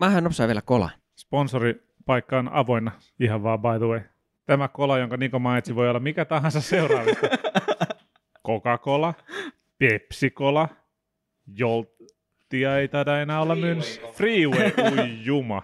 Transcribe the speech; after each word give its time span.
Mähän 0.00 0.24
nopsaa 0.24 0.46
vielä 0.46 0.62
kola. 0.62 0.90
Sponsoripaikka 1.16 2.38
on 2.38 2.48
avoinna, 2.52 2.92
ihan 3.20 3.42
vaan 3.42 3.60
by 3.60 3.78
the 3.78 3.86
way. 3.86 4.00
Tämä 4.46 4.68
kola, 4.68 4.98
jonka 4.98 5.16
Niko 5.16 5.38
mainitsi, 5.38 5.74
voi 5.74 5.88
olla 5.88 6.00
mikä 6.00 6.24
tahansa 6.24 6.60
seuraavista. 6.60 7.26
Coca-Cola, 8.46 9.14
Pepsi-Cola, 9.78 10.68
Joltia 11.56 12.78
ei 12.78 12.88
taida 12.88 13.20
enää 13.20 13.40
olla 13.40 13.54
myynnissä. 13.54 14.00
Freeway, 14.12 14.72
ui 14.92 15.24
juma. 15.24 15.62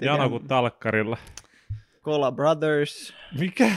Jano 0.00 0.28
kuin 0.28 0.48
talkkarilla. 0.48 1.18
Cola 2.02 2.32
Brothers. 2.32 3.14
Mikä? 3.38 3.70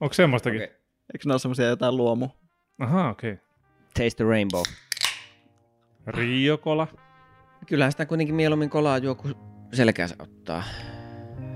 Onko 0.00 0.12
semmoistakin? 0.12 0.62
Okei. 0.62 0.76
Eikö 1.12 1.24
ne 1.26 1.32
ole 1.32 1.38
semmoisia 1.38 1.66
jotain 1.66 1.96
luomu? 1.96 2.28
Aha, 2.78 3.08
okei. 3.08 3.32
Okay. 3.32 3.44
Taste 3.94 4.24
the 4.24 4.24
rainbow. 4.24 4.62
Rio-kola. 6.06 6.86
Kyllähän 7.68 7.92
sitä 7.92 8.06
kuitenkin 8.06 8.34
mieluummin 8.34 8.70
kolaa 8.70 8.98
juo, 8.98 9.14
kun 9.14 9.34
selkäänsä 9.72 10.14
ottaa. 10.18 10.62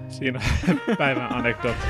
Siinä 0.08 0.40
päivän 0.98 1.32
anekdootti. 1.32 1.86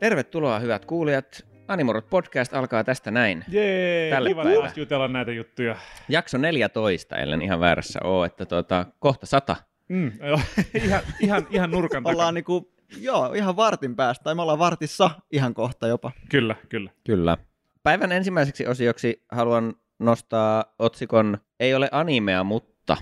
Tervetuloa 0.00 0.58
hyvät 0.58 0.84
kuulijat. 0.84 1.46
Animorot 1.68 2.10
podcast 2.10 2.54
alkaa 2.54 2.84
tästä 2.84 3.10
näin. 3.10 3.44
Jee, 3.48 4.10
Tälle 4.10 4.28
kiva 4.28 4.42
jutella 4.76 5.08
näitä 5.08 5.32
juttuja. 5.32 5.76
Jakso 6.08 6.38
14, 6.38 7.16
ellen 7.16 7.42
ihan 7.42 7.60
väärässä 7.60 8.00
ole, 8.04 8.26
että 8.26 8.46
tuota, 8.46 8.86
kohta 8.98 9.26
sata. 9.26 9.56
Mm, 9.88 10.12
joo, 10.28 10.40
ihan, 10.84 11.00
ihan, 11.20 11.46
ihan 11.50 11.70
nurkan 11.70 12.02
takana. 12.02 12.16
Ollaan 12.16 12.34
niinku, 12.34 12.72
joo, 13.00 13.32
ihan 13.32 13.56
vartin 13.56 13.96
päästä, 13.96 14.24
tai 14.24 14.34
me 14.34 14.42
ollaan 14.42 14.58
vartissa 14.58 15.10
ihan 15.32 15.54
kohta 15.54 15.86
jopa. 15.86 16.12
Kyllä, 16.30 16.56
kyllä. 16.68 16.90
Kyllä. 17.04 17.36
Päivän 17.82 18.12
ensimmäiseksi 18.12 18.66
osioksi 18.66 19.22
haluan 19.32 19.74
nostaa 19.98 20.64
otsikon 20.78 21.38
Ei 21.60 21.74
ole 21.74 21.88
animea, 21.92 22.44
mutta. 22.44 22.96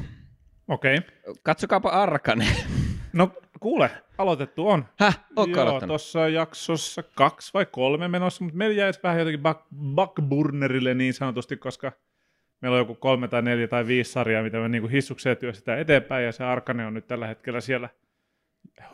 Okei. 0.68 0.98
Okay. 0.98 1.34
Katsokaapa 1.42 1.88
Arkane. 1.88 2.46
No 3.12 3.30
kuule, 3.60 3.90
aloitettu 4.18 4.68
on. 4.68 4.84
Häh, 4.98 5.20
ootko 5.36 5.56
Joo, 5.56 5.62
aloittanut? 5.62 5.90
tuossa 5.90 6.28
jaksossa 6.28 7.02
kaksi 7.02 7.50
vai 7.54 7.66
kolme 7.66 8.08
menossa, 8.08 8.44
mutta 8.44 8.58
meillä 8.58 8.76
jäisi 8.76 9.00
vähän 9.02 9.18
jotenkin 9.18 9.42
back, 9.42 9.60
backburnerille 9.94 10.94
niin 10.94 11.14
sanotusti, 11.14 11.56
koska 11.56 11.92
meillä 12.64 12.74
on 12.74 12.80
joku 12.80 12.94
kolme 12.94 13.28
tai 13.28 13.42
neljä 13.42 13.68
tai 13.68 13.86
viisi 13.86 14.12
sarjaa, 14.12 14.42
mitä 14.42 14.58
me 14.58 14.68
niinku 14.68 14.88
hissukseen 14.88 15.36
työstetään 15.36 15.78
eteenpäin, 15.78 16.24
ja 16.24 16.32
se 16.32 16.44
Arkane 16.44 16.86
on 16.86 16.94
nyt 16.94 17.06
tällä 17.06 17.26
hetkellä 17.26 17.60
siellä 17.60 17.88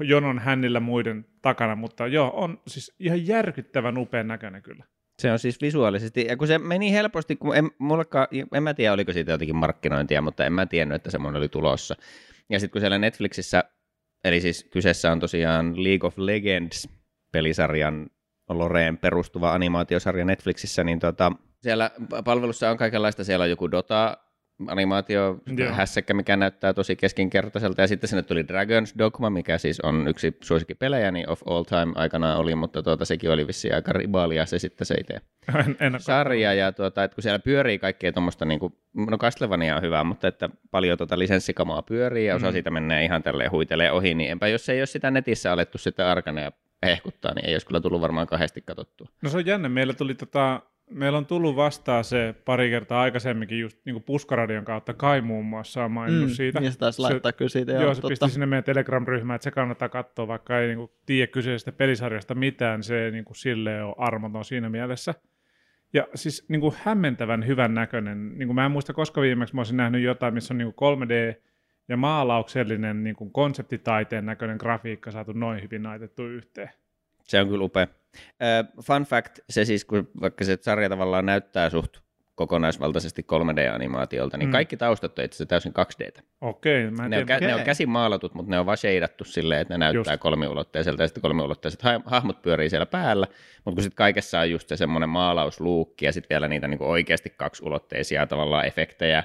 jonon 0.01 0.39
hännillä 0.39 0.81
muiden 0.81 1.27
takana, 1.43 1.77
mutta 1.77 2.07
joo, 2.07 2.33
on 2.35 2.61
siis 2.67 2.95
ihan 2.99 3.27
järkyttävän 3.27 3.99
upean 3.99 4.29
näköinen 4.29 4.62
kyllä. 4.62 4.85
Se 5.19 5.33
on 5.33 5.39
siis 5.39 5.61
visuaalisesti, 5.61 6.27
ja 6.29 6.37
kun 6.37 6.47
se 6.47 6.59
meni 6.59 6.93
helposti, 6.93 7.37
kun 7.37 7.57
en, 7.57 7.71
mullekaan, 7.79 8.27
en 8.55 8.62
mä 8.62 8.75
tiedä 8.75 8.93
oliko 8.93 9.12
siitä 9.12 9.33
jotenkin 9.33 9.57
markkinointia, 9.57 10.23
mutta 10.23 10.45
en 10.45 10.53
mä 10.53 10.67
tiennyt, 10.67 10.97
että 10.97 11.11
semmoinen 11.11 11.39
oli 11.39 11.49
tulossa. 11.49 11.95
Ja 12.49 12.61
sitten 12.61 12.73
kun 12.73 12.81
siellä 12.81 12.99
Netflixissä, 12.99 13.65
eli 14.25 14.41
siis 14.41 14.69
kyseessä 14.73 15.12
on 15.12 15.21
tosiaan 15.21 15.84
League 15.84 16.07
of 16.07 16.19
Legends 16.19 16.89
pelisarjan 17.33 18.11
Loreen 18.49 18.99
perustuva 18.99 19.53
animaatiosarja 19.53 20.25
Netflixissä, 20.25 20.84
niin 20.84 20.99
tota, 20.99 21.33
siellä 21.62 21.91
palvelussa 22.25 22.70
on 22.70 22.77
kaikenlaista, 22.77 23.25
siellä 23.25 23.42
on 23.42 23.50
joku 23.50 23.70
Dota, 23.70 24.16
animaatio, 24.69 25.39
Joo. 25.56 25.72
hässäkkä, 25.72 26.14
mikä 26.14 26.36
näyttää 26.36 26.75
tosi 26.75 26.97
keskinkertaiselta, 26.97 27.80
ja 27.83 27.89
sitten 27.89 28.08
sinne 28.08 28.22
tuli 28.22 28.42
Dragon's 28.42 28.98
Dogma, 28.98 29.30
mikä 29.30 29.58
siis 29.58 29.81
on 29.81 30.08
yksi 30.08 30.36
suosikkipelejä, 30.42 31.11
niin 31.11 31.28
of 31.28 31.41
all 31.47 31.62
time 31.64 31.92
aikanaan 31.94 32.38
oli, 32.38 32.55
mutta 32.55 32.83
tuota, 32.83 33.05
sekin 33.05 33.31
oli 33.31 33.47
vissiin 33.47 33.75
aika 33.75 33.92
ribaalia 33.92 34.47
se 34.47 34.58
sitten 34.58 34.86
se 34.86 34.94
itse 34.94 35.14
En, 35.66 35.77
en 35.81 36.00
sarja, 36.00 36.55
ja 36.55 36.72
tuota, 36.72 37.05
että 37.05 37.14
kun 37.14 37.22
siellä 37.22 37.38
pyörii 37.38 37.78
kaikkea 37.78 38.12
tuommoista, 38.12 38.44
niin 38.44 38.60
kuin, 38.60 38.72
no 39.10 39.19
Castlevania 39.19 39.76
on 39.76 39.82
hyvä, 39.82 40.04
mutta 40.04 40.28
että 40.28 40.49
paljon 40.70 40.99
tuota 40.99 41.19
lisenssikamaa 41.19 41.82
pyörii, 41.82 42.26
ja 42.26 42.34
osa 42.34 42.47
Mm. 42.47 42.53
siitä 42.53 42.70
menee 42.70 43.04
ihan 43.04 43.22
tälleen 43.22 43.50
huitelee 43.50 43.93
ohi, 43.93 44.15
niin 44.15 44.31
enpä 44.31 44.49
jos 44.49 44.69
ei 44.69 44.81
ole 44.81 44.87
sitä 44.87 45.10
netissä 45.10 45.53
alettu 45.53 45.78
sitten 45.78 46.06
arkanea 46.06 46.53
hehkuttaa, 46.87 47.34
niin 47.34 47.47
ei 47.47 47.54
olisi 47.54 47.66
kyllä 47.66 47.81
tullut 47.81 48.00
varmaan 48.00 48.26
kahdesti 48.26 48.62
katsottua. 48.66 49.09
No 49.22 49.31
se 49.31 49.37
on 49.37 49.47
jännä. 49.47 49.69
Meillä, 49.69 49.94
tuli 49.94 50.15
tota, 50.15 50.62
meillä 50.91 51.19
on 51.19 51.27
tullut 51.27 51.56
vastaan 51.56 52.05
se 52.05 52.34
pari 52.45 52.71
kertaa 52.71 53.03
aikaisemminkin 53.03 53.61
just 53.61 53.78
niin 53.84 54.03
Puskaradion 54.03 54.65
kautta. 54.65 54.95
Kai 54.95 55.21
muun 55.21 55.45
muassa 55.45 55.84
on 55.84 55.93
maininnut 55.93 56.31
siitä. 56.31 56.61
Niin 56.61 56.73
se 56.73 56.78
taisi 56.78 56.97
Se- 56.97 57.03
laittaa 57.03 57.33
kyllä 57.33 57.49
siitä. 57.49 57.73
Joo, 57.73 57.83
Joo, 57.83 57.95
se 57.95 58.01
totta. 58.01 58.09
pisti 58.09 58.31
sinne 58.31 58.47
meidän 58.47 58.65
Telegram-ryhmään, 58.65 59.34
että 59.34 59.45
se 59.45 59.50
kannattaa 59.50 59.89
katsoa, 59.89 60.29
vaikka 60.29 60.59
ei 60.59 60.69
niinku 60.69 60.93
tiedä 61.06 61.27
kyseisestä 61.27 61.73
pelisarjasta 61.73 62.34
mitään, 62.34 62.83
se 62.83 63.05
ei 63.05 63.11
niinku 63.11 63.34
silleen 63.34 63.84
ole 63.84 63.95
armoton 63.99 64.45
siinä 64.45 64.69
mielessä. 64.69 65.15
Ja 65.93 66.09
siis 66.15 66.47
niinku 66.49 66.75
hämmentävän 66.83 67.47
hyvän 67.47 67.75
näköinen. 67.75 68.39
Niinku 68.39 68.55
mä 68.55 68.65
en 68.65 68.71
muista, 68.73 68.93
koska 68.93 69.21
viimeksi 69.21 69.55
mä 69.55 69.61
olisin 69.61 69.77
nähnyt 69.77 70.03
jotain, 70.03 70.34
missä 70.34 70.55
on 70.55 70.59
niinku 70.59 70.97
3D 70.97 71.43
ja 71.89 71.97
maalauksellinen 71.97 73.05
niinku 73.05 73.31
konseptitaiteen 73.31 74.27
näköinen 74.27 74.56
grafiikka 74.61 75.11
saatu 75.11 75.33
noin 75.33 75.62
hyvin 75.62 75.83
naitettu 75.83 76.27
yhteen. 76.27 76.71
Se 77.23 77.41
on 77.41 77.49
kyllä 77.49 77.65
upea. 77.65 77.87
Uh, 78.16 78.82
fun 78.84 79.03
fact, 79.03 79.38
se 79.50 79.65
siis, 79.65 79.84
kun 79.84 80.09
vaikka 80.21 80.44
se 80.44 80.59
sarja 80.60 80.88
tavallaan 80.88 81.26
näyttää 81.26 81.71
suht 81.71 81.97
kokonaisvaltaisesti 82.34 83.22
3D-animaatiolta, 83.32 84.37
niin 84.37 84.48
Mm. 84.48 84.53
kaikki 84.53 84.76
taustat 84.76 85.19
on 85.19 85.25
itse 85.25 85.37
asiassa 85.37 85.47
täysin 85.48 85.72
2Dtä. 85.72 86.22
Okei, 86.41 86.91
mä 86.91 87.09
Ne 87.09 87.19
on, 87.19 87.22
kä- 87.28 87.41
ne 87.47 87.54
on 87.54 87.62
käsin 87.62 87.88
maalatut, 87.91 88.34
mutta 88.34 88.50
ne 88.50 88.59
on 88.59 88.66
vaan 88.66 88.76
sheidattu 88.76 89.25
silleen, 89.25 89.60
että 89.60 89.75
ne 89.75 89.78
näyttää 89.78 90.12
Just. 90.15 90.22
kolmiulotteiselta, 90.22 91.03
ja 91.03 91.06
sitten 91.09 91.22
kolmiulotteiset 91.22 91.82
ha- 91.82 92.00
hahmot 92.04 92.43
pyörii 92.43 92.70
siellä 92.70 92.87
päällä, 92.87 93.26
mutta 93.65 93.76
kun 93.76 93.82
sitten 93.82 93.97
kaikessa 93.97 94.41
on 94.41 94.50
just 94.50 94.69
se 94.69 94.76
semmoinen 94.76 95.09
maalausluukki, 95.09 96.04
ja 96.06 96.12
sitten 96.12 96.28
vielä 96.34 96.49
niitä 96.49 96.69
niinku 96.69 96.91
oikeasti 96.91 97.31
kaksulotteisia 97.37 98.26
tavallaan 98.26 98.66
efektejä, 98.66 99.25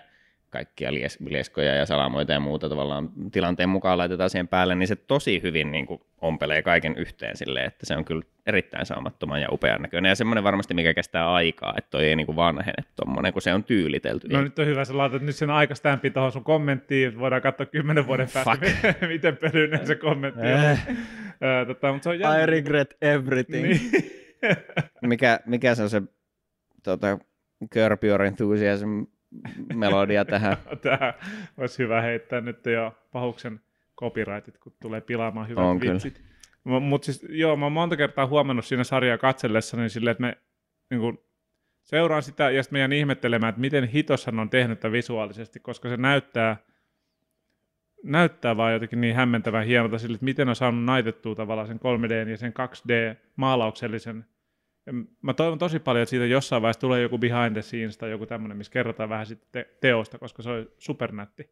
kaikkia 0.49 0.91
lies- 0.91 1.17
lieskoja 1.29 1.75
ja 1.75 1.85
salamoita 1.85 2.33
ja 2.33 2.39
muuta 2.39 2.69
tavallaan 2.69 3.09
tilanteen 3.31 3.69
mukaan 3.69 3.97
laitetaan 3.97 4.29
siihen 4.29 4.47
päälle, 4.47 4.75
niin 4.75 4.87
se 4.87 4.95
tosi 4.95 5.41
hyvin 5.43 5.71
niin 5.71 5.85
kuin 5.85 6.01
ompelee 6.21 6.61
kaiken 6.61 6.95
yhteen 6.97 7.37
silleen, 7.37 7.65
että 7.65 7.85
se 7.85 7.97
on 7.97 8.05
kyllä 8.05 8.21
erittäin 8.45 8.85
saumattoman 8.85 9.41
ja 9.41 9.47
upean 9.51 9.81
näköinen. 9.81 10.09
Ja 10.09 10.15
semmoinen 10.15 10.43
varmasti, 10.43 10.73
mikä 10.73 10.93
kestää 10.93 11.33
aikaa, 11.33 11.73
että 11.77 11.89
toi 11.89 12.05
ei 12.05 12.15
niin 12.15 12.25
kuin 12.25 12.35
vanhene 12.35 12.83
tommonen, 12.95 13.33
kun 13.33 13.41
se 13.41 13.53
on 13.53 13.63
tyylitelty. 13.63 14.27
No 14.27 14.41
nyt 14.41 14.59
on 14.59 14.65
hyvä, 14.65 14.85
sä 14.85 14.97
laitat 14.97 15.21
nyt 15.21 15.35
sen 15.35 15.49
aikastämpi 15.49 16.09
tuohon 16.09 16.31
sun 16.31 16.43
kommenttiin, 16.43 17.07
että 17.07 17.19
voidaan 17.19 17.41
katsoa 17.41 17.65
kymmenen 17.65 18.07
vuoden 18.07 18.27
päästä, 18.33 18.67
miten 19.07 19.37
pölyinen 19.37 19.87
se 19.87 19.95
kommentti 19.95 20.39
on. 20.39 20.47
Eh. 20.47 20.79
Tota, 21.67 21.91
mutta 21.91 22.03
se 22.03 22.09
on 22.09 22.19
jännä. 22.19 22.43
I 22.43 22.45
regret 22.45 22.97
everything. 23.01 23.67
Niin. 23.67 23.81
mikä, 25.01 25.39
mikä 25.45 25.75
se 25.75 25.83
on 25.83 25.89
se 25.89 26.01
tota, 26.83 27.19
Curb 27.73 28.03
Your 28.03 28.21
Enthusiasm 28.23 29.03
melodia 29.73 30.25
tähän? 30.25 30.57
Tämä 30.81 31.13
olisi 31.57 31.83
hyvä 31.83 32.01
heittää 32.01 32.41
nyt 32.41 32.65
jo 32.65 32.97
pahuksen 33.11 33.59
copyrightit, 33.99 34.57
kun 34.57 34.73
tulee 34.81 35.01
pilaamaan 35.01 35.47
hyvät 35.47 35.63
On 35.63 35.81
vitsit. 35.81 36.21
Mutta 36.63 37.05
siis, 37.05 37.25
joo, 37.29 37.55
mä 37.55 37.65
oon 37.65 37.71
monta 37.71 37.97
kertaa 37.97 38.27
huomannut 38.27 38.65
siinä 38.65 38.83
sarjaa 38.83 39.17
katsellessa, 39.17 39.77
niin 39.77 39.89
silleen, 39.89 40.11
että 40.11 40.21
me 40.21 40.37
niin 40.89 41.01
kun, 41.01 41.25
seuraan 41.83 42.23
sitä 42.23 42.49
ja 42.49 42.63
sitten 42.63 42.75
meidän 42.75 42.93
ihmettelemään, 42.93 43.49
että 43.49 43.61
miten 43.61 43.87
hitossan 43.87 44.39
on 44.39 44.49
tehnyt 44.49 44.79
tätä 44.79 44.91
visuaalisesti, 44.91 45.59
koska 45.59 45.89
se 45.89 45.97
näyttää, 45.97 46.57
näyttää 48.03 48.57
vaan 48.57 48.73
jotenkin 48.73 49.01
niin 49.01 49.15
hämmentävän 49.15 49.65
hienolta 49.65 49.97
sille, 49.97 50.15
että 50.15 50.25
miten 50.25 50.49
on 50.49 50.55
saanut 50.55 50.83
naitettua 50.83 51.35
tavallaan 51.35 51.67
sen 51.67 51.79
3D 51.79 52.29
ja 52.29 52.37
sen 52.37 52.53
2D-maalauksellisen. 52.53 54.17
Ja 54.17 54.34
Mä 55.21 55.33
toivon 55.33 55.57
tosi 55.57 55.79
paljon, 55.79 56.03
että 56.03 56.09
siitä 56.09 56.25
jossain 56.25 56.61
vaiheessa 56.61 56.79
tulee 56.79 57.01
joku 57.01 57.17
behind 57.17 57.53
the 57.53 57.61
scenes 57.61 57.97
tai 57.97 58.11
joku 58.11 58.25
tämmöinen, 58.25 58.57
missä 58.57 58.71
kerrotaan 58.71 59.09
vähän 59.09 59.25
sitten 59.25 59.47
te- 59.51 59.77
teosta, 59.81 60.17
koska 60.17 60.43
se 60.43 60.49
on 60.49 60.69
supernätti. 60.77 61.49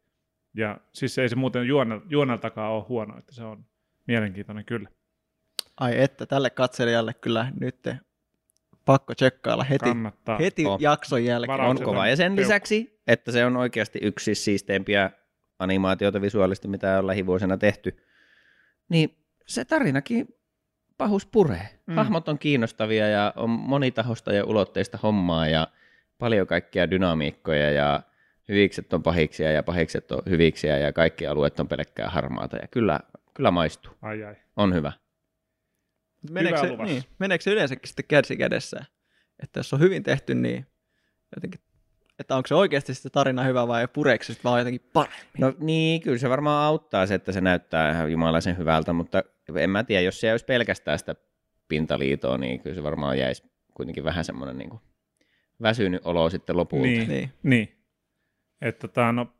Ja 0.53 0.77
siis 0.93 1.17
ei 1.17 1.29
se 1.29 1.35
muuten 1.35 1.67
juonel, 1.67 2.01
juoneltakaan 2.09 2.71
ole 2.71 2.83
huono, 2.89 3.17
että 3.17 3.35
se 3.35 3.43
on 3.43 3.65
mielenkiintoinen 4.07 4.65
kyllä. 4.65 4.89
Ai 5.79 6.01
että, 6.01 6.25
tälle 6.25 6.49
katselijalle 6.49 7.13
kyllä 7.13 7.51
nyt 7.59 7.89
pakko 8.85 9.15
tsekkailla 9.15 9.63
heti, 9.63 9.85
Kannattaa. 9.85 10.37
heti 10.37 10.65
On. 10.65 10.81
jakson 10.81 11.25
jälkeen. 11.25 11.59
On 11.59 11.83
kova. 11.83 12.07
Ja 12.07 12.15
sen 12.15 12.35
lisäksi, 12.35 12.99
että 13.07 13.31
se 13.31 13.45
on 13.45 13.57
oikeasti 13.57 13.99
yksi 14.01 14.23
siis 14.23 14.45
siisteimpiä 14.45 15.11
animaatioita 15.59 16.21
visuaalisesti, 16.21 16.67
mitä 16.67 16.99
on 16.99 17.07
lähivuosina 17.07 17.57
tehty, 17.57 17.97
niin 18.89 19.17
se 19.47 19.65
tarinakin 19.65 20.27
pahus 20.97 21.25
puree. 21.25 21.69
Mm. 21.87 21.95
Hahmot 21.95 22.29
on 22.29 22.39
kiinnostavia 22.39 23.07
ja 23.07 23.33
on 23.35 23.49
monitahosta 23.49 24.33
ja 24.33 24.45
ulotteista 24.45 24.99
hommaa 25.03 25.47
ja 25.47 25.67
paljon 26.17 26.47
kaikkia 26.47 26.91
dynamiikkoja 26.91 27.71
ja 27.71 28.01
hyvikset 28.49 28.93
on 28.93 29.03
pahiksia 29.03 29.51
ja 29.51 29.63
pahikset 29.63 30.11
on 30.11 30.21
hyviksiä 30.29 30.77
ja 30.77 30.93
kaikki 30.93 31.27
alueet 31.27 31.59
on 31.59 31.67
pelkkää 31.67 32.09
harmaata 32.09 32.57
ja 32.57 32.67
kyllä, 32.67 32.99
kyllä 33.33 33.51
maistuu. 33.51 33.93
Ai 34.01 34.23
ai. 34.23 34.35
On 34.55 34.73
hyvä. 34.73 34.91
Meneekö 36.31 36.57
se, 36.57 36.69
luvassa. 36.69 36.93
niin, 36.93 37.03
meneekö 37.19 37.43
se 37.43 37.51
yleensäkin 37.51 37.87
sitten 37.87 38.05
käsi 38.07 38.37
kädessä? 38.37 38.85
Että 39.43 39.59
jos 39.59 39.73
on 39.73 39.79
hyvin 39.79 40.03
tehty, 40.03 40.35
niin 40.35 40.67
jotenkin 41.35 41.59
että 42.19 42.35
onko 42.35 42.47
se 42.47 42.55
oikeasti 42.55 42.93
se 42.93 43.09
tarina 43.09 43.43
hyvä 43.43 43.67
vai 43.67 43.87
pureeko 43.87 44.23
se 44.23 44.33
sit 44.33 44.43
vaan 44.43 44.59
jotenkin 44.59 44.89
paremmin? 44.93 45.33
No 45.39 45.53
niin, 45.59 46.01
kyllä 46.01 46.17
se 46.17 46.29
varmaan 46.29 46.65
auttaa 46.65 47.05
se, 47.07 47.15
että 47.15 47.31
se 47.31 47.41
näyttää 47.41 47.91
ihan 47.91 48.11
jumalaisen 48.11 48.57
hyvältä, 48.57 48.93
mutta 48.93 49.23
en 49.55 49.69
mä 49.69 49.83
tiedä, 49.83 50.01
jos 50.01 50.19
se 50.19 50.31
olisi 50.31 50.45
pelkästään 50.45 50.99
sitä 50.99 51.15
pintaliitoa, 51.67 52.37
niin 52.37 52.59
kyllä 52.59 52.75
se 52.75 52.83
varmaan 52.83 53.17
jäisi 53.17 53.43
kuitenkin 53.73 54.03
vähän 54.03 54.25
semmoinen 54.25 54.57
niin 54.57 54.69
kuin 54.69 54.81
väsynyt 55.61 56.01
olo 56.05 56.29
sitten 56.29 56.57
lopulta. 56.57 56.87
Niin, 56.87 57.09
Niin. 57.09 57.29
niin. 57.43 57.77
Että 58.61 58.87
tota, 58.87 59.11
no, 59.11 59.33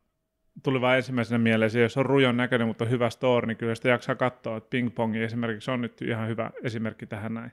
tuli 0.63 0.81
vaan 0.81 0.97
ensimmäisenä 0.97 1.37
mieleen, 1.39 1.71
se, 1.71 1.81
jos 1.81 1.97
on 1.97 2.05
rujon 2.05 2.37
näköinen, 2.37 2.67
mutta 2.67 2.85
hyvä 2.85 3.09
story, 3.09 3.47
niin 3.47 3.57
kyllä 3.57 3.75
sitä 3.75 3.89
jaksaa 3.89 4.15
katsoa. 4.15 4.57
Että 4.57 4.69
Ping 4.69 4.95
Pongi 4.95 5.23
esimerkiksi 5.23 5.71
on 5.71 5.81
nyt 5.81 6.01
ihan 6.01 6.27
hyvä 6.27 6.51
esimerkki 6.63 7.05
tähän 7.05 7.33
näin. 7.33 7.51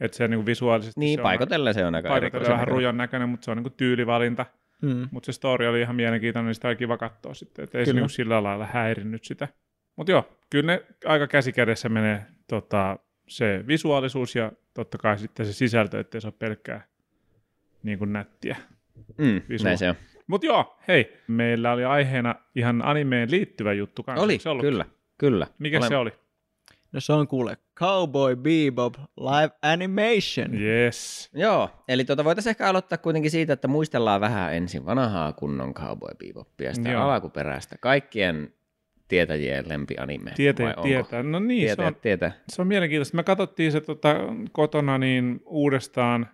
Että 0.00 0.16
se 0.16 0.28
niin 0.28 0.38
kuin 0.38 0.46
visuaalisesti 0.46 1.00
Niin, 1.00 1.18
se 1.18 1.22
paikotellen 1.22 1.74
se 1.74 1.86
on 1.86 1.94
aika 1.94 2.16
erikoisen 2.16 2.52
vähän 2.52 2.68
rujon 2.68 2.96
näköinen, 2.96 3.28
mutta 3.28 3.44
se 3.44 3.50
on 3.50 3.56
niin 3.56 3.64
kuin 3.64 3.74
tyylivalinta. 3.76 4.46
Mm. 4.82 5.08
Mutta 5.10 5.26
se 5.26 5.32
story 5.32 5.66
oli 5.66 5.80
ihan 5.80 5.96
mielenkiintoinen, 5.96 6.46
niin 6.46 6.54
sitä 6.54 6.68
oli 6.68 6.76
kiva 6.76 6.96
katsoa 6.96 7.34
sitten. 7.34 7.62
Että 7.62 7.78
ei 7.78 7.84
se 7.86 7.90
Kyllä. 7.90 8.00
niin 8.00 8.02
kuin 8.08 8.14
sillä 8.14 8.42
lailla 8.42 8.66
häirinnyt 8.66 9.24
sitä. 9.24 9.48
Mutta 9.96 10.12
joo, 10.12 10.38
kyllä 10.50 10.72
ne 10.72 10.82
aika 11.04 11.26
käsikädessä 11.26 11.88
menee 11.88 12.26
tota, 12.48 12.98
se 13.28 13.64
visuaalisuus 13.66 14.36
ja 14.36 14.52
totta 14.74 14.98
kai 14.98 15.18
sitten 15.18 15.46
se 15.46 15.52
sisältö, 15.52 16.00
ettei 16.00 16.20
se 16.20 16.26
ole 16.26 16.34
pelkkää 16.38 16.86
niin 17.82 17.98
kuin 17.98 18.12
nättiä. 18.12 18.56
Mm, 19.18 19.42
näin 19.64 19.78
se 19.78 19.90
on. 19.90 19.96
Mutta 20.26 20.46
joo, 20.46 20.78
hei, 20.88 21.16
meillä 21.28 21.72
oli 21.72 21.84
aiheena 21.84 22.34
ihan 22.56 22.82
animeen 22.84 23.30
liittyvä 23.30 23.72
juttu 23.72 24.02
kanssa. 24.02 24.24
Oli, 24.24 24.38
se 24.38 24.48
ollut? 24.48 24.64
kyllä, 24.64 24.84
kyllä. 25.18 25.46
Mikä 25.58 25.78
Olen- 25.78 25.88
se 25.88 25.96
oli? 25.96 26.12
No 26.94 27.00
se 27.00 27.12
on 27.12 27.28
kuule 27.28 27.56
Cowboy 27.76 28.36
Bebop 28.36 28.94
live 29.16 29.50
animation. 29.62 30.62
Yes. 30.62 31.30
Joo, 31.34 31.70
eli 31.88 32.04
tuota 32.04 32.24
voitaisiin 32.24 32.50
ehkä 32.50 32.68
aloittaa 32.68 32.98
kuitenkin 32.98 33.30
siitä, 33.30 33.52
että 33.52 33.68
muistellaan 33.68 34.20
vähän 34.20 34.54
ensin 34.54 34.86
vanhaa 34.86 35.32
kunnon 35.32 35.74
Cowboy 35.74 36.14
Bebopia, 36.18 36.74
sitä 36.74 36.90
Joo. 36.90 37.10
alkuperäistä, 37.10 37.76
kaikkien 37.80 38.52
tietäjien 39.08 39.68
lempianime. 39.68 40.30
Onko? 40.76 40.82
tietää. 40.82 41.22
No 41.22 41.38
niin, 41.38 41.62
se 41.62 41.66
Tietää, 41.66 41.86
on, 41.86 41.94
tietää. 41.94 42.32
se 42.48 42.62
on 42.62 42.68
mielenkiintoista. 42.68 43.16
Me 43.16 43.22
katsottiin 43.22 43.72
se 43.72 43.80
tota, 43.80 44.14
kotona 44.52 44.98
niin 44.98 45.40
uudestaan 45.46 46.28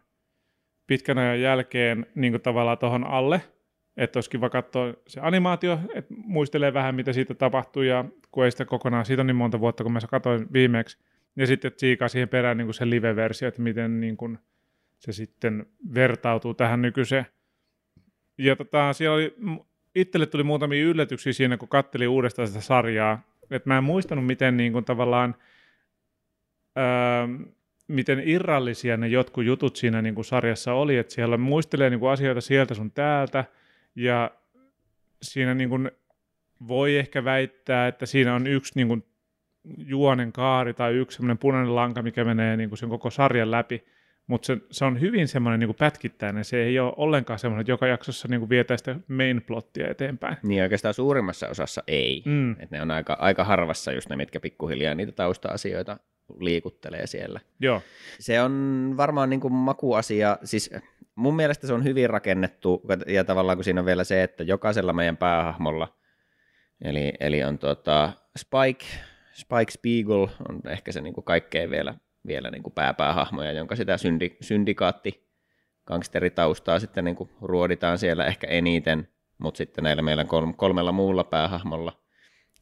pitkän 0.87 1.19
ajan 1.19 1.41
jälkeen 1.41 2.07
niin 2.15 2.33
kuin 2.33 2.43
tavallaan 2.43 2.79
tuohon 2.79 3.05
alle, 3.05 3.43
että 4.01 4.17
olisi 4.17 4.31
kiva 4.31 4.51
katsoa 4.51 4.95
se 5.07 5.21
animaatio, 5.21 5.79
että 5.95 6.15
muistelee 6.17 6.75
vähän, 6.75 6.95
mitä 6.95 7.13
siitä 7.13 7.35
tapahtui, 7.35 7.89
ja 7.89 8.05
kun 8.33 8.45
ei 8.45 8.51
sitä 8.51 8.65
kokonaan, 8.65 9.07
siitä 9.07 9.23
on 9.23 9.27
niin 9.27 9.37
monta 9.37 9.61
vuotta, 9.61 9.83
kun 9.83 9.93
mä 9.93 9.99
katsoin 10.11 10.47
viimeksi, 10.53 10.99
ja 11.37 11.47
sitten 11.47 11.73
tsiikaa 11.73 12.09
siihen 12.09 12.29
perään 12.29 12.57
niin 12.57 12.67
kuin 12.67 12.75
se 12.75 12.91
live-versio, 12.91 13.49
että 13.49 13.63
miten 13.63 14.01
niin 14.01 14.17
kuin 14.17 14.39
se 14.99 15.13
sitten 15.13 15.67
vertautuu 15.95 16.55
tähän 16.55 16.83
nykyiseen. 16.83 17.27
Ja 18.39 18.57
tota, 18.57 18.93
siellä 18.93 19.15
oli, 19.15 19.35
itselle 19.95 20.27
tuli 20.27 20.43
muutamia 20.43 20.85
yllätyksiä 20.85 21.33
siinä, 21.33 21.57
kun 21.57 21.69
kattelin 21.69 22.09
uudestaan 22.09 22.49
sitä 22.49 22.61
sarjaa, 22.61 23.23
että 23.51 23.71
mä 23.71 23.79
en 23.79 23.85
muistanut, 23.85 24.27
miten 24.27 24.57
niin 24.57 24.73
kuin 24.73 24.85
tavallaan, 24.85 25.35
öö, 26.79 27.49
miten 27.89 28.23
irrallisia 28.25 28.97
ne 28.97 29.09
jotkut 29.09 29.45
jutut 29.45 29.77
siinä 29.77 30.03
niin 30.03 30.15
kuin 30.15 30.25
sarjassa 30.25 30.73
oli, 30.75 30.97
että 30.97 31.15
siellä 31.15 31.37
muistelee 31.37 31.91
niin 31.91 32.01
kuin 32.01 32.11
asioita 32.11 32.41
sieltä 32.41 32.75
sun 32.75 32.91
täältä, 32.91 33.45
ja 34.01 34.31
siinä 35.23 35.55
niin 35.55 35.69
kuin 35.69 35.91
voi 36.69 36.97
ehkä 36.97 37.25
väittää, 37.25 37.89
että 37.89 38.07
siinä 38.07 38.35
on 38.35 38.47
yksi 38.47 38.73
niin 38.75 38.89
kuin 38.89 39.05
juonen 39.79 40.33
kaari 40.33 40.75
tai 40.75 40.93
yksi 40.95 41.17
semmoinen 41.17 41.39
punainen 41.39 41.75
lanka, 41.75 42.03
mikä 42.03 42.25
menee 42.25 42.57
niin 42.57 42.69
kuin 42.69 42.79
sen 42.79 42.89
koko 42.89 43.11
sarjan 43.11 43.51
läpi, 43.51 43.85
mutta 44.27 44.47
se, 44.47 44.59
se 44.71 44.85
on 44.85 45.01
hyvin 45.01 45.29
semmoinen 45.29 45.61
niin 45.61 45.69
kuin 45.69 45.77
pätkittäinen. 45.77 46.45
Se 46.45 46.63
ei 46.63 46.79
ole 46.79 46.93
ollenkaan 46.97 47.39
semmoinen, 47.39 47.61
että 47.61 47.73
joka 47.73 47.87
jaksossa 47.87 48.29
niin 48.29 48.41
kuin 48.41 48.51
vietää 48.51 48.77
sitä 48.77 48.97
main 49.09 49.43
plottia 49.43 49.91
eteenpäin. 49.91 50.37
Niin 50.43 50.63
oikeastaan 50.63 50.95
suurimmassa 50.95 51.49
osassa 51.49 51.83
ei. 51.87 52.23
Mm. 52.27 52.57
Et 52.61 52.71
ne 52.71 52.83
on 52.83 52.91
aika, 52.91 53.17
aika 53.21 53.45
harvassa 53.45 53.93
just 53.93 54.09
ne, 54.09 54.17
mitkä 54.17 54.41
pikkuhiljaa 54.41 54.95
niitä 54.95 55.13
tausta-asioita 55.13 55.97
liikuttelee 56.39 57.07
siellä. 57.07 57.41
Joo, 57.61 57.83
Se 58.19 58.43
on 58.43 58.95
varmaan 58.97 59.31
niin 59.31 59.41
kuin 59.41 59.53
makuasia, 59.53 60.39
siis 60.45 60.71
mun 61.15 61.37
mielestä 61.37 61.67
se 61.67 61.73
on 61.73 61.85
hyvin 61.85 62.11
rakennettu, 62.11 62.83
ja 63.07 63.25
tavallaan 63.25 63.59
kun 63.59 63.65
siinä 63.65 63.81
on 63.81 63.87
vielä 63.87 64.05
se, 64.05 64.23
että 64.23 64.43
jokaisella 64.43 64.93
meidän 64.93 65.17
päähahmolla, 65.17 65.97
eli, 66.85 67.13
eli 67.21 67.45
on 67.45 67.59
tota 67.59 68.13
Spike, 68.39 68.87
Spike 69.33 69.71
Spiegel 69.71 70.27
on 70.49 70.61
ehkä 70.69 70.93
se 70.93 71.01
niin 71.01 71.15
kuin 71.15 71.25
kaikkein 71.25 71.71
vielä, 71.71 71.95
vielä 72.27 72.51
niin 72.51 72.63
kuin 72.63 72.73
pääpäähahmoja, 72.73 73.53
jonka 73.53 73.77
sitä 73.77 73.97
syndi, 73.97 74.37
syndikaatti 74.41 75.31
gangsteritaustaa 75.87 76.79
sitten 76.79 77.05
niin 77.05 77.17
kuin 77.17 77.31
ruoditaan 77.43 77.99
siellä 77.99 78.27
ehkä 78.27 78.47
eniten, 78.47 79.09
mutta 79.39 79.59
sitten 79.59 79.85
näillä 79.85 80.03
meillä 80.03 80.25
kolm, 80.25 80.55
kolmella 80.55 80.93
muulla 80.93 81.25
päähahmolla, 81.25 82.01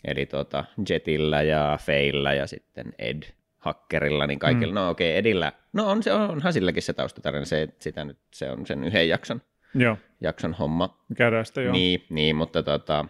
eli 0.05 0.27
tota 0.27 0.65
Jetillä 0.89 1.43
ja 1.43 1.79
Feillä 1.83 2.35
ja 2.35 2.47
sitten 2.47 2.95
Ed 2.99 3.23
Hakkerilla, 3.59 4.27
niin 4.27 4.39
kaikilla, 4.39 4.73
mm. 4.73 4.75
no 4.75 4.91
okei, 4.91 5.11
okay, 5.11 5.19
Edillä, 5.19 5.53
no 5.73 5.91
on 5.91 6.03
se, 6.03 6.13
onhan 6.13 6.53
silläkin 6.53 6.83
se 6.83 6.93
taustatarina, 6.93 7.45
se, 7.45 7.69
sitä 7.79 8.05
nyt, 8.05 8.19
se 8.35 8.51
on 8.51 8.67
sen 8.67 8.85
yhden 8.85 9.09
jakson, 9.09 9.43
joo. 9.75 9.97
jakson 10.21 10.55
homma, 10.55 10.99
Käydään 11.17 11.47
sitä 11.47 11.61
joo. 11.61 11.73
niin, 11.73 12.07
niin, 12.11 12.37
mutta 12.37 12.63
tota, 12.63 13.05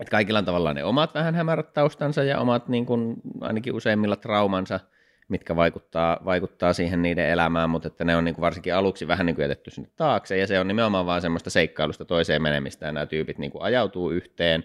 et 0.00 0.10
kaikilla 0.10 0.38
on 0.38 0.44
tavallaan 0.44 0.76
ne 0.76 0.84
omat 0.84 1.14
vähän 1.14 1.34
hämärät 1.34 1.72
taustansa 1.72 2.22
ja 2.22 2.40
omat 2.40 2.68
niin 2.68 2.86
kuin, 2.86 3.14
ainakin 3.40 3.74
useimmilla 3.74 4.16
traumansa, 4.16 4.80
mitkä 5.28 5.56
vaikuttaa, 5.56 6.20
vaikuttaa 6.24 6.72
siihen 6.72 7.02
niiden 7.02 7.28
elämään, 7.28 7.70
mutta 7.70 7.88
että 7.88 8.04
ne 8.04 8.16
on 8.16 8.24
niin 8.24 8.34
kuin 8.34 8.42
varsinkin 8.42 8.74
aluksi 8.74 9.08
vähän 9.08 9.26
niin 9.26 9.36
kuin 9.36 9.42
jätetty 9.42 9.70
sinne 9.70 9.90
taakse, 9.96 10.38
ja 10.38 10.46
se 10.46 10.60
on 10.60 10.68
nimenomaan 10.68 11.06
vaan 11.06 11.22
semmoista 11.22 11.50
seikkailusta 11.50 12.04
toiseen 12.04 12.42
menemistä, 12.42 12.86
ja 12.86 12.92
nämä 12.92 13.06
tyypit 13.06 13.38
niin 13.38 13.50
kuin 13.50 13.62
ajautuu 13.62 14.10
yhteen, 14.10 14.64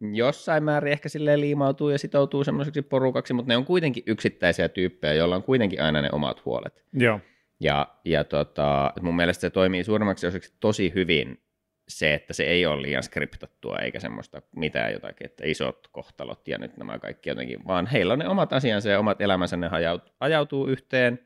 jossain 0.00 0.64
määrin 0.64 0.92
ehkä 0.92 1.08
silleen 1.08 1.40
liimautuu 1.40 1.88
ja 1.90 1.98
sitoutuu 1.98 2.44
semmoiseksi 2.44 2.82
porukaksi, 2.82 3.34
mutta 3.34 3.52
ne 3.52 3.56
on 3.56 3.64
kuitenkin 3.64 4.02
yksittäisiä 4.06 4.68
tyyppejä, 4.68 5.14
joilla 5.14 5.36
on 5.36 5.42
kuitenkin 5.42 5.82
aina 5.82 6.02
ne 6.02 6.08
omat 6.12 6.44
huolet. 6.44 6.84
Joo, 6.92 7.20
Ja, 7.60 7.86
ja 8.04 8.24
tota, 8.24 8.92
mun 9.00 9.16
mielestä 9.16 9.40
se 9.40 9.50
toimii 9.50 9.84
suurimmaksi 9.84 10.26
osaksi 10.26 10.54
tosi 10.60 10.92
hyvin 10.94 11.40
se, 11.88 12.14
että 12.14 12.32
se 12.32 12.44
ei 12.44 12.66
ole 12.66 12.82
liian 12.82 13.02
skriptattua 13.02 13.78
eikä 13.78 14.00
semmoista 14.00 14.42
mitään 14.56 14.92
jotakin, 14.92 15.24
että 15.24 15.46
isot 15.46 15.88
kohtalot 15.92 16.48
ja 16.48 16.58
nyt 16.58 16.76
nämä 16.76 16.98
kaikki 16.98 17.30
jotenkin, 17.30 17.66
vaan 17.66 17.86
heillä 17.86 18.12
on 18.12 18.18
ne 18.18 18.28
omat 18.28 18.52
asiansa 18.52 18.88
ja 18.88 18.98
omat 18.98 19.20
elämänsä, 19.20 19.56
ne 19.56 19.70
ajautuu 20.20 20.66
yhteen 20.66 21.18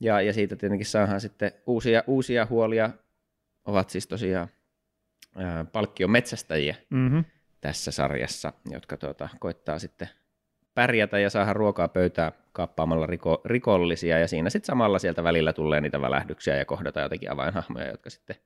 ja, 0.00 0.20
ja 0.20 0.32
siitä 0.32 0.56
tietenkin 0.56 0.86
saadaan 0.86 1.20
sitten 1.20 1.52
uusia, 1.66 2.02
uusia 2.06 2.46
huolia, 2.50 2.90
ovat 3.64 3.90
siis 3.90 4.06
tosiaan 4.06 4.48
ää, 5.36 5.64
palkkion 5.64 6.10
metsästäjiä 6.10 6.74
mm-hmm. 6.90 7.24
Tässä 7.64 7.90
sarjassa, 7.90 8.52
jotka 8.70 8.96
tuota, 8.96 9.28
koittaa 9.40 9.78
sitten 9.78 10.08
pärjätä 10.74 11.18
ja 11.18 11.30
saada 11.30 11.52
ruokaa 11.52 11.88
pöytään 11.88 12.32
kaappaamalla 12.52 13.06
riko, 13.06 13.40
rikollisia, 13.44 14.18
ja 14.18 14.28
siinä 14.28 14.50
sitten 14.50 14.66
samalla 14.66 14.98
sieltä 14.98 15.24
välillä 15.24 15.52
tulee 15.52 15.80
niitä 15.80 16.00
välähdyksiä 16.00 16.56
ja 16.56 16.64
kohdata 16.64 17.00
jotenkin 17.00 17.30
avainhahmoja, 17.30 17.90
jotka 17.90 18.10
sitten 18.10 18.36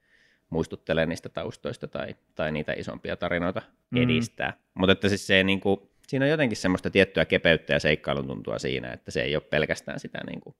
muistuttelee 0.50 1.06
niistä 1.06 1.28
taustoista 1.28 1.88
tai, 1.88 2.16
tai 2.34 2.52
niitä 2.52 2.72
isompia 2.72 3.16
tarinoita 3.16 3.62
Mm. 3.90 4.02
edistää. 4.02 4.52
Mutta 4.74 4.92
että 4.92 5.08
siis 5.08 5.26
se 5.26 5.44
niin 5.44 5.60
kuin, 5.60 5.80
siinä 6.06 6.24
on 6.24 6.30
jotenkin 6.30 6.56
semmoista 6.56 6.90
tiettyä 6.90 7.24
kepeyttä 7.24 7.72
ja 7.72 7.80
seikkailun 7.80 8.26
tuntua 8.26 8.58
siinä, 8.58 8.92
että 8.92 9.10
se 9.10 9.22
ei 9.22 9.36
ole 9.36 9.42
pelkästään 9.50 10.00
sitä 10.00 10.18
niin 10.26 10.40
kuin, 10.40 10.54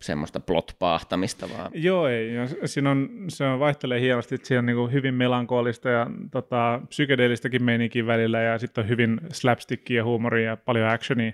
semmoista 0.00 0.40
plot-paahtamista, 0.40 1.48
vaan 1.48 1.70
Joo, 1.74 2.08
ei. 2.08 2.34
Ja 2.34 2.46
siinä 2.64 2.90
on, 2.90 3.08
se 3.28 3.44
on 3.44 3.60
vaihtelee 3.60 4.00
hienosti, 4.00 4.34
että 4.34 4.48
siinä 4.48 4.58
on 4.58 4.66
niin 4.66 4.92
hyvin 4.92 5.14
melankolista 5.14 5.88
ja 5.88 6.06
tota, 6.30 6.80
psykedeellistäkin 6.88 7.64
meininkiä 7.64 8.06
välillä 8.06 8.40
ja 8.42 8.58
sitten 8.58 8.84
on 8.84 8.88
hyvin 8.88 9.20
slapstickia 9.32 9.96
ja 9.96 10.04
huumoria 10.04 10.50
ja 10.50 10.56
paljon 10.56 10.88
actionia. 10.88 11.32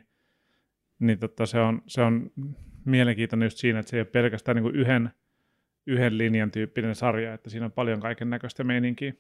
Niin 0.99 1.19
tota, 1.19 1.47
se, 1.47 1.61
on, 1.61 1.83
se 1.87 2.03
on 2.03 2.31
mielenkiintoinen 2.85 3.47
just 3.47 3.59
siinä, 3.59 3.79
että 3.79 3.91
se 3.91 3.97
ei 3.97 4.01
ole 4.01 4.07
pelkästään 4.07 4.57
niin 4.57 4.77
yhden, 4.77 5.11
yhden 5.87 6.19
linjan 6.19 6.51
tyyppinen 6.51 6.95
sarja, 6.95 7.35
että 7.35 7.51
siinä 7.51 7.67
on 7.67 7.73
paljon 7.73 8.01
kaiken 8.01 8.31
näköistä 8.31 8.65
meininkiä. 8.65 9.13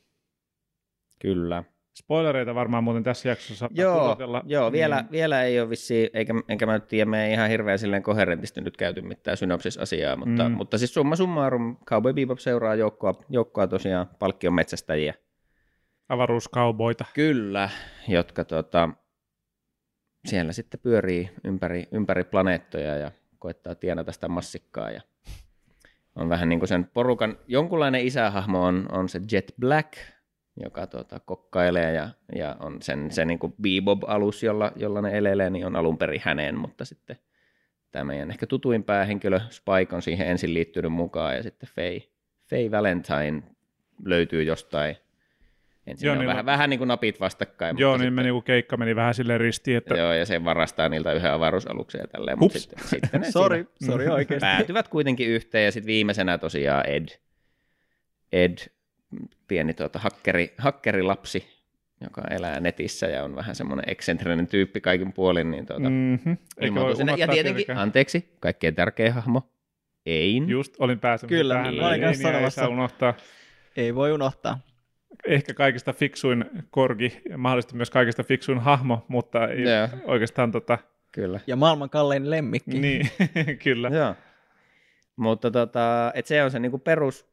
kyllä. 1.18 1.64
Spoilereita 1.98 2.54
varmaan 2.54 2.84
muuten 2.84 3.02
tässä 3.02 3.28
jaksossa 3.28 3.68
Joo, 3.74 4.00
pulotella. 4.00 4.42
joo 4.46 4.72
vielä, 4.72 4.96
Niin, 4.96 5.10
vielä 5.10 5.42
ei 5.42 5.60
ole 5.60 5.70
vissiin, 5.70 6.10
eikä, 6.14 6.34
enkä 6.48 6.66
mä 6.66 6.72
nyt 6.72 6.88
tiedä, 6.88 7.10
me 7.10 7.26
ei 7.26 7.32
ihan 7.32 7.50
hirveän 7.50 7.78
silleen 7.78 8.02
koherentisti 8.02 8.60
nyt 8.60 8.76
käyty 8.76 9.02
mitään 9.02 9.36
synopsisasiaa, 9.36 10.16
mutta, 10.16 10.42
Mm. 10.44 10.50
mm. 10.50 10.56
mutta 10.56 10.78
siis 10.78 10.94
summa 10.94 11.16
summarum, 11.16 11.76
Cowboy 11.86 12.12
Bebop 12.12 12.38
seuraa 12.38 12.74
joukkoa, 12.74 13.14
joukkoa 13.30 13.66
tosiaan 13.66 14.06
palkkion 14.18 14.54
metsästäjiä. 14.54 15.14
avaruuskauboita. 16.08 17.04
Kyllä, 17.14 17.68
jotka 18.08 18.44
tota, 18.44 18.88
siellä 20.26 20.52
sitten 20.52 20.80
pyörii 20.80 21.30
ympäri, 21.44 21.84
ympäri 21.92 22.24
planeettoja 22.24 22.96
ja 22.96 23.10
koittaa 23.38 23.74
tienata 23.74 24.12
sitä 24.12 24.28
massikkaa 24.28 24.90
ja 24.90 25.00
on 26.16 26.28
vähän 26.28 26.48
niin 26.48 26.58
kuin 26.58 26.68
sen 26.68 26.84
porukan, 26.94 27.38
jonkunlainen 27.46 28.06
isähahmo 28.06 28.62
on, 28.64 28.86
on 28.92 29.08
se 29.08 29.20
Jet 29.32 29.54
Black, 29.60 29.92
joka 30.62 30.86
tota, 30.86 31.20
kokkailee 31.20 31.92
ja, 31.92 32.08
ja 32.36 32.56
on 32.60 32.82
sen, 32.82 33.10
se 33.10 33.24
niin 33.24 33.38
kuin 33.38 33.54
Bebop-alus, 33.62 34.42
jolla, 34.42 34.72
jolla 34.76 35.02
ne 35.02 35.18
elelee, 35.18 35.50
niin 35.50 35.66
on 35.66 35.76
alun 35.76 35.98
perin 35.98 36.20
häneen, 36.24 36.58
mutta 36.58 36.84
sitten 36.84 37.16
tämä 37.92 38.04
meidän 38.04 38.30
ehkä 38.30 38.46
tutuin 38.46 38.84
päähenkilö 38.84 39.40
Spike 39.50 39.96
on 39.96 40.02
siihen 40.02 40.28
ensin 40.28 40.54
liittynyt 40.54 40.92
mukaan 40.92 41.36
ja 41.36 41.42
sitten 41.42 41.68
Faye, 41.74 42.02
Faye 42.50 42.70
Valentine 42.70 43.42
löytyy 44.04 44.42
jostain. 44.42 44.96
Ensin 45.86 46.06
Joo, 46.06 46.12
on 46.12 46.18
niin 46.18 46.28
vähän, 46.28 46.46
vähän 46.46 46.70
niin 46.70 46.78
kuin 46.78 46.88
napit 46.88 47.20
vastakkain. 47.20 47.78
Joo, 47.78 47.92
mutta 47.92 48.04
niin 48.04 48.12
me 48.12 48.22
niinku 48.22 48.40
keikka 48.40 48.76
meni 48.76 48.96
vähän 48.96 49.14
silleen 49.14 49.40
ristiin, 49.40 49.76
että 49.76 49.94
Joo, 49.94 50.12
ja 50.12 50.26
se 50.26 50.44
varastaa 50.44 50.88
niiltä 50.88 51.12
yhden 51.12 51.32
avaruusaluksen 51.32 51.98
ja 51.98 52.06
tälleen, 52.06 52.40
Hups. 52.40 52.54
mutta 52.54 52.58
sitten, 52.58 52.88
sitten 52.88 53.20
ne 53.20 53.30
Sori, 53.30 53.66
siinä 53.78 53.92
sori 53.92 54.08
oikeasti. 54.08 54.40
päätyvät 54.40 54.88
kuitenkin 54.88 55.28
yhteen, 55.28 55.64
ja 55.64 55.72
sitten 55.72 55.86
viimeisenä 55.86 56.38
tosiaan 56.38 56.86
Ed, 56.86 57.08
Ed 58.32 58.58
pieni 59.48 59.74
tuota, 59.74 59.98
hakkeri, 59.98 60.54
hakkerilapsi, 60.58 61.46
joka 62.00 62.22
elää 62.30 62.60
netissä 62.60 63.06
ja 63.06 63.24
on 63.24 63.36
vähän 63.36 63.54
semmoinen 63.54 63.84
eksentrinen 63.88 64.46
tyyppi 64.46 64.80
kaikin 64.80 65.12
puolin, 65.12 65.50
niin 65.50 65.66
tuota, 65.66 65.90
mm, 65.90 65.94
mm-hmm. 65.94 66.36
Ja 67.18 67.28
tietenkin, 67.28 67.76
anteeksi, 67.76 68.36
kaikkein 68.40 68.74
tärkein 68.74 69.12
hahmo, 69.12 69.50
Ein. 70.06 70.48
Just 70.48 70.74
olin 70.78 71.00
pääsemässä 71.00 71.36
Kyllä, 71.36 71.54
tähän. 71.54 71.74
olin 71.74 71.94
Ei, 71.94 72.00
kanssa 72.00 72.30
niin, 72.30 72.44
ei 72.62 72.68
unohtaa. 72.68 73.14
Ei 73.76 73.94
voi 73.94 74.12
unohtaa. 74.12 74.58
Ehkä 75.26 75.54
kaikista 75.54 75.92
fiksuin 75.92 76.44
korgi 76.70 77.20
ja 77.28 77.38
mahdollisesti 77.38 77.76
myös 77.76 77.90
kaikista 77.90 78.22
fiksuin 78.22 78.58
hahmo, 78.58 79.04
mutta 79.08 79.48
ei 79.48 79.62
Joo. 79.62 79.88
oikeastaan 80.04 80.52
tota, 80.52 80.78
Kyllä. 81.12 81.40
Ja 81.46 81.56
maailman 81.56 81.90
kallein 81.90 82.30
lemmikki. 82.30 82.78
niin, 82.78 83.10
kyllä. 83.64 83.88
Joo. 83.88 84.14
Mutta 85.16 85.50
tota, 85.50 86.12
et 86.14 86.26
se 86.26 86.42
on 86.42 86.50
se 86.50 86.58
niinku 86.58 86.78
perus, 86.78 87.26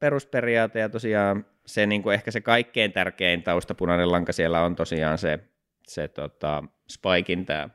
perusperiaate 0.00 0.78
ja 0.78 0.88
tosiaan 0.88 1.46
se 1.66 1.86
niinku 1.86 2.10
ehkä 2.10 2.30
se 2.30 2.40
kaikkein 2.40 2.92
tärkein 2.92 3.42
taustapunainen 3.42 4.12
lanka 4.12 4.32
siellä 4.32 4.62
on 4.62 4.76
tosiaan 4.76 5.18
se, 5.18 5.38
se 5.86 6.08
tota, 6.08 6.64
Spikein 6.90 7.46
tämä 7.46 7.68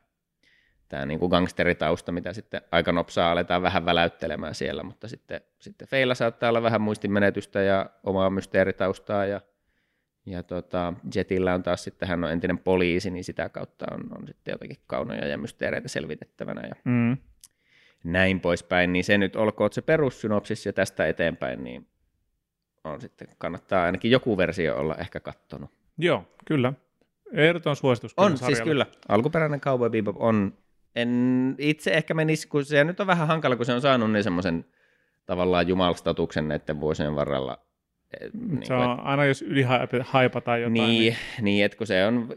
tää 0.90 1.06
niinku 1.06 1.30
gangsteritausta, 1.30 2.12
mitä 2.12 2.34
sitten 2.34 2.62
aika 2.72 2.92
nopsaa 2.92 3.32
aletaan 3.32 3.62
vähän 3.62 3.86
väläyttelemään 3.86 4.56
siellä, 4.56 4.84
mutta 4.84 5.08
sitten, 5.08 5.42
sitten 5.60 5.88
Feillä 5.88 6.16
saattaa 6.16 6.50
olla 6.50 6.62
vähän 6.64 6.82
muistinmenetystä 6.82 7.62
ja 7.62 7.90
omaa 8.04 8.30
mysteeritaustaa 8.30 9.26
ja, 9.26 9.42
ja 10.26 10.44
tota, 10.44 10.94
Jetillä 11.16 11.54
on 11.54 11.64
taas 11.64 11.84
sitten, 11.84 12.10
hän 12.10 12.24
on 12.24 12.32
entinen 12.32 12.58
poliisi, 12.58 13.12
niin 13.12 13.24
sitä 13.24 13.50
kautta 13.50 13.86
on, 13.92 14.18
on 14.18 14.28
sitten 14.28 14.52
jotakin 14.52 14.78
kaunoja 14.88 15.28
ja 15.28 15.38
mysteereitä 15.38 15.88
selvitettävänä 15.88 16.62
ja 16.68 16.76
Mm. 16.84 17.18
näin 18.04 18.40
poispäin, 18.40 18.94
niin 18.94 19.04
se 19.04 19.18
nyt 19.18 19.36
olkoon 19.36 19.74
se 19.74 19.82
perussynopsis 19.82 20.66
ja 20.66 20.74
tästä 20.74 21.08
eteenpäin, 21.08 21.64
niin 21.64 21.88
on 22.86 23.02
sitten, 23.02 23.28
kannattaa 23.38 23.84
ainakin 23.84 24.12
joku 24.12 24.38
versio 24.38 24.78
olla 24.78 24.96
ehkä 24.96 25.20
kattonut. 25.20 25.70
Joo, 25.98 26.24
kyllä. 26.46 26.74
Ehdoton 27.34 27.76
suositus. 27.76 28.14
On, 28.18 28.26
kyllä 28.26 28.38
siis 28.38 28.58
sarjalle. 28.58 28.86
kyllä. 28.86 28.86
Alkuperäinen 29.10 29.62
Cowboy 29.62 29.90
Bebop 29.90 30.16
on, 30.20 30.54
en 30.96 31.56
itse 31.58 31.92
ehkä 31.92 32.14
menisi, 32.14 32.48
kun 32.48 32.66
se 32.66 32.84
nyt 32.84 33.00
on 33.00 33.08
vähän 33.08 33.28
hankala, 33.28 33.56
kun 33.56 33.66
se 33.66 33.74
on 33.74 33.82
saanut 33.82 34.12
niin 34.12 34.24
semmoisen 34.24 34.66
tavallaan 35.26 35.68
jumalstatuksen 35.68 36.48
näiden 36.48 36.80
vuosien 36.80 37.16
varrella. 37.16 37.58
Niin 38.34 38.66
Se 38.66 38.74
on 38.74 39.00
aina, 39.00 39.26
jos 39.26 39.42
ylihaipataan 39.42 40.62
jotain. 40.62 40.74
niin, 40.74 41.16
niin, 41.42 41.66
että 41.66 41.78
kun 41.78 41.88
se 41.88 42.06
on 42.06 42.30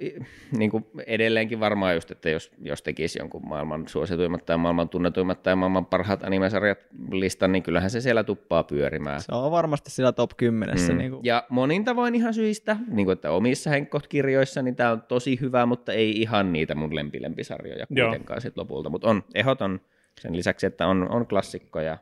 niin 0.58 0.70
kuin 0.70 0.86
edelleenkin 1.06 1.60
varmaan 1.60 1.94
just, 1.94 2.10
että 2.10 2.30
jos, 2.30 2.52
jos 2.62 2.82
tekisi 2.82 3.18
jonkun 3.18 3.48
maailman 3.48 3.88
suosituimmat 3.88 4.46
tai 4.46 4.58
maailman 4.58 4.88
tunnetuimmat 4.88 5.42
tai 5.42 5.56
maailman 5.56 5.86
parhaat 5.86 6.24
animesarjat 6.24 6.78
listan, 7.10 7.52
niin 7.52 7.62
kyllähän 7.62 7.90
se 7.90 8.00
siellä 8.00 8.24
tuppaa 8.24 8.62
pyörimään. 8.62 9.20
Se 9.20 9.32
on 9.32 9.50
varmasti 9.50 9.90
siinä 9.90 10.12
top 10.12 10.30
10. 10.36 10.76
Mm. 10.90 10.98
Niin 10.98 11.10
kuin, 11.10 11.24
Ja 11.24 11.44
monin 11.48 11.84
tavoin 11.84 12.14
ihan 12.14 12.34
syistä, 12.34 12.76
niin 12.88 13.06
kuin 13.06 13.12
että 13.12 13.30
omissa 13.30 13.70
Hancock-kirjoissa, 13.70 14.62
niin 14.62 14.76
tämä 14.76 14.90
on 14.90 15.02
tosi 15.02 15.40
hyvä, 15.40 15.66
mutta 15.66 15.92
ei 15.92 16.20
ihan 16.20 16.52
niitä 16.52 16.74
mun 16.74 16.94
lempilempisarjoja 16.94 17.86
kuitenkaan 17.86 18.40
sit 18.40 18.56
lopulta. 18.56 18.90
Mutta 18.90 19.08
on 19.08 19.24
ehdoton 19.34 19.80
sen 20.20 20.36
lisäksi, 20.36 20.66
että 20.66 20.86
on, 20.86 21.10
on 21.10 21.26
klassikkoja, 21.26 21.98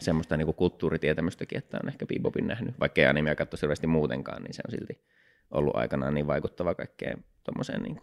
semmoista 0.00 0.36
niin 0.36 0.54
kulttuuritietämystäkin, 0.54 1.58
että 1.58 1.78
on 1.82 1.88
ehkä 1.88 2.06
Bebopin 2.06 2.46
nähnyt, 2.46 2.80
vaikka 2.80 3.00
ei 3.00 3.06
animea 3.06 3.34
katsoisi 3.34 3.62
hirveästi 3.62 3.86
muutenkaan, 3.86 4.42
niin 4.42 4.54
se 4.54 4.62
on 4.66 4.70
silti 4.78 5.04
ollut 5.50 5.76
aikanaan 5.76 6.14
niin 6.14 6.26
vaikuttava 6.26 6.74
kaikkeen 6.74 7.24
tuommoiseen 7.44 7.82
niin 7.82 8.00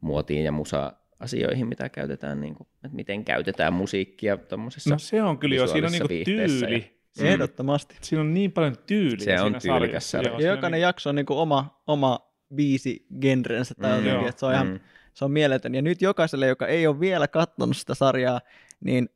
muotiin 0.00 0.44
ja 0.44 0.52
musa-asioihin, 0.52 1.66
mitä 1.68 1.88
käytetään, 1.88 2.40
niin 2.40 2.54
kuin, 2.54 2.66
että 2.84 2.96
miten 2.96 3.24
käytetään 3.24 3.72
musiikkia 3.72 4.36
tuommoisessa. 4.36 4.90
No 4.90 4.98
se 4.98 5.22
on 5.22 5.38
kyllä 5.38 5.54
jo, 5.54 5.66
siinä 5.66 5.86
on 5.86 5.92
niinku 5.92 6.08
visuaalisessa 6.08 6.58
tyyli. 6.66 6.70
viihteessä 6.70 7.26
Ehdottomasti. 7.32 7.96
Siinä 8.00 8.20
on 8.20 8.34
niin 8.34 8.52
paljon 8.52 8.76
tyyliä 8.86 9.24
Se 9.24 9.40
on 9.40 9.60
siinä 9.60 9.78
tyylikäs 9.78 10.10
sarjassa. 10.10 10.32
sarja. 10.32 10.46
Ja 10.48 10.54
jokainen 10.54 10.78
on 10.78 10.82
jakso 10.82 11.10
on 11.10 11.16
niin 11.16 11.26
kuin 11.26 11.38
oma, 11.38 11.82
oma 11.86 12.32
biisi 12.54 13.06
genrensä 13.20 13.74
tai 13.74 13.90
Mm. 13.90 13.96
jotenkin, 13.96 14.20
Joo. 14.20 14.28
että 14.28 14.40
se 14.40 14.46
on 14.46 14.52
ihan 14.54 14.66
Mm. 14.66 14.80
se 15.14 15.24
on 15.24 15.30
mieletön. 15.30 15.74
Ja 15.74 15.82
nyt 15.82 16.02
jokaiselle, 16.02 16.46
joka 16.46 16.66
ei 16.66 16.86
ole 16.86 17.00
vielä 17.00 17.28
katsonut 17.28 17.76
sitä 17.76 17.94
sarjaa, 17.94 18.40
niin 18.80 19.08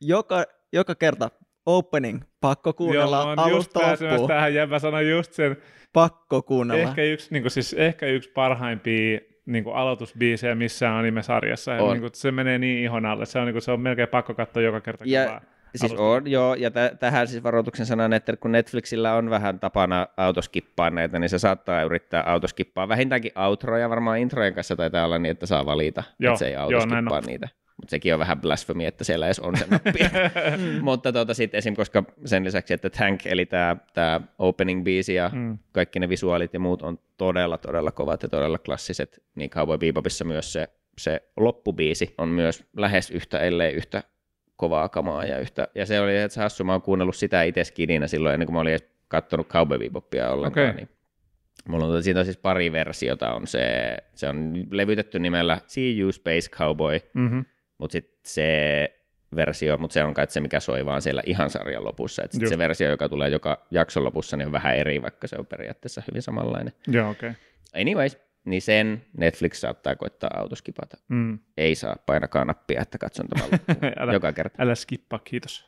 joka, 0.00 0.44
joka 0.74 0.94
kerta 0.94 1.30
opening, 1.66 2.22
pakko 2.40 2.72
kuunnella 2.72 3.16
Joo, 3.16 3.36
mä 3.36 3.48
just 3.48 3.76
alusta 3.76 4.06
loppuun. 4.10 4.28
tähän, 4.28 4.54
Jäbä 4.54 4.78
sanoi 4.78 5.10
just 5.10 5.32
sen. 5.32 5.56
Pakko 5.92 6.42
kuunnella. 6.42 6.82
Ehkä 6.82 7.02
yksi, 7.02 7.28
niin 7.30 7.50
siis 7.50 7.72
ehkä 7.72 8.06
yksi 8.06 8.30
parhaimpia 8.30 9.18
niin 9.46 9.64
kuin 9.64 9.76
aloitusbiisejä 9.76 10.54
missään 10.54 10.94
anime-sarjassa. 10.96 11.72
Ja 11.72 11.82
On. 11.82 11.92
Niin 11.92 12.00
kuin, 12.00 12.10
se 12.14 12.30
menee 12.32 12.58
niin 12.58 12.78
ihon 12.84 13.06
alle. 13.06 13.26
Se 13.26 13.38
on, 13.38 13.44
niin 13.46 13.54
kuin, 13.54 13.62
se 13.62 13.72
on 13.72 13.80
melkein 13.80 14.08
pakko 14.08 14.34
katsoa 14.34 14.62
joka 14.62 14.80
kerta. 14.80 15.04
Ja- 15.06 15.26
vaan 15.28 15.40
Siis 15.76 15.92
alusta 15.92 16.02
on, 16.06 16.30
joo, 16.30 16.54
ja 16.54 16.70
t- 16.70 16.98
tähän 17.00 17.28
siis 17.28 17.42
varoituksen 17.42 17.86
sanan, 17.86 18.12
että 18.12 18.36
kun 18.36 18.52
Netflixillä 18.52 19.14
on 19.14 19.30
vähän 19.30 19.60
tapana 19.60 20.06
autoskippaa 20.16 20.90
näitä, 20.90 21.18
niin 21.18 21.28
se 21.28 21.38
saattaa 21.38 21.82
yrittää 21.82 22.22
autoskippaa. 22.22 22.88
Vähintäänkin 22.88 23.32
outroja, 23.38 23.90
varmaan 23.90 24.18
introjen 24.18 24.54
kanssa 24.54 24.76
taitaa 24.76 25.04
olla 25.04 25.18
niin, 25.18 25.30
että 25.30 25.46
saa 25.46 25.66
valita, 25.66 26.02
Joo, 26.18 26.32
että 26.32 26.38
se 26.38 26.46
ei 26.46 26.52
joo, 26.52 26.62
autoskippaa 26.62 27.18
on. 27.18 27.24
niitä. 27.26 27.48
Mutta 27.76 27.90
sekin 27.90 28.12
on 28.14 28.18
vähän 28.20 28.40
blasfemi, 28.40 28.86
että 28.86 29.04
siellä 29.04 29.26
edes 29.26 29.40
on 29.40 29.56
se 29.56 29.66
nappi. 29.70 29.98
Mutta 30.82 31.12
tuota, 31.12 31.34
sitten 31.34 31.58
esim. 31.58 31.74
koska 31.76 32.04
sen 32.24 32.44
lisäksi, 32.44 32.74
että 32.74 32.90
Tank, 32.90 33.26
eli 33.26 33.46
tämä 33.46 33.76
tää 33.94 34.20
opening-biisi 34.38 35.12
ja 35.12 35.30
Mm. 35.32 35.58
kaikki 35.72 35.98
ne 36.00 36.08
visuaalit 36.08 36.54
ja 36.54 36.60
muut 36.60 36.82
on 36.82 36.98
todella, 37.16 37.58
todella 37.58 37.90
kovat 37.90 38.22
ja 38.22 38.28
todella 38.28 38.58
klassiset, 38.58 39.22
niin 39.34 39.50
Cowboy 39.50 39.78
Bebopissa 39.78 40.24
myös 40.24 40.52
se, 40.52 40.68
se 40.98 41.22
loppubiisi 41.36 42.14
on 42.18 42.28
myös 42.28 42.64
lähes 42.76 43.10
yhtä, 43.10 43.38
ellei 43.38 43.72
yhtä 43.72 44.02
kovaa 44.56 44.88
kamaa 44.88 45.24
ja 45.24 45.38
yhtä, 45.38 45.68
ja 45.74 45.86
se 45.86 46.00
oli, 46.00 46.16
että 46.16 46.40
hassu, 46.40 46.64
mä 46.64 46.72
oon 46.72 46.82
kuunnellut 46.82 47.16
sitä 47.16 47.42
itse 47.42 47.64
skidinä 47.64 48.06
silloin, 48.06 48.32
ennen 48.34 48.46
kuin 48.46 48.54
mä 48.54 48.60
olin 48.60 48.70
edes 48.72 48.88
kattonut 49.08 49.48
Cowboy 49.48 49.78
Bebopia 49.78 50.30
ollenkaan, 50.30 50.70
Okei. 50.70 50.76
niin 50.76 50.88
Mulla 51.68 51.84
on 51.84 51.90
tuota- 51.90 52.02
siitä 52.02 52.20
on 52.20 52.24
siis 52.26 52.36
pari 52.36 52.72
versiota, 52.72 53.32
on 53.34 53.46
se, 53.46 53.96
se 54.14 54.28
on 54.28 54.52
levytetty 54.70 55.18
nimellä 55.18 55.60
See 55.66 55.98
You 55.98 56.12
Space 56.12 56.50
Cowboy, 56.50 57.00
Mm-hmm. 57.14 57.44
Mutta 57.78 57.92
sitten 57.92 58.18
se 58.26 58.48
versio, 59.36 59.76
mutta 59.78 59.94
se 59.94 60.04
on 60.04 60.14
kai 60.14 60.26
se, 60.28 60.40
mikä 60.40 60.60
soi 60.60 60.86
vaan 60.86 61.02
siellä 61.02 61.22
ihan 61.26 61.50
sarjan 61.50 61.84
lopussa. 61.84 62.22
Et 62.24 62.32
sit 62.32 62.48
se 62.48 62.58
versio, 62.58 62.90
joka 62.90 63.08
tulee 63.08 63.28
joka 63.28 63.66
jakson 63.70 64.04
lopussa, 64.04 64.36
niin 64.36 64.46
on 64.46 64.52
vähän 64.52 64.76
eri, 64.76 65.02
vaikka 65.02 65.26
se 65.28 65.36
on 65.38 65.46
periaatteessa 65.46 66.02
hyvin 66.10 66.22
samanlainen. 66.22 66.72
Joo, 66.86 67.10
okei. 67.10 67.30
Okay. 67.30 67.42
Anyways, 67.80 68.18
niin 68.44 68.62
sen 68.62 69.04
Netflix 69.18 69.56
saattaa 69.56 69.96
koittaa 69.96 70.30
autoskipata. 70.36 70.96
Mm. 71.08 71.38
Ei 71.56 71.74
saa, 71.74 71.96
painakaa 72.06 72.44
nappia, 72.44 72.82
että 72.82 72.98
katson 72.98 73.26
tämän. 73.28 73.48
Älä- 73.98 74.12
joka 74.12 74.32
kerta. 74.32 74.62
Älä 74.62 74.74
skippaa, 74.74 75.18
kiitos. 75.18 75.66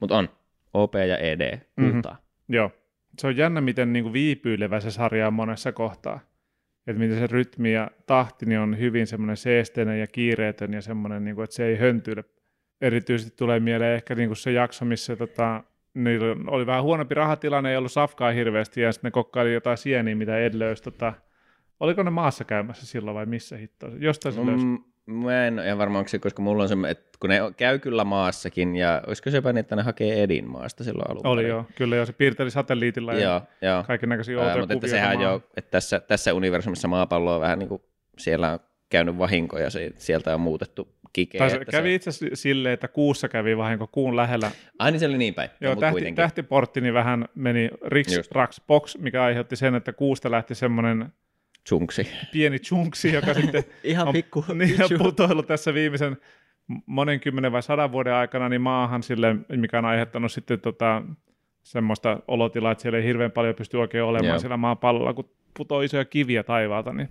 Mutta 0.00 0.16
on. 0.18 0.28
OP 0.74 0.94
ja 0.94 1.18
ED, 1.18 1.60
Mhm. 1.76 1.90
kultaa. 1.92 2.16
Joo. 2.48 2.70
Se 3.18 3.26
on 3.26 3.36
jännä, 3.36 3.60
miten 3.60 3.92
niin 3.92 4.02
kuin 4.02 4.12
viipyilevä 4.12 4.80
se 4.80 4.90
sarja 4.90 5.26
on 5.26 5.32
monessa 5.34 5.72
kohtaa. 5.72 6.20
Että 6.86 7.00
miten 7.00 7.18
se 7.18 7.26
rytmi 7.26 7.72
ja 7.72 7.90
tahti 8.06 8.46
niin 8.46 8.60
on 8.60 8.78
hyvin 8.78 9.06
semmoinen 9.06 9.36
seesteinen 9.36 10.00
ja 10.00 10.06
kiireetön 10.06 10.72
ja 10.72 10.82
semmoinen, 10.82 11.24
niin 11.24 11.34
kuin, 11.34 11.44
että 11.44 11.56
se 11.56 11.66
ei 11.66 11.76
höntyile. 11.76 12.24
Erityisesti 12.80 13.36
tulee 13.36 13.60
mieleen 13.60 13.94
ehkä 13.94 14.14
niin 14.14 14.28
kuin 14.28 14.36
se 14.36 14.52
jakso, 14.52 14.84
missä 14.84 15.16
tota, 15.16 15.64
niillä 15.94 16.36
oli 16.46 16.66
vähän 16.66 16.82
huonompi 16.82 17.14
rahatilanne, 17.14 17.70
ei 17.70 17.76
ollut 17.76 17.92
safkaa 17.92 18.30
hirveästi 18.30 18.80
ja 18.80 18.92
sitten 18.92 19.08
ne 19.08 19.12
kokkaili 19.12 19.54
jotain 19.54 19.78
sieniä, 19.78 20.14
mitä 20.14 20.38
Ed 20.38 20.54
löysi. 20.54 20.82
Tota, 20.82 21.12
oliko 21.80 22.02
ne 22.02 22.10
maassa 22.10 22.44
käymässä 22.44 22.86
silloin 22.86 23.14
vai 23.14 23.26
missä 23.26 23.56
hittoa? 23.56 23.90
Jostain 23.98 24.34
se 24.34 24.46
löysi. 24.46 24.66
Mä 25.06 25.46
en 25.46 25.58
ole 25.58 25.66
ihan 25.66 25.78
varma, 25.78 25.98
onko 25.98 26.08
se, 26.08 26.18
koska 26.18 26.42
mulla 26.42 26.62
on 26.62 26.68
se, 26.68 26.76
että 26.88 27.18
kun 27.20 27.30
ne 27.30 27.40
käy 27.56 27.78
kyllä 27.78 28.04
maassakin, 28.04 28.76
ja 28.76 29.02
olisiko 29.06 29.30
se 29.30 29.36
jopa 29.36 29.52
niin, 29.52 29.60
että 29.60 29.76
ne 29.76 29.82
hakee 29.82 30.22
Edin 30.22 30.50
maasta 30.50 30.84
silloin 30.84 31.10
alun 31.10 31.26
Oli 31.26 31.48
joo, 31.48 31.66
kyllä 31.74 31.96
joo, 31.96 32.06
se 32.06 32.12
piirteli 32.12 32.50
satelliitilla 32.50 33.14
ja 33.14 33.20
Joo, 33.20 33.42
joo. 33.62 33.84
kaiken 33.84 34.08
näköisiä 34.08 34.38
outoja 34.38 34.58
mutta 34.58 34.74
että 34.74 34.88
sehän 34.88 35.20
jo, 35.20 35.42
että 35.56 35.70
tässä, 35.70 36.00
tässä 36.00 36.34
universumissa 36.34 36.88
maapallo 36.88 37.34
on 37.34 37.40
vähän 37.40 37.58
niin 37.58 37.68
kuin, 37.68 37.82
siellä 38.18 38.52
on 38.52 38.60
käynyt 38.90 39.18
vahinko 39.18 39.58
ja 39.58 39.70
se, 39.70 39.90
sieltä 39.96 40.34
on 40.34 40.40
muutettu 40.40 40.88
kikeä. 41.12 41.38
Tai 41.38 41.50
se 41.50 41.56
että 41.56 41.72
kävi 41.72 41.88
se, 41.88 41.94
itse 41.94 42.10
asiassa 42.10 42.36
silleen, 42.42 42.72
että 42.74 42.88
kuussa 42.88 43.28
kävi 43.28 43.56
vahinko 43.56 43.86
kuun 43.86 44.16
lähellä. 44.16 44.50
ai 44.78 44.90
niin 44.92 45.00
se 45.00 45.06
oli 45.06 45.18
niin 45.18 45.34
päin. 45.34 45.50
Joo, 45.60 45.72
mutta 45.72 45.80
tähti, 45.80 45.92
kuitenkin. 45.92 46.16
tähtiportti 46.16 46.80
niin 46.80 46.94
vähän 46.94 47.28
meni 47.34 47.70
riks, 47.86 48.16
Just. 48.16 48.32
raks, 48.32 48.60
box, 48.66 48.98
mikä 48.98 49.22
aiheutti 49.24 49.56
sen, 49.56 49.74
että 49.74 49.92
kuusta 49.92 50.30
lähti 50.30 50.54
semmoinen 50.54 51.12
Chunksi. 51.68 52.08
pieni 52.32 52.58
chunksi, 52.58 53.12
joka 53.12 53.34
sitten 53.40 53.64
Ihan 53.84 54.08
on, 54.08 54.12
pikku 54.12 54.44
niin, 54.54 54.82
on 54.82 54.98
putoillut 54.98 55.46
tässä 55.46 55.74
viimeisen 55.74 56.16
monen 56.86 57.20
kymmenen 57.20 57.52
vai 57.52 57.62
sadan 57.62 57.92
vuoden 57.92 58.14
aikana 58.14 58.48
niin 58.48 58.60
maahan 58.60 59.02
sille, 59.02 59.36
mikä 59.56 59.78
on 59.78 59.84
aiheuttanut 59.84 60.32
sitten 60.32 60.60
tota, 60.60 61.02
semmoista 61.62 62.20
olotilaa, 62.28 62.72
että 62.72 62.82
siellä 62.82 62.98
ei 62.98 63.04
hirveän 63.04 63.30
paljon 63.32 63.54
pysty 63.54 63.76
oikein 63.76 64.04
olemaan 64.04 64.28
Joo. 64.28 64.38
siellä 64.38 64.56
maapallolla, 64.56 65.14
kun 65.14 65.30
putoo 65.56 65.80
isoja 65.80 66.04
kiviä 66.04 66.42
taivaalta, 66.42 66.92
niin 66.92 67.08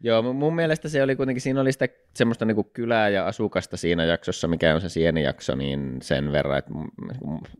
Joo, 0.00 0.22
mu- 0.22 0.32
mun 0.32 0.54
mielestä 0.54 0.88
se 0.88 1.02
oli 1.02 1.16
kuitenkin, 1.16 1.40
siinä 1.40 1.60
oli 1.60 1.72
sitä 1.72 1.88
semmoista 2.14 2.44
niinku 2.44 2.64
kylää 2.64 3.08
ja 3.08 3.26
asukasta 3.26 3.76
siinä 3.76 4.04
jaksossa, 4.04 4.48
mikä 4.48 4.74
on 4.74 4.80
se 4.80 4.88
sienijakso, 4.88 5.54
niin 5.54 5.96
sen 6.02 6.32
verran, 6.32 6.58
että 6.58 6.70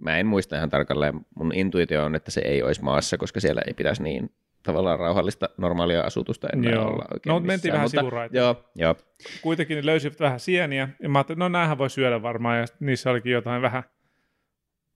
mä 0.00 0.18
en 0.18 0.26
muista 0.26 0.56
ihan 0.56 0.70
tarkalleen, 0.70 1.20
mun 1.34 1.54
intuitio 1.54 2.04
on, 2.04 2.14
että 2.14 2.30
se 2.30 2.40
ei 2.40 2.62
olisi 2.62 2.82
maassa, 2.82 3.18
koska 3.18 3.40
siellä 3.40 3.62
ei 3.66 3.74
pitäisi 3.74 4.02
niin 4.02 4.30
tavallaan 4.62 4.98
rauhallista 4.98 5.48
normaalia 5.56 6.02
asutusta 6.02 6.48
enää 6.52 6.72
Joo. 6.72 6.86
olla 6.86 7.04
oikein 7.14 7.30
No, 7.30 7.40
mentiin 7.40 7.54
missään, 7.54 7.72
vähän 7.72 7.84
mutta, 7.84 8.00
sivuraiteille. 8.00 8.46
Joo, 8.46 8.70
joo. 8.74 8.94
Kuitenkin 9.42 9.76
ne 9.76 9.86
löysivät 9.86 10.20
vähän 10.20 10.40
sieniä, 10.40 10.88
ja 11.02 11.08
mä 11.08 11.18
ajattelin, 11.18 11.38
no 11.38 11.48
näähän 11.48 11.78
voi 11.78 11.90
syödä 11.90 12.22
varmaan, 12.22 12.58
ja 12.58 12.64
niissä 12.80 13.10
olikin 13.10 13.32
jotain 13.32 13.62
vähän, 13.62 13.82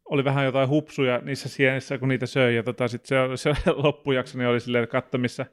oli 0.04 0.24
vähän 0.24 0.44
jotain 0.44 0.68
hupsuja 0.68 1.18
niissä 1.18 1.48
sienissä, 1.48 1.98
kun 1.98 2.08
niitä 2.08 2.26
söi, 2.26 2.56
ja 2.56 2.62
tota, 2.62 2.88
sit 2.88 3.06
se, 3.06 3.16
se 3.34 3.54
loppujakso 3.84 4.38
niin 4.38 4.48
oli 4.48 4.60
silleen 4.60 4.88
katto, 4.88 5.18
missä 5.18 5.46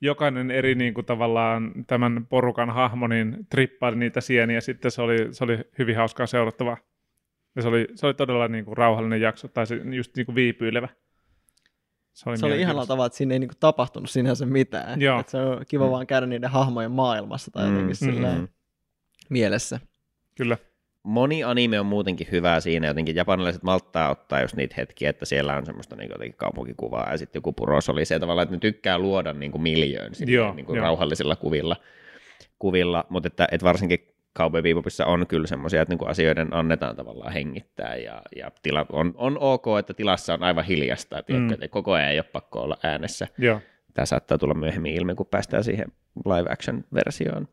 jokainen 0.00 0.50
eri 0.50 0.74
niin 0.74 0.94
kuin 0.94 1.06
tavallaan 1.06 1.72
tämän 1.86 2.26
porukan 2.26 2.70
hahmo 2.70 3.06
niin 3.06 3.46
trippaili 3.50 3.96
niitä 3.96 4.20
sieniä, 4.20 4.60
sitten 4.60 4.90
se 4.90 5.02
oli, 5.02 5.16
se 5.30 5.44
oli 5.44 5.58
hyvin 5.78 5.96
hauskaa 5.96 6.26
seurattavaa. 6.26 6.76
Ja 7.56 7.62
se 7.62 7.68
oli, 7.68 7.88
se 7.94 8.06
oli 8.06 8.14
todella 8.14 8.48
niin 8.48 8.64
kuin 8.64 8.76
rauhallinen 8.76 9.20
jakso, 9.20 9.48
tai 9.48 9.66
se 9.66 9.80
just 9.92 10.16
niin 10.16 10.26
kuin 10.26 10.36
viipyilevä. 10.36 10.88
Se 12.20 12.28
oli 12.28 12.36
ihanalla 12.36 12.46
mielenkiintoista. 12.46 12.86
tavalla, 12.92 13.06
että 13.06 13.16
siinä 13.16 13.34
ei 13.34 13.38
niinku 13.38 13.54
tapahtunut 13.60 14.10
sinänsä 14.10 14.46
mitään. 14.46 15.00
Joo. 15.00 15.20
Et 15.20 15.28
se 15.28 15.38
on 15.38 15.64
kiva 15.68 15.84
Mm. 15.84 15.90
vaan 15.90 16.06
käydä 16.06 16.26
niiden 16.26 16.50
hahmojen 16.50 16.90
maailmassa 16.90 17.50
tai 17.50 17.64
jotenkin 17.66 17.96
mm, 18.00 18.12
silleen 18.12 18.38
mm. 18.38 18.48
mielessä. 19.28 19.80
Kyllä. 20.36 20.56
Moni 21.02 21.44
anime 21.44 21.80
on 21.80 21.86
muutenkin 21.86 22.26
hyvää 22.32 22.60
siinä, 22.60 22.86
jotenkin 22.86 23.16
japanilaiset 23.16 23.62
malttaa 23.62 24.10
ottaa 24.10 24.40
just 24.40 24.56
niitä 24.56 24.74
hetkiä, 24.78 25.10
että 25.10 25.24
siellä 25.24 25.56
on 25.56 25.66
semmoista 25.66 25.96
niin 25.96 26.10
jotenkin 26.10 26.36
kaupunkikuvaa 26.36 27.10
ja 27.10 27.18
sitten 27.18 27.38
joku 27.38 27.52
puros 27.52 27.88
oli 27.88 28.04
se 28.04 28.18
tavallaan, 28.18 28.42
että 28.42 28.56
ne 28.56 28.60
tykkää 28.60 28.98
luoda 28.98 29.32
niin 29.32 29.52
kuin 29.52 29.62
miljöön 29.62 30.14
silleen, 30.14 30.34
Joo, 30.34 30.54
niin 30.54 30.66
kuin 30.66 30.76
joo. 30.76 30.84
rauhallisilla 30.84 31.36
kuvilla, 31.36 31.76
kuvilla 32.58 33.04
mutta 33.08 33.26
että, 33.26 33.48
että 33.52 33.64
varsinkin 33.64 33.98
Cowboy 34.38 34.62
Bebopissa 34.62 35.06
on 35.06 35.26
kyllä 35.26 35.46
semmoisia, 35.46 35.82
että 35.82 35.92
niin 35.92 35.98
kuin 35.98 36.08
asioiden 36.10 36.54
annetaan 36.54 36.96
tavallaan 36.96 37.32
hengittää 37.32 37.96
ja, 37.96 38.22
ja 38.36 38.50
tila, 38.62 38.86
on, 38.92 39.14
on 39.16 39.38
ok, 39.40 39.64
että 39.78 39.94
tilassa 39.94 40.34
on 40.34 40.42
aivan 40.42 40.64
hiljasta, 40.64 41.18
että, 41.18 41.32
Mm. 41.32 41.52
että 41.52 41.68
koko 41.68 41.92
ajan 41.92 42.10
ei 42.10 42.18
ole 42.18 42.24
pakko 42.32 42.60
olla 42.60 42.76
äänessä. 42.82 43.28
Joo. 43.38 43.60
Tämä 43.94 44.06
saattaa 44.06 44.38
tulla 44.38 44.54
myöhemmin 44.54 44.94
ilmi, 44.94 45.14
kun 45.14 45.26
päästään 45.26 45.64
siihen 45.64 45.86
live 46.24 46.52
action 46.52 46.84
versioon. 46.94 47.48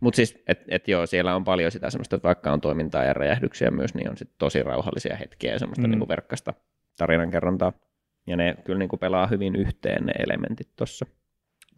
Mutta 0.00 0.16
siis, 0.16 0.42
että 0.48 0.64
et 0.68 0.88
joo, 0.88 1.06
siellä 1.06 1.36
on 1.36 1.44
paljon 1.44 1.70
sitä 1.72 1.90
semmoista, 1.90 2.16
että 2.16 2.26
vaikka 2.28 2.52
on 2.52 2.60
toimintaa 2.60 3.04
ja 3.04 3.12
räjähdyksiä 3.12 3.70
myös, 3.70 3.94
niin 3.94 4.10
on 4.10 4.16
sit 4.16 4.30
tosi 4.38 4.62
rauhallisia 4.62 5.16
hetkiä 5.16 5.52
ja 5.52 5.58
semmoista 5.58 5.82
Mm. 5.82 5.86
mm. 5.88 5.90
niinku 5.90 6.08
verkkasta 6.08 6.54
tarinankerrontaa. 6.98 7.72
Ja 8.26 8.36
ne 8.36 8.56
kyllä 8.64 8.78
niinku 8.78 8.96
pelaa 8.96 9.26
hyvin 9.26 9.56
yhteen 9.56 10.06
ne 10.06 10.12
elementit 10.18 10.68
tuossa. 10.76 11.06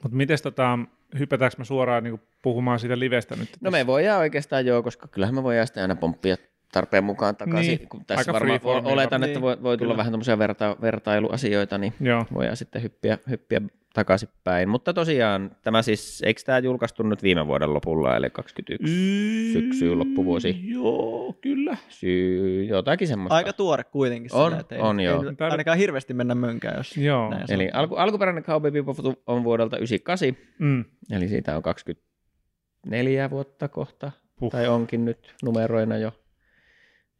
Mutta 0.04 0.16
miten 0.16 0.38
tota, 0.42 0.78
hypätäänkö 1.18 1.56
me 1.58 1.64
suoraan 1.64 2.04
niin 2.04 2.20
puhumaan 2.42 2.80
siitä 2.80 2.98
livestä 2.98 3.36
nyt? 3.36 3.48
No 3.60 3.70
me 3.70 3.86
voidaan 3.86 4.18
oikeastaan 4.20 4.66
joo, 4.66 4.82
koska 4.82 5.08
kyllähän 5.08 5.34
me 5.34 5.42
voidaan 5.42 5.66
sitten 5.66 5.82
aina 5.82 5.96
pomppia 5.96 6.36
tarpeen 6.74 7.04
mukaan 7.04 7.36
takaisin. 7.36 7.78
Niin, 7.78 7.88
Kun 7.88 8.04
tässä 8.04 8.20
aika 8.20 8.32
varmaan 8.32 8.60
oletan, 8.86 9.10
varmaan. 9.10 9.24
että 9.24 9.40
voi, 9.40 9.62
voi 9.62 9.76
tulla 9.78 9.88
Kyllä. 9.92 9.96
vähän 9.96 10.12
tämmöisiä 10.12 10.38
verta, 10.38 10.76
vertailuasioita, 10.80 11.78
niin 11.78 11.92
Joo. 12.00 12.26
voidaan 12.34 12.56
sitten 12.56 12.82
hyppiä, 12.82 13.18
hyppiä 13.30 13.60
takaisinpäin. 13.94 14.68
Mutta 14.68 14.92
tosiaan, 14.94 15.50
tämä 15.62 15.82
siis, 15.82 16.22
eikö 16.26 16.40
tämä 16.46 16.58
julkaistu 16.58 17.02
nyt 17.02 17.22
viime 17.22 17.46
vuoden 17.46 17.74
lopulla, 17.74 18.16
eli 18.16 18.30
21 18.30 19.52
syksyyn 19.52 19.98
loppuvuosi? 19.98 20.60
Joo, 20.70 21.32
kyllä. 21.40 21.76
syy, 21.88 22.64
jotakin 22.64 23.08
semmoista. 23.08 23.34
Aika 23.36 23.52
tuore 23.52 23.84
kuitenkin. 23.84 24.34
On, 24.34 24.50
sillä, 24.50 24.60
että 24.60 24.74
ei, 24.74 24.80
on, 24.80 25.00
ei 25.00 25.06
joo. 25.06 25.22
nyt 25.22 25.40
ainakaan 25.40 25.78
hirveästi 25.78 26.14
mennä 26.14 26.34
mönkään, 26.34 26.76
jos 26.76 26.96
Joo. 26.96 27.30
näin 27.30 27.44
Eli 27.48 27.70
alku, 27.72 27.94
alkuperäinen 27.94 28.44
Cowboy 28.44 28.70
Bebop 28.70 28.96
on 29.26 29.44
vuodelta 29.44 29.76
98, 29.76 30.36
Mm. 30.58 30.84
eli 31.10 31.28
siitä 31.28 31.56
on 31.56 31.62
24 31.62 33.30
vuotta 33.30 33.68
kohta, 33.68 34.12
Huh. 34.40 34.50
tai 34.52 34.68
onkin 34.68 35.04
nyt 35.04 35.34
numeroina 35.42 35.96
jo. 35.96 36.12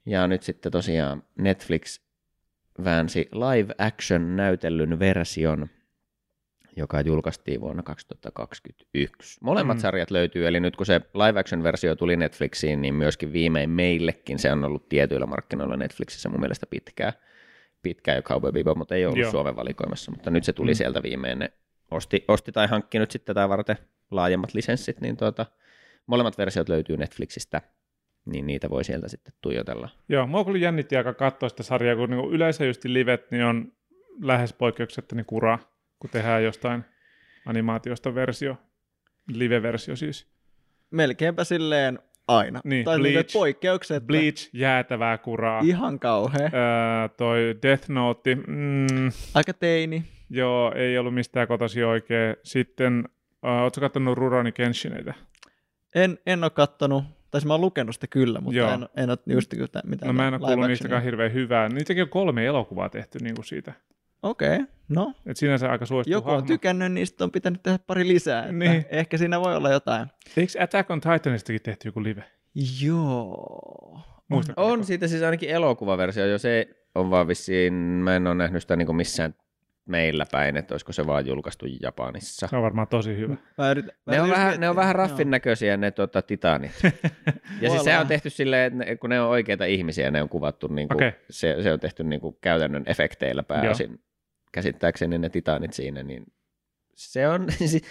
Ja 0.06 0.26
nyt 0.28 0.42
sitten 0.42 0.72
tosiaan 0.72 1.22
Netflix 1.38 2.00
väänsi 2.84 3.28
live 3.32 3.74
action 3.78 4.36
näytellyn 4.36 4.98
version, 4.98 5.66
joka 6.76 7.00
julkaistiin 7.00 7.60
vuonna 7.60 7.82
2021. 7.82 9.38
Molemmat 9.40 9.76
Mm. 9.76 9.80
sarjat 9.80 10.10
löytyy, 10.10 10.46
eli 10.46 10.60
nyt 10.60 10.76
kun 10.76 10.86
se 10.86 11.00
live 11.14 11.40
action 11.40 11.62
versio 11.62 11.96
tuli 11.96 12.16
Netflixiin, 12.16 12.82
niin 12.82 12.94
myöskin 12.94 13.32
viimein 13.32 13.70
meillekin 13.70 14.38
se 14.38 14.52
on 14.52 14.64
ollut 14.64 14.88
tietyillä 14.88 15.26
markkinoilla 15.26 15.76
Netflixissä 15.76 16.28
mun 16.28 16.40
mielestä 16.40 16.66
pitkään, 16.66 17.12
pitkään 17.82 18.16
jo 18.16 18.22
Cowboy 18.22 18.52
Bebop, 18.52 18.78
mutta 18.78 18.94
ei 18.94 19.06
ollut 19.06 19.18
Joo. 19.18 19.30
Suomen 19.30 19.56
valikoimassa, 19.56 20.10
mutta 20.10 20.30
nyt 20.30 20.44
se 20.44 20.52
tuli 20.52 20.70
mm. 20.70 20.74
sieltä 20.74 21.02
viimein. 21.02 21.38
Ne 21.38 21.52
osti, 21.90 22.24
osti 22.28 22.52
tai 22.52 22.66
hankki 22.66 22.98
nyt 22.98 23.10
sitten 23.10 23.34
tätä 23.34 23.48
varten 23.48 23.76
laajemmat 24.10 24.54
lisenssit, 24.54 25.00
niin 25.00 25.16
tuota, 25.16 25.46
molemmat 26.06 26.38
versiot 26.38 26.68
löytyy 26.68 26.96
Netflixistä, 26.96 27.60
niin 28.24 28.46
niitä 28.46 28.70
voi 28.70 28.84
sieltä 28.84 29.08
sitten 29.08 29.34
tuijotella. 29.42 29.88
Joo, 30.08 30.26
mua 30.26 30.44
kyllä 30.44 30.58
jännitti 30.58 30.96
aika 30.96 31.14
katsoa 31.14 31.48
sitä 31.48 31.62
sarjaa, 31.62 31.96
kun 31.96 32.10
niinku 32.10 32.30
yleensä 32.30 32.64
just 32.64 32.84
livet 32.84 33.30
niin 33.30 33.44
on 33.44 33.72
lähes 34.22 34.52
poikkeuksetta 34.52 35.16
niin 35.16 35.26
kuraa, 35.26 35.58
kun 35.98 36.10
tehdään 36.10 36.44
jostain 36.44 36.84
animaatiosta 37.46 38.14
versio, 38.14 38.56
live-versio 39.28 39.96
siis. 39.96 40.26
Melkeinpä 40.90 41.44
silleen 41.44 41.98
aina. 42.28 42.60
Niin, 42.64 42.84
tai 42.84 42.98
Bleach. 42.98 43.14
niinku 43.16 43.38
poikkeukset. 43.38 44.06
Bleach, 44.06 44.50
jäätävää 44.52 45.18
kuraa. 45.18 45.60
Ihan 45.64 45.98
kauhea. 45.98 46.40
Öö, 46.42 47.08
toi 47.16 47.56
Death 47.62 47.88
Note, 47.90 48.34
mm, 48.34 48.86
Aika 49.34 49.52
teini. 49.52 50.04
joo, 50.30 50.72
ei 50.74 50.98
ollut 50.98 51.14
mistään 51.14 51.48
kotosi 51.48 51.84
oikein. 51.84 52.36
Sitten, 52.42 53.04
öö, 53.44 53.50
ootko 53.50 53.80
kattonut 53.80 54.18
Rurouni 54.18 54.52
Kenshineitä? 54.52 55.14
En, 55.94 56.18
en 56.26 56.44
ole 56.44 56.50
kattonut, 56.50 57.04
tai 57.34 57.40
siis 57.40 57.46
mä 57.46 57.54
oon 57.54 57.60
lukenut 57.60 57.94
sitä 57.94 58.06
kyllä, 58.06 58.40
mutta 58.40 58.58
Joo. 58.58 58.70
en, 58.70 58.88
en 58.96 59.10
ole 59.10 59.18
just 59.26 59.50
sitä, 59.50 59.82
mitä 59.84 60.06
No 60.06 60.12
mä 60.12 60.28
en 60.28 60.34
ole 60.34 60.40
kuullut 60.40 60.68
niistäkään 60.68 61.02
hirveän 61.02 61.32
hyvää. 61.32 61.68
Niitäkin 61.68 62.02
on 62.02 62.08
kolme 62.08 62.46
elokuvaa 62.46 62.88
tehty 62.88 63.18
niin 63.22 63.34
kuin 63.34 63.44
siitä. 63.44 63.72
Okei, 64.22 64.54
okay, 64.54 64.66
no. 64.88 65.12
Et 65.26 65.36
sinänsä 65.36 65.70
aika 65.70 65.86
suosittu 65.86 66.12
Joku 66.12 66.28
on 66.28 66.34
hahmo. 66.34 66.46
tykännyt, 66.46 66.92
sitten 67.04 67.24
on 67.24 67.30
pitänyt 67.30 67.62
tehdä 67.62 67.78
pari 67.86 68.08
lisää. 68.08 68.40
Että 68.40 68.52
Niin. 68.52 68.84
Ehkä 68.90 69.16
siinä 69.16 69.40
voi 69.40 69.56
olla 69.56 69.70
jotain. 69.70 70.06
Eikö 70.36 70.62
Attack 70.62 70.90
on 70.90 71.00
Titanistakin 71.00 71.62
tehty 71.62 71.88
joku 71.88 72.02
live? 72.02 72.24
Joo. 72.82 74.00
Muistatko? 74.28 74.66
On 74.66 74.84
siitä 74.84 75.08
siis 75.08 75.22
ainakin 75.22 75.50
elokuvaversio, 75.50 76.26
jo 76.26 76.38
se 76.38 76.68
on 76.94 77.10
vaan 77.10 77.28
vissiin, 77.28 77.74
mä 77.74 78.16
en 78.16 78.26
ole 78.26 78.34
nähnyt 78.34 78.62
sitä 78.62 78.76
niin 78.76 78.96
missään 78.96 79.34
meillä 79.86 80.26
päin, 80.32 80.56
että 80.56 80.74
olisiko 80.74 80.92
se 80.92 81.06
vaan 81.06 81.26
julkaistu 81.26 81.66
Japanissa. 81.82 82.48
Se 82.48 82.56
on 82.56 82.62
varmaan 82.62 82.88
tosi 82.88 83.16
hyvä. 83.16 83.36
Mä 83.58 83.70
yritän, 83.70 83.92
mä 84.06 84.12
Ne 84.12 84.20
on, 84.20 84.30
vähän, 84.30 84.60
ne 84.60 84.68
on 84.68 84.76
vähän 84.76 84.96
Joo. 84.96 85.06
raffin 85.06 85.30
näköisiä 85.30 85.76
ne 85.76 85.90
tuota, 85.90 86.22
titanit. 86.22 86.72
ja 87.60 87.70
siis 87.70 87.84
se 87.84 87.98
on 87.98 88.06
tehty 88.06 88.30
silleen, 88.30 88.72
että 88.72 88.84
ne, 88.84 88.96
kun 88.96 89.10
ne 89.10 89.20
on 89.20 89.28
oikeita 89.28 89.64
ihmisiä, 89.64 90.10
ne 90.10 90.22
on 90.22 90.28
kuvattu, 90.28 90.66
niin 90.66 90.88
kuin, 90.88 90.96
okay. 90.96 91.12
se, 91.30 91.56
se 91.62 91.72
on 91.72 91.80
tehty 91.80 92.04
niin 92.04 92.20
kuin 92.20 92.36
käytännön 92.40 92.82
efekteillä 92.86 93.42
pääosin. 93.42 94.00
Käsittääkseni 94.52 95.18
ne 95.18 95.28
titanit 95.28 95.72
siinä, 95.72 96.02
niin 96.02 96.26
se 96.94 97.28
on 97.28 97.46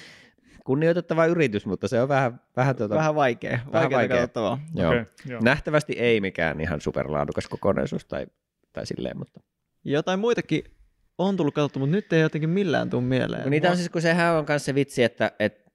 kunnioitettava 0.65 1.25
yritys, 1.25 1.65
mutta 1.65 1.87
se 1.87 2.01
on 2.01 2.09
vähän, 2.09 2.41
vähän, 2.55 2.75
tuota, 2.75 2.95
Vähän 2.95 3.15
vaikea. 3.15 3.59
Vähän 3.71 3.91
Vaikeaa 3.91 3.99
vaikea. 3.99 4.57
joo. 4.75 4.91
Okei, 4.91 5.05
joo. 5.25 5.41
Nähtävästi 5.43 5.93
ei 5.93 6.21
mikään 6.21 6.61
ihan 6.61 6.81
superlaadukas 6.81 7.47
kokonaisuus 7.47 8.05
tai, 8.05 8.25
tai 8.73 8.85
silleen, 8.85 9.17
mutta 9.17 9.39
Jotain 9.83 10.19
muitakin 10.19 10.63
on 11.17 11.37
tullut 11.37 11.53
katsottu, 11.53 11.79
mutta 11.79 11.95
nyt 11.95 12.13
ei 12.13 12.21
jotenkin 12.21 12.49
millään 12.49 12.89
tule 12.89 13.01
mieleen. 13.03 13.43
No 13.43 13.49
niitä 13.49 13.69
on 13.71 13.77
siis, 13.77 13.89
kun 13.89 14.01
sehän 14.01 14.33
on 14.35 14.45
myös 14.47 14.65
se 14.65 14.75
vitsi, 14.75 15.03
että, 15.03 15.31
että 15.39 15.71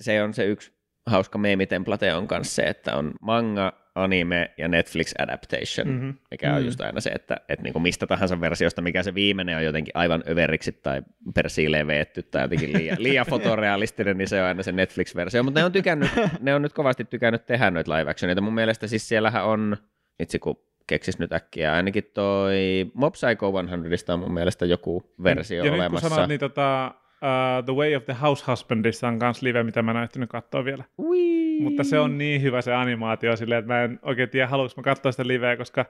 se 0.00 0.22
on 0.22 0.34
se 0.34 0.44
yksi 0.44 0.72
hauska 1.06 1.38
meemitemplate 1.38 2.14
on 2.14 2.28
kanssa 2.28 2.54
se, 2.54 2.62
että 2.62 2.96
on 2.96 3.14
manga, 3.20 3.72
anime 3.94 4.50
ja 4.58 4.68
Netflix 4.68 5.12
adaptation, 5.18 5.88
Mhm. 5.88 6.10
mikä 6.30 6.54
on 6.54 6.60
Mm. 6.60 6.66
just 6.66 6.80
aina 6.80 7.00
se, 7.00 7.10
että, 7.10 7.36
että 7.48 7.62
niinku 7.62 7.80
mistä 7.80 8.06
tahansa 8.06 8.40
versiosta, 8.40 8.82
mikä 8.82 9.02
se 9.02 9.14
viimeinen 9.14 9.56
on 9.56 9.64
jotenkin 9.64 9.92
aivan 9.94 10.22
överiksi 10.28 10.72
tai 10.72 11.02
persiileen 11.34 11.86
veetty 11.86 12.22
tai 12.22 12.42
jotenkin 12.44 12.72
liian, 12.72 12.96
liian 13.02 13.26
fotorealistinen, 13.26 14.18
niin 14.18 14.28
se 14.28 14.40
on 14.42 14.46
aina 14.48 14.62
se 14.62 14.72
Netflix-versio. 14.72 15.42
Mutta 15.42 15.60
ne 15.60 15.64
on, 15.64 15.72
tykännyt, 15.72 16.10
ne 16.40 16.54
on 16.54 16.62
nyt 16.62 16.72
kovasti 16.72 17.04
tykännyt 17.04 17.46
tehdä 17.46 17.70
noita 17.70 17.98
live 17.98 18.10
actioneita. 18.10 18.40
Mun 18.40 18.54
mielestä 18.54 18.86
siis 18.86 19.08
siellähän 19.08 19.44
on, 19.44 19.76
itse 20.20 20.38
kun 20.38 20.56
keksis 20.86 21.18
nyt 21.18 21.32
äkkiä, 21.32 21.74
ainakin 21.74 22.10
toi 22.14 22.90
Mob 22.94 23.12
Psycho 23.12 23.52
100 23.96 24.14
on 24.14 24.20
mun 24.20 24.34
mielestä 24.34 24.66
joku 24.66 25.02
versio 25.22 25.64
ja 25.64 25.72
olemassa. 25.72 25.90
nyt 25.92 26.00
kun 26.00 26.10
sanoit, 26.10 26.28
niin 26.28 26.40
tota, 26.40 26.94
uh, 27.22 27.64
The 27.64 27.74
Way 27.74 27.96
of 27.96 28.04
the 28.04 28.16
House 28.22 28.44
Husbandissa 28.50 29.08
on 29.08 29.18
kans 29.18 29.42
live, 29.42 29.62
mitä 29.62 29.82
mä 29.82 29.90
en 29.90 29.96
näyttänyt 29.96 30.30
katsoa 30.30 30.64
vielä. 30.64 30.84
Ui. 30.98 31.60
Mutta 31.60 31.84
se 31.84 31.98
on 31.98 32.18
niin 32.18 32.42
hyvä 32.42 32.62
se 32.62 32.74
animaatio 32.74 33.36
silleen, 33.36 33.58
että 33.58 33.72
mä 33.72 33.82
en 33.82 33.98
oikein 34.02 34.28
tiedä, 34.28 34.46
haluanko 34.46 34.74
mä 34.76 34.82
katsoa 34.82 35.12
sitä 35.12 35.26
liveä, 35.26 35.56
koska 35.56 35.86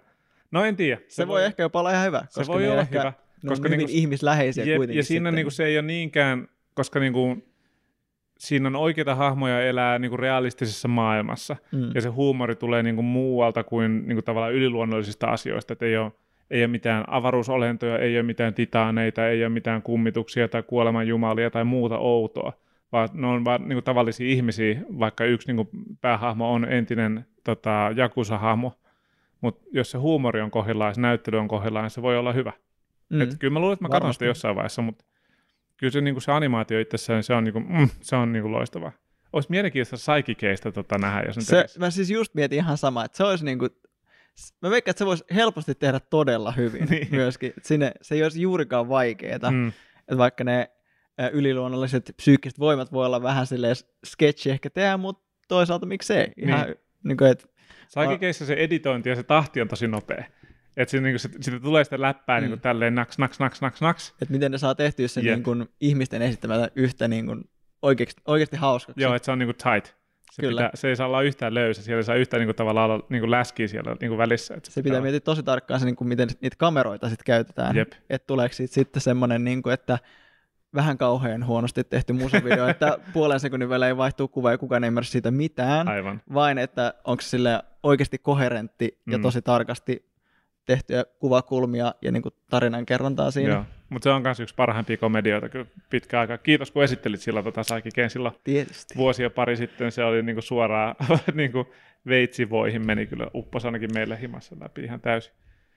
no 0.50 0.64
en 0.64 0.76
tiedä. 0.76 1.00
Se, 1.08 1.28
voi 1.28 1.44
ehkä 1.44 1.62
jopa 1.62 1.80
olla 1.80 1.90
ihan 1.90 2.06
hyvä. 2.06 2.24
se 2.28 2.40
koska 2.40 2.52
voi 2.52 2.62
ne 2.62 2.70
olla 2.70 2.80
ehkä, 2.80 2.98
hyvä. 2.98 3.12
Ne 3.42 3.48
koska 3.48 3.66
on 3.68 3.72
hyvin 3.72 3.78
niinku- 3.86 3.98
ihmisläheisiä 3.98 4.64
Jep, 4.64 4.76
kuitenkin. 4.76 4.96
ja 4.96 5.04
siinä 5.04 5.28
sitten. 5.28 5.34
niinku 5.34 5.50
se 5.50 5.64
ei 5.64 5.78
ole 5.78 5.86
niinkään, 5.86 6.48
koska 6.74 7.00
niinku, 7.00 7.36
siinä 8.38 8.68
on 8.68 8.76
oikeita 8.76 9.14
hahmoja 9.14 9.62
elää 9.62 9.98
niinku 9.98 10.16
realistisessa 10.16 10.88
maailmassa. 10.88 11.56
Mm. 11.72 11.90
Ja 11.94 12.00
se 12.00 12.08
huumori 12.08 12.56
tulee 12.56 12.82
niinku 12.82 13.02
muualta 13.02 13.64
kuin 13.64 14.06
niinku 14.06 14.22
tavallaan 14.22 14.54
yliluonnollisista 14.54 15.26
asioista. 15.26 15.72
Että 15.72 15.86
ei 15.86 15.96
ole, 15.96 16.12
ei 16.50 16.60
ole 16.62 16.66
mitään 16.66 17.04
avaruusolentoja, 17.06 17.98
ei 17.98 18.16
ole 18.16 18.22
mitään 18.22 18.54
titaaneita, 18.54 19.28
ei 19.28 19.44
ole 19.44 19.48
mitään 19.48 19.82
kummituksia 19.82 20.48
tai 20.48 20.62
kuolemanjumalia 20.62 21.50
tai 21.50 21.64
muuta 21.64 21.98
outoa, 21.98 22.52
vaan 22.92 23.08
ne 23.12 23.26
on 23.26 23.44
vaan 23.44 23.68
niin 23.68 23.76
kuin 23.76 23.84
tavallisia 23.84 24.28
ihmisiä, 24.28 24.80
vaikka 24.98 25.24
yksi 25.24 25.48
niin 25.48 25.56
kuin 25.56 25.68
päähahmo 26.00 26.52
on 26.52 26.64
entinen 26.64 27.26
tota, 27.44 27.90
Jakusa-hahmo, 27.96 28.72
mutta 29.40 29.64
jos 29.72 29.90
se 29.90 29.98
huumori 29.98 30.40
on 30.40 30.50
kohdillaan 30.50 30.94
se 30.94 31.00
näyttely 31.00 31.38
on 31.38 31.48
kohdillaan, 31.48 31.84
niin 31.84 31.90
se 31.90 32.02
voi 32.02 32.18
olla 32.18 32.32
hyvä. 32.32 32.52
Mm. 33.08 33.20
Et 33.20 33.36
kyllä 33.38 33.52
mä 33.52 33.60
luulen, 33.60 33.72
että 33.72 33.84
mä 33.84 33.88
katson 33.88 34.12
sitä 34.12 34.24
jossain 34.24 34.56
vaiheessa, 34.56 34.82
mutta 34.82 35.04
kyllä 35.76 35.90
se, 35.90 36.00
niin 36.00 36.14
kuin 36.14 36.22
se 36.22 36.32
animaatio 36.32 36.80
itsessään, 36.80 37.22
se 37.22 37.34
on, 37.34 37.44
niin 37.44 37.52
kuin, 37.52 37.66
mm, 37.68 37.88
se 38.00 38.16
on 38.16 38.32
niin 38.32 38.42
kuin 38.42 38.52
loistavaa. 38.52 38.92
Olisi 39.32 39.50
mielenkiintoista 39.50 39.96
saikikeista 39.96 40.72
tota 40.72 40.98
nähdä, 40.98 41.22
jos 41.26 41.36
se, 41.40 41.64
Mä 41.78 41.90
siis 41.90 42.10
just 42.10 42.34
mietin 42.34 42.58
ihan 42.58 42.78
sama, 42.78 43.04
että 43.04 43.16
se 43.16 43.24
olisi 43.24 43.44
niin 43.44 43.58
kuin, 43.58 43.70
mä 44.62 44.70
veikkaan, 44.70 44.90
että 44.90 44.98
se 44.98 45.06
voisi 45.06 45.24
helposti 45.34 45.74
tehdä 45.74 46.00
todella 46.00 46.52
hyvin 46.52 46.84
niin. 46.90 47.08
myöskin. 47.10 47.52
Sinne, 47.62 47.92
se 48.02 48.14
ei 48.14 48.22
olisi 48.22 48.42
juurikaan 48.42 48.88
vaikeaa, 48.88 49.50
mm. 49.50 49.68
että 49.98 50.18
vaikka 50.18 50.44
ne 50.44 50.70
yliluonnolliset 51.32 52.14
psyykkiset 52.16 52.58
voimat 52.58 52.92
voi 52.92 53.06
olla 53.06 53.22
vähän 53.22 53.46
silleen 53.46 53.76
sketchi 54.06 54.50
ehkä 54.50 54.70
tehdä, 54.70 54.96
mutta 54.96 55.26
toisaalta 55.48 55.86
miksei. 55.86 56.32
Ihan, 56.36 56.66
niin. 56.66 56.76
Niin 57.04 57.16
kuin, 57.16 57.30
että, 57.30 57.46
Saikikeissa 57.88 58.46
se 58.46 58.54
editointi 58.54 59.08
ja 59.08 59.16
se 59.16 59.22
tahti 59.22 59.60
on 59.60 59.68
tosi 59.68 59.88
nopea. 59.88 60.24
Että 60.76 60.90
se, 60.90 61.00
niin 61.00 61.18
se, 61.18 61.28
siitä 61.40 61.60
tulee 61.60 61.84
sitä 61.84 62.00
läppää 62.00 62.40
niin 62.40 62.50
mm. 62.50 62.52
niin 62.52 62.60
tälleen 62.60 62.94
naks, 62.94 63.18
naks, 63.18 63.38
naks, 63.38 63.60
naks, 63.60 63.80
naks. 63.80 64.10
Että 64.10 64.32
miten 64.32 64.52
ne 64.52 64.58
saa 64.58 64.74
tehtyä 64.74 65.08
sen 65.08 65.26
yep. 65.26 65.34
niin 65.34 65.42
kuin, 65.42 65.68
ihmisten 65.80 66.22
esittämällä 66.22 66.68
yhtä 66.74 67.08
niin 67.08 67.26
kuin, 67.26 67.44
oikeasti, 67.82 68.22
oikeasti 68.26 68.56
hauskaksi. 68.56 69.02
Joo, 69.02 69.14
että 69.14 69.26
se 69.26 69.32
on 69.32 69.38
niin 69.38 69.46
kuin 69.46 69.56
tight. 69.56 69.96
Se, 70.32 70.42
Kyllä. 70.42 70.60
Pitää, 70.60 70.70
se 70.74 70.88
ei 70.88 70.96
saa 70.96 71.06
olla 71.06 71.22
yhtään 71.22 71.54
löysä, 71.54 71.82
siellä 71.82 71.98
ei 71.98 72.04
saa 72.04 72.14
yhtään 72.14 72.40
niin 72.40 72.46
kuin, 72.46 72.56
tavallaan 72.56 72.90
olla 72.90 73.06
niin 73.08 73.20
kuin 73.20 73.30
läskiä 73.30 73.68
siellä 73.68 73.96
niin 74.00 74.08
kuin 74.08 74.18
välissä. 74.18 74.54
Että 74.54 74.70
se, 74.70 74.74
se 74.74 74.82
pitää 74.82 75.00
miettiä 75.00 75.20
tosi 75.20 75.42
tarkkaan 75.42 75.80
se, 75.80 75.86
niin 75.86 75.96
kuin, 75.96 76.08
miten 76.08 76.28
niitä 76.40 76.56
kameroita 76.58 77.08
sitten 77.08 77.24
käytetään. 77.24 77.76
Jep. 77.76 77.92
Että 78.10 78.26
tuleeko 78.26 78.54
siitä 78.54 78.74
sitten 78.74 79.02
semmoinen, 79.02 79.44
niin 79.44 79.62
kuin, 79.62 79.74
että 79.74 79.98
vähän 80.74 80.98
kauhean 80.98 81.46
huonosti 81.46 81.84
tehty 81.84 82.12
musavideo, 82.12 82.68
että 82.74 82.98
puolen 83.12 83.40
sekunnin 83.40 83.68
välein 83.68 83.88
ei 83.88 83.96
vaihtuu 83.96 84.28
kuva 84.28 84.50
ja 84.50 84.58
kukaan 84.58 84.84
ei 84.84 84.88
ymmärrä 84.88 85.06
siitä 85.06 85.30
mitään, 85.30 85.88
Aivan. 85.88 86.22
vain 86.34 86.58
että 86.58 86.94
onko 87.04 87.20
se 87.20 87.28
sille 87.28 87.62
oikeasti 87.82 88.18
koherentti 88.18 89.00
mm. 89.06 89.12
ja 89.12 89.18
tosi 89.18 89.42
tarkasti 89.42 90.15
tehtyjä 90.66 91.04
kuvakulmia 91.18 91.94
ja 92.02 92.12
niin 92.12 92.22
kuin 92.22 92.34
tarinan 92.50 92.86
kerrontaa 92.86 93.30
siinä. 93.30 93.52
Joo. 93.52 93.64
Mutta 93.88 94.04
se 94.04 94.10
on 94.10 94.22
myös 94.22 94.40
yksi 94.40 94.54
parhaimpia 94.54 94.96
komedioita 94.96 95.48
kyllä 95.48 95.66
pitkä 95.90 96.20
aika. 96.20 96.38
Kiitos 96.38 96.70
kun 96.70 96.84
esittelit 96.84 97.20
sillä 97.20 97.42
tota 97.42 97.62
Saiki 97.62 97.90
silloin 98.08 98.34
Tietysti. 98.44 98.94
vuosia 98.96 99.30
pari 99.30 99.56
sitten. 99.56 99.92
Se 99.92 100.04
oli 100.04 100.22
niinku 100.22 100.42
suoraan 100.42 100.94
niinku 101.34 101.66
veitsivoihin 102.06 102.86
meni 102.86 103.06
kyllä 103.06 103.26
uppos 103.34 103.64
ainakin 103.64 103.94
meille 103.94 104.20
himassa 104.20 104.56
läpi 104.60 104.82
ihan 104.82 105.00
täysin. 105.00 105.32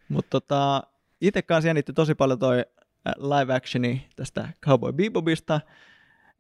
Mutta 0.10 0.30
tota, 0.30 0.84
itse 1.22 1.42
kanssa 1.42 1.68
jännitti 1.68 1.94
tosi 1.94 2.16
paljon 2.16 2.40
toi 2.40 2.58
äh, 2.60 3.14
live 3.18 3.54
actioni 3.54 4.08
tästä 4.16 4.50
Cowboy 4.66 4.94
Bebopista. 4.94 5.62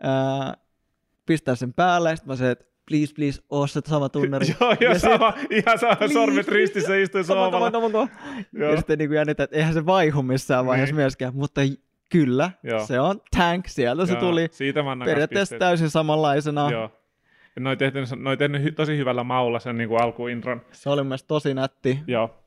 Äh, 0.05 0.53
pistää 1.25 1.55
sen 1.55 1.73
päälle, 1.73 2.15
sitten 2.15 2.31
mä 2.31 2.35
se, 2.35 2.51
että 2.51 2.65
please, 2.89 3.13
please, 3.15 3.41
oo 3.49 3.67
se 3.67 3.81
sama 3.85 4.09
tunnari. 4.09 4.45
joo, 4.61 4.75
joo, 4.81 4.93
ja 4.93 4.99
sama, 4.99 5.33
sit, 5.41 5.51
ihan 5.51 5.79
sama, 5.79 5.95
please, 5.95 6.13
sormet 6.13 6.47
ristissä 6.47 6.95
istuu 6.95 7.23
sohvalla. 7.23 7.71
Come 7.71 7.85
on, 7.85 7.91
come 7.91 8.69
Ja 8.69 8.77
sitten 8.77 8.97
niin 8.97 9.13
jännitä, 9.13 9.43
että 9.43 9.57
eihän 9.57 9.73
se 9.73 9.85
vaihu 9.85 10.23
missään 10.23 10.65
vaiheessa 10.65 10.95
niin. 10.95 11.01
myöskään, 11.01 11.35
mutta 11.35 11.61
kyllä, 12.11 12.51
joo. 12.63 12.85
se 12.85 12.99
on 12.99 13.21
tank, 13.37 13.67
sieltä 13.67 14.05
se 14.05 14.15
tuli 14.15 14.47
Siitä 14.51 14.83
periaatteessa 15.05 15.57
täysin 15.57 15.89
samanlaisena. 15.89 16.71
Joo. 16.71 16.91
Noi 17.59 17.77
tehnyt, 17.77 18.09
noi 18.15 18.37
tehnyt 18.37 18.75
tosi 18.75 18.97
hyvällä 18.97 19.23
maulla 19.23 19.59
sen 19.59 19.77
niin 19.77 19.89
kuin 19.89 20.01
alkuintron. 20.01 20.61
Se 20.71 20.89
oli 20.89 21.03
myös 21.03 21.23
tosi 21.23 21.53
nätti. 21.53 21.99
Joo 22.07 22.38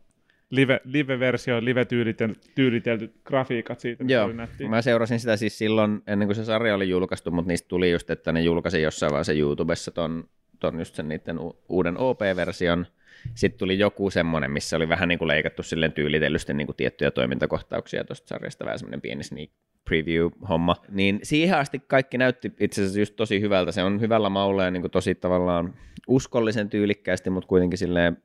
live, 0.53 0.81
live-versio, 0.85 1.65
live-tyylitelty 1.65 3.13
grafiikat 3.25 3.81
siitä. 3.81 4.05
Joo, 4.09 4.31
mä 4.69 4.83
seurasin 4.83 5.21
sitä 5.21 5.37
siis 5.37 5.59
silloin, 5.59 6.03
ennen 6.07 6.29
kuin 6.29 6.37
se 6.37 6.45
sarja 6.45 6.75
oli 6.75 6.89
julkaistu, 6.89 7.31
mutta 7.31 7.49
niistä 7.49 7.69
tuli 7.69 7.91
just, 7.91 8.11
että 8.11 8.33
ne 8.33 8.41
julkaisi 8.41 8.83
jossain 8.83 9.13
vaiheessa 9.13 9.33
YouTubessa 9.33 9.91
ton, 9.91 10.25
ton 10.61 10.79
just 10.79 10.95
sen 10.95 11.09
niiden 11.09 11.39
uuden 11.69 11.99
OP-version. 11.99 12.87
Sitten 13.35 13.59
tuli 13.59 13.79
joku 13.79 14.11
semmoinen, 14.11 14.51
missä 14.51 14.77
oli 14.77 14.89
vähän 14.89 15.09
niin 15.09 15.19
kuin 15.19 15.29
leikattu 15.29 15.63
silleen 15.63 15.93
tyylitellysti 15.93 16.55
niin 16.55 16.67
kuin 16.67 16.77
tiettyjä 16.77 17.11
toimintakohtauksia 17.11 18.05
tuosta 18.05 18.29
sarjasta, 18.29 18.65
vähän 18.65 18.79
semmoinen 18.79 19.01
pieni 19.01 19.23
sneak 19.23 19.51
preview-homma. 19.85 20.77
Niin 20.89 21.21
siihen 21.23 21.59
asti 21.59 21.83
kaikki 21.87 22.19
näytti 22.19 22.53
itse 22.61 22.81
asiassa 22.81 23.01
just 23.01 23.17
tosi 23.17 23.41
hyvältä. 23.41 23.73
Se 23.73 23.83
on 23.83 24.01
hyvällä 24.01 24.29
maulla 24.29 24.65
ja 24.65 24.71
niin 24.71 24.81
kuin 24.81 24.91
tosi 24.91 25.15
tavallaan 25.15 25.75
uskollisen 26.09 26.69
tyylikkäästi, 26.69 27.31
mutta 27.31 27.49
kuitenkin 27.49 27.79
silleen 27.79 28.17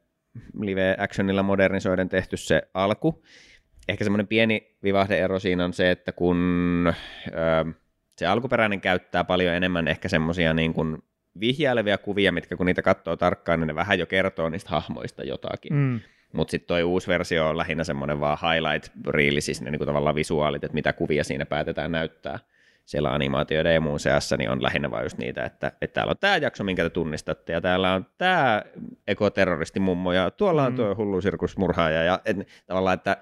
live-actionilla 0.61 1.43
modernisoiden 1.43 2.09
tehty 2.09 2.37
se 2.37 2.61
alku. 2.73 3.23
Ehkä 3.87 4.03
semmoinen 4.03 4.27
pieni 4.27 4.77
vivahdeero 4.83 5.39
siinä 5.39 5.65
on 5.65 5.73
se, 5.73 5.91
että 5.91 6.11
kun 6.11 6.37
ö, 7.27 7.71
se 8.17 8.25
alkuperäinen 8.25 8.81
käyttää 8.81 9.23
paljon 9.23 9.55
enemmän 9.55 9.87
ehkä 9.87 10.09
semmoisia 10.09 10.53
niin 10.53 10.73
kuin 10.73 10.97
vihjailevia 11.39 11.97
kuvia, 11.97 12.31
mitkä 12.31 12.57
kun 12.57 12.65
niitä 12.65 12.81
katsoo 12.81 13.15
tarkkaan, 13.15 13.59
niin 13.59 13.67
ne 13.67 13.75
vähän 13.75 13.99
jo 13.99 14.05
kertoo 14.05 14.49
niistä 14.49 14.69
hahmoista 14.69 15.23
jotakin. 15.23 15.73
Mm. 15.73 15.99
Mutta 16.33 16.51
sitten 16.51 16.67
toi 16.67 16.83
uusi 16.83 17.07
versio 17.07 17.49
on 17.49 17.57
lähinnä 17.57 17.83
semmoinen 17.83 18.19
vaan 18.19 18.37
highlight-riili, 18.41 19.41
siis 19.41 19.61
ne 19.61 19.71
niinku 19.71 19.85
tavallaan 19.85 20.15
visuaalit, 20.15 20.63
että 20.63 20.75
mitä 20.75 20.93
kuvia 20.93 21.23
siinä 21.23 21.45
päätetään 21.45 21.91
näyttää 21.91 22.39
siellä 22.87 23.09
animaatioiden 23.09 23.73
ja 23.73 23.81
muun 23.81 23.99
seassa, 23.99 24.37
niin 24.37 24.49
on 24.49 24.63
lähinnä 24.63 24.91
vain 24.91 25.03
just 25.05 25.17
niitä, 25.17 25.45
että, 25.45 25.71
että 25.81 25.93
täällä 25.93 26.11
on 26.11 26.17
tämä 26.17 26.37
jakso, 26.37 26.63
minkä 26.63 26.83
te 26.83 26.89
tunnistatte, 26.89 27.53
ja 27.53 27.61
täällä 27.61 27.93
on 27.93 28.05
tämä 28.17 28.63
ekoterroristimummo, 29.07 30.13
ja 30.13 30.31
tuolla 30.31 30.63
on 30.63 30.71
mm. 30.71 30.75
tuo 30.75 30.95
hullu 30.95 31.21
sirkusmurhaaja, 31.21 32.03
ja 32.03 32.19
et, 32.25 32.37
tavallaan, 32.65 32.93
että 32.93 33.17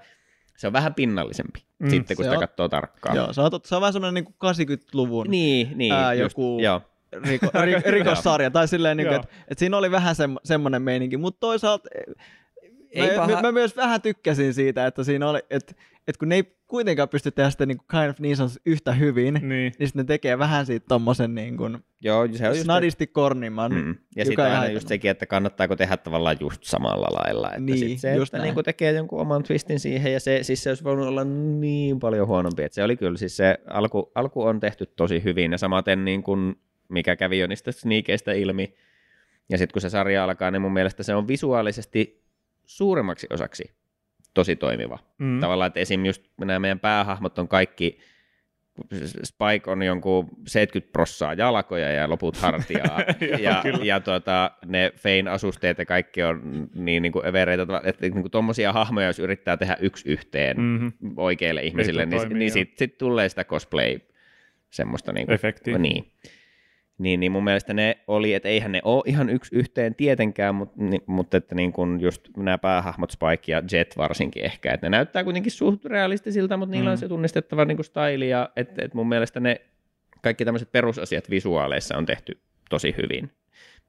se 0.56 0.66
on 0.66 0.72
vähän 0.72 0.94
pinnallisempi 0.94 1.64
mm, 1.78 1.90
sitten, 1.90 2.16
kun 2.16 2.24
sitä 2.24 2.34
on, 2.34 2.40
katsoo 2.40 2.68
tarkkaan. 2.68 3.16
Joo, 3.16 3.32
se 3.32 3.40
on, 3.40 3.50
se 3.64 3.74
on 3.74 3.80
vähän 3.80 3.92
semmoinen 3.92 4.24
niin 4.24 4.34
80-luvun 4.44 5.26
niin, 5.28 5.78
niin, 5.78 5.92
ää, 5.92 6.14
just, 6.14 6.38
joku 6.38 6.58
joo. 6.60 6.82
Riko, 7.28 7.46
ri, 7.64 7.74
rikossarja, 7.98 8.50
tai 8.50 8.68
silleen, 8.68 8.96
niin 8.96 9.12
että, 9.12 9.28
että 9.48 9.58
siinä 9.58 9.76
oli 9.76 9.90
vähän 9.90 10.14
se, 10.14 10.24
semmoinen 10.44 10.82
meininki, 10.82 11.16
mutta 11.16 11.40
toisaalta 11.40 11.88
ei 12.96 13.10
mä, 13.10 13.26
paha. 13.26 13.42
mä, 13.42 13.52
myös 13.52 13.76
vähän 13.76 14.02
tykkäsin 14.02 14.54
siitä, 14.54 14.86
että 14.86 15.04
siinä 15.04 15.30
oli, 15.30 15.38
että, 15.50 15.74
että 16.08 16.18
kun 16.18 16.28
ne 16.28 16.34
ei 16.34 16.56
kuitenkaan 16.66 17.08
pysty 17.08 17.30
tehdä 17.30 17.50
sitä 17.50 17.66
niin 17.66 17.78
kuin 17.78 17.86
kind 17.90 18.10
of 18.10 18.20
niin 18.20 18.36
yhtä 18.66 18.92
hyvin, 18.92 19.34
niin, 19.34 19.48
niin 19.48 19.72
sitten 19.72 20.00
ne 20.00 20.04
tekee 20.04 20.38
vähän 20.38 20.66
siitä 20.66 20.86
tommosen 20.88 21.34
niin 21.34 21.56
kuin 21.56 21.78
Joo, 22.00 22.28
se 22.32 22.48
on 22.48 22.56
snadisti 22.56 23.04
just... 23.04 23.12
kornimman. 23.12 23.72
Mm. 23.72 23.94
Ja 24.16 24.24
sitten 24.24 24.44
aina 24.44 24.68
just 24.68 24.88
sekin, 24.88 25.10
että 25.10 25.26
kannattaako 25.26 25.76
tehdä 25.76 25.96
tavallaan 25.96 26.36
just 26.40 26.64
samalla 26.64 27.06
lailla. 27.10 27.48
Että 27.48 27.60
niin, 27.60 27.78
sit 27.78 27.98
se, 27.98 28.14
just 28.14 28.34
että 28.34 28.44
niin 28.44 28.54
kuin 28.54 28.64
tekee 28.64 28.92
jonkun 28.92 29.20
oman 29.20 29.42
twistin 29.42 29.80
siihen, 29.80 30.12
ja 30.12 30.20
se, 30.20 30.42
siis 30.42 30.62
se 30.62 30.70
olisi 30.70 30.84
voinut 30.84 31.06
olla 31.06 31.24
niin 31.24 31.98
paljon 31.98 32.28
huonompi. 32.28 32.62
Että 32.62 32.74
se 32.74 32.84
oli 32.84 32.96
kyllä, 32.96 33.18
siis 33.18 33.36
se 33.36 33.58
alku, 33.70 34.12
alku 34.14 34.42
on 34.42 34.60
tehty 34.60 34.86
tosi 34.86 35.24
hyvin, 35.24 35.52
ja 35.52 35.58
samaten 35.58 36.04
niin 36.04 36.22
kuin, 36.22 36.56
mikä 36.88 37.16
kävi 37.16 37.38
jo 37.38 37.46
niistä 37.46 37.72
sniikeistä 37.72 38.32
ilmi, 38.32 38.74
ja 39.48 39.58
sitten 39.58 39.72
kun 39.72 39.82
se 39.82 39.90
sarja 39.90 40.24
alkaa, 40.24 40.50
niin 40.50 40.62
mun 40.62 40.72
mielestä 40.72 41.02
se 41.02 41.14
on 41.14 41.28
visuaalisesti 41.28 42.25
suuremmaksi 42.66 43.26
osaksi 43.30 43.70
tosi 44.34 44.56
toimiva. 44.56 44.98
Mm. 45.18 45.40
Tavallaan, 45.40 45.68
että 45.68 45.80
esim. 45.80 46.04
just 46.06 46.24
nämä 46.40 46.58
meidän 46.58 46.80
päähahmot 46.80 47.38
on 47.38 47.48
kaikki, 47.48 47.98
Spike 49.24 49.70
on 49.70 49.82
jonkun 49.82 50.28
70 50.46 50.92
prossaa 50.92 51.34
jalkoja 51.34 51.92
ja 51.92 52.10
loput 52.10 52.36
hartiaa. 52.36 53.00
ja 53.40 53.62
ja 53.82 54.00
tuota, 54.00 54.50
ne 54.66 54.92
Fein 54.96 55.28
asusteet 55.28 55.78
ja 55.78 55.86
kaikki 55.86 56.22
on 56.22 56.68
niin, 56.74 57.02
niin 57.02 57.12
kuin 57.12 57.26
evereitä, 57.26 57.66
että 57.84 58.08
niin 58.08 58.30
tuommoisia 58.30 58.72
hahmoja, 58.72 59.06
jos 59.06 59.18
yrittää 59.18 59.56
tehdä 59.56 59.76
yksi 59.80 60.10
yhteen 60.10 60.60
mm-hmm. 60.60 60.92
oikeille 61.16 61.62
ihmisille, 61.62 62.06
niin, 62.06 62.38
niin 62.38 62.50
sitten 62.50 62.78
sit 62.78 62.98
tulee 62.98 63.28
sitä 63.28 63.44
cosplay 63.44 63.98
semmoista 64.70 65.12
niin 65.12 65.26
kuin, 65.26 65.34
Efektiä. 65.34 65.78
Niin 65.78 66.12
niin, 66.98 67.20
niin 67.20 67.32
mun 67.32 67.44
mielestä 67.44 67.74
ne 67.74 67.98
oli, 68.06 68.34
että 68.34 68.48
eihän 68.48 68.72
ne 68.72 68.80
ole 68.84 69.02
ihan 69.06 69.30
yksi 69.30 69.56
yhteen 69.56 69.94
tietenkään, 69.94 70.54
mutta, 70.54 70.74
ni, 70.78 70.98
mutta 71.06 71.36
että 71.36 71.54
niin 71.54 71.72
kuin 71.72 72.00
just 72.00 72.28
nämä 72.36 72.58
päähahmot 72.58 73.10
Spike 73.10 73.52
ja 73.52 73.62
Jet 73.72 73.96
varsinkin 73.96 74.44
ehkä, 74.44 74.72
että 74.72 74.86
ne 74.86 74.96
näyttää 74.96 75.24
kuitenkin 75.24 75.52
suht 75.52 75.84
realistisilta, 75.84 76.56
mutta 76.56 76.70
niillä 76.70 76.88
mm. 76.88 76.92
on 76.92 76.98
se 76.98 77.08
tunnistettava 77.08 77.64
niin 77.64 77.76
kuin 77.76 77.84
style 77.84 78.26
ja 78.26 78.50
että, 78.56 78.84
että 78.84 78.96
mun 78.96 79.08
mielestä 79.08 79.40
ne 79.40 79.60
kaikki 80.22 80.44
tämmöiset 80.44 80.72
perusasiat 80.72 81.30
visuaaleissa 81.30 81.96
on 81.96 82.06
tehty 82.06 82.40
tosi 82.70 82.94
hyvin. 83.02 83.30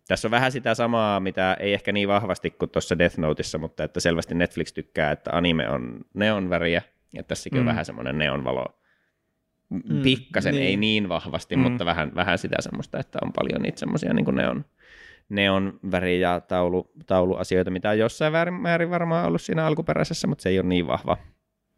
Tässä 0.08 0.28
on 0.28 0.32
vähän 0.32 0.52
sitä 0.52 0.74
samaa, 0.76 1.20
mitä 1.20 1.58
ei 1.60 1.74
ehkä 1.74 1.92
niin 1.92 2.08
vahvasti 2.08 2.50
kuin 2.50 2.70
tuossa 2.70 3.00
Death 3.00 3.18
Noteissa, 3.18 3.58
mutta 3.58 3.84
että 3.84 4.00
selvästi 4.00 4.36
Netflix 4.36 4.74
tykkää, 4.74 5.12
että 5.12 5.32
anime 5.34 5.70
on 5.70 6.00
neon 6.14 6.50
väriä, 6.50 6.82
ja 7.14 7.24
tässäkin 7.24 7.58
mm. 7.58 7.62
on 7.62 7.66
vähän 7.66 7.86
semmoinen 7.86 8.18
neonvalo 8.18 8.66
mm, 9.70 10.02
pikkasen, 10.04 10.54
niin. 10.54 10.66
ei 10.66 10.78
niin 10.78 11.10
vahvasti, 11.10 11.56
mm. 11.56 11.62
mutta 11.62 11.86
vähän, 11.86 12.16
vähän 12.16 12.38
sitä 12.38 12.56
semmoista, 12.60 13.00
että 13.00 13.20
on 13.22 13.34
paljon 13.34 13.62
niitä 13.62 13.80
semmoisia 13.80 14.14
niin 14.14 14.36
neon, 14.36 14.66
neon 15.30 15.80
väri- 15.92 16.20
ja 16.22 16.40
taulu, 16.40 16.92
tauluasioita, 17.06 17.72
mitä 17.72 17.90
on 17.90 18.00
jossain 18.00 18.34
määrin 18.62 18.90
varmaan 18.90 19.28
ollut 19.28 19.42
siinä 19.42 19.66
alkuperäisessä, 19.66 20.28
mutta 20.28 20.42
se 20.42 20.50
ei 20.50 20.60
ole 20.60 20.68
niin 20.68 20.88
vahva, 20.88 21.18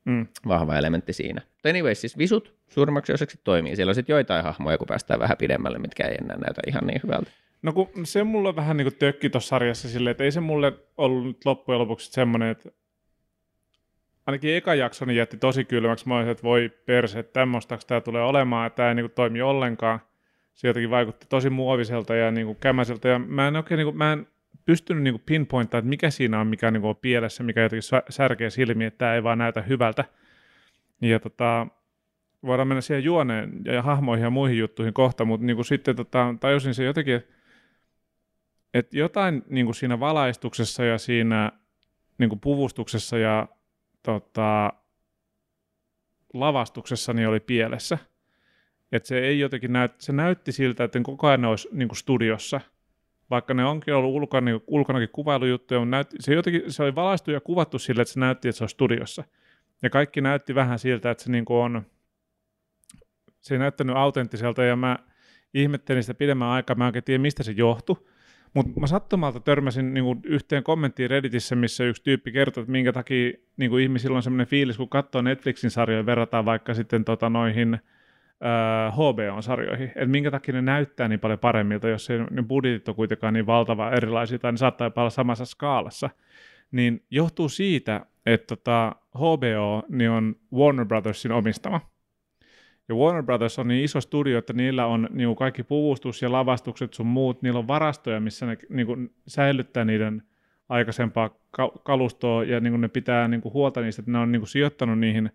mm. 0.05 0.27
vahva 0.47 0.77
elementti 0.77 1.13
siinä. 1.13 1.41
But 1.41 1.69
anyway, 1.69 1.95
siis 1.95 2.17
visut 2.17 2.55
suurimmaksi 2.67 3.13
osaksi 3.13 3.39
toimii. 3.43 3.75
Siellä 3.75 3.91
on 3.91 3.95
sitten 3.95 4.13
joitain 4.13 4.43
hahmoja, 4.43 4.77
kun 4.77 4.87
päästään 4.87 5.19
vähän 5.19 5.37
pidemmälle, 5.37 5.79
mitkä 5.79 6.07
ei 6.07 6.15
enää 6.21 6.37
näytä 6.37 6.61
ihan 6.67 6.87
niin 6.87 7.01
hyvältä. 7.03 7.31
No 7.61 7.73
kun 7.73 7.89
se 8.03 8.23
mulla 8.23 8.55
vähän 8.55 8.77
niin 8.77 8.85
kuin 8.85 8.99
tökki 8.99 9.29
tuossa 9.29 9.49
sarjassa 9.49 9.89
silleen, 9.89 10.11
että 10.11 10.23
ei 10.23 10.31
se 10.31 10.39
mulle 10.39 10.73
ollut 10.97 11.45
loppujen 11.45 11.79
lopuksi 11.79 12.11
semmoinen, 12.11 12.49
että 12.49 12.69
ainakin 14.25 14.55
eka 14.55 14.75
jaksoni 14.75 15.15
jätti 15.15 15.37
tosi 15.37 15.65
kylmäksi. 15.65 16.07
Mä 16.07 16.15
olisin, 16.15 16.31
että 16.31 16.43
voi 16.43 16.71
perse, 16.85 17.19
että 17.19 17.33
tämmöistäks 17.33 17.85
tämä 17.85 18.01
tulee 18.01 18.23
olemaan, 18.23 18.67
että 18.67 18.77
tämä 18.77 18.89
ei 18.89 18.95
niin 18.95 19.11
toimi 19.11 19.41
ollenkaan. 19.41 19.99
se 20.53 20.67
jotenkin 20.67 20.89
vaikutti 20.89 21.25
tosi 21.29 21.49
muoviselta 21.49 22.15
ja 22.15 22.31
niin 22.31 22.45
kuin 22.45 22.57
kämäseltä, 22.57 23.09
ja 23.09 23.19
mä 23.19 23.47
en 23.47 23.55
oikein, 23.55 23.77
niin 23.77 23.85
kuin, 23.85 23.97
mä 23.97 24.13
en 24.13 24.27
pystynyt 24.65 25.03
niin 25.03 25.21
pinpointtamaan, 25.25 25.79
että 25.79 25.89
mikä 25.89 26.09
siinä 26.09 26.39
on, 26.39 26.47
mikä 26.47 26.71
niin 26.71 26.81
kuin 26.81 26.89
on 26.89 26.95
pielessä, 26.95 27.43
mikä 27.43 27.61
jotenkin 27.61 27.99
särkee 28.09 28.49
silmiä, 28.49 28.87
että 28.87 28.97
tämä 28.97 29.15
ei 29.15 29.23
vaan 29.23 29.37
näytä 29.37 29.61
hyvältä. 29.61 30.05
Ja 31.01 31.19
tota, 31.19 31.67
voidaan 32.45 32.67
mennä 32.67 32.81
siihen 32.81 33.03
juoneen 33.03 33.51
ja 33.65 33.81
hahmoihin 33.81 34.23
ja 34.23 34.29
muihin 34.29 34.57
juttuihin 34.57 34.93
kohta, 34.93 35.25
mutta 35.25 35.45
niin 35.45 35.55
kuin 35.55 35.65
sitten 35.65 35.95
tota, 35.95 36.35
tajusin 36.39 36.73
se 36.73 36.83
jotenkin, 36.83 37.15
että, 37.15 37.33
että 38.73 38.97
jotain 38.97 39.43
niin 39.49 39.65
kuin 39.65 39.75
siinä 39.75 39.99
valaistuksessa 39.99 40.85
ja 40.85 40.97
siinä 40.97 41.51
niin 42.17 42.29
kuin 42.29 42.39
puvustuksessa 42.39 43.17
ja 43.17 43.47
tota, 44.03 44.73
lavastuksessa 46.33 47.13
niin 47.13 47.27
oli 47.27 47.39
pielessä. 47.39 47.97
Että 48.91 49.07
se 49.07 49.19
ei 49.19 49.39
jotenkin 49.39 49.73
näyt, 49.73 50.01
se 50.01 50.13
näytti 50.13 50.51
siltä, 50.51 50.83
että 50.83 50.99
koko 51.03 51.27
ajan 51.27 51.41
ne 51.41 51.47
olisi 51.47 51.67
niin 51.71 51.87
kuin 51.87 51.97
studiossa, 51.97 52.61
vaikka 53.29 53.53
ne 53.53 53.65
onkin 53.65 53.93
ollut 53.93 54.15
ulkona, 54.15 54.45
niin, 54.45 54.63
ulkonakin 54.67 55.09
kuvailujuttuja, 55.09 55.79
mutta 55.79 55.91
näytti, 55.91 56.17
se, 56.19 56.33
jotenkin, 56.33 56.73
se 56.73 56.83
oli 56.83 56.95
valaistu 56.95 57.31
ja 57.31 57.41
kuvattu 57.41 57.79
sillä, 57.79 58.01
että 58.01 58.13
se 58.13 58.19
näytti, 58.19 58.49
että 58.49 58.57
se 58.57 58.63
on 58.63 58.69
studiossa. 58.69 59.23
Ja 59.81 59.89
kaikki 59.89 60.21
näytti 60.21 60.55
vähän 60.55 60.79
siltä, 60.79 61.11
että 61.11 61.23
se 61.23 61.31
niin 61.31 61.45
kuin 61.45 61.57
on, 61.57 61.85
se 63.41 63.55
ei 63.55 63.59
näyttänyt 63.59 63.95
autenttiselta, 63.95 64.63
ja 64.63 64.75
mä 64.75 64.97
ihmettelin 65.53 66.03
sitä 66.03 66.13
pidemmän 66.13 66.47
aikaa, 66.47 66.75
mä 66.75 66.91
en 66.95 67.03
tiedä, 67.03 67.21
mistä 67.21 67.43
se 67.43 67.51
johtui, 67.51 68.05
mutta 68.53 68.79
mä 68.79 68.87
sattumalta 68.87 69.39
törmäsin 69.39 69.93
niin 69.93 70.03
kuin 70.03 70.19
yhteen 70.25 70.63
kommenttiin 70.63 71.09
Redditissä, 71.09 71.55
missä 71.55 71.83
yksi 71.83 72.03
tyyppi 72.03 72.31
kertoi, 72.31 72.61
että 72.61 72.71
minkä 72.71 72.93
takia 72.93 73.31
niin 73.57 73.71
kuin 73.71 73.83
ihmisillä 73.83 74.15
on 74.15 74.23
sellainen 74.23 74.47
fiilis, 74.47 74.77
kun 74.77 74.89
katsoo 74.89 75.21
Netflixin 75.21 75.71
sarjoja, 75.71 76.05
verrataan 76.05 76.45
vaikka 76.45 76.73
sitten 76.73 77.05
tota, 77.05 77.29
noihin 77.29 77.73
äh, 77.73 78.93
HBO-sarjoihin, 78.93 79.87
että 79.87 80.05
minkä 80.05 80.31
takia 80.31 80.53
ne 80.53 80.61
näyttää 80.61 81.07
niin 81.07 81.19
paljon 81.19 81.39
paremmilta, 81.39 81.87
jos 81.87 82.09
ei, 82.09 82.19
ne 82.31 82.43
budjetit 82.43 82.89
on 82.89 82.95
kuitenkaan 82.95 83.33
niin 83.33 83.45
valtava 83.45 83.91
erilaisia, 83.91 84.39
tai 84.39 84.51
ne 84.51 84.57
saattaa 84.57 84.87
jopa 84.87 85.01
olla 85.01 85.09
samassa 85.09 85.45
skaalassa, 85.45 86.09
niin 86.71 87.03
johtuu 87.11 87.49
siitä, 87.49 88.05
että 88.25 88.55
tota, 88.55 88.95
HBO 89.15 89.83
niin 89.89 90.09
on 90.09 90.35
Warner 90.53 90.85
Brothersin 90.85 91.31
omistama. 91.31 91.81
Ja 92.89 92.95
Warner 92.95 93.23
Brothers 93.23 93.59
on 93.59 93.67
niin 93.67 93.83
iso 93.83 94.01
studio, 94.01 94.37
että 94.37 94.53
niillä 94.53 94.85
on 94.85 95.09
niin 95.11 95.35
kaikki 95.35 95.63
puvustus 95.63 96.21
ja 96.21 96.31
lavastukset 96.31 96.93
sun 96.93 97.05
muut, 97.05 97.41
niillä 97.41 97.59
on 97.59 97.67
varastoja, 97.67 98.19
missä 98.19 98.45
ne 98.45 98.57
niin 98.69 98.87
kuin 98.87 99.13
säilyttää 99.27 99.85
niiden 99.85 100.23
aikaisempaa 100.69 101.29
kalustoa 101.83 102.43
ja 102.43 102.59
niin 102.59 102.73
kuin 102.73 102.81
ne 102.81 102.87
pitää 102.87 103.27
niin 103.27 103.41
kuin 103.41 103.53
huolta 103.53 103.81
niistä, 103.81 104.01
että 104.01 104.11
ne 104.11 104.17
on 104.17 104.31
niin 104.31 104.39
kuin 104.39 104.49
sijoittanut 104.49 104.99
niihin 104.99 105.31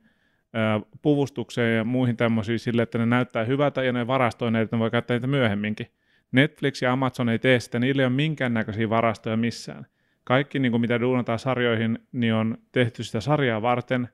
ää, 0.52 0.80
puvustukseen 1.02 1.76
ja 1.76 1.84
muihin 1.84 2.16
tämmöisiin 2.16 2.58
sille, 2.58 2.82
että 2.82 2.98
ne 2.98 3.06
näyttää 3.06 3.44
hyvältä 3.44 3.82
ja 3.82 3.92
ne 3.92 4.06
varastoi 4.06 4.50
ne, 4.50 4.60
että 4.60 4.76
ne 4.76 4.80
voi 4.80 4.90
käyttää 4.90 5.14
niitä 5.14 5.26
myöhemminkin. 5.26 5.86
Netflix 6.32 6.82
ja 6.82 6.92
Amazon 6.92 7.28
ei 7.28 7.38
tee 7.38 7.60
sitä, 7.60 7.78
niillä 7.78 8.02
ei 8.02 8.06
ole 8.06 8.14
minkäännäköisiä 8.14 8.90
varastoja 8.90 9.36
missään. 9.36 9.86
Kaikki, 10.24 10.58
niin 10.58 10.72
kuin 10.72 10.80
mitä 10.80 11.00
duunataan 11.00 11.38
sarjoihin, 11.38 11.98
niin 12.12 12.34
on 12.34 12.58
tehty 12.72 13.04
sitä 13.04 13.20
sarjaa 13.20 13.62
varten 13.62 14.08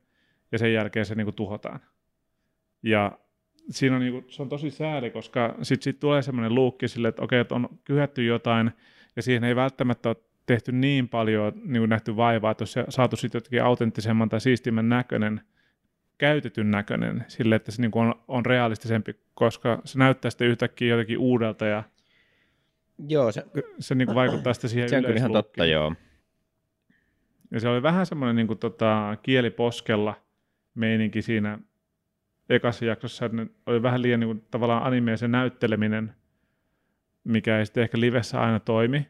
ja 0.53 0.59
sen 0.59 0.73
jälkeen 0.73 1.07
se 1.07 1.15
niin 1.15 1.27
kuin 1.27 1.35
tuhotaan. 1.35 1.81
Ja 2.83 3.19
siinä 3.71 3.97
on, 3.97 4.03
niinku, 4.03 4.31
se 4.31 4.43
on 4.43 4.49
tosi 4.49 4.71
sääli, 4.71 5.11
koska 5.11 5.55
sitten 5.63 5.85
sit 5.85 6.01
tulee 6.01 6.23
semmoinen 6.23 6.55
luukki 6.55 6.89
sille, 6.89 7.09
että 7.09 7.23
okei, 7.23 7.41
että 7.41 7.55
on 7.55 7.69
kyhätty 7.85 8.25
jotain, 8.25 8.71
ja 9.17 9.23
siihen 9.23 9.45
ei 9.45 9.57
välttämättä 9.57 10.09
ole 10.09 10.17
tehty 10.47 10.73
niin 10.73 11.09
paljon 11.09 11.53
niin 11.65 11.89
nähty 11.89 12.17
vaivaa, 12.17 12.51
että 12.51 12.67
se 12.67 12.85
saatu 12.89 13.17
sitten 13.17 13.37
jotenkin 13.39 13.63
autenttisemman 13.63 14.29
tai 14.29 14.41
siistimmän 14.41 14.89
näköinen, 14.89 15.41
käytetyn 16.19 16.71
näköinen, 16.71 17.25
sille, 17.29 17.55
että 17.55 17.73
se 17.73 17.83
niin 17.83 17.91
on, 17.95 18.15
on 18.29 18.47
realistisempi, 18.47 19.15
koska 19.35 19.81
se 19.85 19.99
näyttää 19.99 20.31
sitten 20.31 20.49
yhtäkkiä 20.49 20.89
jotenkin 20.89 21.19
uudelta 21.19 21.67
ja 21.67 21.83
joo, 23.09 23.33
se, 23.33 23.45
se 23.79 23.95
niin 23.95 24.15
vaikuttaa 24.15 24.53
sitten 24.55 24.71
siihen 24.71 24.89
Se 24.89 24.97
on 24.97 25.05
kyllä 25.05 25.17
ihan 25.17 25.33
totta, 25.33 25.67
joo. 25.67 25.95
Ja 27.51 27.61
se 27.61 27.69
oli 27.69 27.83
vähän 27.83 28.07
semmoinen 28.07 28.37
niin 28.37 28.47
kuin, 28.47 28.59
tota, 28.59 29.17
kieliposkella 29.23 30.15
meininki 30.75 31.23
siinä 31.23 31.59
ekassa 32.51 32.85
jaksossa, 32.85 33.27
että 33.27 33.47
oli 33.67 33.83
vähän 33.83 34.03
liian 34.03 34.21
niin 34.21 34.29
kuin, 34.29 34.47
tavallaan 34.51 34.83
animeisen 34.83 35.31
näytteleminen, 35.31 36.15
mikä 37.25 37.59
ei 37.59 37.67
sitten 37.67 37.83
ehkä 37.83 38.01
livessä 38.01 38.41
aina 38.41 38.61
toimi. 38.61 39.07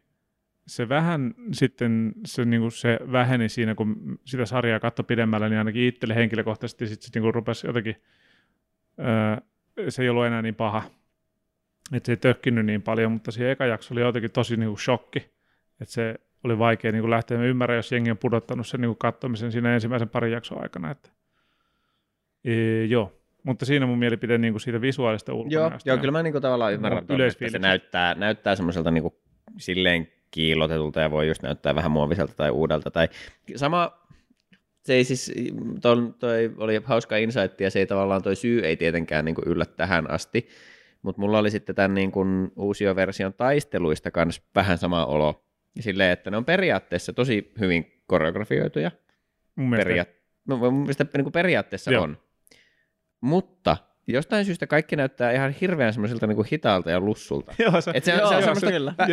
Se 0.66 0.88
vähän 0.88 1.35
sitten 1.53 2.12
se, 2.26 2.44
niin 2.44 2.61
kuin 2.61 2.72
se 2.72 2.98
väheni 3.12 3.48
siinä, 3.48 3.74
kun 3.74 4.18
sitä 4.24 4.46
sarjaa 4.46 4.81
katsoi 4.81 5.05
pidemmällä, 5.05 5.48
niin 5.48 5.59
ainakin 5.59 5.83
itselle 5.83 6.14
henkilökohtaisesti 6.14 6.87
sitten 6.87 7.05
sit, 7.05 7.14
niin 7.14 7.22
kuin 7.22 7.35
rupesi 7.35 7.66
jotenkin, 7.66 7.96
öö, 8.98 9.37
se 9.90 10.03
ei 10.03 10.09
ollut 10.09 10.26
enää 10.26 10.42
niin 10.42 10.55
paha. 10.55 10.83
Että 11.92 12.07
se 12.07 12.12
ei 12.12 12.16
tökkinyt 12.16 12.66
niin 12.66 12.83
paljon, 12.83 13.12
mutta 13.12 13.31
se 13.31 13.50
eka 13.50 13.66
jakso 13.66 13.94
oli 13.94 14.00
jotenkin 14.00 14.33
tosi 14.33 14.57
niin 14.57 14.68
kuin 14.68 14.79
shokki. 14.79 15.18
Että 15.81 15.94
se 15.94 16.14
oli 16.44 16.59
vaikea 16.59 16.92
niin 16.92 17.03
kuin 17.03 17.11
lähteä. 17.11 17.38
Mä 17.38 17.44
ymmärrän, 17.44 17.76
jos 17.76 17.92
jengi 17.92 18.11
on 18.11 18.18
pudottanut 18.18 18.66
sen 18.66 18.81
niin 18.81 18.88
kuin 18.88 18.98
katsomisen 18.98 19.53
siinä 19.53 19.74
ensimmäisen 19.74 20.09
parin 20.09 20.33
jakson 20.33 20.62
aikana. 20.62 20.90
Että, 20.90 21.11
e, 22.44 22.85
joo, 22.85 23.19
mutta 23.42 23.66
siinä 23.66 23.87
mun 23.87 23.98
mielipide 23.98 24.38
niin 24.38 24.53
kuin 24.53 24.61
siitä 24.61 24.81
visuaalista 24.81 25.35
ulkonäöstä. 25.35 25.88
Joo, 25.90 25.96
joo 25.96 26.00
kyllä 26.00 26.12
mä 26.12 26.22
niin 26.22 26.33
kuin 26.33 26.42
tavallaan 26.42 26.72
ymmärrän, 26.72 27.07
tuon, 27.07 27.20
että 27.20 27.48
se 27.48 27.59
näyttää, 27.59 28.14
näyttää 28.14 28.57
semmoiselta 28.57 28.90
niin 28.90 29.03
kuin 29.03 29.14
silleen 29.59 30.09
kiilotetulta 30.31 31.00
ja 31.00 31.11
voi 31.11 31.29
just 31.29 31.42
näyttää 31.42 31.74
vähän 31.74 31.90
muoviselta 31.90 32.35
tai 32.37 32.50
uudelta. 32.50 32.90
Tai 32.90 33.09
sama, 33.57 34.00
se 34.85 34.94
ei 34.94 35.05
siis, 35.05 35.33
toi, 35.83 35.96
toi 36.18 36.53
oli 36.57 36.81
hauska 36.85 37.16
insight 37.16 37.61
ja 37.61 37.70
se 37.70 37.79
ei 37.79 37.87
tavallaan 37.87 38.22
toi 38.22 38.37
syy 38.37 38.61
ei 38.61 38.76
tietenkään 38.76 39.24
niin 39.24 39.35
kuin 39.35 39.48
yllä 39.48 39.64
tähän 39.64 40.11
asti, 40.11 40.48
mutta 41.03 41.20
mulla 41.20 41.38
oli 41.38 41.50
sitten 41.50 41.74
tämän 41.74 41.94
niin 41.94 42.12
kuin 42.12 42.53
uusioversion 42.57 43.35
taisteluista 43.35 44.11
kanssa 44.11 44.42
vähän 44.55 44.79
sama 44.79 45.07
olo. 45.07 45.44
Silleen, 45.81 46.11
että 46.11 46.31
ne 46.31 46.37
on 46.37 46.44
periaatteessa 46.44 47.12
tosi 47.12 47.53
hyvin 47.61 48.03
koreografioituja. 48.07 48.90
Mun 49.57 49.70
mielestä, 49.70 49.90
Periaat- 49.90 50.20
no, 50.48 50.57
mun 50.57 50.74
mielestä 50.74 51.07
niin 51.16 51.24
kuin 51.24 51.33
periaatteessa 51.33 51.92
Joo. 51.92 52.03
on. 52.03 52.18
Mutta 53.20 53.76
jostain 54.06 54.44
syystä 54.44 54.66
kaikki 54.66 54.96
näyttää 54.96 55.33
ihan 55.33 55.50
hirveän 55.50 55.92
semmoisilta 55.92 56.26
niin 56.26 56.44
hitaalta 56.52 56.90
ja 56.90 57.00
lussulta. 57.00 57.54
joo, 57.59 57.80
se, 57.80 57.90
Et 57.94 58.04
se, 58.04 58.12
joo, 58.12 58.28
se 58.28 58.37
on 58.37 58.42
semmoista, 58.42 58.70
kyllä. 58.70 58.94
Vä, 58.98 59.06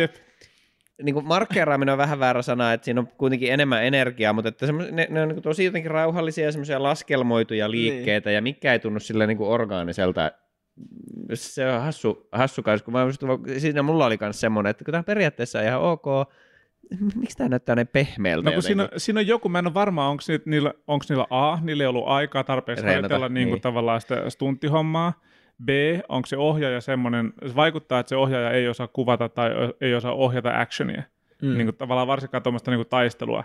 niin 1.02 1.14
kuin 1.14 1.26
markkeeraaminen 1.26 1.92
on 1.92 1.98
vähän 1.98 2.18
väärä 2.18 2.42
sana, 2.42 2.72
että 2.72 2.84
siinä 2.84 3.00
on 3.00 3.06
kuitenkin 3.06 3.52
enemmän 3.52 3.84
energiaa, 3.84 4.32
mutta 4.32 4.48
että 4.48 4.66
ne, 4.72 5.06
ne 5.10 5.22
on 5.22 5.28
niin 5.28 5.42
tosi 5.42 5.64
jotenkin 5.64 5.90
rauhallisia 5.90 6.44
ja 6.44 6.52
semmoisia 6.52 6.82
laskelmoituja 6.82 7.68
niin. 7.68 7.72
liikkeitä, 7.72 8.30
niin. 8.30 8.34
ja 8.34 8.42
mikä 8.42 8.72
ei 8.72 8.78
tunnu 8.78 9.00
sillä 9.00 9.26
niin 9.26 9.36
kuin 9.36 9.50
orgaaniselta. 9.50 10.32
Se 11.34 11.70
on 11.70 11.82
hassu, 11.82 12.28
hassu 12.32 12.62
kanssa, 12.62 12.84
kun 12.84 12.92
mä 12.92 13.06
siinä 13.58 13.82
mulla 13.82 14.06
oli 14.06 14.18
myös 14.20 14.40
semmoinen, 14.40 14.70
että 14.70 14.84
kun 14.84 14.92
tämä 14.92 15.02
periaatteessa 15.02 15.58
on 15.58 15.64
ihan 15.64 15.80
ok, 15.80 16.06
miksi 17.20 17.36
tämä 17.36 17.48
näyttää 17.48 17.74
näin 17.74 17.88
pehmeältä? 17.88 18.50
No 18.50 18.54
kun 18.54 18.62
siinä, 18.62 18.88
siinä 18.96 19.20
on 19.20 19.26
joku, 19.26 19.48
mä 19.48 19.58
en 19.58 19.66
ole 19.66 19.74
varma, 19.74 20.08
onko 20.08 20.22
niillä, 20.46 20.74
onko 20.86 21.04
niillä 21.08 21.26
A, 21.30 21.58
niillä 21.62 21.82
ei 21.82 21.86
ollut 21.86 22.08
aikaa 22.08 22.44
tarpeeksi 22.44 22.84
harjoitella 22.84 23.28
niin 23.28 23.48
kuin 23.48 23.54
niin. 23.54 23.62
tavallaan 23.62 24.00
sitä 24.00 24.30
stunttihommaa, 24.30 25.12
B, 25.64 25.68
onko 26.08 26.26
se 26.26 26.36
ohjaaja 26.36 26.80
semmoinen, 26.80 27.32
se 27.46 27.54
vaikuttaa, 27.56 28.00
että 28.00 28.08
se 28.08 28.16
ohjaaja 28.16 28.50
ei 28.50 28.68
osaa 28.68 28.88
kuvata 28.88 29.28
tai 29.28 29.50
ei 29.80 29.94
osaa 29.94 30.12
ohjata 30.12 30.60
actionia, 30.60 31.02
mm. 31.42 31.54
niin 31.54 31.66
kuin 31.66 31.76
tavallaan 31.76 32.08
varsinkaan 32.08 32.42
tuommoista 32.42 32.70
niin 32.70 32.86
taistelua. 32.90 33.44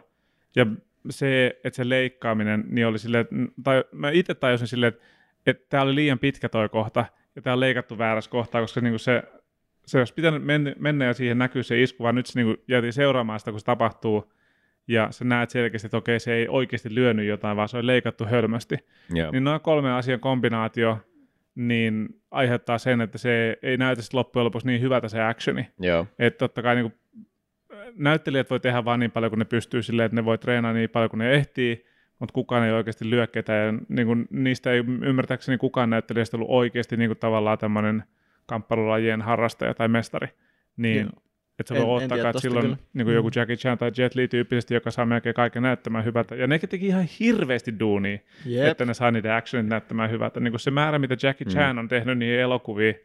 Ja 0.56 0.66
se, 1.10 1.60
että 1.64 1.78
se 1.78 1.90
leikkaaminen, 1.90 2.64
niin 2.70 2.88
oli 2.88 3.00
silleen, 3.00 3.28
tai 3.64 3.84
mä 3.92 4.10
itse 4.10 4.36
tajusin 4.36 4.68
silleen, 4.68 4.94
että, 4.94 5.04
että 5.46 5.66
tämä 5.70 5.84
oli 5.84 5.96
liian 5.96 6.20
pitkä 6.20 6.50
toi 6.50 6.70
kohta, 6.70 7.06
ja 7.36 7.42
tämä 7.42 7.54
on 7.54 7.60
leikattu 7.60 7.98
väärässä 7.98 8.32
kohtaa, 8.32 8.62
koska 8.62 8.82
niin 8.82 8.92
kuin 8.92 9.00
se 9.00 9.24
se 9.86 9.98
olisi 9.98 10.14
pitänyt 10.14 10.44
mennä 10.80 11.06
ja 11.06 11.14
siihen 11.14 11.38
näkyy 11.38 11.64
se 11.64 11.82
isku, 11.82 12.04
vaan 12.04 12.16
nyt 12.16 12.26
se 12.26 12.44
niin 12.44 12.58
jäätiin 12.68 12.94
seuraamaan 12.94 13.40
sitä, 13.40 13.52
kun 13.52 13.60
se 13.60 13.66
tapahtuu, 13.66 14.34
ja 14.88 15.08
sä 15.12 15.26
näet 15.26 15.50
selkeästi, 15.50 15.88
että 15.88 15.98
okei, 15.98 16.20
se 16.20 16.34
ei 16.34 16.48
oikeasti 16.48 16.96
lyönyt 16.96 17.26
jotain, 17.26 17.58
vaan 17.58 17.70
se 17.70 17.78
on 17.78 17.88
leikattu 17.88 18.26
hölmösti. 18.26 18.78
Yeah. 19.16 19.32
Niin 19.32 19.44
noin 19.44 19.62
kolme 19.62 19.94
asian 19.94 20.20
kombinaatio 20.20 21.00
niin 21.56 22.22
aiheuttaa 22.32 22.78
sen, 22.78 23.02
että 23.02 23.18
se 23.18 23.58
ei 23.62 23.78
näytä 23.78 24.02
loppujen 24.14 24.46
lopuksi 24.46 24.68
niin 24.68 24.82
hyvältä 24.82 25.08
se 25.08 25.22
actioni. 25.24 25.68
Yeah. 25.84 26.08
Että 26.20 26.38
totta 26.38 26.62
kai 26.62 26.76
niin 26.76 26.92
kuin, 26.92 27.00
näyttelijät 27.96 28.50
voi 28.50 28.60
tehdä 28.60 28.86
vaan 28.86 29.00
niin 29.00 29.12
paljon 29.12 29.32
kuin 29.32 29.40
ne 29.40 29.46
pystyy 29.46 29.84
silleen, 29.84 30.06
että 30.06 30.16
ne 30.16 30.26
voi 30.26 30.38
treenaa 30.38 30.74
niin 30.74 30.90
paljon 30.90 31.10
kuin 31.10 31.18
ne 31.18 31.34
ehtii, 31.34 31.86
mutta 32.20 32.34
kukaan 32.34 32.66
ei 32.66 32.72
oikeasti 32.72 33.10
lyö 33.10 33.28
ketään. 33.28 33.76
Ja 33.76 33.82
niin 33.90 34.08
kuin, 34.08 34.28
niistä 34.30 34.72
ei 34.72 34.84
ymmärtääkseni 35.02 35.58
kukaan 35.58 35.90
näyttelijästä 35.90 36.38
ollut 36.38 36.50
oikeasti 36.50 36.98
niin 36.98 37.10
kuin, 37.10 37.20
tavallaan 37.20 37.58
tämmöinen– 37.58 38.04
kamppailulajien 38.46 39.22
harrastaja 39.22 39.74
tai 39.74 39.88
mestari, 39.88 40.28
niin 40.78 41.02
Joo. 41.02 41.24
että 41.60 41.76
se 41.76 41.82
voi 41.82 42.04
ottaa, 42.04 42.18
että 42.18 42.40
silloin 42.42 42.78
niin 42.94 43.06
kuin 43.06 43.16
joku 43.16 43.28
mm. 43.28 43.32
Jackie 43.36 43.56
Chan 43.56 43.78
tai 43.78 43.92
Jet 43.98 44.16
Li 44.16 44.28
tyyppisesti, 44.28 44.74
joka 44.74 44.92
saa 44.92 45.06
melkein 45.06 45.36
kaiken 45.36 45.64
näyttämään 45.64 46.06
hyvältä. 46.06 46.36
Ja 46.36 46.48
ne 46.48 46.60
teki 46.60 46.88
ihan 46.88 47.06
hirveästi 47.20 47.80
duunia, 47.80 48.20
yep. 48.50 48.68
että 48.68 48.86
ne 48.86 48.94
saa 48.94 49.12
niitä 49.12 49.36
actionit 49.36 49.70
näyttämään 49.70 50.12
hyvältä. 50.12 50.40
Niin 50.40 50.52
kuin 50.52 50.60
se 50.60 50.72
määrä, 50.72 51.00
mitä 51.00 51.16
Jackie 51.24 51.46
mm. 51.46 51.52
Chan 51.52 51.76
mm. 51.76 51.80
on 51.80 51.88
tehnyt 51.88 52.18
niihin 52.18 52.40
elokuviin, 52.40 52.96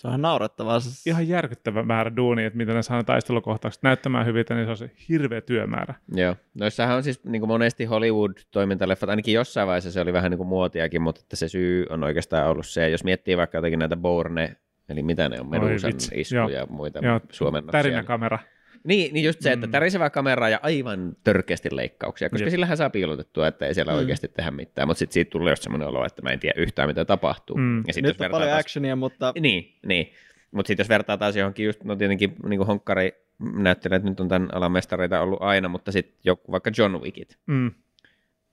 se 0.00 0.08
on 0.08 0.22
naurettavaa. 0.22 0.78
Ihan 1.06 1.28
järkyttävä 1.28 1.82
määrä 1.82 2.16
duunia, 2.16 2.46
että 2.46 2.56
miten 2.56 2.74
ne 2.74 2.82
saa 2.82 3.04
taistelukohtaukset 3.04 3.82
näyttämään 3.82 4.26
hyviltä, 4.26 4.54
niin 4.54 4.66
se 4.66 4.70
on 4.70 4.76
se 4.76 4.90
hirveä 5.08 5.40
työmäärä. 5.40 5.94
Joo. 6.14 6.36
Noissahan 6.54 6.96
on 6.96 7.02
siis 7.02 7.24
niin 7.24 7.40
kuin 7.40 7.48
monesti 7.48 7.84
Hollywood-toimintaleffat, 7.84 9.10
ainakin 9.10 9.34
jossain 9.34 9.68
vaiheessa 9.68 9.92
se 9.92 10.00
oli 10.00 10.12
vähän 10.12 10.30
niin 10.30 10.38
kuin 10.38 10.48
muotiakin, 10.48 11.02
mutta 11.02 11.20
että 11.20 11.36
se 11.36 11.48
syy 11.48 11.86
on 11.90 12.04
oikeastaan 12.04 12.48
ollut 12.48 12.66
se, 12.66 12.88
jos 12.88 13.04
miettii 13.04 13.36
vaikka 13.36 13.58
jotenkin 13.58 13.78
näitä 13.78 13.96
Bourne 13.96 14.56
Eli 14.90 15.02
mitä 15.02 15.28
ne 15.28 15.40
on, 15.40 15.50
Medusan 15.50 15.92
isku 16.14 16.34
ja 16.34 16.66
muita 16.66 16.98
Joo, 17.02 17.20
suomennoksia. 17.30 17.82
Tärinäkamera. 17.82 18.36
Niin, 18.36 18.59
niin 18.84 19.24
just 19.24 19.40
se, 19.40 19.52
että 19.52 19.66
mm. 19.66 19.70
tärisevä 19.70 20.10
kamera 20.10 20.48
ja 20.48 20.60
aivan 20.62 21.16
törkeästi 21.24 21.68
leikkauksia, 21.72 22.30
koska 22.30 22.44
Jep. 22.44 22.50
sillähän 22.50 22.76
saa 22.76 22.90
piilotettua, 22.90 23.46
että 23.46 23.66
ei 23.66 23.74
siellä 23.74 23.92
mm. 23.92 23.98
oikeasti 23.98 24.28
tehdä 24.28 24.50
mitään, 24.50 24.88
mutta 24.88 24.98
sitten 24.98 25.14
siitä 25.14 25.30
tulee 25.30 25.52
just 25.52 25.62
semmoinen 25.62 25.88
olo, 25.88 26.06
että 26.06 26.22
mä 26.22 26.30
en 26.30 26.40
tiedä 26.40 26.60
yhtään, 26.60 26.88
mitä 26.88 27.04
tapahtuu. 27.04 27.56
Mm. 27.56 27.84
Ja 27.86 27.92
sit, 27.92 28.02
Nyt 28.02 28.20
on 28.20 28.30
paljon 28.30 28.48
taas... 28.48 28.60
actionia, 28.60 28.96
mutta... 28.96 29.32
Niin, 29.40 29.78
niin. 29.86 30.12
Mutta 30.50 30.68
sitten 30.68 30.84
jos 30.84 30.88
vertaa 30.88 31.16
taas 31.16 31.36
johonkin 31.36 31.66
just, 31.66 31.84
no 31.84 31.96
tietenkin 31.96 32.36
niin 32.48 32.66
honkkari 32.66 33.12
näyttelijät 33.38 34.02
nyt 34.02 34.20
on 34.20 34.28
tämän 34.28 34.54
alan 34.54 34.72
mestareita 34.72 35.20
ollut 35.20 35.42
aina, 35.42 35.68
mutta 35.68 35.92
sitten 35.92 36.20
joku 36.24 36.52
vaikka 36.52 36.70
John 36.78 37.00
Wickit. 37.00 37.38
Mm. 37.46 37.70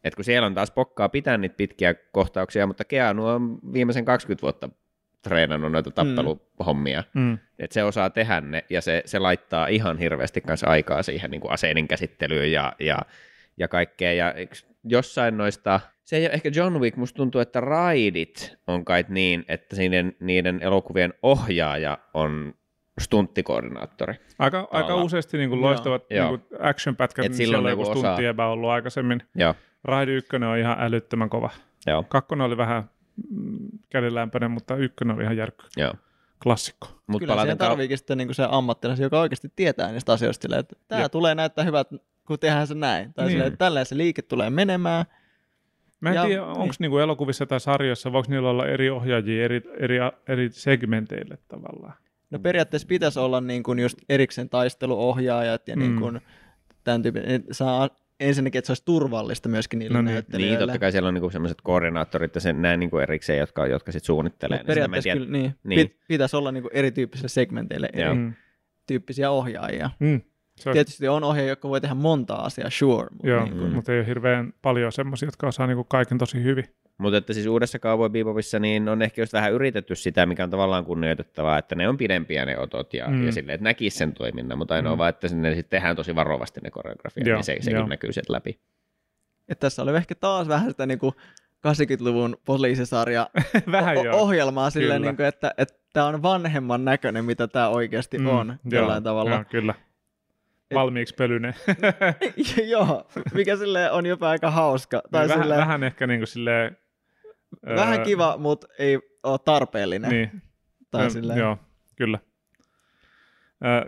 Et 0.04 0.16
kun 0.16 0.26
siellä 0.26 0.46
on 0.46 0.54
taas 0.54 0.72
pokkaa 0.72 1.10
pitää 1.10 1.38
niitä 1.38 1.56
pitkiä 1.58 1.94
kohtauksia, 1.94 2.68
mutta 2.68 2.86
Keanu 2.86 3.26
on 3.26 3.60
viimeisen 3.74 4.06
20 4.06 4.42
vuotta 4.42 4.70
treenannut 5.28 5.72
noita 5.72 5.92
tappeluhommia, 5.92 7.04
mm. 7.14 7.22
mm. 7.22 7.38
että 7.60 7.74
se 7.74 7.84
osaa 7.84 8.10
tehdä 8.10 8.42
ne, 8.42 8.64
ja 8.70 8.82
se, 8.82 9.04
se 9.06 9.20
laittaa 9.20 9.68
ihan 9.68 9.98
hirveästi 9.98 10.42
kanssa 10.42 10.68
aikaa 10.68 11.04
siihen 11.04 11.32
niin 11.32 11.42
kuin 11.42 11.52
aseiden 11.52 11.88
käsittelyyn 11.88 12.52
ja, 12.52 12.74
ja, 12.80 13.00
ja 13.58 13.68
kaikkea, 13.68 14.14
ja 14.14 14.34
jossain 14.84 15.38
noista, 15.38 15.80
se 16.04 16.18
ei 16.18 16.26
ole 16.26 16.34
ehkä 16.34 16.50
John 16.56 16.80
Wick, 16.80 16.98
musta 16.98 17.18
tuntuu, 17.18 17.42
että 17.42 17.62
Raidit 17.62 18.58
on 18.68 18.86
kai 18.86 19.06
niin, 19.10 19.46
että 19.48 19.76
niiden, 19.76 20.16
niiden 20.20 20.60
elokuvien 20.64 21.14
ohjaaja 21.24 21.98
on 22.14 22.54
stunttikoordinaattori. 23.00 24.14
Aika, 24.40 24.68
aika 24.72 24.96
useasti 24.96 25.38
niin 25.38 25.50
kuin 25.50 25.62
loistavat 25.62 26.10
niin 26.10 26.28
kuin 26.28 26.42
action-pätkät, 26.60 27.24
niin 27.24 27.34
siellä 27.34 27.58
on 27.58 27.70
joku 27.70 27.86
stunttiepä 27.86 28.48
ollut 28.48 28.70
aikaisemmin. 28.70 29.24
Joo. 29.36 29.56
Raidi 29.84 30.12
1 30.12 30.36
on 30.36 30.58
ihan 30.58 30.78
älyttömän 30.80 31.30
kova. 31.30 31.50
Joo. 31.88 32.04
Kakkonen 32.04 32.46
oli 32.46 32.58
vähän 32.58 32.84
mm, 32.84 32.90
kädenlämpöinen, 33.90 34.52
mutta 34.52 34.76
ykkönen 34.76 35.16
oli 35.16 35.24
ihan 35.24 35.38
järkky. 35.38 35.66
Joo. 35.78 35.94
Klassikko. 36.44 36.88
Mut 37.08 37.20
Kyllä 37.20 37.42
siihen 37.42 37.58
tarviikin 37.58 37.98
sitten 37.98 38.18
niin 38.18 38.36
se 38.36 38.48
ammattilainen, 38.50 39.04
joka 39.04 39.20
oikeasti 39.20 39.52
tietää 39.56 39.92
niistä 39.92 40.14
asioista, 40.14 40.42
silleen, 40.42 40.60
että 40.60 40.76
tämä 40.88 41.10
tulee 41.10 41.36
näyttää 41.36 41.66
hyvät, 41.66 41.88
kun 42.28 42.40
tehdään 42.40 42.68
se 42.68 42.76
näin. 42.76 43.14
Tai 43.14 43.26
niin. 43.26 43.32
silleen, 43.32 43.48
että 43.48 43.58
tälleen 43.58 43.86
se 43.86 43.98
liike 43.98 44.22
tulee 44.22 44.50
menemään. 44.50 45.06
Mä 46.00 46.10
en 46.10 46.16
ja, 46.16 46.26
tiedä, 46.26 46.44
onko 46.44 46.64
niin. 46.64 46.72
niinku 46.80 46.98
elokuvissa 46.98 47.46
tai 47.46 47.60
sarjoissa, 47.60 48.12
voiko 48.12 48.32
niillä 48.32 48.50
olla 48.50 48.68
eri 48.68 48.90
ohjaajia 48.90 49.46
eri, 49.46 49.62
eri, 49.80 49.98
eri 50.28 50.50
segmenteille 50.52 51.38
tavallaan? 51.48 51.94
No 52.30 52.40
periaatteessa 52.40 52.88
pitäisi 52.88 53.20
olla 53.20 53.42
niin 53.42 53.64
kuin 53.64 53.80
just 53.80 53.98
erikseen 54.10 54.50
taisteluohjaajat 54.50 55.68
ja 55.68 55.76
mm. 55.76 55.80
niin 55.80 56.00
kuin 56.00 56.22
tämän 56.84 57.02
tyypin, 57.02 57.24
saa 57.52 57.90
ensinnäkin, 58.20 58.60
että 58.60 58.66
se 58.66 58.72
olisi 58.72 58.86
turvallista 58.86 59.50
myöskin 59.50 59.80
niille 59.80 59.98
no, 59.98 60.02
niin. 60.02 60.14
näyttelijöille. 60.14 60.58
Niin, 60.58 60.68
totta 60.68 60.80
kai 60.80 60.92
siellä 60.92 61.08
on 61.08 61.14
niinku 61.14 61.30
sellaiset 61.30 61.62
koordinaattorit 61.64 62.36
ja 62.36 62.42
sen 62.42 62.62
näin 62.62 62.80
niinku 62.80 62.98
erikseen, 62.98 63.40
jotka, 63.40 63.68
jotka 63.68 63.92
sitten 63.92 64.06
suunnittelee. 64.06 64.58
No, 64.58 64.64
periaatteessa 64.64 65.14
kyllä, 65.14 65.32
niin. 65.32 65.56
niin. 65.64 65.96
pitäisi 66.08 66.36
olla 66.36 66.52
niinku 66.52 66.70
erityyppisille 66.74 67.30
segmenteille 67.30 67.90
eri 67.94 68.14
mm. 68.14 68.34
tyyppisiä 68.88 69.32
ohjaajia. 69.32 69.90
Mm. 70.00 70.22
Se 70.56 70.72
Tietysti 70.72 71.08
on 71.08 71.24
ohjaajia, 71.24 71.52
jotka 71.52 71.70
voi 71.70 71.82
tehdä 71.82 71.96
monta 71.96 72.36
asiaa, 72.36 72.70
sure. 72.70 73.08
Mutta 73.12 73.28
Joo, 73.28 73.44
niin 73.44 73.58
kuin... 73.58 73.74
mutta 73.74 73.94
ei 73.94 74.00
ole 74.00 74.08
hirveän 74.08 74.54
paljon 74.62 74.92
semmoisia, 74.92 75.28
jotka 75.28 75.48
osaa 75.48 75.68
niinku 75.68 75.84
kaiken 75.84 76.18
tosi 76.18 76.44
hyvin. 76.44 76.66
Mutta 76.98 77.18
että 77.18 77.34
siis 77.34 77.48
uudessa 77.48 77.80
Cowboy 77.80 78.10
Bebopissa 78.10 78.60
niin 78.60 78.90
on 78.90 79.02
ehkä 79.02 79.22
just 79.22 79.34
vähän 79.34 79.54
yritetty 79.54 79.96
sitä, 79.96 80.26
mikä 80.26 80.44
on 80.44 80.50
tavallaan 80.50 80.86
kunnioitettavaa, 80.86 81.58
että 81.58 81.76
ne 81.76 81.90
on 81.90 81.98
pidempiä 81.98 82.46
ne 82.46 82.60
otot 82.60 82.94
ja, 82.94 83.08
mm. 83.08 83.26
ja 83.26 83.32
silleen, 83.32 83.54
että 83.54 83.64
näkisi 83.64 83.98
sen 83.98 84.14
toiminnan, 84.14 84.58
mutta 84.58 84.76
ainoa 84.76 84.96
mm. 84.96 84.98
vaan, 84.98 85.10
että 85.10 85.28
sinne 85.28 85.56
sitten 85.56 85.70
tehdään 85.70 85.96
tosi 85.96 86.16
varovasti 86.16 86.62
ne 86.64 86.72
koreografiat, 86.72 87.26
niin 87.26 87.44
se, 87.44 87.58
sekin 87.60 87.90
näkyy 87.90 88.14
sieltä 88.14 88.34
läpi. 88.34 88.60
Et 89.50 89.60
tässä 89.60 89.82
oli 89.82 89.96
ehkä 89.96 90.16
taas 90.16 90.48
vähän 90.48 90.70
sitä 90.70 90.86
niin 90.86 91.00
kuin 91.00 91.14
80-luvun 91.68 92.38
poliisisarja 92.46 93.30
vähän 93.72 93.98
o- 93.98 94.18
ohjelmaa 94.18 94.70
silleen, 94.70 95.02
niin 95.02 95.16
kuin, 95.16 95.26
että, 95.26 95.54
että 95.58 95.76
tämä 95.94 96.06
on 96.06 96.22
vanhemman 96.22 96.86
näköinen, 96.86 97.26
mitä 97.26 97.48
tämä 97.48 97.70
oikeasti 97.70 98.18
mm, 98.18 98.28
on 98.28 98.60
jollain 98.72 98.96
joo, 98.96 99.02
tavalla. 99.02 99.32
Joo, 99.32 99.44
kyllä. 99.50 99.74
Valmiiksi 100.74 101.16
pölyne. 101.16 101.54
joo, 102.74 103.08
mikä 103.34 103.56
sille 103.56 103.92
on 103.92 104.06
jopa 104.06 104.30
aika 104.30 104.52
hauska. 104.52 105.02
Tai 105.12 105.22
niin, 105.22 105.30
vähän, 105.30 105.44
silleen, 105.44 105.62
vähän 105.62 105.84
ehkä 105.84 106.08
niin 106.08 106.20
kuin 106.20 106.28
silleen, 106.28 106.78
Vähän 107.66 108.04
kiva, 108.04 108.38
mutta 108.38 108.68
ei 108.80 109.00
ole 109.24 109.40
tarpeellinen. 109.46 110.10
Niin. 110.10 110.42
Tai 110.92 111.08
no, 111.28 111.36
Joo, 111.36 111.58
kyllä. 111.96 112.20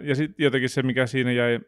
Ja 0.01 0.15
sitten 0.15 0.43
jotenkin 0.43 0.69
se, 0.69 0.83
mikä 0.83 1.07
siinä 1.07 1.31
jäi 1.31 1.59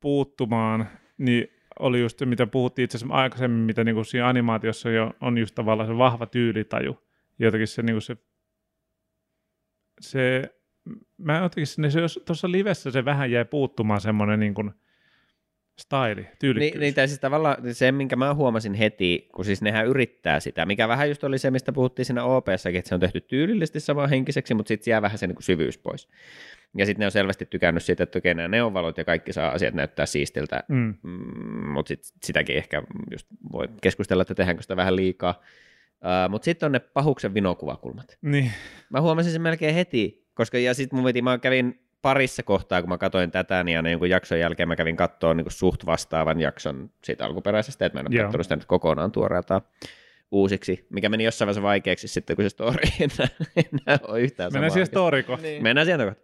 puuttumaan, 0.00 0.88
niin 1.18 1.48
oli 1.78 2.00
just 2.00 2.20
mitä 2.24 2.46
puhuttiin 2.46 2.84
itse 2.84 2.98
asiassa 2.98 3.14
aikaisemmin, 3.14 3.60
mitä 3.60 3.84
niin 3.84 3.94
kuin 3.94 4.04
siinä 4.04 4.28
animaatiossa 4.28 4.90
jo 4.90 5.12
on 5.20 5.38
just 5.38 5.54
tavallaan 5.54 5.88
se 5.88 5.98
vahva 5.98 6.26
tyylitaju. 6.26 6.98
Jotenkin 7.38 7.68
se, 7.68 7.82
niin 7.82 7.94
kuin 7.94 8.02
se, 8.02 8.16
se 10.00 10.54
mä 11.16 11.38
jotenkin 11.38 11.66
sinne, 11.66 11.90
se, 11.90 12.00
tuossa 12.26 12.50
livessä 12.50 12.90
se 12.90 13.04
vähän 13.04 13.30
jäi 13.30 13.44
puuttumaan 13.44 14.00
semmoinen 14.00 14.40
niin 14.40 14.54
kuin, 14.54 14.70
Style, 15.80 16.26
tyylikkyys. 16.38 16.80
Niin, 16.80 16.94
niin 16.96 17.08
siis 17.08 17.20
tavallaan 17.20 17.56
se, 17.72 17.92
minkä 17.92 18.16
mä 18.16 18.34
huomasin 18.34 18.74
heti, 18.74 19.28
kun 19.34 19.44
siis 19.44 19.62
nehän 19.62 19.86
yrittää 19.86 20.40
sitä, 20.40 20.66
mikä 20.66 20.88
vähän 20.88 21.08
just 21.08 21.24
oli 21.24 21.38
se, 21.38 21.50
mistä 21.50 21.72
puhuttiin 21.72 22.06
siinä 22.06 22.24
op 22.24 22.48
että 22.48 22.88
se 22.88 22.94
on 22.94 23.00
tehty 23.00 23.20
tyylillisesti 23.20 23.92
henkiseksi, 24.10 24.54
mutta 24.54 24.68
sitten 24.68 24.90
jää 24.90 25.02
vähän 25.02 25.18
se 25.18 25.26
niin 25.26 25.36
kuin 25.36 25.44
syvyys 25.44 25.78
pois. 25.78 26.08
Ja 26.76 26.86
sitten 26.86 27.00
ne 27.00 27.06
on 27.06 27.12
selvästi 27.12 27.46
tykännyt 27.46 27.82
siitä, 27.82 28.02
että 28.02 28.18
okei, 28.18 28.34
nämä 28.34 28.48
neonvalot 28.48 28.98
ja 28.98 29.04
kaikki 29.04 29.32
saa 29.32 29.50
asiat 29.50 29.74
näyttää 29.74 30.06
siistiltä, 30.06 30.64
mm. 30.68 30.94
mm, 31.02 31.68
mutta 31.68 31.88
sit, 31.88 32.00
sitäkin 32.24 32.56
ehkä 32.56 32.82
just 33.10 33.26
voi 33.52 33.68
keskustella, 33.82 34.22
että 34.22 34.34
tehdäänkö 34.34 34.62
sitä 34.62 34.76
vähän 34.76 34.96
liikaa. 34.96 35.42
Uh, 36.04 36.30
mutta 36.30 36.44
sitten 36.44 36.66
on 36.66 36.72
ne 36.72 36.78
pahuksen 36.78 37.34
vinokuvakulmat. 37.34 38.18
Niin. 38.22 38.52
Mä 38.90 39.00
huomasin 39.00 39.32
sen 39.32 39.42
melkein 39.42 39.74
heti, 39.74 40.26
koska 40.34 40.58
ja 40.58 40.74
sitten 40.74 40.98
mun 40.98 41.12
mä 41.22 41.38
kävin 41.38 41.80
parissa 42.02 42.42
kohtaa, 42.42 42.82
kun 42.82 42.88
mä 42.88 42.98
katsoin 42.98 43.30
tätä, 43.30 43.64
niin 43.64 43.78
aina 43.78 43.90
jonkun 43.90 44.10
jakson 44.10 44.38
jälkeen 44.38 44.68
mä 44.68 44.76
kävin 44.76 44.96
katsoa 44.96 45.34
niin 45.34 45.46
suht 45.48 45.86
vastaavan 45.86 46.40
jakson 46.40 46.90
siitä 47.04 47.24
alkuperäisestä, 47.24 47.86
että 47.86 47.96
mä 47.96 48.00
en 48.00 48.06
ole 48.06 48.22
katsonut 48.22 48.44
sitä 48.44 48.56
nyt 48.56 48.64
kokonaan 48.64 49.12
tuoreeltaan 49.12 49.62
uusiksi, 50.30 50.86
mikä 50.90 51.08
meni 51.08 51.24
jossain 51.24 51.46
vaiheessa 51.46 51.62
vaikeaksi 51.62 52.08
sitten, 52.08 52.36
kun 52.36 52.44
se 52.44 52.48
story 52.48 52.78
ei 52.84 53.08
enää, 53.12 53.28
enää 53.56 53.98
ole 54.08 54.20
yhtään 54.20 54.52
Mennään 54.52 54.72
siihen 54.72 54.86
storiko. 54.86 55.38
Niin. 55.42 55.62
Mennään 55.62 55.86
siihen 55.86 56.06
kohta. 56.06 56.20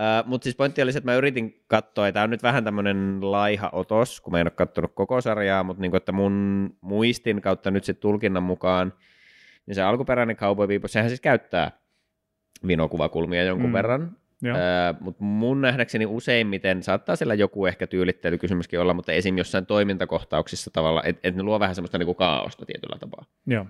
Uh, 0.00 0.28
Mutta 0.28 0.44
siis 0.44 0.56
pointti 0.56 0.82
oli 0.82 0.92
se, 0.92 0.98
että 0.98 1.10
mä 1.10 1.16
yritin 1.16 1.64
katsoa, 1.66 2.06
ja 2.06 2.12
tämä 2.12 2.22
on 2.22 2.30
nyt 2.30 2.42
vähän 2.42 2.64
tämmöinen 2.64 3.18
laiha 3.20 3.70
otos, 3.72 4.20
kun 4.20 4.32
mä 4.32 4.40
en 4.40 4.46
ole 4.46 4.50
katsonut 4.50 4.92
koko 4.94 5.20
sarjaa, 5.20 5.64
mutta 5.64 5.80
niin 5.80 5.90
kuin, 5.90 5.96
että 5.96 6.12
mun 6.12 6.76
muistin 6.80 7.40
kautta 7.40 7.70
nyt 7.70 7.84
sitten 7.84 8.02
tulkinnan 8.02 8.42
mukaan, 8.42 8.92
niin 9.66 9.74
se 9.74 9.82
alkuperäinen 9.82 10.36
Cowboy 10.36 10.66
Bebop, 10.66 10.90
sehän 10.90 11.08
siis 11.08 11.20
käyttää 11.20 11.70
vinokuvakulmia 12.66 13.44
jonkun 13.44 13.70
mm. 13.70 13.72
verran, 13.72 14.16
Öö, 14.44 14.94
mutta 15.00 15.24
mun 15.24 15.60
nähdäkseni 15.60 16.06
useimmiten 16.06 16.82
saattaa 16.82 17.16
siellä 17.16 17.34
joku 17.34 17.66
ehkä 17.66 17.86
tyylittelykysymyskin 17.86 18.80
olla, 18.80 18.94
mutta 18.94 19.12
esim. 19.12 19.38
jossain 19.38 19.66
toimintakohtauksissa 19.66 20.70
tavalla, 20.70 21.02
että 21.04 21.28
et 21.28 21.36
ne 21.36 21.42
luo 21.42 21.60
vähän 21.60 21.74
semmoista 21.74 21.98
niinku 21.98 22.14
kaaosta 22.14 22.66
tietyllä 22.66 22.98
tapaa. 22.98 23.24
Joo. 23.46 23.66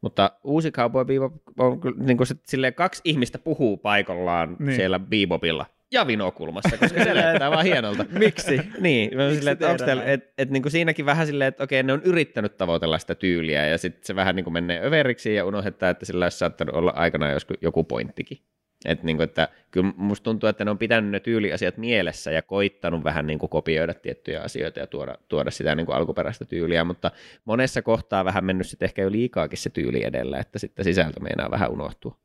Mutta 0.00 0.30
uusi 0.44 0.70
Cowboy 0.70 1.04
Bebop 1.04 1.34
on 1.58 1.80
kyllä 1.80 2.04
niin 2.04 2.16
kuin 2.16 2.26
se, 2.26 2.34
silleen, 2.46 2.74
kaksi 2.74 3.00
ihmistä 3.04 3.38
puhuu 3.38 3.76
paikallaan 3.76 4.56
niin. 4.58 4.76
siellä 4.76 4.98
Bebopilla 4.98 5.66
ja 5.92 6.06
vinokulmassa, 6.06 6.76
koska 6.76 7.04
se 7.04 7.14
näyttää 7.22 7.50
vaan 7.50 7.64
hienolta. 7.64 8.04
Miksi? 8.18 8.60
niin, 8.80 9.16
Miksi 9.16 9.36
silleen, 9.36 9.52
että 9.52 9.84
teillä, 9.84 10.04
et, 10.04 10.32
et, 10.38 10.50
niin 10.50 10.62
kuin 10.62 10.72
siinäkin 10.72 11.06
vähän 11.06 11.26
silleen, 11.26 11.48
että 11.48 11.64
okei, 11.64 11.82
ne 11.82 11.92
on 11.92 12.02
yrittänyt 12.04 12.56
tavoitella 12.56 12.98
sitä 12.98 13.14
tyyliä 13.14 13.66
ja 13.66 13.78
sitten 13.78 14.04
se 14.04 14.16
vähän 14.16 14.36
niin 14.36 14.44
kuin 14.44 14.54
menee 14.54 14.86
överiksi 14.86 15.34
ja 15.34 15.44
unohdetaan, 15.44 15.90
että 15.90 16.04
sillä 16.04 16.24
olisi 16.24 16.38
saattanut 16.38 16.74
olla 16.74 16.90
aikanaan 16.90 17.32
joskus 17.32 17.56
joku 17.60 17.84
pointtikin. 17.84 18.38
Et 18.84 19.02
niin 19.02 19.16
kuin, 19.16 19.24
että 19.24 19.48
kyllä 19.70 19.92
musta 19.96 20.24
tuntuu, 20.24 20.48
että 20.48 20.64
ne 20.64 20.70
on 20.70 20.78
pitänyt 20.78 21.10
ne 21.10 21.20
tyyliasiat 21.20 21.76
mielessä 21.76 22.30
ja 22.30 22.42
koittanut 22.42 23.04
vähän 23.04 23.26
niin 23.26 23.38
kuin 23.38 23.50
kopioida 23.50 23.94
tiettyjä 23.94 24.42
asioita 24.42 24.80
ja 24.80 24.86
tuoda, 24.86 25.14
tuoda 25.28 25.50
sitä 25.50 25.74
niin 25.74 25.86
kuin 25.86 25.96
alkuperäistä 25.96 26.44
tyyliä, 26.44 26.84
mutta 26.84 27.10
monessa 27.44 27.82
kohtaa 27.82 28.24
vähän 28.24 28.44
mennyt 28.44 28.66
sitten 28.66 28.86
ehkä 28.86 29.02
jo 29.02 29.12
liikaakin 29.12 29.58
se 29.58 29.70
tyyli 29.70 30.04
edellä, 30.04 30.38
että 30.38 30.58
sitten 30.58 30.84
sisältö 30.84 31.20
meinaa 31.20 31.50
vähän 31.50 31.70
unohtua. 31.70 32.18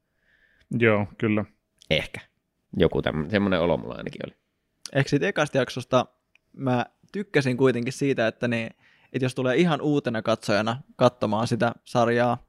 Joo, 0.80 1.08
kyllä. 1.18 1.46
Ehkä. 1.90 2.20
Joku 2.78 3.02
tämmöinen, 3.02 3.32
semmoinen 3.32 3.60
olo 3.60 3.78
mulla 3.78 3.96
ainakin 3.96 4.22
oli. 4.26 4.36
Ehkä 4.94 5.10
siitä 5.10 5.28
ekasta 5.28 5.58
jaksosta 5.58 6.06
mä 6.54 6.86
tykkäsin 7.12 7.58
kuitenkin 7.58 7.94
siitä, 7.94 8.28
että, 8.28 8.48
ne, 8.48 8.70
että 9.14 9.26
jos 9.26 9.36
tulee 9.36 9.56
ihan 9.56 9.82
uutena 9.82 10.22
katsojana 10.22 10.82
katsomaan 10.96 11.48
sitä 11.48 11.72
sarjaa, 11.84 12.47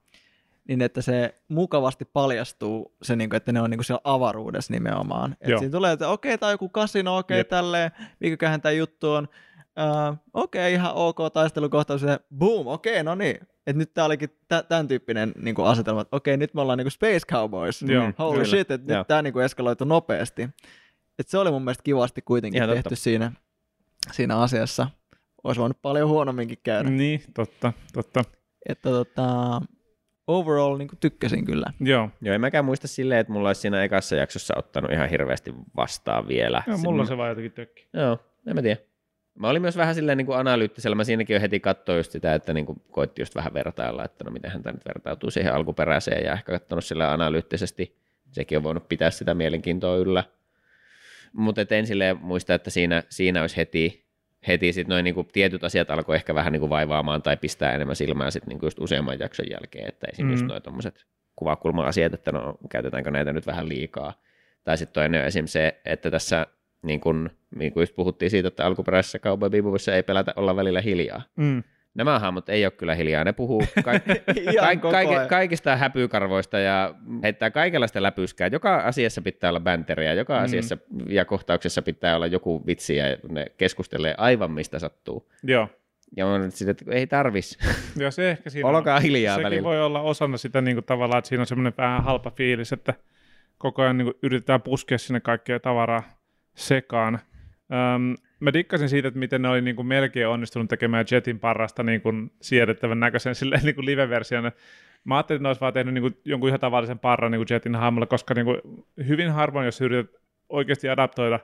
niin 0.68 0.82
että 0.82 1.02
se 1.02 1.34
mukavasti 1.48 2.04
paljastuu 2.04 2.94
se, 3.02 3.16
niin 3.16 3.30
kuin, 3.30 3.36
että 3.36 3.52
ne 3.52 3.60
on 3.60 3.70
niin 3.70 3.78
kuin 3.78 3.84
siellä 3.84 4.00
avaruudessa 4.04 4.72
nimenomaan. 4.72 5.36
Että 5.40 5.58
siinä 5.58 5.72
tulee, 5.72 5.92
että 5.92 6.08
okei, 6.08 6.30
okay, 6.30 6.38
tämä 6.38 6.48
on 6.48 6.54
joku 6.54 6.68
kasino, 6.68 7.16
okei, 7.16 7.40
okay, 7.40 7.48
tälleen, 7.48 7.90
mikäköhän 8.20 8.60
tämä 8.60 8.72
juttu 8.72 9.12
on. 9.12 9.28
Uh, 9.78 10.16
okei, 10.34 10.60
okay, 10.60 10.72
ihan 10.72 10.92
ok 10.94 11.18
taistelukohtaus, 11.32 12.02
ja 12.02 12.20
boom, 12.34 12.66
okei, 12.66 12.92
okay, 12.92 13.02
no 13.02 13.14
niin. 13.14 13.36
Että 13.66 13.78
nyt 13.78 13.94
tämä 13.94 14.04
olikin 14.04 14.28
t- 14.28 14.68
tämän 14.68 14.88
tyyppinen 14.88 15.32
niin 15.42 15.54
kuin 15.54 15.68
asetelma, 15.68 16.00
että 16.00 16.16
okei, 16.16 16.34
okay, 16.34 16.38
nyt 16.38 16.54
me 16.54 16.60
ollaan 16.60 16.78
niin 16.78 16.84
kuin 16.84 16.92
Space 16.92 17.26
Cowboys. 17.26 17.82
Joo, 17.82 18.12
Holy 18.18 18.32
kyllä. 18.32 18.44
shit, 18.44 18.70
että 18.70 18.98
nyt 18.98 19.08
tämä 19.08 19.22
niin 19.22 19.40
eskaloitu 19.40 19.84
nopeasti. 19.84 20.42
Että 21.18 21.30
se 21.30 21.38
oli 21.38 21.50
mun 21.50 21.64
mielestä 21.64 21.82
kivasti 21.82 22.22
kuitenkin 22.22 22.62
ihan 22.62 22.68
tehty 22.68 22.82
totta. 22.82 22.96
siinä, 22.96 23.32
siinä 24.12 24.38
asiassa. 24.38 24.88
Olisi 25.44 25.60
voinut 25.60 25.82
paljon 25.82 26.08
huonomminkin 26.08 26.58
käydä. 26.62 26.90
Niin, 26.90 27.22
totta, 27.34 27.72
totta. 27.92 28.24
Että 28.68 28.90
tota, 28.90 29.60
overall 30.28 30.78
niin 30.78 30.88
kuin 30.88 30.98
tykkäsin 30.98 31.44
kyllä. 31.44 31.66
Joo. 31.80 32.10
Joo, 32.20 32.34
en 32.34 32.40
mäkään 32.40 32.64
muista 32.64 32.88
silleen, 32.88 33.20
että 33.20 33.32
mulla 33.32 33.48
olisi 33.48 33.60
siinä 33.60 33.84
ekassa 33.84 34.16
jaksossa 34.16 34.54
ottanut 34.56 34.92
ihan 34.92 35.08
hirveästi 35.08 35.54
vastaan 35.76 36.28
vielä. 36.28 36.62
Joo, 36.66 36.78
mulla 36.78 37.04
se, 37.04 37.08
se 37.08 37.16
vaan 37.16 37.28
jotenkin 37.28 37.52
tökki. 37.52 37.86
Joo, 37.92 38.18
en 38.46 38.54
mä 38.54 38.62
tiedä. 38.62 38.80
Mä 39.34 39.48
olin 39.48 39.62
myös 39.62 39.76
vähän 39.76 39.94
silleen 39.94 40.18
niin 40.18 40.26
kuin 40.26 40.38
analyyttisellä, 40.38 40.94
mä 40.94 41.04
siinäkin 41.04 41.34
jo 41.34 41.40
heti 41.40 41.60
katsoin 41.60 41.96
just 41.96 42.12
sitä, 42.12 42.34
että 42.34 42.52
niin 42.52 42.66
kuin 42.66 42.82
koitti 42.90 43.22
just 43.22 43.34
vähän 43.34 43.54
vertailla, 43.54 44.04
että 44.04 44.24
no 44.24 44.30
miten 44.30 44.62
tämä 44.62 44.72
nyt 44.72 44.86
vertautuu 44.86 45.30
siihen 45.30 45.54
alkuperäiseen 45.54 46.24
ja 46.24 46.32
ehkä 46.32 46.52
katsonut 46.52 46.84
sillä 46.84 47.12
analyyttisesti. 47.12 47.96
Sekin 48.32 48.58
on 48.58 48.64
voinut 48.64 48.88
pitää 48.88 49.10
sitä 49.10 49.34
mielenkiintoa 49.34 49.96
yllä. 49.96 50.24
Mutta 51.32 51.60
en 51.70 51.86
silleen 51.86 52.18
muista, 52.20 52.54
että 52.54 52.70
siinä, 52.70 53.02
siinä 53.08 53.40
olisi 53.40 53.56
heti, 53.56 54.07
heti 54.46 54.72
sit 54.72 54.88
noin 54.88 55.04
niinku 55.04 55.24
tietyt 55.24 55.64
asiat 55.64 55.90
alkoi 55.90 56.16
ehkä 56.16 56.34
vähän 56.34 56.52
niinku 56.52 56.70
vaivaamaan 56.70 57.22
tai 57.22 57.36
pistää 57.36 57.72
enemmän 57.72 57.96
silmään 57.96 58.32
sit 58.32 58.46
niinku 58.46 58.66
just 58.66 58.78
useamman 58.78 59.18
jakson 59.18 59.46
jälkeen, 59.50 59.88
että 59.88 60.06
esimerkiksi 60.12 60.44
mm. 60.44 60.48
noin 60.48 60.62
tommoset 60.62 61.06
kuvakulma-asiat, 61.36 62.14
että 62.14 62.32
no 62.32 62.58
käytetäänkö 62.70 63.10
näitä 63.10 63.32
nyt 63.32 63.46
vähän 63.46 63.68
liikaa. 63.68 64.12
Tai 64.64 64.78
sitten 64.78 64.94
toinen 64.94 65.20
on 65.20 65.26
esimerkiksi 65.26 65.52
se, 65.52 65.80
että 65.84 66.10
tässä 66.10 66.46
niin 66.82 67.00
kuin, 67.00 67.30
niin 67.56 67.72
kuin 67.72 67.82
just 67.82 67.94
puhuttiin 67.94 68.30
siitä, 68.30 68.48
että 68.48 68.66
alkuperäisessä 68.66 69.18
Cowboy 69.18 69.50
Bebopissa 69.50 69.94
ei 69.94 70.02
pelätä 70.02 70.32
olla 70.36 70.56
välillä 70.56 70.80
hiljaa. 70.80 71.22
Mm. 71.36 71.62
Nämä 71.98 72.18
hahmot 72.18 72.48
ei 72.48 72.64
ole 72.64 72.70
kyllä 72.70 72.94
hiljaa, 72.94 73.24
ne 73.24 73.32
puhuu 73.32 73.62
ka- 73.84 73.92
ka- 74.80 74.90
ka- 74.90 75.26
kaikista 75.28 75.76
häpykarvoista 75.76 76.58
ja 76.58 76.94
heittää 77.22 77.50
kaikenlaista 77.50 78.02
läpyskää. 78.02 78.48
Joka 78.52 78.76
asiassa 78.76 79.22
pitää 79.22 79.50
olla 79.50 79.60
bänteriä, 79.60 80.14
joka 80.14 80.38
mm. 80.38 80.44
asiassa 80.44 80.78
ja 81.08 81.24
kohtauksessa 81.24 81.82
pitää 81.82 82.16
olla 82.16 82.26
joku 82.26 82.66
vitsi 82.66 82.96
ja 82.96 83.04
ne 83.28 83.46
keskustelee 83.56 84.14
aivan 84.18 84.50
mistä 84.50 84.78
sattuu. 84.78 85.30
Joo. 85.42 85.68
Ja 86.16 86.24
mä 86.24 86.34
olen 86.34 86.52
sitä, 86.52 86.70
että 86.70 86.84
ei 86.88 87.06
tarvis. 87.06 87.58
Joo, 88.00 88.10
se 88.10 88.30
ehkä 88.30 88.50
siinä 88.50 88.68
Olkaa 88.68 88.96
on. 88.96 89.02
hiljaa 89.02 89.34
Sekin 89.34 89.44
välillä. 89.44 89.64
voi 89.64 89.82
olla 89.82 90.00
osana 90.00 90.36
sitä 90.36 90.60
niin 90.60 90.76
kuin, 90.76 90.84
tavallaan, 90.84 91.18
että 91.18 91.28
siinä 91.28 91.42
on 91.42 91.46
semmoinen 91.46 91.72
vähän 91.78 92.04
halpa 92.04 92.30
fiilis, 92.30 92.72
että 92.72 92.94
koko 93.58 93.82
ajan 93.82 93.98
niin 93.98 94.06
kuin, 94.06 94.16
yritetään 94.22 94.62
puskea 94.62 94.98
sinne 94.98 95.20
kaikkea 95.20 95.60
tavaraa 95.60 96.02
sekaan. 96.54 97.18
Um, 97.94 98.16
mä 98.40 98.52
dikkasin 98.52 98.88
siitä, 98.88 99.08
että 99.08 99.20
miten 99.20 99.42
ne 99.42 99.48
oli 99.48 99.60
niin 99.60 99.76
kuin 99.76 99.86
melkein 99.86 100.28
onnistunut 100.28 100.68
tekemään 100.68 101.04
Jetin 101.10 101.40
parrasta 101.40 101.82
niin 101.82 102.00
kuin 102.00 102.30
siedettävän 102.42 103.00
näköisen 103.00 103.34
silleen, 103.34 103.62
niin 103.64 103.74
kuin 103.74 103.86
live-version. 103.86 104.52
Mä 105.04 105.16
ajattelin, 105.16 105.36
että 105.36 105.42
ne 105.42 105.48
olisi 105.48 105.60
vaan 105.60 105.72
tehnyt 105.72 105.94
niin 105.94 106.02
kuin 106.02 106.16
jonkun 106.24 106.48
ihan 106.48 106.60
tavallisen 106.60 106.98
parran 106.98 107.32
niin 107.32 107.38
kuin 107.38 107.46
Jetin 107.50 107.74
hahmolla, 107.74 108.06
koska 108.06 108.34
niin 108.34 108.44
kuin 108.44 108.60
hyvin 109.06 109.30
harvoin, 109.30 109.64
jos 109.64 109.80
yrität 109.80 110.14
oikeasti 110.48 110.88
adaptoida 110.88 111.40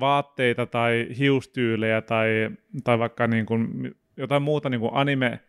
vaatteita 0.00 0.66
tai 0.66 1.08
hiustyylejä 1.18 2.00
tai, 2.00 2.50
tai 2.84 2.98
vaikka 2.98 3.26
niin 3.26 3.46
kuin 3.46 3.94
jotain 4.16 4.42
muuta 4.42 4.68
niin 4.68 4.80
kuin 4.80 4.94
anime, 4.94 5.40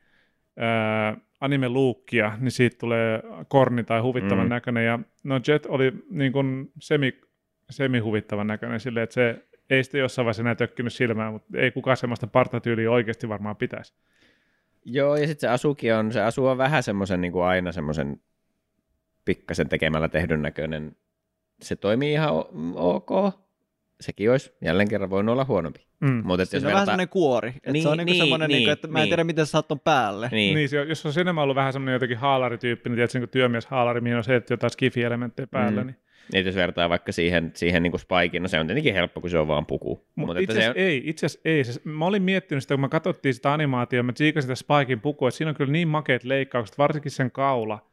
ää, 0.58 1.18
anime-luukkia, 1.42 2.38
niin 2.40 2.52
siitä 2.52 2.78
tulee 2.80 3.22
korni 3.48 3.84
tai 3.84 4.00
huvittavan 4.00 4.46
mm. 4.46 4.50
näköinen. 4.50 4.86
Ja 4.86 5.00
no 5.24 5.40
Jet 5.48 5.66
oli 5.66 5.94
niin 6.10 6.32
kuin 6.32 6.72
semi, 6.80 7.14
semi-huvittavan 7.70 8.48
näköinen 8.48 8.80
silleen, 8.80 9.04
että 9.04 9.14
se 9.14 9.49
ei 9.70 9.84
sitten 9.84 10.00
jossain 10.00 10.26
vaiheessa 10.26 10.44
enää 10.44 10.56
tökkinyt 10.56 10.94
silmään, 10.94 11.34
mutta 11.34 11.58
ei 11.58 11.72
kukaan 11.72 11.98
semmoista 11.98 12.28
partatyyliä 12.28 12.92
oikeasti 12.92 13.30
varmaan 13.30 13.56
pitäisi. 13.56 13.94
Joo, 14.86 15.16
ja 15.16 15.28
sitten 15.28 15.42
se 15.42 15.48
asuki 15.48 15.92
on, 15.92 16.12
se 16.12 16.22
asu 16.22 16.46
on 16.46 16.58
vähän 16.58 16.84
semmoisen 16.84 17.22
niin 17.22 17.32
kuin 17.32 17.46
aina 17.46 17.72
semmoisen 17.72 18.22
pikkasen 19.26 19.70
tekemällä 19.70 20.10
tehdyn 20.10 20.42
näköinen. 20.42 20.96
Se 21.62 21.76
toimii 21.76 22.12
ihan 22.12 22.34
ok, 22.76 23.10
sekin 24.02 24.32
olisi 24.32 24.54
jälleen 24.62 24.90
kerran 24.90 25.10
voinut 25.10 25.34
olla 25.34 25.46
huonompi. 25.46 25.90
Mm. 26.00 26.22
Mutta 26.26 26.42
jos 26.42 26.54
on 26.54 26.62
verta... 26.62 26.74
vähän 26.74 26.86
semmoinen 26.86 27.10
kuori. 27.10 27.50
Että 27.50 27.72
niin, 27.72 27.84
se 27.84 27.90
on 27.90 27.98
niinku 27.98 28.12
niin, 28.12 28.22
semmoinen, 28.22 28.50
niin, 28.50 28.58
niin, 28.58 28.70
että 28.70 28.88
mä 28.88 29.00
en 29.00 29.04
niin. 29.04 29.10
tiedä, 29.10 29.24
miten 29.24 29.46
sä 29.46 29.52
saat 29.52 29.68
ton 29.68 29.80
päälle. 29.80 30.30
Niin. 30.32 30.56
niin 30.56 30.70
jos 30.90 31.06
on 31.06 31.14
enemmän 31.18 31.44
ollut 31.44 31.56
vähän 31.56 31.74
semmoinen 31.74 31.94
jotenkin 31.94 32.18
haalarityyppinen, 32.18 32.96
tiedätkö, 32.96 33.20
niin 33.20 33.30
työmieshaalari, 33.30 34.02
mihin 34.02 34.18
on 34.18 34.24
se, 34.24 34.36
että 34.36 34.54
jotain 34.54 34.72
skifi-elementtejä 34.72 35.48
päällä. 35.48 35.82
Mm. 35.82 35.88
Niin. 35.88 35.98
Niin, 36.34 36.46
jos 36.46 36.56
vertaa 36.56 36.90
vaikka 36.90 37.12
siihen, 37.12 37.52
siihen 37.54 37.84
niin 37.84 38.00
Spikein, 38.00 38.44
no 38.44 38.50
se 38.50 38.60
on 38.60 38.68
tietenkin 38.68 38.94
helppo, 38.94 39.22
kun 39.22 39.30
se 39.30 39.38
on 39.38 39.48
vaan 39.48 39.66
puku. 39.66 40.06
Mut 40.16 40.28
Mutta 40.28 40.40
itse 40.40 40.54
asiassa 40.54 40.72
on... 40.72 40.78
ei, 40.78 41.02
itse 41.06 41.26
asiassa 41.26 41.50
ei. 41.50 41.64
Se, 41.64 41.82
mä 41.84 42.06
olin 42.06 42.24
miettinyt 42.24 42.64
sitä, 42.64 42.74
kun 42.74 42.82
mä 42.82 42.90
katsottiin 42.90 43.34
sitä 43.34 43.54
animaatiota, 43.54 44.04
mä 44.04 44.14
tsiikasin 44.14 44.56
sitä 44.56 44.56
Spikein 44.56 45.02
pukua, 45.02 45.28
että 45.28 45.38
siinä 45.38 45.50
on 45.50 45.56
kyllä 45.56 45.72
niin 45.72 45.88
makeat 45.88 46.24
leikkaukset, 46.24 46.78
varsinkin 46.78 47.12
sen 47.12 47.32
kaula 47.32 47.90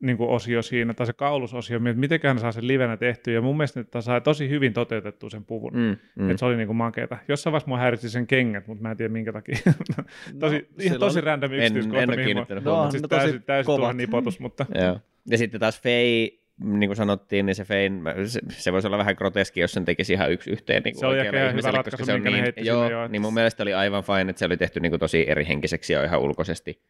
niin 0.00 0.16
kuin 0.16 0.30
osio 0.30 0.62
siinä, 0.62 0.94
tai 0.94 1.06
se 1.06 1.12
kaulusosio, 1.12 1.76
että 1.76 2.00
mitenkään 2.00 2.38
saa 2.38 2.52
sen 2.52 2.68
livenä 2.68 2.96
tehtyä, 2.96 3.34
ja 3.34 3.42
mun 3.42 3.56
mielestä 3.56 3.80
että 3.80 4.00
sai 4.00 4.20
tosi 4.20 4.48
hyvin 4.48 4.72
toteutettu 4.72 5.30
sen 5.30 5.44
puvun, 5.44 5.72
mm, 5.72 5.96
mm. 6.16 6.30
että 6.30 6.38
se 6.38 6.44
oli 6.44 6.56
niin 6.56 6.66
kuin 6.66 6.76
makeeta. 6.76 7.18
Jossain 7.28 7.52
vaiheessa 7.52 7.68
mua 7.68 7.78
häiritsi 7.78 8.10
sen 8.10 8.26
kengät, 8.26 8.66
mutta 8.66 8.82
mä 8.82 8.90
en 8.90 8.96
tiedä 8.96 9.12
minkä 9.12 9.32
takia. 9.32 9.58
tosi, 10.40 10.56
no, 10.56 10.62
ihan 10.78 10.98
tosi 10.98 11.20
random 11.20 11.52
yksityiskohta. 11.52 12.02
En, 12.02 12.10
en 12.10 12.18
ole 12.18 12.24
kiinnittänyt 12.24 12.64
no, 12.64 12.90
siis 12.90 13.02
no, 13.02 13.08
täysin, 13.08 13.42
täysin 13.42 13.76
tuohon 13.76 13.96
nipotus, 13.96 14.40
mutta... 14.40 14.66
Joo. 14.74 15.00
Ja 15.26 15.38
sitten 15.38 15.60
taas 15.60 15.80
Fei, 15.80 16.39
niin 16.64 16.88
kuin 16.88 16.96
sanottiin, 16.96 17.46
niin 17.46 17.54
se 17.54 17.64
Fein, 17.64 18.02
se, 18.26 18.40
se 18.48 18.72
voisi 18.72 18.86
olla 18.86 18.98
vähän 18.98 19.14
groteski, 19.18 19.60
jos 19.60 19.72
sen 19.72 19.84
tekisi 19.84 20.12
ihan 20.12 20.32
yksi 20.32 20.50
yhteen 20.50 20.82
niin 20.82 20.98
se 20.98 21.06
oli 21.06 21.16
ihan 21.16 21.54
hyvä 21.54 21.70
ratkaisu, 21.70 22.04
se 22.04 22.12
on 22.12 22.22
niin, 22.22 22.52
joo, 22.56 22.90
jo, 22.90 23.08
niin 23.08 23.22
mun 23.22 23.34
mielestä 23.34 23.62
oli 23.62 23.74
aivan 23.74 24.04
fine, 24.04 24.30
että 24.30 24.38
se 24.38 24.44
oli 24.44 24.56
tehty 24.56 24.80
niin 24.80 24.90
kuin 24.90 25.00
tosi 25.00 25.30
erihenkiseksi 25.30 25.92
ja 25.92 26.04
ihan 26.04 26.20
ulkoisesti. 26.20 26.82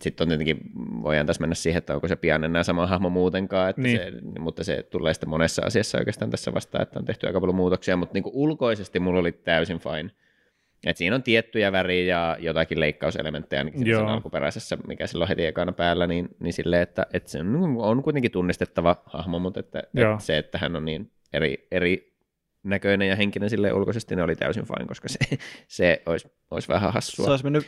Sitten 0.00 0.24
on 0.24 0.28
tietenkin, 0.28 0.60
voidaan 1.02 1.26
tässä 1.26 1.40
mennä 1.40 1.54
siihen, 1.54 1.78
että 1.78 1.94
onko 1.94 2.08
se 2.08 2.16
pian 2.16 2.44
enää 2.44 2.62
sama 2.62 2.86
hahmo 2.86 3.10
muutenkaan, 3.10 3.70
että 3.70 3.82
niin. 3.82 3.98
se, 3.98 4.12
mutta 4.38 4.64
se 4.64 4.82
tulee 4.82 5.14
sitten 5.14 5.28
monessa 5.28 5.62
asiassa 5.66 5.98
oikeastaan 5.98 6.30
tässä 6.30 6.54
vastaan, 6.54 6.82
että 6.82 6.98
on 6.98 7.04
tehty 7.04 7.26
aika 7.26 7.40
paljon 7.40 7.56
muutoksia, 7.56 7.96
mutta 7.96 8.14
niin 8.14 8.22
kuin 8.22 8.34
ulkoisesti 8.34 9.00
mulla 9.00 9.20
oli 9.20 9.32
täysin 9.32 9.78
fine. 9.78 10.10
Et 10.86 10.96
siinä 10.96 11.16
on 11.16 11.22
tiettyjä 11.22 11.72
väriä 11.72 12.04
ja 12.04 12.36
jotakin 12.40 12.80
leikkauselementtejä 12.80 13.60
ainakin 13.60 13.84
siinä 13.84 14.06
alkuperäisessä, 14.06 14.78
mikä 14.86 15.06
silloin 15.06 15.28
heti 15.28 15.46
ekana 15.46 15.72
päällä, 15.72 16.06
niin, 16.06 16.28
niin 16.40 16.52
silleen, 16.52 16.82
että, 16.82 17.06
että 17.12 17.30
se 17.30 17.38
on 17.78 18.02
kuitenkin 18.02 18.30
tunnistettava 18.30 19.02
hahmo, 19.06 19.38
mutta 19.38 19.60
että, 19.60 19.78
että 19.78 20.16
se, 20.18 20.38
että 20.38 20.58
hän 20.58 20.76
on 20.76 20.84
niin 20.84 21.10
eri, 21.32 21.66
eri 21.70 22.12
näköinen 22.62 23.08
ja 23.08 23.16
henkinen 23.16 23.50
sille 23.50 23.72
ulkoisesti, 23.72 24.16
ne 24.16 24.22
oli 24.22 24.36
täysin 24.36 24.64
fine, 24.66 24.86
koska 24.86 25.08
se, 25.08 25.18
se 25.68 26.02
olisi, 26.06 26.28
olisi 26.50 26.68
vähän 26.68 26.92
hassua. 26.92 27.24
Se 27.24 27.30
olisi 27.30 27.44
mennyt 27.44 27.66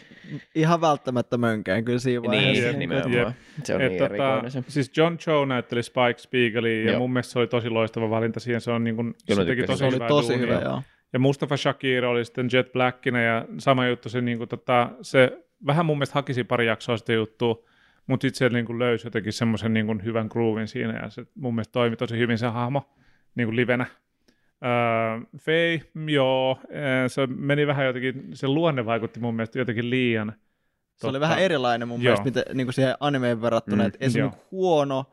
ihan 0.55 0.81
välttämättä 0.81 1.37
mönkään 1.37 1.85
kyllä 1.85 1.99
siinä 1.99 2.21
niin, 2.21 2.31
vaiheessa. 2.31 2.69
Niin, 2.69 2.79
nimenomaan. 2.79 3.12
Jep. 3.19 3.29
Se 3.65 3.75
on 3.75 3.83
Et 3.83 3.93
niin 3.93 3.99
tota, 3.99 4.51
se. 4.51 4.65
Siis 4.69 4.97
John 4.97 5.19
Cho 5.19 5.45
näytteli 5.45 5.83
Spike 5.83 6.19
Spiegelia, 6.19 6.85
ja 6.85 6.91
joo. 6.91 6.99
mun 6.99 7.12
mielestä 7.12 7.33
se 7.33 7.39
oli 7.39 7.47
tosi 7.47 7.71
loistava 7.71 8.11
valinta 8.11 8.41
siihen. 8.41 8.61
Se 8.61 8.71
on 8.71 8.85
niin 8.85 8.97
kuin, 8.97 9.15
se 9.35 9.45
teki 9.45 9.62
tosi, 9.62 9.79
se 9.79 9.85
oli 9.85 10.09
tosi 10.09 10.39
hyvä, 10.39 10.55
joo. 10.55 10.83
Ja 11.15 11.21
Mustafa 11.21 11.57
Shakir 11.57 12.05
oli 12.05 12.25
sitten 12.25 12.49
Jet 12.53 12.73
Blackina, 12.73 13.21
ja 13.21 13.47
sama 13.59 13.87
juttu, 13.87 14.09
se, 14.09 14.21
niin 14.21 14.39
kuin, 14.39 14.49
tota, 14.49 14.91
se 15.03 15.45
vähän 15.67 15.87
mun 15.87 15.99
mielestä 15.99 16.15
hakisi 16.15 16.45
pari 16.45 16.67
jaksoa 16.67 16.97
sitten 16.97 17.17
juttua, 17.17 17.65
mutta 18.07 18.25
sitten 18.25 18.39
se 18.39 18.49
niin 18.49 18.67
kuin 18.67 18.79
löysi 18.79 19.07
jotenkin 19.07 19.33
semmoisen 19.33 19.75
niin 19.75 19.87
kuin 19.87 20.05
hyvän 20.05 20.27
groovin 20.31 20.69
siinä, 20.69 20.99
ja 21.03 21.11
se 21.11 21.27
mun 21.35 21.55
mielestä 21.55 21.73
toimi 21.73 21.97
tosi 21.97 22.19
hyvin 22.19 22.39
se 22.39 22.47
hahmo 22.47 22.95
niin 23.35 23.47
kuin 23.47 23.57
livenä. 23.57 23.87
Uh, 23.91 25.29
Fei, 25.41 25.83
joo, 26.07 26.59
se 27.07 27.27
meni 27.27 27.67
vähän 27.67 27.87
jotenkin, 27.87 28.23
se 28.33 28.49
luonne 28.49 28.87
vaikutti 28.87 29.21
mun 29.21 29.35
mielestä 29.35 29.59
jotenkin 29.59 29.91
liian. 29.91 30.33
Se 30.33 31.01
totta. 31.01 31.09
oli 31.09 31.21
vähän 31.21 31.39
erilainen 31.39 31.89
mun 31.89 32.03
joo. 32.03 32.03
mielestä 32.03 32.25
miten, 32.25 32.57
niin 32.57 32.67
kuin 32.67 32.75
siihen 32.75 32.95
animeen 33.01 33.43
verrattuna, 33.43 33.83
mm, 33.83 33.87
että 33.87 33.99
ei 34.01 34.11
se 34.11 34.25
ole 34.25 34.33
huono, 34.51 35.12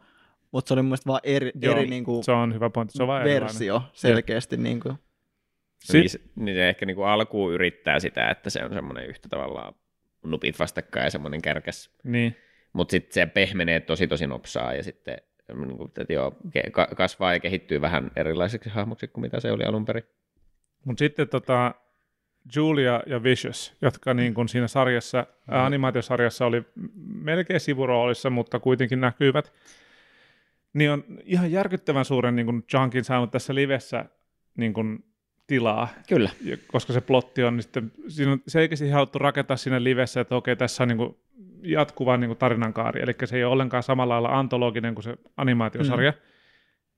mutta 0.52 0.68
se 0.68 0.74
oli 0.74 0.82
mun 0.82 0.90
mielestä 0.90 1.08
vaan 1.08 1.22
eri, 1.24 1.52
joo, 1.62 1.78
eri 1.78 1.88
niin 1.88 2.04
kuin 2.04 2.24
se 2.24 2.32
on 2.32 2.54
hyvä 2.54 2.70
pointti. 2.70 2.98
Se 2.98 3.04
on 3.04 3.08
vaan 3.08 3.24
versio 3.24 3.76
erilainen. 3.76 3.90
selkeästi. 3.94 4.58
Niin 4.58 4.80
kuin. 4.80 4.98
Niin, 5.94 6.10
se, 6.10 6.20
niin 6.36 6.58
se 6.58 6.70
ehkä 6.70 6.86
niin 6.86 6.96
kuin 6.96 7.08
alkuun 7.08 7.54
yrittää 7.54 8.00
sitä, 8.00 8.30
että 8.30 8.50
se 8.50 8.66
on 8.66 8.74
semmoinen 8.74 9.06
yhtä 9.06 9.30
tavallaan 9.30 9.74
nupit 10.24 10.60
vastakkain 10.60 11.04
ja 11.04 11.10
semmoinen 11.10 11.42
kärkäs. 11.42 11.96
Niin. 12.04 12.36
Mutta 12.74 12.92
sitten 12.92 13.14
se 13.14 13.26
pehmenee 13.26 13.80
tosi 13.80 14.08
tosi 14.08 14.28
nopsaa 14.28 14.74
ja 14.74 14.84
sitten 14.84 15.18
niin 15.56 15.78
kuin, 15.78 15.92
että 15.98 16.14
joo, 16.14 16.36
kasvaa 16.96 17.34
ja 17.34 17.40
kehittyy 17.40 17.82
vähän 17.82 18.12
erilaiseksi 18.16 18.70
hahmoksi 18.70 19.08
kuin 19.08 19.22
mitä 19.22 19.40
se 19.40 19.52
oli 19.52 19.64
alun 19.64 19.86
perin. 19.86 20.04
Mutta 20.86 21.00
sitten 21.00 21.28
tota, 21.30 21.76
Julia 22.56 23.04
ja 23.06 23.24
Vicious, 23.24 23.78
jotka 23.82 24.14
niin 24.14 24.34
kuin 24.34 24.50
siinä 24.50 24.68
sarjassa, 24.68 25.28
mm. 25.48 25.54
animaatiosarjassa 25.54 26.46
oli 26.46 26.64
melkein 27.06 27.60
sivuroolissa, 27.60 28.30
mutta 28.30 28.60
kuitenkin 28.60 29.02
näkyvät, 29.02 29.54
niin 30.74 30.92
on 30.92 31.04
ihan 31.24 31.52
järkyttävän 31.52 32.06
suuren 32.06 32.36
niin 32.36 32.46
kuin 32.46 32.64
Junkin 32.74 33.04
saanut 33.04 33.32
tässä 33.32 33.56
livessä 33.56 34.06
niin 34.58 34.74
kuin 34.74 35.11
tilaa. 35.52 35.88
Kyllä. 36.10 36.30
Koska 36.68 36.94
se 36.94 37.02
plotti 37.02 37.44
on, 37.44 37.56
niin 37.56 37.64
sitten 37.64 37.92
siinä 38.08 38.32
on 38.32 38.42
selkeästi 38.48 38.90
haluttu 38.90 39.20
rakentaa 39.20 39.58
siinä 39.58 39.84
livessä, 39.84 40.22
että 40.22 40.36
okei, 40.36 40.56
tässä 40.56 40.84
on 40.84 40.88
niin 40.88 40.98
kuin 40.98 41.16
jatkuva 41.64 42.18
niin 42.18 42.30
kuin 42.30 42.38
tarinankaari, 42.38 43.02
eli 43.02 43.14
se 43.26 43.38
ei 43.38 43.44
ole 43.44 43.54
ollenkaan 43.54 43.84
samalla 43.84 44.14
lailla 44.14 44.40
antologinen 44.40 44.96
kuin 44.96 45.04
se 45.04 45.16
animaatiosarja. 45.38 46.14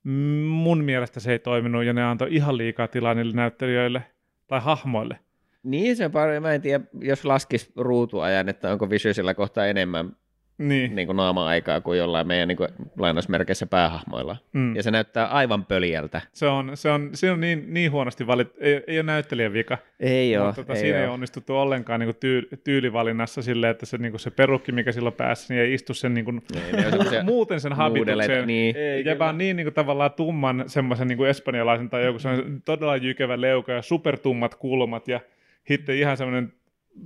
Mm. 0.04 0.12
Mun 0.42 0.84
mielestä 0.84 1.20
se 1.20 1.32
ei 1.32 1.38
toiminut, 1.38 1.84
ja 1.84 1.92
ne 1.92 2.02
antoi 2.04 2.28
ihan 2.30 2.58
liikaa 2.58 2.88
tilaa 2.88 3.14
niille 3.14 3.32
näyttelijöille 3.36 4.02
tai 4.46 4.60
hahmoille. 4.60 5.18
Niin, 5.62 5.96
se 5.96 6.04
on 6.04 6.12
paljon. 6.12 6.42
Mä 6.42 6.52
en 6.52 6.62
tiedä, 6.62 6.84
jos 7.00 7.24
laskisi 7.24 7.72
ruutuajan, 7.76 8.48
että 8.48 8.72
onko 8.72 8.90
Viciousilla 8.90 9.34
kohta 9.34 9.66
enemmän 9.66 10.16
niin. 10.58 10.94
Niin 10.96 11.06
kuin 11.06 11.16
naama-aikaa 11.16 11.80
kuin 11.80 11.98
jollain 11.98 12.26
meidän 12.26 12.48
niin 12.48 12.56
kuin, 12.56 12.68
lainausmerkeissä 12.98 13.66
päähahmoilla. 13.66 14.36
Mm. 14.52 14.76
Ja 14.76 14.82
se 14.82 14.90
näyttää 14.90 15.26
aivan 15.26 15.64
pöljältä. 15.64 16.20
Se 16.32 16.46
on, 16.46 16.70
se 16.74 16.90
on, 16.90 17.10
se 17.12 17.30
on 17.30 17.40
niin, 17.40 17.64
niin 17.68 17.92
huonosti 17.92 18.26
valittu. 18.26 18.56
Ei, 18.60 18.82
ei 18.86 18.98
ole 18.98 19.02
näyttelijän 19.02 19.52
vika. 19.52 19.78
Ei 20.00 20.38
ole. 20.38 20.52
Tota, 20.52 20.72
ei 20.72 20.80
siinä 20.80 20.98
ole. 20.98 21.04
ei 21.04 21.10
onnistuttu 21.10 21.56
ollenkaan 21.56 22.00
niin 22.00 22.06
kuin 22.06 22.16
tyy, 22.20 22.48
tyylivalinnassa 22.64 23.42
silleen, 23.42 23.70
että 23.70 23.86
se, 23.86 23.98
niin 23.98 24.12
kuin 24.12 24.20
se 24.20 24.30
perukki, 24.30 24.72
mikä 24.72 24.92
silloin 24.92 25.14
päässä, 25.14 25.54
niin 25.54 25.64
ei 25.64 25.74
istu 25.74 25.94
sen 25.94 26.14
niin 26.14 26.24
kuin, 26.24 26.42
niin, 26.52 27.24
muuten 27.24 27.60
sen 27.60 27.72
habitukseen. 27.72 28.46
Niin. 28.46 28.74
ja 29.04 29.18
vaan 29.18 29.38
niin, 29.38 29.56
niin 29.56 29.64
kuin, 29.64 29.74
tavallaan 29.74 30.12
tumman 30.12 30.64
semmoisen 30.66 31.08
niin 31.08 31.18
kuin 31.18 31.30
espanjalaisen 31.30 31.90
tai 31.90 32.04
joku 32.04 32.18
semmoinen 32.18 32.62
todella 32.62 32.96
jykevä 32.96 33.40
leuka 33.40 33.72
ja 33.72 33.82
supertummat 33.82 34.54
kulmat 34.54 35.08
ja 35.08 35.20
sitten 35.68 35.96
ihan 35.96 36.16
semmoinen 36.16 36.52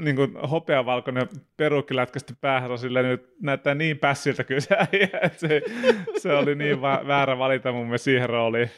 niin 0.03 0.17
kuin 0.17 0.37
hopeavalkoinen 0.51 1.29
perukki 1.57 1.97
lätkästy 1.97 2.35
päähän 2.41 2.79
silleen, 2.79 3.07
että 3.07 3.29
näyttää 3.43 3.75
niin 3.75 3.99
pässiltä 3.99 4.45
kyllä 4.45 4.61
se 4.61 4.77
että 5.23 5.39
se, 5.39 5.63
se 6.19 6.33
oli 6.33 6.55
niin 6.55 6.81
va- 6.81 7.03
väärä 7.07 7.39
valita 7.39 7.73
mun 7.73 7.87
mielestä 7.87 8.05
siihen 8.05 8.29
rooliin. 8.29 8.71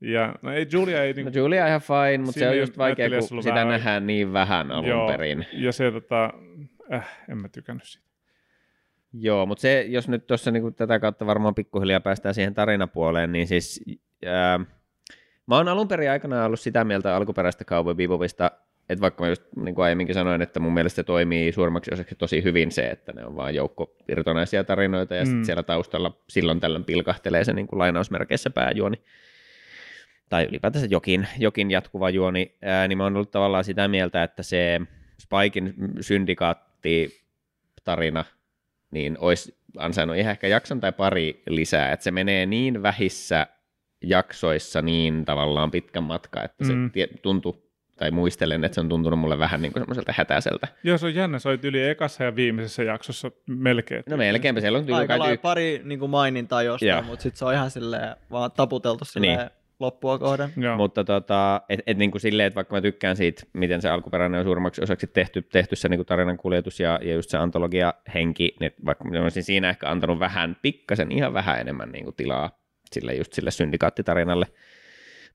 Ja, 0.00 0.34
no 0.42 0.52
ei, 0.52 0.66
Julia 0.72 1.02
ei... 1.02 1.12
Niin, 1.12 1.26
no 1.26 1.32
Julia 1.34 1.66
ihan 1.66 1.80
fine, 1.80 2.18
mutta 2.18 2.38
se 2.38 2.48
on 2.48 2.58
just 2.58 2.78
vaikea, 2.78 3.08
kun 3.28 3.42
sitä 3.42 3.54
vähän 3.54 3.68
nähdään 3.68 4.06
niin 4.06 4.32
vähän 4.32 4.70
alun 4.70 4.88
Joo, 4.88 5.08
perin. 5.08 5.46
Ja 5.52 5.72
se, 5.72 5.90
tota, 5.90 6.32
äh, 6.92 7.18
en 7.28 7.38
mä 7.38 7.48
tykännyt 7.48 7.84
siitä. 7.84 8.10
Joo, 9.12 9.46
mutta 9.46 9.62
se, 9.62 9.84
jos 9.88 10.08
nyt 10.08 10.26
tuossa 10.26 10.50
niin 10.50 10.74
tätä 10.74 11.00
kautta 11.00 11.26
varmaan 11.26 11.54
pikkuhiljaa 11.54 12.00
päästään 12.00 12.34
siihen 12.34 12.54
tarinapuoleen, 12.54 13.32
niin 13.32 13.46
siis... 13.46 13.84
Ää, 14.26 14.60
mä 15.46 15.56
oon 15.56 15.68
alun 15.68 15.88
perin 15.88 16.10
aikana 16.10 16.44
ollut 16.44 16.60
sitä 16.60 16.84
mieltä 16.84 17.16
alkuperäistä 17.16 17.64
Cowboy 17.64 17.94
Bebopista, 17.94 18.50
että 18.90 19.00
vaikka 19.00 19.24
mä 19.24 19.28
just 19.28 19.42
niin 19.56 19.74
kuin 19.74 19.84
aiemminkin 19.84 20.14
sanoin, 20.14 20.42
että 20.42 20.60
mun 20.60 20.74
mielestä 20.74 20.96
se 20.96 21.02
toimii 21.02 21.52
suurimmaksi 21.52 21.94
osaksi 21.94 22.14
tosi 22.14 22.44
hyvin 22.44 22.72
se, 22.72 22.86
että 22.86 23.12
ne 23.12 23.24
on 23.24 23.36
vain 23.36 23.54
joukko 23.54 23.96
irtonaisia 24.08 24.64
tarinoita 24.64 25.14
ja 25.14 25.24
mm. 25.24 25.26
sitten 25.26 25.44
siellä 25.44 25.62
taustalla 25.62 26.18
silloin 26.28 26.60
tällöin 26.60 26.84
pilkahtelee 26.84 27.44
se 27.44 27.52
niin 27.52 27.66
kuin 27.66 27.78
lainausmerkeissä 27.78 28.50
pääjuoni 28.50 29.00
tai 30.28 30.44
ylipäätänsä 30.44 30.86
jokin, 30.90 31.28
jokin 31.38 31.70
jatkuva 31.70 32.10
juoni, 32.10 32.56
ää, 32.62 32.88
niin 32.88 32.98
mä 32.98 33.04
oon 33.04 33.16
ollut 33.16 33.30
tavallaan 33.30 33.64
sitä 33.64 33.88
mieltä, 33.88 34.22
että 34.22 34.42
se 34.42 34.80
Spikein 35.18 35.74
syndikaatti 36.00 37.20
tarina 37.84 38.24
niin 38.90 39.16
olisi 39.20 39.56
ansainnut 39.78 40.16
ihan 40.16 40.30
ehkä 40.30 40.48
jakson 40.48 40.80
tai 40.80 40.92
pari 40.92 41.42
lisää, 41.46 41.92
että 41.92 42.04
se 42.04 42.10
menee 42.10 42.46
niin 42.46 42.82
vähissä 42.82 43.46
jaksoissa 44.02 44.82
niin 44.82 45.24
tavallaan 45.24 45.70
pitkän 45.70 46.02
matka, 46.02 46.42
että 46.42 46.64
se 46.64 46.72
mm. 46.72 46.90
tuntuu 47.22 47.69
tai 48.00 48.10
muistelen, 48.10 48.64
että 48.64 48.74
se 48.74 48.80
on 48.80 48.88
tuntunut 48.88 49.18
mulle 49.18 49.38
vähän 49.38 49.62
niin 49.62 49.72
kuin 49.72 49.80
semmoiselta 49.82 50.14
hätäiseltä. 50.16 50.68
Joo, 50.84 50.98
se 50.98 51.06
on 51.06 51.14
jännä, 51.14 51.38
se 51.38 51.48
oli 51.48 51.58
yli 51.62 51.88
ekassa 51.88 52.24
ja 52.24 52.36
viimeisessä 52.36 52.82
jaksossa 52.82 53.30
melkein. 53.46 54.02
No 54.08 54.16
melkeinpä, 54.16 54.60
siellä 54.60 54.78
on 54.78 54.86
tyyli 54.86 55.00
Aika 55.00 55.18
kai... 55.18 55.38
pari 55.38 55.80
niin 55.84 55.98
kuin 55.98 56.10
mainintaa 56.10 56.62
jostain, 56.62 56.88
Joo. 56.88 57.02
mutta 57.02 57.22
sitten 57.22 57.38
se 57.38 57.44
on 57.44 57.54
ihan 57.54 57.70
silleen 57.70 58.16
vaan 58.30 58.52
taputeltu 58.52 59.04
silleen 59.04 59.38
niin. 59.38 59.50
loppua 59.80 60.18
kohden. 60.18 60.50
Joo. 60.56 60.76
Mutta 60.76 61.04
tota, 61.04 61.62
et, 61.68 61.80
et 61.86 61.98
niin 61.98 62.10
kuin 62.10 62.20
silleen, 62.20 62.46
että 62.46 62.54
vaikka 62.54 62.74
mä 62.74 62.80
tykkään 62.80 63.16
siitä, 63.16 63.42
miten 63.52 63.82
se 63.82 63.88
alkuperäinen 63.88 64.38
on 64.38 64.46
suurimmaksi 64.46 64.82
osaksi 64.82 65.06
tehty, 65.06 65.42
tehty 65.42 65.76
se 65.76 65.88
niin 65.88 65.98
kuin 65.98 66.06
tarinan 66.06 66.36
kuljetus 66.36 66.80
ja, 66.80 66.98
ja 67.02 67.14
just 67.14 67.30
se 67.30 67.38
antologia 67.38 67.94
henki, 68.14 68.56
niin 68.60 68.72
vaikka 68.84 69.04
mä 69.04 69.22
olisin 69.22 69.42
siinä 69.42 69.70
ehkä 69.70 69.90
antanut 69.90 70.18
vähän, 70.18 70.56
pikkasen 70.62 71.12
ihan 71.12 71.34
vähän 71.34 71.60
enemmän 71.60 71.92
niin 71.92 72.04
kuin 72.04 72.16
tilaa 72.16 72.50
sille 72.92 73.14
just 73.14 73.32
sille 73.32 73.50
syndikaattitarinalle, 73.50 74.46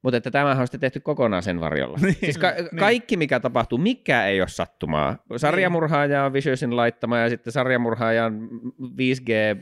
mutta 0.05 0.17
että 0.17 0.31
tämähän 0.31 0.61
on 0.61 0.67
sitten 0.67 0.79
tehty 0.79 0.99
kokonaan 0.99 1.43
sen 1.43 1.59
varjolla. 1.59 1.97
niin, 2.01 2.15
siis 2.15 2.37
ka- 2.37 2.51
niin. 2.51 2.77
kaikki, 2.79 3.17
mikä 3.17 3.39
tapahtuu, 3.39 3.77
mikä 3.77 4.25
ei 4.25 4.41
ole 4.41 4.47
sattumaa. 4.47 5.17
Sarjamurhaaja 5.37 6.25
on 6.25 6.33
Viciousin 6.33 6.75
laittama 6.75 7.17
ja 7.17 7.29
sitten 7.29 7.53
sarjamurhaajan 7.53 8.49
5G 8.81 9.61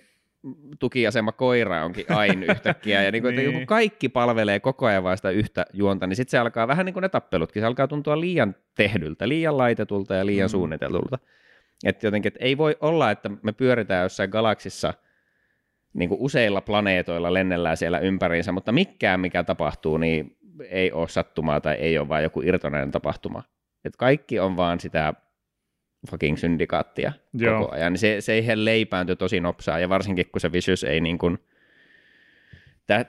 tukiasema 0.80 1.32
koira 1.32 1.86
onkin 1.86 2.06
aina 2.10 2.46
yhtäkkiä, 2.54 3.04
ja 3.04 3.12
niin 3.12 3.22
kuin, 3.24 3.36
niin. 3.36 3.54
että 3.54 3.66
kaikki 3.66 4.10
palvelee 4.10 4.60
koko 4.60 4.86
ajan 4.86 5.04
vain 5.04 5.18
sitä 5.18 5.30
yhtä 5.30 5.66
juonta, 5.74 6.08
niin 6.08 6.16
sitten 6.16 6.32
se 6.32 6.38
alkaa 6.38 6.68
vähän 6.68 6.86
niin 6.86 6.94
kuin 6.94 7.02
ne 7.02 7.10
tappelutkin, 7.10 7.62
se 7.62 7.66
alkaa 7.66 7.88
tuntua 7.88 8.20
liian 8.20 8.56
tehdyltä, 8.76 9.28
liian 9.28 9.58
laitetulta 9.58 10.16
ja 10.16 10.26
liian 10.26 10.48
mm. 10.48 10.52
suunniteltulta. 10.52 11.20
Että 11.86 12.08
jotenkin, 12.08 12.28
että 12.28 12.46
ei 12.46 12.58
voi 12.58 12.78
olla, 12.82 13.12
että 13.12 13.32
me 13.44 13.52
pyöritään 13.52 14.04
jossain 14.04 14.30
galaksissa 14.30 14.94
niin 15.94 16.10
kuin 16.10 16.22
useilla 16.22 16.62
planeetoilla 16.62 17.34
lennellään 17.34 17.78
siellä 17.78 18.00
ympäriinsä, 18.00 18.52
mutta 18.52 18.72
mikään 18.72 19.20
mikä 19.20 19.44
tapahtuu, 19.44 19.98
niin 19.98 20.38
ei 20.70 20.92
ole 20.92 21.08
sattumaa 21.08 21.62
tai 21.62 21.76
ei 21.76 21.98
ole 21.98 22.10
vain 22.10 22.24
joku 22.24 22.42
irtonainen 22.42 22.92
tapahtuma. 22.92 23.44
Et 23.86 23.96
kaikki 23.96 24.40
on 24.40 24.58
vaan 24.58 24.80
sitä 24.80 25.14
fucking 26.12 26.38
syndikaattia 26.38 27.12
Joo. 27.34 27.60
koko 27.60 27.76
ajan. 27.76 27.94
Niin 27.94 28.00
se, 28.00 28.22
se 28.22 28.38
ihan 28.38 28.66
leipäänty 28.66 29.16
tosi 29.16 29.40
nopsaa, 29.40 29.80
ja 29.80 29.90
varsinkin 29.90 30.26
kun 30.32 30.42
se 30.42 30.52
Vicious 30.52 30.84
ei 30.84 31.02
niin 31.02 31.18
kuin, 31.18 31.40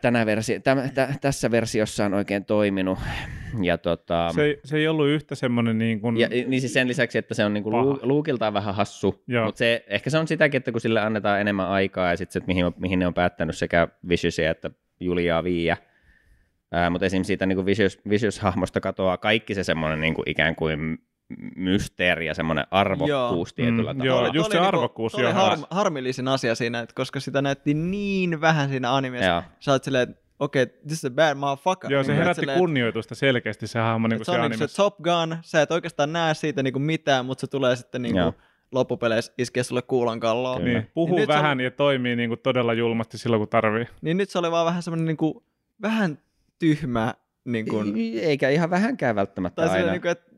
tänä 0.01 0.27
versi, 0.27 0.61
täm, 0.61 0.79
tä, 0.95 1.09
tässä 1.21 1.51
versiossa 1.51 2.05
on 2.05 2.15
oikein 2.15 2.45
toiminut. 2.45 2.99
Ja 3.63 3.79
tota, 3.79 4.33
se, 4.35 4.43
ei, 4.43 4.61
se 4.65 4.77
ei 4.77 4.89
ollut 4.89 5.09
yhtä 5.09 5.35
semmoinen 5.35 5.79
niin 5.79 6.01
kuin... 6.01 6.17
Ja, 6.17 6.29
niin 6.29 6.61
siis 6.61 6.73
sen 6.73 6.89
lisäksi, 6.89 7.19
että 7.19 7.35
se 7.35 7.45
on 7.45 7.55
niin 7.55 7.65
kuin 7.65 7.75
luukiltaan 8.03 8.55
vähän 8.55 8.75
hassu, 8.75 9.23
Joo. 9.27 9.45
mutta 9.45 9.59
se, 9.59 9.85
ehkä 9.87 10.11
se 10.11 10.19
on 10.19 10.29
sitäkin, 10.29 10.59
että 10.59 10.73
kun 10.73 10.81
sille 10.81 11.01
annetaan 11.01 11.41
enemmän 11.41 11.69
aikaa 11.69 12.11
ja 12.11 12.17
sitten 12.17 12.43
mihin, 12.47 12.65
mihin 12.79 12.99
ne 12.99 13.07
on 13.07 13.15
päättänyt 13.15 13.57
sekä 13.57 13.89
Vicious'ia 14.09 14.51
että 14.51 14.71
Juliaa 15.01 15.45
Viiä, 15.45 15.77
mutta 16.91 17.07
esimerkiksi 17.07 17.27
siitä 17.27 17.47
niin 17.47 17.57
kuin 17.57 17.67
Vicious, 17.67 18.01
Vicious-hahmosta 18.09 18.81
katoaa 18.81 19.17
kaikki 19.17 19.55
se 19.55 19.65
semmoinen 19.65 20.01
niin 20.01 20.15
kuin 20.15 20.31
ikään 20.31 20.57
kuin 20.57 20.99
mysteeri 21.57 22.27
ja 22.27 22.35
semmoinen 22.35 22.67
arvokkuus 22.71 23.09
joo. 23.49 23.55
tietyllä 23.57 23.93
mm, 23.93 23.99
tavalla. 23.99 24.27
Joo, 24.27 24.35
just 24.35 24.51
se 24.51 24.57
niinku- 24.57 24.69
arvokkuus. 24.69 25.13
Niinku, 25.13 25.27
oli 25.27 25.35
har, 25.35 25.59
harmillisin 25.71 26.29
asia 26.29 26.55
siinä, 26.55 26.81
että 26.81 26.95
koska 26.95 27.21
sitä 27.21 27.43
näytti 27.43 27.75
niin 27.75 28.41
vähän 28.41 28.69
siinä 28.69 28.95
animessa, 28.95 29.43
sä 29.61 29.73
oot 29.73 29.85
silleen, 29.85 30.11
että 30.11 30.23
okei, 30.39 30.63
okay, 30.63 30.77
this 30.87 30.99
is 30.99 31.05
a 31.05 31.11
bad 31.11 31.35
motherfucker. 31.35 31.93
Joo, 31.93 32.03
se 32.03 32.13
niin 32.13 32.19
herätti 32.19 32.41
silleen, 32.41 32.59
kunnioitusta 32.59 33.15
selkeästi 33.15 33.67
se 33.67 33.79
hahmo 33.79 34.09
niin 34.09 34.25
se 34.25 34.31
on 34.31 34.51
niin 34.51 34.59
se 34.59 34.77
Top 34.77 34.97
Gun, 35.03 35.37
sä 35.43 35.63
et 35.63 35.71
oikeastaan 35.71 36.13
näe 36.13 36.35
siitä 36.35 36.63
niin 36.63 36.73
kuin 36.73 36.83
mitään, 36.83 37.27
mutta 37.27 37.41
se 37.41 37.47
tulee 37.47 37.77
sitten 37.77 38.03
niin 38.03 38.15
kuin 38.15 38.33
loppupeleissä 38.73 39.33
iskeä 39.39 39.63
sulle 39.63 39.83
kuulan 39.83 40.21
kalloon. 40.21 40.65
Niin, 40.65 40.91
puhuu 40.95 41.17
niin 41.17 41.29
vähän 41.29 41.59
on... 41.59 41.61
ja 41.61 41.71
toimii 41.71 42.17
niin 42.17 42.31
kuin 42.31 42.41
todella 42.41 42.75
julmasti 42.75 43.19
silloin, 43.19 43.41
kun 43.41 43.49
tarvii. 43.49 43.87
Niin 44.03 44.17
nyt 44.17 44.31
se 44.31 44.39
oli 44.39 44.51
vaan 44.51 44.67
vähän 44.67 44.83
semmoinen 44.83 45.07
niin 45.07 45.17
kuin, 45.17 45.45
vähän 45.83 46.19
tyhmä 46.59 47.15
niin 47.45 47.69
kuin... 47.69 47.95
Eikä 48.21 48.49
ihan 48.49 48.71
vähänkään 48.71 49.17
välttämättä 49.17 49.63
tai 49.63 49.79
aina. 49.79 49.91
Niin 49.91 50.03
kuin, 50.03 50.13
että 50.13 50.34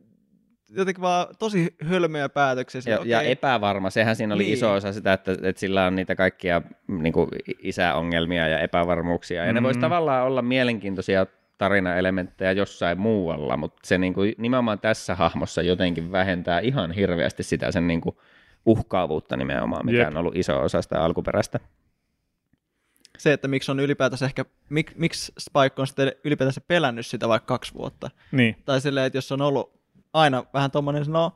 jotenkin 0.76 1.02
vaan 1.02 1.26
tosi 1.38 1.74
hölmöjä 1.82 2.28
päätöksiä. 2.28 2.82
Ja, 2.86 2.96
okay. 2.96 3.08
ja 3.08 3.22
epävarma, 3.22 3.90
sehän 3.90 4.16
siinä 4.16 4.34
oli 4.34 4.42
niin. 4.42 4.54
iso 4.54 4.72
osa 4.72 4.92
sitä, 4.92 5.12
että, 5.12 5.32
että 5.32 5.60
sillä 5.60 5.86
on 5.86 5.96
niitä 5.96 6.14
kaikkia 6.14 6.62
niin 6.88 7.12
kuin 7.12 7.28
isäongelmia 7.58 8.48
ja 8.48 8.58
epävarmuuksia. 8.58 9.36
Ja 9.36 9.42
mm-hmm. 9.42 9.54
ne 9.54 9.62
voisi 9.62 9.80
tavallaan 9.80 10.26
olla 10.26 10.42
mielenkiintoisia 10.42 11.26
tarinaelementtejä 11.58 12.52
jossain 12.52 13.00
muualla, 13.00 13.56
mutta 13.56 13.80
se 13.84 13.98
niin 13.98 14.14
kuin, 14.14 14.34
nimenomaan 14.38 14.78
tässä 14.78 15.14
hahmossa 15.14 15.62
jotenkin 15.62 16.12
vähentää 16.12 16.60
ihan 16.60 16.92
hirveästi 16.92 17.42
sitä 17.42 17.72
sen 17.72 17.86
niin 17.86 18.00
kuin 18.00 18.16
uhkaavuutta 18.66 19.36
nimenomaan, 19.36 19.86
mikä 19.86 19.98
Jep. 19.98 20.08
on 20.08 20.16
ollut 20.16 20.36
iso 20.36 20.60
osa 20.62 20.82
sitä 20.82 21.00
alkuperäistä. 21.00 21.60
Se, 23.18 23.32
että 23.32 23.48
miksi 23.48 23.70
on 23.70 23.80
ylipäätänsä 23.80 24.26
ehkä, 24.26 24.44
mik, 24.68 24.92
miksi 24.96 25.32
Spike 25.38 25.74
on 25.82 25.86
sitten 25.86 26.12
ylipäätänsä 26.24 26.60
pelännyt 26.60 27.06
sitä 27.06 27.28
vaikka 27.28 27.46
kaksi 27.46 27.74
vuotta. 27.74 28.10
Niin. 28.32 28.56
Tai 28.64 28.80
silleen, 28.80 29.06
että 29.06 29.16
jos 29.16 29.32
on 29.32 29.42
ollut 29.42 29.75
aina 30.16 30.44
vähän 30.54 30.70
tommonen, 30.70 31.04
no 31.08 31.32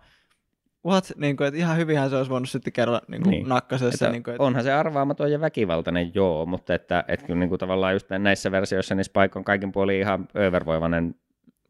what, 0.87 1.13
niin 1.17 1.37
kuin, 1.37 1.49
että 1.49 1.59
ihan 1.59 1.77
hyvinhän 1.77 2.11
se 2.11 2.17
olisi 2.17 2.31
voinut 2.31 2.49
sitten 2.49 2.73
kerran 2.73 3.01
niin 3.09 3.23
kuin 3.23 3.31
niin. 3.31 3.49
nakkasessa. 3.49 4.07
Että 4.07 4.13
niin 4.13 4.23
kuin, 4.23 4.35
että... 4.35 4.43
Onhan 4.43 4.63
se 4.63 4.73
arvaamaton 4.73 5.33
ja 5.33 5.41
väkivaltainen, 5.41 6.11
joo, 6.15 6.47
mutta 6.47 6.75
että, 6.75 7.05
että 7.09 7.27
kyllä 7.27 7.41
niin 7.41 7.49
kuin 7.49 7.59
tavallaan 7.59 7.93
just 7.93 8.07
näissä 8.11 8.51
versioissa 8.51 8.95
niin 8.95 9.05
Spike 9.05 9.39
on 9.39 9.45
kaikin 9.45 9.73
puolin 9.73 10.01
ihan 10.01 10.29
övervoivainen 10.37 11.15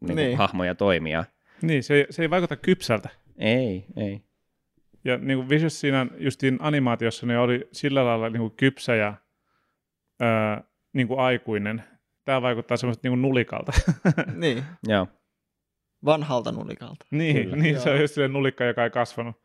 niin 0.01 0.15
niin. 0.15 0.37
hahmo 0.37 0.63
ja 0.63 0.75
toimija. 0.75 1.25
Niin, 1.61 1.83
se 1.83 1.93
ei, 1.93 2.05
se 2.09 2.21
ei 2.21 2.29
vaikuta 2.29 2.55
kypsältä. 2.55 3.09
Ei, 3.37 3.85
ei. 3.97 4.21
Ja 5.05 5.17
niin 5.17 5.37
kuin 5.37 5.49
Vicious 5.49 5.79
siinä 5.79 6.07
justiin 6.17 6.57
animaatiossa 6.61 7.25
niin 7.25 7.39
oli 7.39 7.67
sillä 7.71 8.05
lailla 8.05 8.29
niin 8.29 8.39
kuin 8.39 8.53
kypsä 8.57 8.95
ja 8.95 9.13
öö, 10.21 10.63
niin 10.93 11.07
kuin 11.07 11.19
aikuinen. 11.19 11.83
Tämä 12.25 12.41
vaikuttaa 12.41 12.77
semmoista 12.77 13.07
niin 13.07 13.11
kuin 13.11 13.21
nulikalta. 13.21 13.71
niin. 14.35 14.63
Joo 14.87 15.07
vanhalta 16.05 16.51
nulikalta. 16.51 17.05
Niin, 17.11 17.43
Kyllä. 17.43 17.55
niin 17.55 17.79
se 17.79 17.89
on 17.89 18.01
just 18.01 18.13
sellainen 18.13 18.33
nulikka, 18.33 18.63
joka 18.63 18.83
ei 18.83 18.89
kasvanut. 18.89 19.35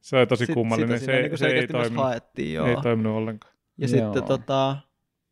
Se 0.00 0.16
on 0.16 0.28
tosi 0.28 0.46
Sit, 0.46 0.54
kummallinen. 0.54 1.00
Sitä 1.00 1.12
se, 1.12 1.22
niin 1.22 1.38
se 1.38 1.46
ei, 1.46 1.66
toiminut, 1.66 2.04
haettiin, 2.04 2.54
joo. 2.54 2.66
ei 2.66 2.76
toiminut 2.82 3.16
ollenkaan. 3.16 3.54
Ja 3.78 3.88
joo. 3.88 4.04
sitten 4.04 4.24
tota, 4.24 4.76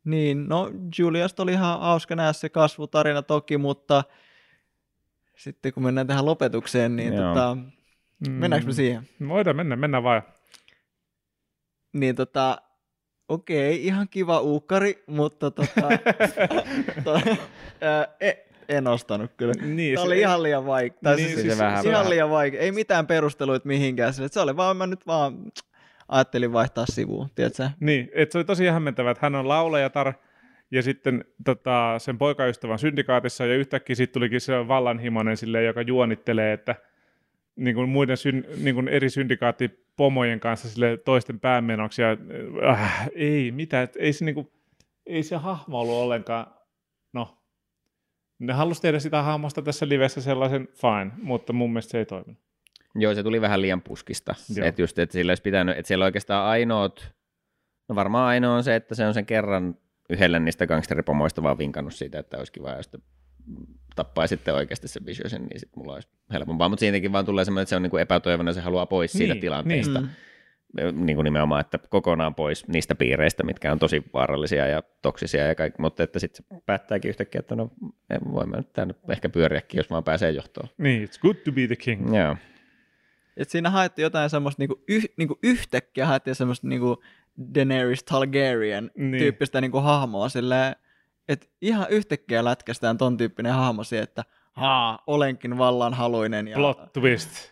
niin, 0.03 0.47
no 0.49 0.71
Juliasta 0.99 1.43
oli 1.43 1.51
ihan 1.51 1.79
hauska 1.79 2.15
nähdä 2.15 2.33
se 2.33 2.49
kasvutarina 2.49 3.21
toki, 3.21 3.57
mutta 3.57 4.03
sitten 5.35 5.73
kun 5.73 5.83
mennään 5.83 6.07
tähän 6.07 6.25
lopetukseen, 6.25 6.95
niin 6.95 7.13
tota, 7.13 7.57
mm. 8.27 8.31
mennäänkö 8.31 8.67
me 8.67 8.73
siihen? 8.73 9.09
Voidaan 9.27 9.55
mennä, 9.55 9.75
mennään 9.75 10.03
vaan. 10.03 10.21
Niin 11.93 12.15
tota, 12.15 12.57
okei, 13.27 13.85
ihan 13.85 14.09
kiva 14.09 14.39
uukkari, 14.39 15.03
mutta 15.07 15.51
tota, 15.51 15.89
to, 17.03 17.13
ää, 17.81 18.07
e, 18.19 18.33
en 18.71 18.87
ostanut 18.87 19.31
kyllä. 19.37 19.53
Niin, 19.53 19.95
Tämä 19.95 20.05
oli 20.05 20.15
ei... 20.15 20.21
ihan 20.21 20.43
liian 20.43 20.65
vaikea. 20.65 21.15
Niin, 21.15 21.27
siis, 21.27 21.41
siis, 21.41 21.57
vähän 21.57 21.73
ihan 21.73 21.93
vähän. 21.93 22.09
liian 22.09 22.29
vaikea. 22.29 22.61
Ei 22.61 22.71
mitään 22.71 23.07
perusteluita 23.07 23.67
mihinkään. 23.67 24.13
Se 24.13 24.39
oli 24.39 24.57
vaan, 24.57 24.77
mä 24.77 24.87
nyt 24.87 25.07
vaan 25.07 25.37
ajattelin 26.07 26.53
vaihtaa 26.53 26.85
sivuun, 26.85 27.29
tiedätkö? 27.35 27.69
Niin, 27.79 28.09
että 28.13 28.31
se 28.33 28.37
oli 28.37 28.45
tosi 28.45 28.67
hämmentävää, 28.67 29.11
että 29.11 29.25
hän 29.25 29.35
on 29.35 29.47
laulajatar, 29.47 30.13
ja 30.71 30.83
sitten 30.83 31.25
tota, 31.45 31.95
sen 31.97 32.17
poikaystävän 32.17 32.79
syndikaatissa, 32.79 33.45
ja 33.45 33.55
yhtäkkiä 33.55 33.95
sitten 33.95 34.13
tulikin 34.13 34.41
se 34.41 34.67
vallanhimoinen 34.67 35.37
silleen, 35.37 35.65
joka 35.65 35.81
juonittelee, 35.81 36.53
että 36.53 36.75
niin 37.55 37.75
kuin 37.75 37.89
muiden 37.89 38.17
syn, 38.17 38.45
niin 38.57 38.75
kuin 38.75 38.87
eri 38.87 39.09
syndikaattipomojen 39.09 40.39
kanssa 40.39 40.69
sille 40.69 40.97
toisten 40.97 41.39
päämenoksi, 41.39 42.01
ja 42.01 42.17
äh, 42.69 43.09
ei, 43.15 43.51
mitä, 43.51 43.87
ei 43.97 44.13
se, 44.13 44.25
niin 44.25 44.35
kuin, 44.35 44.51
ei 45.05 45.23
se 45.23 45.35
hahmo 45.35 45.79
ollut 45.79 45.95
ollenkaan, 45.95 46.47
no, 47.13 47.40
ne 48.41 48.53
halusi 48.53 48.81
tehdä 48.81 48.99
sitä 48.99 49.21
hahmosta 49.21 49.61
tässä 49.61 49.89
livessä 49.89 50.21
sellaisen 50.21 50.67
fine, 50.73 51.11
mutta 51.21 51.53
mun 51.53 51.73
mielestä 51.73 51.91
se 51.91 51.97
ei 51.97 52.05
toiminut. 52.05 52.41
Joo, 52.95 53.15
se 53.15 53.23
tuli 53.23 53.41
vähän 53.41 53.61
liian 53.61 53.81
puskista. 53.81 54.35
Että 54.63 54.81
just, 54.81 54.99
että 54.99 55.13
sillä 55.13 55.29
olisi 55.29 55.43
pitänyt, 55.43 55.77
että 55.77 55.87
siellä 55.87 56.05
oikeastaan 56.05 56.47
ainoat, 56.47 57.11
no 57.89 57.95
varmaan 57.95 58.27
ainoa 58.27 58.55
on 58.55 58.63
se, 58.63 58.75
että 58.75 58.95
se 58.95 59.07
on 59.07 59.13
sen 59.13 59.25
kerran 59.25 59.77
yhdelle 60.09 60.39
niistä 60.39 60.67
gangsteripomoista 60.67 61.43
vaan 61.43 61.57
vinkannut 61.57 61.93
siitä, 61.93 62.19
että 62.19 62.37
olisi 62.37 62.51
kiva, 62.51 62.71
jos 62.71 62.89
tappaa 63.95 64.27
sitten 64.27 64.53
oikeasti 64.53 64.87
sen 64.87 65.05
Visiosin, 65.05 65.45
niin 65.45 65.59
sitten 65.59 65.79
mulla 65.79 65.93
olisi 65.93 66.09
helpompaa. 66.33 66.69
Mutta 66.69 66.79
siitäkin 66.79 67.11
vaan 67.11 67.25
tulee 67.25 67.45
semmoinen, 67.45 67.61
että 67.61 67.69
se 67.69 67.75
on 67.75 67.81
niin 67.81 67.91
kuin 67.91 68.01
epätoivoinen, 68.01 68.53
se 68.53 68.61
haluaa 68.61 68.85
pois 68.85 69.13
niin, 69.13 69.27
siitä 69.27 69.41
tilanteesta. 69.41 70.01
Niin. 70.01 70.11
Niin 70.91 71.15
kuin 71.15 71.23
nimenomaan, 71.23 71.61
että 71.61 71.79
kokonaan 71.89 72.35
pois 72.35 72.67
niistä 72.67 72.95
piireistä, 72.95 73.43
mitkä 73.43 73.71
on 73.71 73.79
tosi 73.79 74.03
vaarallisia 74.13 74.67
ja 74.67 74.83
toksisia 75.01 75.47
ja 75.47 75.55
kaikki, 75.55 75.81
mutta 75.81 76.03
että 76.03 76.19
sitten 76.19 76.45
se 76.49 76.61
päättääkin 76.65 77.09
yhtäkkiä, 77.09 77.39
että 77.39 77.55
no 77.55 77.71
voimme 78.33 78.57
nyt 78.57 78.73
tänne 78.73 78.95
ehkä 79.09 79.29
pyöriäkin, 79.29 79.77
jos 79.77 79.89
vaan 79.89 80.03
pääsee 80.03 80.31
johtoon. 80.31 80.69
Niin, 80.77 81.07
it's 81.09 81.21
good 81.21 81.35
to 81.35 81.51
be 81.51 81.67
the 81.67 81.75
king. 81.75 82.15
Joo. 82.15 82.35
Et 83.37 83.49
siinä 83.49 83.69
haettiin 83.69 84.03
jotain 84.03 84.29
semmoista 84.29 84.61
niinku, 84.61 84.83
yh, 84.87 85.09
niinku 85.17 85.39
yhtäkkiä 85.43 86.05
haettiin 86.05 86.35
semmoista 86.35 86.67
niinku 86.67 87.03
Daenerys 87.55 88.03
Targaryen 88.03 88.91
niin. 88.97 89.19
tyyppistä 89.19 89.61
niinku 89.61 89.79
hahmoa 89.79 90.29
silleen, 90.29 90.75
että 91.27 91.47
ihan 91.61 91.87
yhtäkkiä 91.89 92.43
lätkästään 92.43 92.97
ton 92.97 93.17
tyyppinen 93.17 93.53
hahmo 93.53 93.83
siihen, 93.83 94.03
että 94.03 94.23
haa, 94.51 95.03
olenkin 95.07 95.57
vallanhaluinen. 95.57 96.47
Ja, 96.47 96.55
Plot 96.55 96.93
twist. 96.93 97.51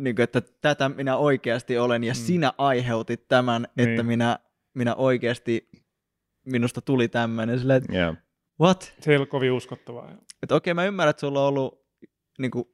Niin 0.00 0.16
kuin, 0.16 0.24
että 0.24 0.42
tätä 0.60 0.88
minä 0.88 1.16
oikeasti 1.16 1.78
olen 1.78 2.04
ja 2.04 2.12
mm. 2.12 2.16
sinä 2.16 2.52
aiheutit 2.58 3.28
tämän, 3.28 3.66
niin. 3.76 3.88
että 3.88 4.02
minä, 4.02 4.38
minä 4.74 4.94
oikeasti, 4.94 5.68
minusta 6.44 6.80
tuli 6.80 7.08
tämmöinen. 7.08 7.58
Silleen, 7.58 7.76
että, 7.76 7.92
yeah. 7.92 8.16
what? 8.60 8.94
Se 9.00 9.10
ei 9.10 9.16
ole 9.16 9.26
kovin 9.26 9.52
uskottavaa. 9.52 10.10
Että 10.42 10.54
okei, 10.54 10.72
okay, 10.72 10.74
mä 10.74 10.86
ymmärrän, 10.88 11.10
että 11.10 11.20
sulla 11.20 11.40
on 11.40 11.48
ollut, 11.48 11.86
niin 12.38 12.50
kuin, 12.50 12.64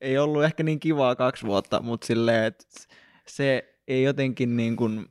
ei 0.00 0.18
ollut 0.18 0.44
ehkä 0.44 0.62
niin 0.62 0.80
kivaa 0.80 1.16
kaksi 1.16 1.46
vuotta, 1.46 1.82
mutta 1.82 2.06
silleen, 2.06 2.44
että 2.44 2.64
se 3.26 3.78
ei 3.88 4.02
jotenkin 4.02 4.56
niin 4.56 4.76
kuin, 4.76 5.06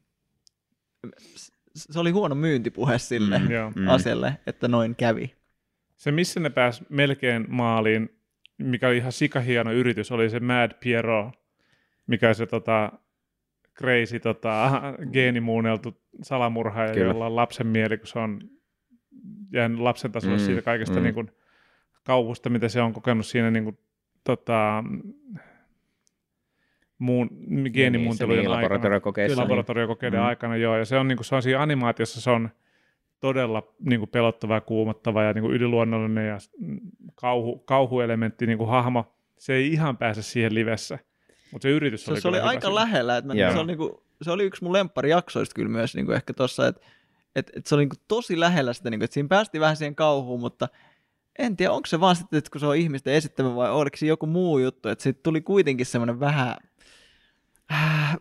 se 1.76 2.00
oli 2.00 2.12
huono 2.12 2.36
myyntipuhe 2.36 2.98
sille 2.98 3.40
mm, 3.40 3.46
mm. 3.76 3.88
asialle, 3.88 4.38
että 4.48 4.68
noin 4.68 4.96
kävi. 4.96 5.36
Se, 5.98 6.12
missä 6.12 6.40
ne 6.40 6.50
pääsi 6.50 6.86
melkein 6.90 7.46
maaliin, 7.50 8.20
mikä 8.58 8.88
oli 8.88 8.98
ihan 8.98 9.12
sikahieno 9.12 9.72
yritys, 9.72 10.12
oli 10.12 10.30
se 10.30 10.40
Mad 10.40 10.72
Piero, 10.80 11.32
mikä 12.08 12.34
se 12.34 12.46
tota, 12.46 12.92
crazy 13.78 14.20
tota, 14.20 14.82
geenimuunneltu 15.14 16.02
salamurhaaja, 16.22 16.94
Kyllä. 16.94 17.08
jolla 17.08 17.26
on 17.26 17.36
lapsen 17.36 17.68
mieli, 17.68 17.98
kun 17.98 18.08
se 18.08 18.20
on 18.20 18.42
jäänyt 19.54 19.80
lapsen 19.80 20.12
tasolle 20.12 20.38
mm, 20.38 20.44
siitä 20.44 20.62
kaikesta 20.62 20.96
mm. 20.96 21.04
niin 21.04 21.14
kuin, 21.14 21.32
kauhusta, 22.04 22.50
mitä 22.50 22.70
se 22.70 22.82
on 22.82 22.94
kokenut 22.94 23.26
siinä 23.26 23.52
niin 23.52 23.64
kuin, 23.64 23.78
tota, 24.24 24.84
muun, 26.98 27.30
geenimuuntelujen 27.74 28.40
niin, 28.40 28.50
aikana. 28.50 28.64
Laboratoriokokeissa. 28.64 29.42
Laboratoriokokeiden 29.42 30.20
niin. 30.20 30.28
aikana, 30.28 30.56
joo. 30.56 30.78
Ja 30.78 30.86
se 30.86 30.98
on, 30.98 31.08
niin 31.08 31.18
kuin, 31.18 31.26
se 31.26 31.36
on 31.36 31.42
siinä 31.42 31.62
animaatiossa, 31.62 32.22
se 32.22 32.30
on 32.30 32.50
todella 33.20 33.74
niin 33.80 34.00
kuin 34.00 34.10
pelottava 34.10 34.54
ja 34.54 34.62
kuumottava 34.62 35.24
ja 35.24 35.34
niin 35.34 35.42
kuin 35.42 35.54
yliluonnollinen 35.54 36.28
ja 36.28 36.38
kauhu, 37.16 37.60
kauhuelementti 37.60 38.48
niin 38.48 38.58
kuin 38.58 38.70
hahmo. 38.70 39.14
Se 39.38 39.54
ei 39.54 39.74
ihan 39.74 39.98
pääse 39.98 40.22
siihen 40.22 40.56
livessä, 40.56 41.00
mutta 41.52 41.64
se 41.64 41.70
yritys 41.70 42.06
se, 42.06 42.12
oli 42.12 42.22
Se 42.22 42.28
oli 42.28 42.40
aika 42.40 42.68
siinä. 42.68 42.76
lähellä. 42.76 43.18
Että 43.18 43.28
mä, 43.34 43.52
se, 43.54 43.60
on, 43.60 43.68
niin 43.68 43.78
kuin, 43.78 43.92
se 44.22 44.32
oli 44.32 44.44
yksi 44.44 44.64
mun 44.64 44.74
lempparijaksoista 44.74 45.56
kyllä 45.56 45.70
myös 45.70 45.96
niin 45.96 46.06
kuin 46.06 46.16
ehkä 46.16 46.34
tuossa, 46.34 46.68
että 46.68 46.82
että, 47.36 47.52
että 47.56 47.70
se 47.70 47.76
oli 47.76 47.82
niin 47.82 47.90
kuin 47.90 48.00
tosi 48.08 48.40
lähellä 48.40 48.74
sitä, 48.74 48.90
niin 48.90 49.00
kuin, 49.00 49.06
että 49.06 49.14
siinä 49.14 49.28
päästi 49.28 49.60
vähän 49.60 49.78
siihen 49.78 49.96
kauhuun, 49.96 50.40
mutta 50.40 50.68
en 51.40 51.58
tiedä, 51.58 51.72
onko 51.72 51.86
se 51.86 52.00
vaan 52.00 52.16
sitten, 52.16 52.38
että 52.38 52.52
kun 52.52 52.62
se 52.62 52.68
on 52.68 52.76
ihmisten 52.76 53.14
esittämä 53.14 53.56
vai 53.56 53.72
oliko 53.72 53.98
se 53.98 54.06
joku 54.06 54.26
muu 54.26 54.60
juttu, 54.60 54.90
että 54.90 55.04
sitten 55.04 55.24
tuli 55.24 55.42
kuitenkin 55.42 55.86
semmoinen 55.86 56.20
vähän 56.20 56.50
äh, 56.50 56.58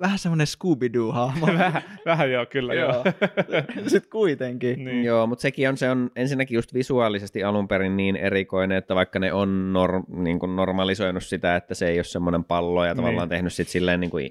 vähän 0.01 0.18
semmoinen 0.18 0.47
Scooby-Doo-hahmo. 0.47 1.47
vähän, 1.59 1.82
vähän 2.07 2.30
joo, 2.30 2.47
kyllä 2.47 2.74
joo. 2.74 3.05
Sitten 3.86 4.11
kuitenkin. 4.11 4.84
Niin. 4.84 5.05
Joo, 5.05 5.26
mutta 5.26 5.42
sekin 5.42 5.68
on, 5.68 5.76
se 5.76 5.90
on 5.90 6.11
ensinnäkin 6.16 6.55
just 6.55 6.74
visuaalisesti 6.74 7.44
alun 7.44 7.68
perin 7.68 7.97
niin 7.97 8.16
erikoinen, 8.16 8.78
että 8.78 8.94
vaikka 8.94 9.18
ne 9.18 9.32
on 9.32 9.72
nor, 9.72 10.03
niin 10.09 10.38
kuin 10.38 10.57
normalisoinut 10.57 11.24
sitä, 11.24 11.57
että 11.57 11.74
se 11.74 11.88
ei 11.88 11.99
ole 11.99 12.05
semmoinen 12.05 12.44
pallo 12.44 12.84
ja 12.84 12.94
tavallaan 12.94 13.28
niin. 13.28 13.36
tehnyt 13.36 13.53
sitten 13.53 13.72
silleen 13.72 14.01
niin 14.01 14.11
kuin 14.11 14.30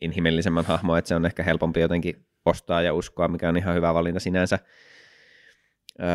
inhimillisemmän 0.00 0.64
hahmo, 0.64 0.96
että 0.96 1.08
se 1.08 1.14
on 1.14 1.26
ehkä 1.26 1.42
helpompi 1.42 1.80
jotenkin 1.80 2.26
ostaa 2.44 2.82
ja 2.82 2.94
uskoa, 2.94 3.28
mikä 3.28 3.48
on 3.48 3.56
ihan 3.56 3.74
hyvä 3.74 3.94
valinta 3.94 4.20
sinänsä. 4.20 4.58
Öö, 6.00 6.08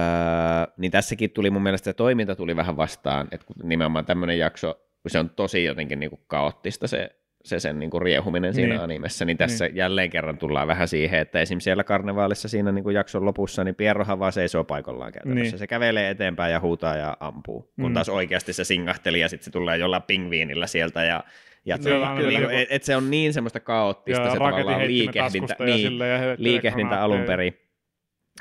niin 0.77 0.91
tässäkin 0.91 1.31
tuli 1.31 1.49
mun 1.49 1.63
mielestä 1.63 1.85
se 1.85 1.93
toiminta 1.93 2.35
tuli 2.35 2.55
vähän 2.55 2.77
vastaan, 2.77 3.27
että 3.31 3.45
nimenomaan 3.63 4.05
tämmöinen 4.05 4.39
jakso, 4.39 4.81
se 5.07 5.19
on 5.19 5.29
tosi 5.29 5.63
jotenkin 5.63 5.99
niin 5.99 6.09
kuin 6.09 6.21
kaoottista 6.27 6.87
se 6.87 7.15
se 7.47 7.59
sen 7.59 7.79
niin 7.79 7.89
kuin 7.89 8.01
riehuminen 8.01 8.53
siinä 8.53 8.73
niin. 8.73 8.81
animessa, 8.81 9.25
niin 9.25 9.37
tässä 9.37 9.65
niin. 9.65 9.75
jälleen 9.75 10.09
kerran 10.09 10.37
tullaan 10.37 10.67
vähän 10.67 10.87
siihen, 10.87 11.19
että 11.19 11.39
esimerkiksi 11.39 11.63
siellä 11.63 11.83
karnevaalissa 11.83 12.47
siinä 12.47 12.71
niin 12.71 12.83
kuin 12.83 12.95
jakson 12.95 13.25
lopussa, 13.25 13.63
niin 13.63 13.75
Pierrohan 13.75 14.19
vaan 14.19 14.33
seisoo 14.33 14.63
paikallaan 14.63 15.11
käytännössä. 15.11 15.51
Niin. 15.51 15.59
Se 15.59 15.67
kävelee 15.67 16.09
eteenpäin 16.09 16.53
ja 16.53 16.59
huutaa 16.59 16.95
ja 16.95 17.17
ampuu, 17.19 17.71
kun 17.81 17.91
mm. 17.91 17.93
taas 17.93 18.09
oikeasti 18.09 18.53
se 18.53 18.63
singahteli 18.63 19.19
ja 19.19 19.29
sitten 19.29 19.45
se 19.45 19.51
tulee 19.51 19.77
jollain 19.77 20.03
pingviinillä 20.03 20.67
sieltä 20.67 21.03
ja 21.03 21.23
ja 21.65 21.77
se, 21.81 21.93
on, 21.93 22.17
niin, 22.17 22.27
niin, 22.29 22.51
et, 22.51 22.67
et 22.69 22.83
se 22.83 22.95
on 22.95 23.11
niin 23.11 23.33
semmoista 23.33 23.59
kaoottista 23.59 24.23
ja 24.23 24.31
se 24.31 24.37
tavallaan 24.37 24.87
liikehdintä, 24.87 25.55
niin, 25.65 25.99
liikehdintä 26.37 27.01
alun 27.01 27.23
perin. 27.23 27.66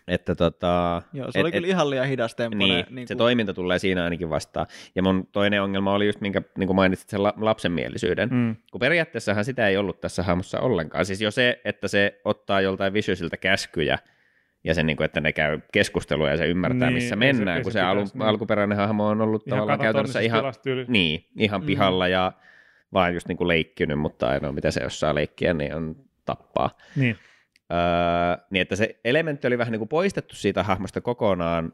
Että 0.09 0.35
tota, 0.35 1.03
Joo, 1.13 1.33
se 1.33 1.39
et, 1.39 1.43
oli 1.43 1.49
et, 1.49 1.55
kyllä 1.55 1.69
ihan 1.69 1.91
liian 1.91 2.07
hidas 2.07 2.35
tempo. 2.35 2.57
Niin, 2.57 2.75
niin 2.75 2.87
kuin... 2.95 3.09
se 3.09 3.15
toiminta 3.15 3.55
tulee 3.55 3.79
siinä 3.79 4.05
ainakin 4.05 4.31
vastaan. 4.31 4.67
Ja 4.95 5.03
mun 5.03 5.29
toinen 5.33 5.63
ongelma 5.63 5.93
oli 5.93 6.07
just, 6.07 6.21
minkä 6.21 6.43
niin 6.59 6.67
kuin 6.67 6.77
mainitsit, 6.77 7.09
sen 7.09 7.23
lapsenmielisyyden. 7.23 8.29
Mm. 8.33 8.57
Kun 8.73 8.79
periaatteessahan 8.79 9.45
sitä 9.45 9.69
ei 9.69 9.77
ollut 9.77 10.01
tässä 10.01 10.23
hahmossa 10.23 10.61
ollenkaan. 10.61 11.07
Siis 11.07 11.21
jo 11.21 11.31
se, 11.31 11.61
että 11.65 11.89
se 11.89 12.21
ottaa 12.25 12.61
joltain 12.61 12.93
Viciosilta 12.93 13.37
käskyjä, 13.37 13.99
ja 14.65 14.75
se, 14.75 14.83
niin 14.83 14.97
kuin, 14.97 15.05
että 15.05 15.21
ne 15.21 15.33
käy 15.33 15.61
keskustelua 15.73 16.31
ja 16.31 16.37
se 16.37 16.47
ymmärtää, 16.47 16.91
niin, 16.91 16.95
missä 16.95 17.17
mennään, 17.17 17.59
se, 17.59 17.63
kun 17.63 17.73
se, 17.73 17.79
se 17.79 17.83
alu, 17.83 18.05
niin. 18.15 18.23
alkuperäinen 18.23 18.79
hahmo 18.79 19.07
on 19.07 19.21
ollut 19.21 19.47
ihan 19.47 19.57
tavallaan 19.57 19.81
käytännössä 19.81 20.21
ihan, 20.21 20.45
niin, 20.89 21.25
ihan 21.39 21.61
mm. 21.61 21.67
pihalla 21.67 22.09
ja 22.09 22.33
vaan 22.93 23.15
just 23.15 23.29
niin 23.29 23.37
kuin 23.37 23.49
leikkinyt, 23.49 23.99
mutta 23.99 24.29
ainoa 24.29 24.53
mitä 24.53 24.71
se 24.71 24.83
jos 24.83 25.01
saa 25.01 25.15
leikkiä, 25.15 25.55
niin 25.55 25.75
on 25.75 25.97
tappaa. 26.25 26.71
Niin. 26.97 27.17
Öö, 27.73 28.47
niin 28.51 28.63
että 28.63 28.77
se 28.77 29.01
elementti 29.05 29.47
oli 29.47 29.59
vähän 29.59 29.73
niin 29.73 29.81
kuin 29.81 29.89
poistettu 29.89 30.35
siitä 30.35 30.63
hahmosta 30.63 31.01
kokonaan, 31.01 31.73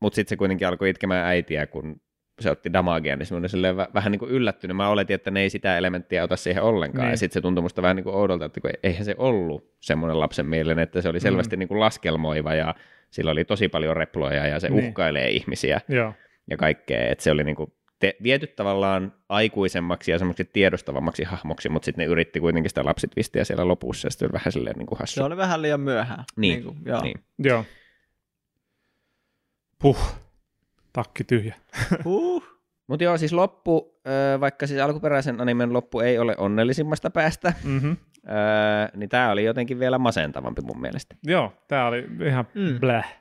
mutta 0.00 0.14
sitten 0.14 0.30
se 0.30 0.36
kuitenkin 0.36 0.68
alkoi 0.68 0.90
itkemään 0.90 1.26
äitiä, 1.26 1.66
kun 1.66 2.00
se 2.40 2.50
otti 2.50 2.72
damagea, 2.72 3.16
niin 3.16 3.26
semmoinen 3.26 3.48
silleen 3.48 3.76
vähän 3.76 4.12
niin 4.12 4.18
kuin 4.18 4.30
yllättynyt. 4.30 4.76
Mä 4.76 4.88
oletin, 4.88 5.14
että 5.14 5.30
ne 5.30 5.40
ei 5.40 5.50
sitä 5.50 5.78
elementtiä 5.78 6.24
ota 6.24 6.36
siihen 6.36 6.62
ollenkaan. 6.62 7.04
Niin. 7.04 7.10
Ja 7.10 7.16
sitten 7.16 7.34
se 7.34 7.40
tuntui 7.40 7.62
musta 7.62 7.82
vähän 7.82 7.96
niin 7.96 8.04
kuin 8.04 8.16
oudolta, 8.16 8.44
että 8.44 8.60
kun 8.60 8.70
eihän 8.82 9.04
se 9.04 9.14
ollut 9.18 9.74
semmoinen 9.80 10.20
lapsen 10.20 10.46
mielinen, 10.46 10.82
että 10.82 11.00
se 11.00 11.08
oli 11.08 11.20
selvästi 11.20 11.56
mm. 11.56 11.58
niin 11.58 11.68
kuin 11.68 11.80
laskelmoiva 11.80 12.54
ja 12.54 12.74
sillä 13.10 13.30
oli 13.30 13.44
tosi 13.44 13.68
paljon 13.68 13.96
reploja 13.96 14.46
ja 14.46 14.60
se 14.60 14.68
niin. 14.68 14.84
uhkailee 14.84 15.30
ihmisiä 15.30 15.80
Joo. 15.88 16.14
ja 16.50 16.56
kaikkea. 16.56 17.08
Että 17.08 17.24
se 17.24 17.30
oli 17.30 17.44
niin 17.44 17.56
kuin 17.56 17.72
te, 17.98 18.16
viety 18.22 18.46
tavallaan 18.46 19.12
aikuisemmaksi 19.28 20.10
ja 20.10 20.18
semmoiksi 20.18 20.44
tiedostavammaksi 20.44 21.24
hahmoksi, 21.24 21.68
mutta 21.68 21.84
sitten 21.84 22.02
ne 22.02 22.10
yritti 22.10 22.40
kuitenkin 22.40 22.70
sitä 22.70 22.84
lapsitvistiä 22.84 23.44
siellä 23.44 23.68
lopussa, 23.68 24.06
ja 24.06 24.10
sitten 24.10 24.32
vähän 24.32 24.52
silleen 24.52 24.76
niin 24.78 24.86
kuin 24.86 24.98
hassu. 24.98 25.14
Se 25.14 25.22
oli 25.22 25.36
vähän 25.36 25.62
liian 25.62 25.80
myöhään. 25.80 26.24
Niin, 26.36 26.54
niin, 26.54 26.64
kuin, 26.64 26.76
joo. 26.84 27.02
niin. 27.02 27.20
joo. 27.38 27.64
Puh, 29.78 30.14
takki 30.92 31.24
tyhjä. 31.24 31.54
Puh. 32.02 32.58
Mutta 32.86 33.04
joo, 33.04 33.18
siis 33.18 33.32
loppu, 33.32 34.00
vaikka 34.40 34.66
siis 34.66 34.80
alkuperäisen 34.80 35.40
animen 35.40 35.72
loppu 35.72 36.00
ei 36.00 36.18
ole 36.18 36.34
onnellisimmasta 36.38 37.10
päästä, 37.10 37.52
mm-hmm. 37.64 37.96
niin 38.94 39.08
tämä 39.08 39.30
oli 39.30 39.44
jotenkin 39.44 39.78
vielä 39.78 39.98
masentavampi 39.98 40.62
mun 40.62 40.80
mielestä. 40.80 41.16
Joo, 41.26 41.52
tämä 41.68 41.86
oli 41.86 42.06
ihan 42.26 42.46
mm. 42.54 42.80
bläh. 42.80 43.18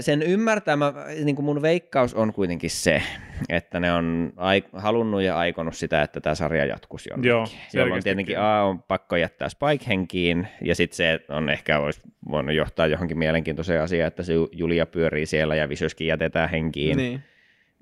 Sen 0.00 0.22
ymmärtämä, 0.22 0.92
niin 1.24 1.36
kuin 1.36 1.46
mun 1.46 1.62
veikkaus 1.62 2.14
on 2.14 2.32
kuitenkin 2.32 2.70
se, 2.70 3.02
että 3.48 3.80
ne 3.80 3.92
on 3.92 4.32
ai, 4.36 4.64
halunnut 4.72 5.22
ja 5.22 5.38
aikonut 5.38 5.76
sitä, 5.76 6.02
että 6.02 6.20
tämä 6.20 6.34
sarja 6.34 6.64
jatkuisi 6.64 7.10
jonnekin. 7.10 7.28
Joo, 7.28 7.46
Jolloin 7.74 8.02
tietenkin 8.02 8.38
A 8.38 8.62
on 8.64 8.82
pakko 8.82 9.16
jättää 9.16 9.48
Spike 9.48 9.84
henkiin, 9.88 10.48
ja 10.62 10.74
sitten 10.74 10.96
se 10.96 11.20
on 11.28 11.48
ehkä 11.48 11.78
olisi 11.78 12.00
voinut 12.30 12.54
johtaa 12.54 12.86
johonkin 12.86 13.18
mielenkiintoiseen 13.18 13.82
asiaan, 13.82 14.08
että 14.08 14.22
se 14.22 14.32
Julia 14.52 14.86
pyörii 14.86 15.26
siellä 15.26 15.56
ja 15.56 15.68
Visioskin 15.68 16.06
jätetään 16.06 16.50
henkiin 16.50 16.96
niin. 16.96 17.22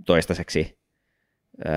toistaiseksi. 0.07 0.78
Öö, 1.66 1.72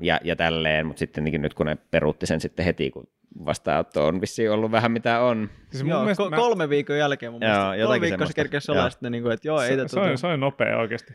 ja, 0.00 0.20
ja 0.24 0.36
tälleen, 0.36 0.86
mutta 0.86 0.98
sitten 0.98 1.24
nyt 1.24 1.54
kun 1.54 1.66
ne 1.66 1.76
peruutti 1.90 2.26
sen 2.26 2.40
sitten 2.40 2.64
heti, 2.64 2.90
kun 2.90 3.08
vastaanotto 3.44 4.06
on 4.06 4.20
vissiin 4.20 4.50
ollut 4.50 4.72
vähän 4.72 4.92
mitä 4.92 5.20
on. 5.20 5.50
Siis 5.70 5.84
joo, 5.84 6.04
ko- 6.04 6.30
mä... 6.30 6.36
kolme 6.36 6.68
viikon 6.68 6.98
jälkeen 6.98 7.32
mun 7.32 7.38
mielestä. 7.38 7.76
Joo, 7.76 7.88
kolme 7.88 8.00
viikkoa 8.00 8.26
se 8.26 8.32
kerkesi 8.32 8.72
olla 8.72 8.90
sitten, 8.90 9.12
niin 9.12 9.22
kuin, 9.22 9.32
että 9.32 9.48
joo, 9.48 9.62
ei 9.62 9.76
se, 9.76 9.88
se, 9.88 10.00
on, 10.00 10.18
se 10.18 10.26
on 10.26 10.40
nopea 10.40 10.78
oikeasti. 10.78 11.14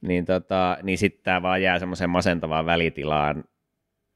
Niin, 0.00 0.24
tota, 0.24 0.78
niin 0.82 0.98
sitten 0.98 1.24
tämä 1.24 1.42
vaan 1.42 1.62
jää 1.62 1.78
semmoiseen 1.78 2.10
masentavaan 2.10 2.66
välitilaan, 2.66 3.44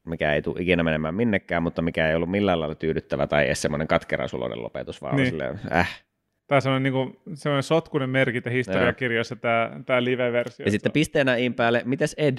mikä 0.05 0.33
ei 0.33 0.41
tule 0.41 0.61
ikinä 0.61 0.83
menemään 0.83 1.15
minnekään, 1.15 1.63
mutta 1.63 1.81
mikä 1.81 2.09
ei 2.09 2.15
ollut 2.15 2.31
millään 2.31 2.59
lailla 2.59 2.75
tyydyttävä 2.75 3.27
tai 3.27 3.45
edes 3.45 3.61
semmoinen 3.61 3.87
katkerasuloinen 3.87 4.63
lopetus, 4.63 5.01
vaan 5.01 5.15
niin. 5.15 5.29
silleen, 5.29 5.59
äh. 5.71 6.03
Tämä 6.47 6.57
on 6.57 6.61
semmoinen, 6.61 6.83
niin 6.83 6.93
kuin, 6.93 7.37
semmoinen 7.37 7.63
sotkunen 7.63 8.09
merkintä 8.09 8.49
historiakirjoissa, 8.49 9.35
tämä, 9.35 9.71
tämä 9.85 10.03
live-versio. 10.03 10.65
Ja 10.65 10.71
sitten 10.71 10.91
pisteenä 10.91 11.35
in 11.35 11.53
päälle, 11.53 11.81
mites 11.85 12.15
Ed? 12.17 12.37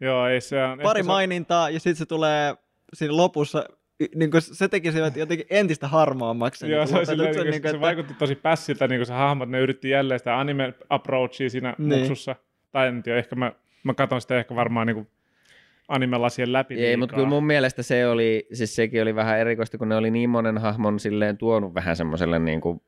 Joo, 0.00 0.26
ei 0.26 0.40
se 0.40 0.64
on... 0.64 0.78
Pari 0.82 1.02
mainintaa, 1.02 1.70
ja 1.70 1.80
sitten 1.80 1.96
se 1.96 2.06
tulee 2.06 2.54
siinä 2.94 3.16
lopussa 3.16 3.64
niin 4.14 4.30
kuin 4.30 4.42
se 4.42 4.68
teki 4.68 4.92
se 4.92 4.98
jotenkin 5.16 5.46
entistä 5.50 5.88
harmaammaksi. 5.88 6.70
Joo, 6.70 6.84
niin 6.84 6.88
se, 6.88 7.04
silleen, 7.04 7.34
niin, 7.34 7.44
niin, 7.44 7.62
se 7.62 7.68
että... 7.68 7.80
vaikutti 7.80 8.14
tosi 8.14 8.34
pässiltä, 8.34 8.88
niin 8.88 8.98
kuin 8.98 9.06
se 9.06 9.12
hahmot, 9.12 9.48
ne 9.48 9.60
yritti 9.60 9.90
jälleen 9.90 10.20
sitä 10.20 10.38
anime 10.38 10.74
approachia 10.88 11.50
siinä 11.50 11.74
niin. 11.78 11.98
muksussa. 11.98 12.36
Tai 12.72 12.88
en 12.88 13.02
tiedä, 13.02 13.18
ehkä 13.18 13.36
mä, 13.36 13.52
mä 13.84 13.94
katson 13.94 14.20
sitä 14.20 14.38
ehkä 14.38 14.54
varmaan 14.54 14.86
niin 14.86 14.94
kuin 14.94 15.08
animelasien 15.88 16.52
läpi. 16.52 16.74
Ei, 16.74 16.80
liikaa. 16.80 16.98
mutta 16.98 17.14
kyllä 17.14 17.28
mun 17.28 17.46
mielestä 17.46 17.82
se 17.82 18.06
oli, 18.06 18.46
siis 18.52 18.76
sekin 18.76 19.02
oli 19.02 19.14
vähän 19.14 19.38
erikoista, 19.38 19.78
kun 19.78 19.88
ne 19.88 19.96
oli 19.96 20.10
niin 20.10 20.30
monen 20.30 20.58
hahmon 20.58 21.00
silleen 21.00 21.38
tuonut 21.38 21.74
vähän 21.74 21.96
semmoiselle 21.96 22.38
niin 22.38 22.60
kuin 22.60 22.82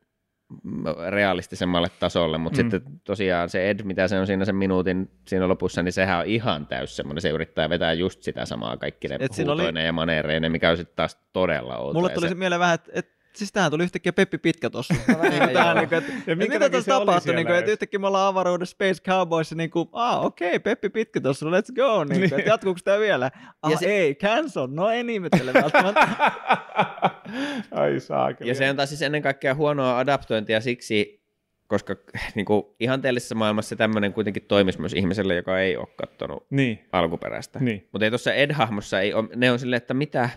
realistisemmalle 1.09 1.87
tasolle, 1.99 2.37
mutta 2.37 2.63
mm. 2.63 2.71
sitten 2.71 2.99
tosiaan 3.03 3.49
se 3.49 3.69
Ed, 3.69 3.83
mitä 3.83 4.07
se 4.07 4.19
on 4.19 4.27
siinä 4.27 4.45
sen 4.45 4.55
minuutin 4.55 5.11
siinä 5.27 5.47
lopussa, 5.47 5.83
niin 5.83 5.93
sehän 5.93 6.19
on 6.19 6.25
ihan 6.25 6.67
täys 6.67 6.95
semmoinen, 6.95 7.21
se 7.21 7.29
yrittää 7.29 7.69
vetää 7.69 7.93
just 7.93 8.23
sitä 8.23 8.45
samaa 8.45 8.77
kaikki 8.77 9.07
ne 9.07 9.17
huutoinen 9.37 9.81
oli... 9.81 9.85
ja 9.85 9.93
maneereinen, 9.93 10.51
mikä 10.51 10.69
on 10.69 10.77
sitten 10.77 10.95
taas 10.95 11.17
todella 11.33 11.77
outo. 11.77 11.93
Mulle 11.93 12.09
tuli 12.09 12.29
se 12.29 12.35
mieleen 12.35 12.59
vähän, 12.59 12.75
että, 12.75 12.91
että 12.93 13.16
siis 13.37 13.51
tähän 13.51 13.71
tuli 13.71 13.83
yhtäkkiä 13.83 14.13
Peppi 14.13 14.37
Pitkä 14.37 14.69
tossa. 14.69 14.93
niin, 15.29 15.49
tähän, 15.53 15.77
niin 15.77 15.89
kuin, 15.89 15.97
että, 15.97 16.13
ja 16.27 16.35
mitä 16.35 16.69
tässä 16.69 16.91
tapahtui, 16.91 17.35
niin 17.35 17.47
kuin, 17.47 17.59
että 17.59 17.71
yhtäkkiä 17.71 17.99
me 17.99 18.07
ollaan 18.07 18.27
avaruudessa 18.27 18.71
Space 18.71 19.01
Cowboys, 19.01 19.55
niin 19.55 19.69
kuin, 19.69 19.89
ah 19.91 20.25
okei, 20.25 20.47
okay, 20.47 20.59
Peppi 20.59 20.89
Pitkä 20.89 21.21
tossa, 21.21 21.45
let's 21.45 21.75
go, 21.75 22.03
niin, 22.03 22.21
niin. 22.21 22.33
että 22.33 22.49
jatkuuko 22.49 22.79
tämä 22.83 22.99
vielä? 22.99 23.31
Ah 23.61 23.71
ja 23.71 23.77
se... 23.77 23.85
ei, 23.85 24.15
cancel, 24.15 24.67
no 24.71 24.89
ei 24.89 25.03
ihmettele 25.13 25.53
välttämättä. 25.53 26.07
Ai 27.71 27.99
saakeli. 27.99 28.49
Ja 28.49 28.55
se 28.55 28.69
on 28.69 28.75
taas 28.75 28.89
siis 28.89 29.01
ennen 29.01 29.21
kaikkea 29.21 29.55
huonoa 29.55 29.99
adaptointia 29.99 30.61
siksi, 30.61 31.23
koska 31.67 31.95
niin 32.35 32.45
kuin, 32.45 32.63
ihanteellisessa 32.79 33.35
maailmassa 33.35 33.75
tämmöinen 33.75 34.13
kuitenkin 34.13 34.43
toimisi 34.43 34.79
myös 34.79 34.93
ihmiselle, 34.93 35.35
joka 35.35 35.59
ei 35.59 35.77
ole 35.77 35.87
katsonut 35.95 36.45
niin. 36.49 36.79
alkuperäistä. 36.91 37.59
Niin. 37.59 37.89
Mutta 37.91 38.05
ei 38.05 38.11
tuossa 38.11 38.33
Ed-hahmossa, 38.33 39.01
ei 39.01 39.13
ole, 39.13 39.29
ne 39.35 39.51
on 39.51 39.59
silleen, 39.59 39.77
että 39.77 39.93
mitä 39.93 40.29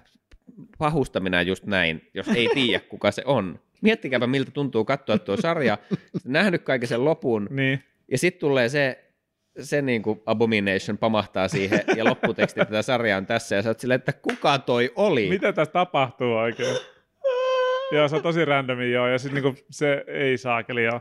pahusta 0.78 1.20
minä 1.20 1.42
just 1.42 1.66
näin, 1.66 2.08
jos 2.14 2.28
ei 2.28 2.48
tiedä, 2.54 2.80
kuka 2.80 3.10
se 3.10 3.22
on. 3.26 3.60
Miettikääpä, 3.80 4.26
miltä 4.26 4.50
tuntuu 4.50 4.84
katsoa 4.84 5.18
tuo 5.18 5.36
sarja, 5.36 5.78
nähnyt 6.24 6.62
kaiken 6.62 6.88
sen 6.88 7.04
lopun, 7.04 7.48
niin. 7.50 7.84
ja 8.10 8.18
sitten 8.18 8.40
tulee 8.40 8.68
se, 8.68 9.04
se 9.60 9.82
niin 9.82 10.02
kuin 10.02 10.22
Abomination 10.26 10.98
pamahtaa 10.98 11.48
siihen, 11.48 11.80
ja 11.96 12.04
lopputeksti 12.04 12.60
tätä 12.60 12.82
sarjaa 12.82 13.18
on 13.18 13.26
tässä, 13.26 13.56
ja 13.56 13.62
sä 13.62 13.68
oot 13.68 13.80
silleen, 13.80 13.98
että 13.98 14.12
kuka 14.12 14.58
toi 14.58 14.92
oli? 14.96 15.28
Mitä 15.28 15.52
tässä 15.52 15.72
tapahtuu 15.72 16.34
oikein? 16.34 16.76
joo, 17.92 18.08
se 18.08 18.16
on 18.16 18.22
tosi 18.22 18.44
randomi, 18.44 18.92
joo, 18.92 19.08
ja 19.08 19.18
sitten 19.18 19.42
niin 19.42 19.56
se 19.70 20.04
ei 20.06 20.38
saakeli, 20.38 20.84
joo. 20.84 21.00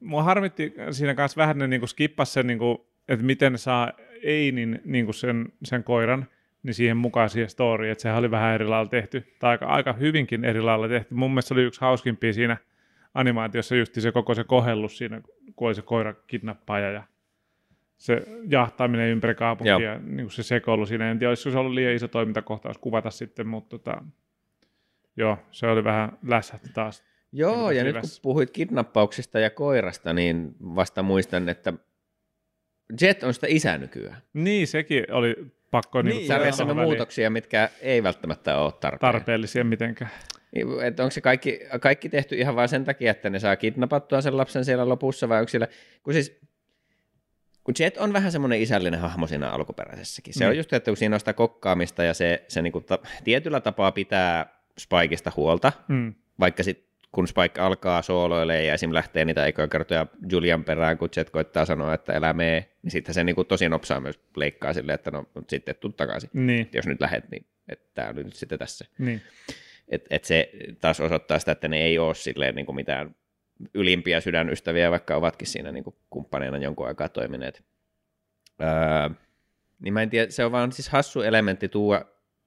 Mua 0.00 0.22
harmitti 0.22 0.74
siinä 0.90 1.14
kanssa 1.14 1.40
vähän 1.40 1.58
ne 1.58 1.66
niin 1.66 1.88
skippas 1.88 2.32
sen, 2.32 2.46
niin 2.46 2.58
kuin, 2.58 2.78
että 3.08 3.26
miten 3.26 3.58
saa 3.58 3.92
Einin 4.22 4.80
niin 4.84 5.04
kuin 5.04 5.14
sen, 5.14 5.52
sen 5.64 5.84
koiran, 5.84 6.26
niin 6.62 6.74
siihen 6.74 6.96
mukaan 6.96 7.30
siihen 7.30 7.50
story, 7.50 7.90
että 7.90 8.02
sehän 8.02 8.18
oli 8.18 8.30
vähän 8.30 8.54
eri 8.54 8.66
lailla 8.66 8.90
tehty, 8.90 9.24
tai 9.38 9.50
aika, 9.50 9.66
aika 9.66 9.92
hyvinkin 9.92 10.44
eri 10.44 10.60
lailla 10.60 10.88
tehty. 10.88 11.14
Mun 11.14 11.30
mielestä 11.30 11.48
se 11.48 11.54
oli 11.54 11.62
yksi 11.62 11.80
hauskimpia 11.80 12.32
siinä 12.32 12.56
animaatiossa 13.14 13.76
just 13.76 13.94
se 13.94 14.12
koko 14.12 14.34
se 14.34 14.44
kohellus 14.44 14.98
siinä, 14.98 15.20
kun 15.56 15.66
oli 15.68 15.74
se 15.74 15.82
koira 15.82 16.14
kidnappaaja 16.26 16.90
ja 16.90 17.02
se 17.98 18.22
jahtaaminen 18.48 19.08
ympäri 19.08 19.34
kaupunkia, 19.34 19.80
ja 19.80 19.98
niin 19.98 20.30
se 20.30 20.42
sekoilu 20.42 20.86
siinä. 20.86 21.10
En 21.10 21.18
tiedä, 21.18 21.30
olisiko 21.30 21.50
se 21.50 21.58
ollut 21.58 21.74
liian 21.74 21.94
iso 21.94 22.08
toimintakohtaus 22.08 22.78
kuvata 22.78 23.10
sitten, 23.10 23.46
mutta 23.46 23.78
tota, 23.78 24.02
joo, 25.16 25.38
se 25.50 25.66
oli 25.66 25.84
vähän 25.84 26.18
lässähti 26.26 26.68
taas. 26.74 27.04
Joo, 27.32 27.70
ja 27.70 27.84
nyt 27.84 27.96
kun 28.00 28.10
puhuit 28.22 28.50
kidnappauksista 28.50 29.38
ja 29.38 29.50
koirasta, 29.50 30.12
niin 30.12 30.54
vasta 30.60 31.02
muistan, 31.02 31.48
että 31.48 31.72
Jet 33.00 33.22
on 33.22 33.34
sitä 33.34 33.46
isä 33.50 33.78
nykyään. 33.78 34.22
Niin, 34.32 34.66
sekin 34.66 35.04
oli 35.12 35.36
pakko 35.72 36.02
niin, 36.02 36.16
niin 36.16 36.26
sarjassa 36.26 36.64
on 36.64 36.76
muutoksia, 36.76 37.30
mitkä 37.30 37.68
ei 37.80 38.02
välttämättä 38.02 38.58
ole 38.58 38.72
tarpeen. 38.72 39.12
tarpeellisia 39.12 39.64
mitenkään. 39.64 40.10
Niin, 40.54 40.66
että 40.82 41.02
onko 41.02 41.10
se 41.10 41.20
kaikki, 41.20 41.60
kaikki 41.80 42.08
tehty 42.08 42.36
ihan 42.36 42.56
vain 42.56 42.68
sen 42.68 42.84
takia, 42.84 43.10
että 43.10 43.30
ne 43.30 43.38
saa 43.38 43.56
kidnappattua 43.56 44.20
sen 44.20 44.36
lapsen 44.36 44.64
siellä 44.64 44.88
lopussa, 44.88 45.28
vai 45.28 45.38
onko 45.38 45.48
siellä, 45.48 45.68
kun 46.02 46.12
siis 46.14 46.40
kun 47.64 47.74
Jet 47.78 47.96
on 47.96 48.12
vähän 48.12 48.32
semmoinen 48.32 48.60
isällinen 48.60 49.00
hahmo 49.00 49.26
siinä 49.26 49.50
alkuperäisessäkin. 49.50 50.34
Se 50.34 50.44
mm. 50.44 50.50
on 50.50 50.56
just, 50.56 50.72
että 50.72 50.90
kun 50.90 50.96
siinä 50.96 51.16
on 51.16 51.20
sitä 51.20 51.32
kokkaamista 51.32 52.04
ja 52.04 52.14
se, 52.14 52.44
se 52.48 52.62
niinku 52.62 52.80
ta, 52.80 52.98
tietyllä 53.24 53.60
tapaa 53.60 53.92
pitää 53.92 54.46
Spikeista 54.78 55.32
huolta, 55.36 55.72
mm. 55.88 56.14
vaikka 56.40 56.62
sitten 56.62 56.91
kun 57.12 57.28
Spike 57.28 57.60
alkaa 57.60 58.02
sooloilemaan 58.02 58.66
ja 58.66 58.74
esim. 58.74 58.92
lähtee 58.94 59.24
niitä 59.24 59.46
ekoja 59.46 59.68
kertoja 59.68 60.06
Julian 60.30 60.64
perään, 60.64 60.98
kun 60.98 61.08
Jet 61.16 61.30
koittaa 61.30 61.64
sanoa, 61.64 61.94
että 61.94 62.12
elää 62.12 62.32
mee, 62.32 62.72
niin 62.82 62.90
sitten 62.90 63.14
se 63.14 63.24
niin 63.24 63.34
kuin 63.34 63.46
tosi 63.46 63.68
nopsaa 63.68 64.00
myös 64.00 64.20
leikkaa 64.36 64.72
silleen, 64.72 64.94
että 64.94 65.10
no 65.10 65.26
sitten 65.48 65.74
tuu 65.80 65.92
takaisin. 65.92 66.30
Niin. 66.32 66.68
Jos 66.72 66.86
nyt 66.86 67.00
lähet, 67.00 67.30
niin 67.30 67.46
että 67.68 67.90
tämä 67.94 68.08
on 68.08 68.16
nyt 68.16 68.34
sitten 68.34 68.58
tässä. 68.58 68.84
Niin. 68.98 69.22
Et, 69.88 70.06
et 70.10 70.24
se 70.24 70.50
taas 70.80 71.00
osoittaa 71.00 71.38
sitä, 71.38 71.52
että 71.52 71.68
ne 71.68 71.80
ei 71.80 71.98
ole 71.98 72.14
silleen 72.14 72.54
niin 72.54 72.66
kuin 72.66 72.76
mitään 72.76 73.14
ylimpiä 73.74 74.20
sydänystäviä, 74.20 74.90
vaikka 74.90 75.16
ovatkin 75.16 75.48
siinä 75.48 75.72
niin 75.72 75.84
kuin 75.84 75.96
kumppaneina 76.10 76.58
jonkun 76.58 76.86
aikaa 76.86 77.08
toimineet. 77.08 77.64
Öö, 78.62 78.68
niin 79.80 79.94
mä 79.94 80.02
en 80.02 80.10
tiedä, 80.10 80.30
se 80.30 80.44
on 80.44 80.52
vaan 80.52 80.72
siis 80.72 80.88
hassu 80.88 81.22
elementti 81.22 81.68
tuua 81.68 82.04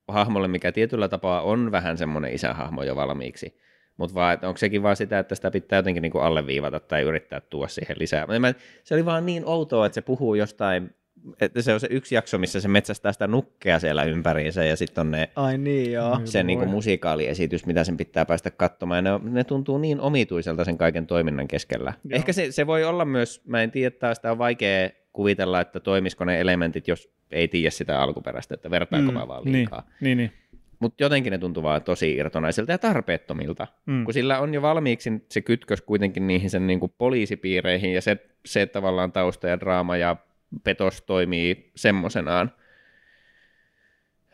hahmolle, 0.07 0.47
mikä 0.47 0.71
tietyllä 0.71 1.07
tapaa 1.07 1.41
on 1.41 1.71
vähän 1.71 1.97
semmoinen 1.97 2.33
isähahmo 2.33 2.83
jo 2.83 2.95
valmiiksi 2.95 3.57
mutta 3.97 4.15
vaan, 4.15 4.37
onko 4.43 4.57
sekin 4.57 4.83
vaan 4.83 4.95
sitä, 4.95 5.19
että 5.19 5.35
sitä 5.35 5.51
pitää 5.51 5.79
jotenkin 5.79 6.01
niin 6.01 6.11
kuin 6.11 6.23
alleviivata 6.23 6.79
tai 6.79 7.01
yrittää 7.01 7.41
tuoda 7.41 7.67
siihen 7.67 7.95
lisää. 7.99 8.39
Mä, 8.39 8.53
se 8.83 8.95
oli 8.95 9.05
vaan 9.05 9.25
niin 9.25 9.43
outoa, 9.45 9.85
että 9.85 9.93
se 9.93 10.01
puhuu 10.01 10.35
jostain, 10.35 10.95
että 11.41 11.61
se 11.61 11.73
on 11.73 11.79
se 11.79 11.87
yksi 11.89 12.15
jakso, 12.15 12.37
missä 12.37 12.61
se 12.61 12.67
metsästää 12.67 13.13
sitä 13.13 13.27
nukkea 13.27 13.79
siellä 13.79 14.03
ympäriinsä 14.03 14.65
ja 14.65 14.75
sitten 14.75 15.01
on 15.01 15.11
ne, 15.11 15.29
Ai 15.35 15.57
niin, 15.57 15.91
joo. 15.91 16.21
se 16.23 16.43
niin 16.43 16.59
kuin 16.59 16.69
musikaaliesitys, 16.69 17.65
mitä 17.65 17.83
sen 17.83 17.97
pitää 17.97 18.25
päästä 18.25 18.51
katsomaan. 18.51 19.05
Ja 19.05 19.19
ne, 19.23 19.31
ne 19.31 19.43
tuntuu 19.43 19.77
niin 19.77 19.99
omituiselta 19.99 20.63
sen 20.63 20.77
kaiken 20.77 21.07
toiminnan 21.07 21.47
keskellä. 21.47 21.93
Joo. 22.03 22.15
Ehkä 22.17 22.33
se, 22.33 22.51
se 22.51 22.67
voi 22.67 22.83
olla 22.83 23.05
myös, 23.05 23.41
mä 23.45 23.63
en 23.63 23.71
tiedä, 23.71 23.87
että 23.87 24.13
sitä 24.13 24.31
on 24.31 24.37
vaikea 24.37 24.89
kuvitella, 25.13 25.61
että 25.61 25.79
toimisiko 25.79 26.25
ne 26.25 26.41
elementit, 26.41 26.87
jos 26.87 27.09
ei 27.31 27.47
tiedä 27.47 27.69
sitä 27.69 28.01
alkuperäistä, 28.01 28.53
että 28.53 28.71
vertaanko 28.71 29.11
mm, 29.11 29.17
mä 29.17 29.27
vaan 29.27 29.41
liikaa. 29.45 29.83
Niin, 30.01 30.17
niin, 30.17 30.17
niin 30.17 30.44
mutta 30.79 31.03
jotenkin 31.03 31.31
ne 31.31 31.37
tuntuu 31.37 31.63
vaan 31.63 31.83
tosi 31.83 32.15
irtonaisilta 32.15 32.71
ja 32.71 32.77
tarpeettomilta, 32.77 33.67
mm. 33.85 34.05
kun 34.05 34.13
sillä 34.13 34.39
on 34.39 34.53
jo 34.53 34.61
valmiiksi 34.61 35.11
se 35.29 35.41
kytkös 35.41 35.81
kuitenkin 35.81 36.27
niihin 36.27 36.49
sen 36.49 36.67
niin 36.67 36.79
kuin 36.79 36.93
poliisipiireihin 36.97 37.93
ja 37.93 38.01
se, 38.01 38.17
se 38.45 38.65
tavallaan 38.65 39.11
tausta 39.11 39.47
ja 39.47 39.59
draama 39.59 39.97
ja 39.97 40.15
petos 40.63 41.01
toimii 41.01 41.71
semmoisenaan. 41.75 42.51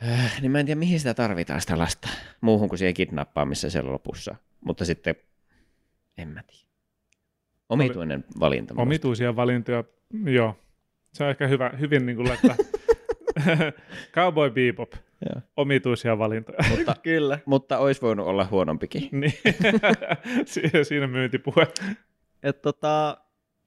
Äh, 0.09 0.41
niin 0.41 0.51
mä 0.51 0.59
en 0.59 0.65
tiedä, 0.65 0.79
mihin 0.79 0.99
sitä 0.99 1.13
tarvitaan 1.13 1.61
sitä 1.61 1.77
lasta, 1.77 2.09
muuhun 2.41 2.69
kuin 2.69 2.79
siihen 2.79 2.93
kidnappaamisessa 2.93 3.69
siellä 3.69 3.91
lopussa. 3.91 4.35
Mutta 4.65 4.85
sitten, 4.85 5.15
en 6.17 6.27
mä 6.27 6.43
tiedä. 6.43 6.65
Omituinen 7.69 8.23
valinta. 8.39 8.73
Omituisia 8.77 9.35
valintoja, 9.35 9.83
joo. 10.25 10.57
Se 11.13 11.23
on 11.23 11.29
ehkä 11.29 11.47
hyvä, 11.47 11.71
hyvin 11.79 12.05
niin 12.05 12.15
kuin 12.15 12.27
laittaa 12.27 12.55
Cowboy 14.15 14.49
Bebop. 14.49 14.93
Joo. 15.30 15.41
Omituisia 15.57 16.17
valintoja. 16.17 16.57
Mutta, 16.69 16.95
Kyllä. 17.03 17.39
Mutta 17.45 17.78
olisi 17.78 18.01
voinut 18.01 18.28
olla 18.28 18.47
huonompikin. 18.51 19.09
niin. 19.22 19.34
Siinä 20.84 21.07
myyntipuhe. 21.07 21.67
Et 22.43 22.61
tota, 22.61 23.17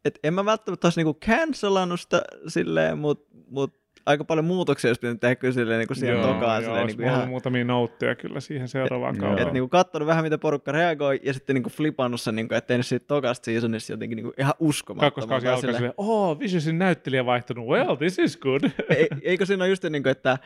et 0.05 0.19
en 0.23 0.35
mä 0.35 0.45
välttämättä 0.45 0.87
olisi 0.87 1.01
niinku 1.01 1.19
cancelannut 1.27 2.01
sitä 2.01 2.23
silleen, 2.49 2.99
mutta 2.99 3.37
mut 3.51 3.85
aika 4.07 4.25
paljon 4.25 4.45
muutoksia 4.45 4.89
olisi 4.89 5.01
pitänyt 5.01 5.21
tehdä 5.21 5.35
kyllä 5.35 5.55
silleen 5.55 5.79
niinku 5.79 5.95
siihen 5.95 6.17
joo, 6.17 6.27
tokaan. 6.27 6.63
Joo, 6.63 6.71
silleen, 6.71 6.87
niinku 6.87 7.03
ihan... 7.03 7.29
muutamia 7.29 7.65
noutteja 7.65 8.15
kyllä 8.15 8.41
siihen 8.41 8.69
seuraavaan 8.69 9.19
kauteen. 9.19 9.39
Että 9.39 9.53
niinku 9.53 9.69
katsonut 9.69 10.09
vähän, 10.09 10.25
miten 10.25 10.41
porukka 10.41 10.73
reagoi, 10.73 11.21
ja 11.23 11.35
sitten 11.35 11.55
niinku 11.55 11.71
flipannut 11.71 12.21
sen, 12.21 12.37
niinku, 12.37 12.55
että 12.55 12.69
tehnyt 12.69 12.87
siitä 12.87 13.07
tokasta 13.07 13.45
seasonista 13.45 13.93
jotenkin 13.93 14.17
niinku 14.17 14.33
ihan 14.39 14.55
uskomattomaa. 14.59 15.11
Kakkoskausi 15.11 15.47
alkaa 15.49 15.73
silleen, 15.73 15.95
oh, 15.97 16.39
Visionsin 16.39 16.79
näyttelijä 16.79 17.27
vaihtunut, 17.27 17.69
well, 17.69 17.97
this 17.97 18.19
is 18.19 18.37
good. 18.37 18.65
E, 18.65 19.07
eikö 19.23 19.47
siinä 19.47 19.65
ole 19.65 19.69
just 19.71 19.85
niin 19.85 20.03
kuin, 20.03 20.11
että 20.11 20.39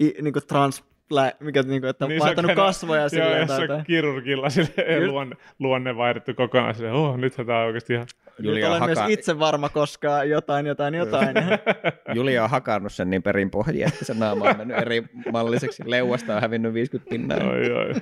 i, 0.00 0.14
niin 0.22 0.32
kuin 0.32 0.46
trans 0.46 0.84
lä- 1.10 1.32
mikä, 1.40 1.62
niinku, 1.62 1.86
että 1.86 2.04
on 2.04 2.08
niin 2.08 2.20
vaihtanut 2.20 2.48
käydä, 2.48 2.60
kasvoja 2.60 3.08
silleen. 3.08 3.48
Joo, 3.48 3.76
jos 3.76 3.86
kirurgilla 3.86 4.50
sille 4.50 5.06
luonne, 5.06 5.36
luonne 5.58 5.96
vaihdettu 5.96 6.34
kokonaan 6.34 6.74
silleen, 6.74 6.94
oh, 6.94 7.16
nythän 7.16 7.46
tämä 7.46 7.58
on 7.58 7.66
oikeasti 7.66 7.92
ihan... 7.92 8.06
Julia 8.38 8.68
olen 8.68 8.80
haka... 8.80 8.94
myös 8.94 9.10
itse 9.18 9.38
varma, 9.38 9.68
koska 9.68 10.24
jotain, 10.24 10.66
jotain, 10.66 10.94
jotain. 10.94 11.36
Julia 12.14 12.44
on 12.44 12.50
hakannut 12.50 12.92
sen 12.92 13.10
niin 13.10 13.22
perinpohjia, 13.22 13.88
että 13.88 14.04
se 14.04 14.14
naama 14.14 14.44
on 14.44 14.56
mennyt 14.56 14.78
eri 14.78 15.02
malliseksi. 15.32 15.82
Leuasta 15.86 16.34
on 16.34 16.40
hävinnyt 16.40 16.74
50 16.74 17.10
pinnaa. 17.10 17.38
Oi, 17.38 17.72
oi. 17.72 17.94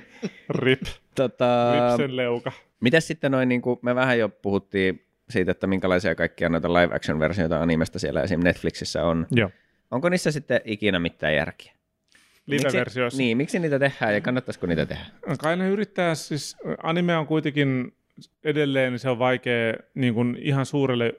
Rip. 0.49 0.81
Tota, 1.15 1.73
Rip 1.73 1.97
sen 1.97 2.17
leuka. 2.17 2.51
Mitäs 2.79 3.07
sitten 3.07 3.31
noin, 3.31 3.49
niin 3.49 3.61
kuin 3.61 3.79
me 3.81 3.95
vähän 3.95 4.19
jo 4.19 4.29
puhuttiin 4.29 5.05
siitä, 5.29 5.51
että 5.51 5.67
minkälaisia 5.67 6.15
kaikkia 6.15 6.49
noita 6.49 6.73
live 6.73 6.95
action 6.95 7.19
versioita 7.19 7.61
animesta 7.61 7.99
siellä 7.99 8.21
esim. 8.21 8.39
Netflixissä 8.43 9.03
on. 9.03 9.27
Joo. 9.31 9.49
Onko 9.91 10.09
niissä 10.09 10.31
sitten 10.31 10.61
ikinä 10.65 10.99
mitään 10.99 11.35
järkeä? 11.35 11.73
Live-versioissa. 12.45 13.17
Niin, 13.17 13.37
miksi 13.37 13.59
niitä 13.59 13.79
tehdään 13.79 14.13
ja 14.13 14.21
kannattaisiko 14.21 14.67
niitä 14.67 14.85
tehdä? 14.85 15.05
Kai 15.39 15.57
ne 15.57 15.69
yrittää, 15.69 16.15
siis 16.15 16.57
anime 16.83 17.17
on 17.17 17.27
kuitenkin 17.27 17.93
edelleen, 18.43 18.93
niin 18.93 18.99
se 18.99 19.09
on 19.09 19.19
vaikea 19.19 19.73
niin 19.95 20.13
kuin 20.13 20.37
ihan 20.41 20.65
suurelle, 20.65 21.13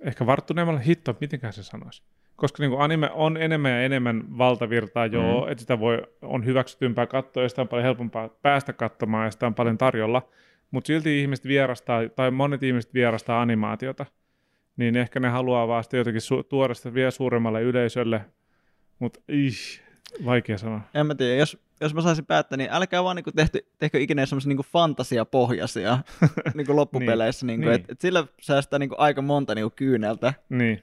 ehkä 0.00 0.26
varttuneemmalle 0.26 0.86
hitto, 0.86 1.16
mitenkään 1.20 1.52
se 1.52 1.62
sanoisi. 1.62 2.02
Koska 2.36 2.62
niin 2.62 2.70
kuin 2.70 2.82
anime 2.82 3.10
on 3.10 3.36
enemmän 3.36 3.72
ja 3.72 3.82
enemmän 3.82 4.38
valtavirtaa 4.38 5.06
jo, 5.06 5.22
mm. 5.22 5.52
että 5.52 5.60
sitä 5.60 5.80
voi, 5.80 6.02
on 6.22 6.44
hyväksytympää 6.44 7.06
katsoa 7.06 7.42
ja 7.42 7.48
sitä 7.48 7.62
on 7.62 7.68
paljon 7.68 7.84
helpompaa 7.84 8.28
päästä 8.28 8.72
katsomaan 8.72 9.24
ja 9.24 9.30
sitä 9.30 9.46
on 9.46 9.54
paljon 9.54 9.78
tarjolla. 9.78 10.28
Mutta 10.70 10.86
silti 10.86 11.20
ihmiset 11.20 11.46
vierastaa, 11.46 12.08
tai 12.08 12.30
monet 12.30 12.62
ihmiset 12.62 12.94
vierastaa 12.94 13.42
animaatiota. 13.42 14.06
Niin 14.76 14.96
ehkä 14.96 15.20
ne 15.20 15.28
haluaa 15.28 15.68
vaan 15.68 15.84
sitä 15.84 15.96
jotenkin 15.96 16.22
su- 16.22 16.44
tuoda 16.48 16.74
sitä 16.74 16.94
vielä 16.94 17.10
suuremmalle 17.10 17.62
yleisölle. 17.62 18.20
Mutta 18.98 19.20
vaikea 20.24 20.58
sanoa. 20.58 20.80
En 20.94 21.06
mä 21.06 21.14
tiedä, 21.14 21.34
jos, 21.34 21.58
jos 21.80 21.94
mä 21.94 22.00
saisin 22.00 22.26
päättää, 22.26 22.56
niin 22.56 22.70
älkää 22.72 23.04
vaan 23.04 23.16
niin 23.16 23.34
tehty, 23.36 23.66
tehkö 23.78 24.00
ikinä 24.00 24.26
semmoisia 24.26 24.48
niin 24.48 24.58
fantasiapohjaisia 24.72 25.98
niin 26.54 26.76
loppupeleissä. 26.76 27.46
niin, 27.46 27.60
niin. 27.60 27.72
Että 27.72 27.92
et 27.92 28.00
sillä 28.00 28.26
säästää 28.40 28.78
niin 28.78 28.90
aika 28.98 29.22
monta 29.22 29.54
niin 29.54 29.72
kyyneltä. 29.76 30.34
Niin. 30.48 30.82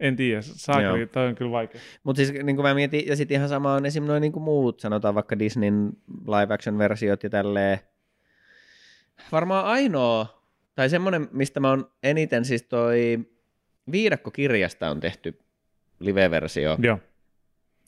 En 0.00 0.16
tiedä, 0.16 0.42
saakeli, 0.42 1.06
toi 1.06 1.28
on 1.28 1.34
kyllä 1.34 1.50
vaikea. 1.50 1.80
Mutta 2.04 2.16
siis 2.16 2.32
niin 2.32 2.56
kuin 2.56 2.66
mä 2.66 2.74
mietin, 2.74 3.06
ja 3.06 3.16
sitten 3.16 3.34
ihan 3.34 3.48
sama 3.48 3.74
on 3.74 3.86
esimerkiksi 3.86 4.08
noin 4.08 4.20
niin 4.20 4.42
muut, 4.42 4.80
sanotaan 4.80 5.14
vaikka 5.14 5.38
Disneyn 5.38 5.92
live 6.26 6.54
action 6.54 6.78
versiot 6.78 7.22
ja 7.22 7.30
tälleen, 7.30 7.78
varmaan 9.32 9.64
ainoa, 9.64 10.42
tai 10.74 10.88
semmoinen, 10.88 11.28
mistä 11.32 11.60
mä 11.60 11.70
oon 11.70 11.90
eniten, 12.02 12.44
siis 12.44 12.62
toi 12.62 13.18
viidakkokirjasta 13.92 14.90
on 14.90 15.00
tehty 15.00 15.38
live-versio, 16.00 16.76
Joo. 16.82 16.98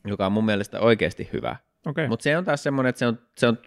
Joka 0.09 0.25
on 0.25 0.31
mun 0.31 0.45
mielestä 0.45 0.79
oikeasti 0.79 1.29
hyvä. 1.33 1.55
Okay. 1.85 2.07
Mutta 2.07 2.23
se 2.23 2.37
on 2.37 2.45
taas 2.45 2.63
semmoinen, 2.63 2.89
että 2.89 2.99
se 2.99 3.07
on, 3.07 3.19
se 3.37 3.47
on 3.47 3.57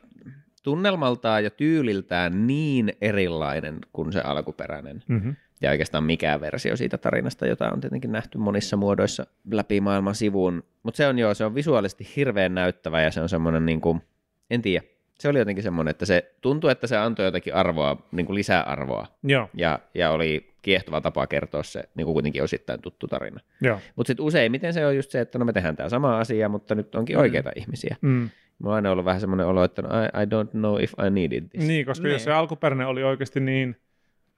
tunnelmaltaan 0.63 1.45
ja 1.45 1.51
tyyliltään 1.51 2.47
niin 2.47 2.93
erilainen 3.01 3.79
kuin 3.93 4.13
se 4.13 4.21
alkuperäinen. 4.21 5.03
Mm-hmm. 5.09 5.37
Ja 5.63 5.71
oikeastaan 5.71 6.05
mikään 6.05 6.41
versio 6.41 6.77
siitä 6.77 6.99
tarinasta, 6.99 7.47
jota 7.47 7.71
on 7.71 7.81
tietenkin 7.81 8.13
nähty 8.13 8.39
monissa 8.39 8.77
muodoissa 8.77 9.27
läpi 9.51 9.81
maailman 9.81 10.15
sivuun. 10.15 10.63
Mutta 10.83 10.97
se 10.97 11.07
on 11.07 11.19
joo, 11.19 11.35
se 11.35 11.45
on 11.45 11.55
visuaalisesti 11.55 12.09
hirveän 12.17 12.55
näyttävä 12.55 13.03
ja 13.03 13.11
se 13.11 13.21
on 13.21 13.29
semmoinen, 13.29 13.67
niin 13.67 13.81
kuin, 13.81 14.03
en 14.51 14.63
tiedä, 14.63 14.87
se 15.21 15.29
oli 15.29 15.39
jotenkin 15.39 15.63
semmoinen, 15.63 15.91
että 15.91 16.07
se 16.07 16.35
tuntui, 16.41 16.73
että 16.73 16.87
se 16.87 16.97
antoi 16.97 17.25
jotakin 17.25 17.55
arvoa, 17.55 18.09
niin 18.13 18.27
kuin 18.27 18.35
lisää 18.35 18.63
arvoa. 18.63 19.07
Joo. 19.23 19.51
Ja, 19.55 19.79
ja 19.95 20.11
oli 20.11 20.55
kiehtova 20.63 21.01
tapa 21.01 21.27
kertoa 21.27 21.63
se 21.63 21.83
niin 21.95 22.05
kuin 22.05 22.13
kuitenkin 22.13 22.43
osittain 22.43 22.83
tuttu 22.83 23.09
tarina. 23.09 23.41
Joo. 23.61 23.81
Mutta 23.97 24.11
sitten 24.11 24.27
useimmiten 24.27 24.73
se 24.73 24.87
on 24.87 24.97
just 24.97 25.11
se, 25.11 25.21
että 25.21 25.39
no 25.39 25.45
me 25.45 25.53
tehdään 25.53 25.77
tämä 25.77 25.89
sama 25.89 26.19
asia, 26.19 26.49
mutta 26.49 26.75
nyt 26.75 26.95
onkin 26.95 27.17
mm. 27.17 27.21
oikeita 27.21 27.51
ihmisiä. 27.57 27.97
Mm. 28.01 28.31
Mulla 28.59 28.75
on 28.75 28.77
aina 28.77 28.91
ollut 28.91 29.05
vähän 29.05 29.21
semmoinen 29.21 29.47
olo, 29.47 29.65
että 29.65 29.83
no, 29.83 29.89
I, 29.89 30.23
I 30.23 30.27
don't 30.27 30.51
know 30.51 30.81
if 30.81 30.93
I 31.07 31.11
needed 31.11 31.49
this. 31.49 31.67
Niin, 31.67 31.87
koska 31.87 32.05
niin. 32.05 32.13
jos 32.13 32.25
se 32.25 32.33
alkuperäinen 32.33 32.87
oli 32.87 33.03
oikeasti 33.03 33.41
niin 33.41 33.77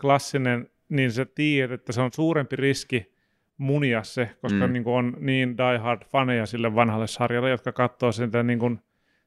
klassinen, 0.00 0.70
niin 0.88 1.12
sä 1.12 1.24
tiedät, 1.24 1.80
että 1.80 1.92
se 1.92 2.00
on 2.00 2.10
suurempi 2.12 2.56
riski 2.56 3.12
munia 3.56 4.02
se, 4.02 4.30
koska 4.40 4.66
mm. 4.66 4.72
niin 4.72 4.84
kuin 4.84 4.94
on 4.94 5.16
niin 5.20 5.56
die 5.58 5.78
hard 5.78 6.02
faneja 6.04 6.46
sille 6.46 6.74
vanhalle 6.74 7.06
sarjalle, 7.06 7.50
jotka 7.50 7.72
katsoo 7.72 8.12
sitä 8.12 8.42
niin 8.42 8.80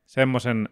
semmoisen 0.06 0.70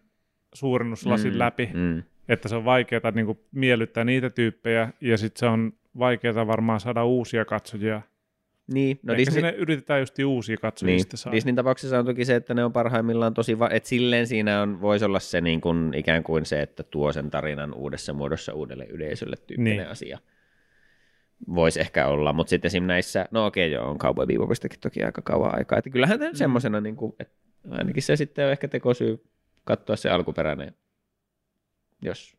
suurennuslasin 0.54 1.34
mm, 1.34 1.40
läpi, 1.40 1.70
mm. 1.74 2.04
että 2.30 2.50
se 2.50 2.56
on 2.56 2.66
vaikeaa 2.66 3.12
niin 3.14 3.26
kuin, 3.26 3.40
miellyttää 3.52 4.04
niitä 4.04 4.30
tyyppejä, 4.30 4.90
ja 5.02 5.18
sitten 5.18 5.40
se 5.40 5.46
on 5.46 5.74
vaikeaa 6.00 6.48
varmaan 6.48 6.80
saada 6.80 7.04
uusia 7.06 7.46
katsojia. 7.46 8.02
Niin, 8.74 9.00
no 9.04 9.14
Ehkä 9.14 9.20
Disney... 9.20 9.34
sinne 9.34 9.52
yritetään 9.52 10.00
just 10.00 10.20
uusia 10.20 10.58
katsojia 10.58 10.96
niin. 10.96 11.06
saada. 11.14 11.36
Disneyn 11.36 11.56
tapauksessa 11.56 12.00
on 12.00 12.06
toki 12.06 12.26
se, 12.26 12.36
että 12.36 12.54
ne 12.54 12.66
on 12.66 12.74
parhaimmillaan 12.74 13.34
tosi, 13.34 13.60
va- 13.60 13.70
että 13.70 13.90
silleen 13.90 14.28
siinä 14.28 14.62
on, 14.62 14.82
voisi 14.82 15.06
olla 15.06 15.20
se 15.20 15.42
niin 15.42 15.62
kuin, 15.62 15.94
ikään 15.94 16.24
kuin 16.24 16.46
se, 16.46 16.62
että 16.62 16.84
tuo 16.84 17.14
sen 17.14 17.32
tarinan 17.32 17.74
uudessa 17.74 18.14
muodossa 18.14 18.54
uudelle 18.54 18.86
yleisölle 18.86 19.36
tyyppinen 19.48 19.78
niin. 19.78 19.88
asia. 19.88 20.20
Voisi 21.56 21.80
ehkä 21.80 22.08
olla, 22.08 22.34
mutta 22.34 22.50
sitten 22.50 22.68
esimerkiksi 22.68 22.88
näissä, 22.88 23.26
no 23.32 23.46
okei 23.46 23.72
joo, 23.72 23.90
on 23.90 23.98
Cowboy 23.98 24.26
Bebopistakin 24.26 24.80
toki 24.80 25.04
aika 25.04 25.22
kauan 25.22 25.56
aikaa, 25.56 25.78
että 25.78 25.90
kyllähän 25.90 26.20
tämä 26.20 26.32
mm. 26.32 26.36
semmoisena, 26.36 26.82
niin 26.82 26.96
kuin, 26.96 27.14
että 27.20 27.36
ainakin 27.70 28.04
se 28.04 28.16
sitten 28.16 28.46
on 28.46 28.52
ehkä 28.52 28.68
tekosyy 28.68 29.24
katsoa 29.64 29.96
se 29.96 30.10
alkuperäinen, 30.10 30.76
jos 32.02 32.38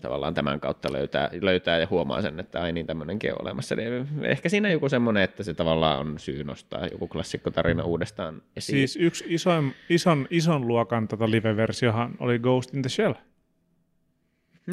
tavallaan 0.00 0.34
tämän 0.34 0.60
kautta 0.60 0.92
löytää, 0.92 1.30
löytää 1.40 1.78
ja 1.78 1.86
huomaa 1.90 2.22
sen, 2.22 2.40
että 2.40 2.62
ai 2.62 2.72
niin 2.72 2.86
tämmöinenkin 2.86 3.32
on 3.32 3.42
olemassa. 3.42 3.74
Niin 3.74 4.08
ehkä 4.22 4.48
siinä 4.48 4.70
joku 4.70 4.88
semmoinen, 4.88 5.22
että 5.22 5.42
se 5.42 5.54
tavallaan 5.54 5.98
on 5.98 6.18
syy 6.18 6.44
nostaa 6.44 6.86
joku 6.86 7.08
klassikkotarina 7.08 7.84
uudestaan 7.84 8.42
esiin. 8.56 8.76
Siis 8.76 8.96
yksi 8.96 9.24
ison, 9.28 9.72
ison, 9.88 10.26
ison 10.30 10.68
luokan 10.68 11.08
tota 11.08 11.30
live-versiohan 11.30 12.14
oli 12.20 12.38
Ghost 12.38 12.74
in 12.74 12.82
the 12.82 12.88
Shell. 12.88 13.14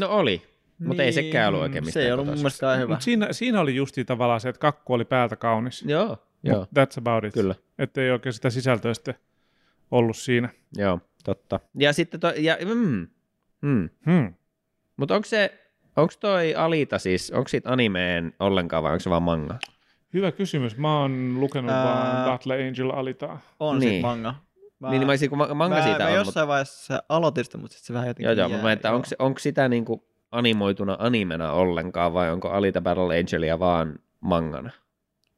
No 0.01 0.09
oli, 0.09 0.41
mutta 0.79 0.93
niin, 0.93 1.05
ei 1.05 1.13
sekään 1.13 1.47
ollut 1.47 1.61
oikein 1.61 1.91
Se 1.91 2.05
ei 2.05 2.11
ollut 2.11 2.25
mun 2.25 2.35
mielestä 2.35 2.75
hyvä. 2.75 2.93
Mut 2.93 3.01
siinä, 3.01 3.33
siinä 3.33 3.61
oli 3.61 3.75
justi 3.75 4.05
tavallaan 4.05 4.39
se, 4.39 4.49
että 4.49 4.59
kakku 4.59 4.93
oli 4.93 5.05
päältä 5.05 5.35
kaunis. 5.35 5.83
Joo, 5.87 6.17
joo. 6.43 6.67
That's 6.79 6.97
about 6.97 7.23
it. 7.23 7.33
Kyllä. 7.33 7.55
Että 7.79 8.01
ei 8.01 8.11
oikein 8.11 8.33
sitä 8.33 8.49
sisältöä 8.49 8.93
sitten 8.93 9.15
ollut 9.91 10.17
siinä. 10.17 10.49
Joo. 10.77 10.99
Totta. 11.23 11.59
Ja 11.75 11.93
sitten 11.93 12.19
toi, 12.19 12.33
ja, 12.37 12.57
mm, 12.65 13.07
mm. 13.61 13.89
Hmm. 14.05 14.33
Mutta 14.97 15.15
onko 15.15 15.25
se, 15.25 15.59
onko 15.95 16.13
toi 16.19 16.55
Alita 16.55 16.99
siis, 16.99 17.31
onko 17.31 17.47
siitä 17.47 17.71
animeen 17.71 18.33
ollenkaan 18.39 18.83
vai 18.83 18.91
onko 18.91 18.99
se 18.99 19.09
vaan 19.09 19.23
manga? 19.23 19.59
Hyvä 20.13 20.31
kysymys. 20.31 20.77
Mä 20.77 20.99
oon 20.99 21.39
lukenut 21.39 21.71
Ää... 21.71 21.83
vaan 21.83 22.29
Battle 22.29 22.67
Angel 22.67 22.89
Alitaa. 22.89 23.39
On 23.59 23.79
niin. 23.79 24.01
manga. 24.01 24.35
Mä, 24.79 24.89
niin, 24.89 24.99
niin 24.99 25.07
mä 25.07 25.11
olisin, 25.11 25.29
kun 25.29 25.37
manga 25.37 25.75
mä, 25.75 25.83
siitä 25.83 25.99
mä 25.99 26.05
on. 26.05 26.13
jossain 26.13 26.25
mutta... 26.25 26.47
vaiheessa 26.47 27.03
aloitin 27.09 27.45
sitä, 27.45 27.57
mutta 27.57 27.73
sitten 27.73 27.87
se 27.87 27.93
vähän 27.93 28.07
jotenkin 28.07 28.25
Joo, 28.25 28.33
joo, 28.33 28.49
jää, 28.49 28.61
mä 28.61 28.71
että 28.71 28.93
onko, 28.93 29.07
onko 29.19 29.39
sitä 29.39 29.69
niinku 29.69 30.07
animoituna 30.31 30.97
animena 30.99 31.51
ollenkaan 31.51 32.13
vai 32.13 32.31
onko 32.31 32.49
Alita 32.49 32.81
Battle 32.81 33.19
Angelia 33.19 33.59
vaan 33.59 33.99
mangana? 34.19 34.71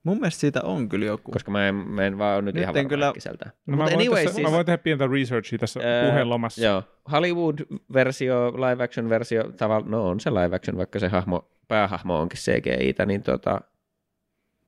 Mun 0.06 0.18
mielestä 0.18 0.40
siitä 0.40 0.62
on 0.64 0.90
kyllä 0.90 1.06
joku. 1.06 1.32
Koska 1.32 1.52
mä 1.52 1.68
en, 1.68 1.76
mä 1.76 2.06
en 2.06 2.18
vaan 2.18 2.36
ole 2.36 2.42
nyt, 2.42 2.56
nyt 2.56 2.62
ihan 2.62 2.76
varma 2.76 2.90
kyllä... 2.90 3.08
äkkiseltä. 3.08 3.52
No, 3.66 3.78
mä, 3.78 3.84
voin 3.84 3.96
anyway, 3.96 4.24
tässä, 4.24 4.36
siis... 4.36 4.48
mä 4.48 4.52
voin 4.52 4.66
tehdä 4.66 4.78
pientä 4.78 5.08
researchia 5.08 5.60
tässä 5.60 5.80
öö, 5.84 6.10
puheen 6.10 6.30
lomassa. 6.30 6.66
Joo. 6.66 6.84
Hollywood-versio, 7.12 8.54
live-action-versio, 8.54 9.52
tavalla, 9.58 9.88
no 9.90 10.08
on 10.08 10.20
se 10.20 10.32
live-action, 10.32 10.78
vaikka 10.78 11.00
se 11.00 11.08
hahmo, 11.08 11.50
päähahmo 11.68 12.20
onkin 12.20 12.40
CGI-tä, 12.40 13.06
niin 13.06 13.24
tota, 13.24 13.62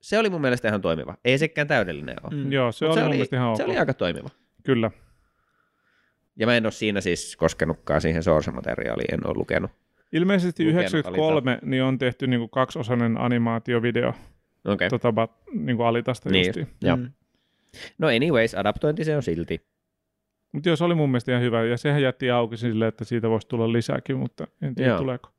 se 0.02 0.20
oli 0.20 0.30
mun 0.30 0.42
mielestä 0.42 0.68
ihan 0.68 0.82
toimiva. 0.82 1.18
Ei 1.26 1.38
sekään 1.38 1.68
täydellinen 1.68 2.16
ole. 2.24 2.36
Mm. 2.36 2.52
Joo, 2.52 2.72
se 2.72 2.86
oli, 2.86 2.94
se 2.94 3.00
oli 3.00 3.08
mun 3.08 3.16
mielestä 3.16 3.36
ihan 3.36 3.50
ok. 3.50 3.58
Se 3.58 3.64
oli 3.64 3.78
aika 3.78 3.94
toimiva. 3.94 4.30
Kyllä. 4.64 4.92
Ja 6.36 6.46
mä 6.46 6.58
en 6.58 6.66
ole 6.66 6.72
siinä 6.72 7.02
siis 7.02 7.36
koskenutkaan 7.36 8.02
siihen 8.02 8.24
source-materiaaliin, 8.24 9.14
en 9.14 9.28
ole 9.28 9.38
lukenut. 9.38 9.72
Ilmeisesti 10.12 10.64
lukenut 10.64 10.94
93 10.94 11.52
alita. 11.52 11.66
niin 11.66 11.84
on 11.84 11.98
tehty 11.98 12.28
niinku 12.28 12.48
kaksiosainen 12.48 13.18
animaatiovideo 13.18 14.14
Okay. 14.66 14.90
Tota, 14.90 15.12
bat, 15.12 15.32
niin 15.54 15.78
kuin 15.78 15.88
alitasta 15.88 16.30
niin, 16.30 16.46
justiin. 16.46 16.68
Mm. 16.98 17.12
No 17.98 18.08
anyways, 18.08 18.56
adaptointi 18.56 19.04
se 19.04 19.16
on 19.16 19.24
silti. 19.24 19.62
Mutta 20.52 20.70
jos 20.70 20.82
oli 20.82 20.96
mun 20.96 21.10
mielestä 21.10 21.32
ihan 21.32 21.44
hyvä, 21.44 21.66
ja 21.66 21.78
sehän 21.78 22.02
jätti 22.02 22.32
auki 22.32 22.58
sille, 22.58 22.88
että 22.88 23.06
siitä 23.06 23.30
voisi 23.30 23.48
tulla 23.48 23.72
lisääkin, 23.74 24.18
mutta 24.18 24.48
en 24.62 24.76
tiedä 24.76 24.90
Joo. 24.90 25.00
tuleeko. 25.00 25.30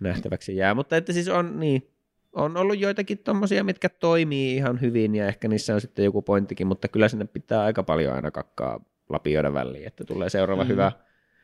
Nähtäväksi 0.00 0.56
jää, 0.56 0.74
mutta 0.74 0.96
että 0.96 1.12
siis 1.12 1.28
on 1.28 1.60
niin, 1.60 1.90
on 2.32 2.56
ollut 2.56 2.78
joitakin 2.80 3.18
tommosia, 3.18 3.64
mitkä 3.64 3.88
toimii 3.88 4.56
ihan 4.56 4.80
hyvin, 4.80 5.14
ja 5.14 5.26
ehkä 5.26 5.48
niissä 5.48 5.74
on 5.74 5.80
sitten 5.80 6.04
joku 6.04 6.22
pointtikin, 6.22 6.66
mutta 6.66 6.88
kyllä 6.88 7.08
sinne 7.08 7.24
pitää 7.24 7.62
aika 7.62 7.82
paljon 7.82 8.14
aina 8.14 8.30
kakkaa 8.30 8.80
lapioida 9.08 9.52
väliin, 9.52 9.86
että 9.86 10.04
tulee 10.04 10.28
seuraava 10.28 10.64
mm. 10.64 10.68
hyvä, 10.68 10.92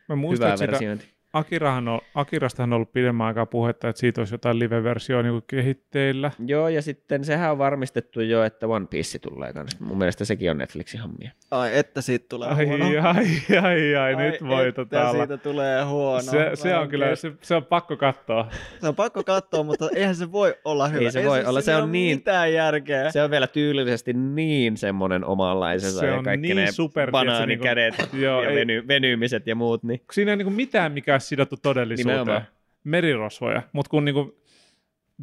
Mä 0.08 0.16
muistan, 0.16 0.58
hyvä 0.58 0.72
versiointi. 0.72 1.04
Sitä, 1.04 1.16
Akirahan 1.32 1.88
on, 1.88 2.00
Akirastahan 2.14 2.72
on 2.72 2.76
ollut 2.76 2.92
pidemmän 2.92 3.26
aikaa 3.26 3.46
puhetta, 3.46 3.88
että 3.88 4.00
siitä 4.00 4.20
olisi 4.20 4.34
jotain 4.34 4.58
live-versioa 4.58 5.22
niin 5.22 5.42
kehitteillä. 5.46 6.30
Joo, 6.46 6.68
ja 6.68 6.82
sitten 6.82 7.24
sehän 7.24 7.52
on 7.52 7.58
varmistettu 7.58 8.20
jo, 8.20 8.44
että 8.44 8.66
One 8.66 8.86
Piece 8.90 9.18
tulee 9.18 9.52
kanssa. 9.52 9.84
Mun 9.84 9.98
mielestä 9.98 10.24
sekin 10.24 10.50
on 10.50 10.58
Netflixin 10.58 11.00
hommia. 11.00 11.30
Ai, 11.50 11.78
että 11.78 12.00
siitä 12.00 12.26
tulee 12.28 12.48
ai, 12.48 12.66
huono. 12.66 12.84
Ai, 12.84 13.26
ai, 13.62 13.62
ai, 13.62 13.94
ai 13.94 14.16
nyt 14.16 14.48
voi 14.48 14.68
että 14.68 14.84
tota 14.84 15.10
olla. 15.10 15.18
siitä 15.26 15.36
tulee 15.36 15.84
huono. 15.84 16.22
Se, 16.22 16.50
se 16.54 16.76
on 16.76 16.88
kyllä, 16.88 17.16
se, 17.16 17.32
se, 17.40 17.54
on 17.54 17.64
pakko 17.64 17.96
katsoa. 17.96 18.48
Se 18.80 18.88
on 18.88 18.94
pakko 18.94 19.24
katsoa, 19.24 19.62
mutta 19.62 19.88
eihän 19.94 20.14
se 20.14 20.32
voi 20.32 20.54
olla 20.64 20.88
hyvä. 20.88 21.04
Ei 21.04 21.12
se 21.12 21.24
voi 21.24 21.40
se, 21.40 21.48
olla, 21.48 21.60
se 21.60 21.76
on 21.76 21.92
niin... 21.92 22.16
mitään 22.16 22.52
järkeä. 22.52 23.10
Se 23.10 23.22
on 23.22 23.30
vielä 23.30 23.46
tyylisesti 23.46 24.12
niin 24.12 24.76
semmoinen 24.76 25.24
omanlaisensa 25.24 26.00
se 26.00 26.06
ja 26.06 26.14
on 26.14 26.24
kaikki 26.24 26.46
niin 26.46 26.56
ne 26.56 26.72
super, 26.72 27.10
banaanikädet 27.10 27.98
niinku, 27.98 28.16
joo, 28.16 28.42
ja 28.42 28.50
ei, 28.50 28.56
veny, 28.56 28.88
venyymiset 28.88 29.46
ja 29.46 29.54
muut. 29.54 29.82
Niin. 29.82 30.02
Siinä 30.12 30.30
ei 30.30 30.36
niinku 30.36 30.50
mitään, 30.50 30.92
mikä 30.92 31.21
sidottu 31.22 31.56
todellisuuteen. 31.62 32.18
Nimenomaan. 32.18 32.46
Merirosvoja, 32.84 33.62
mutta 33.72 33.90
kun 33.90 34.04
niinku, 34.04 34.42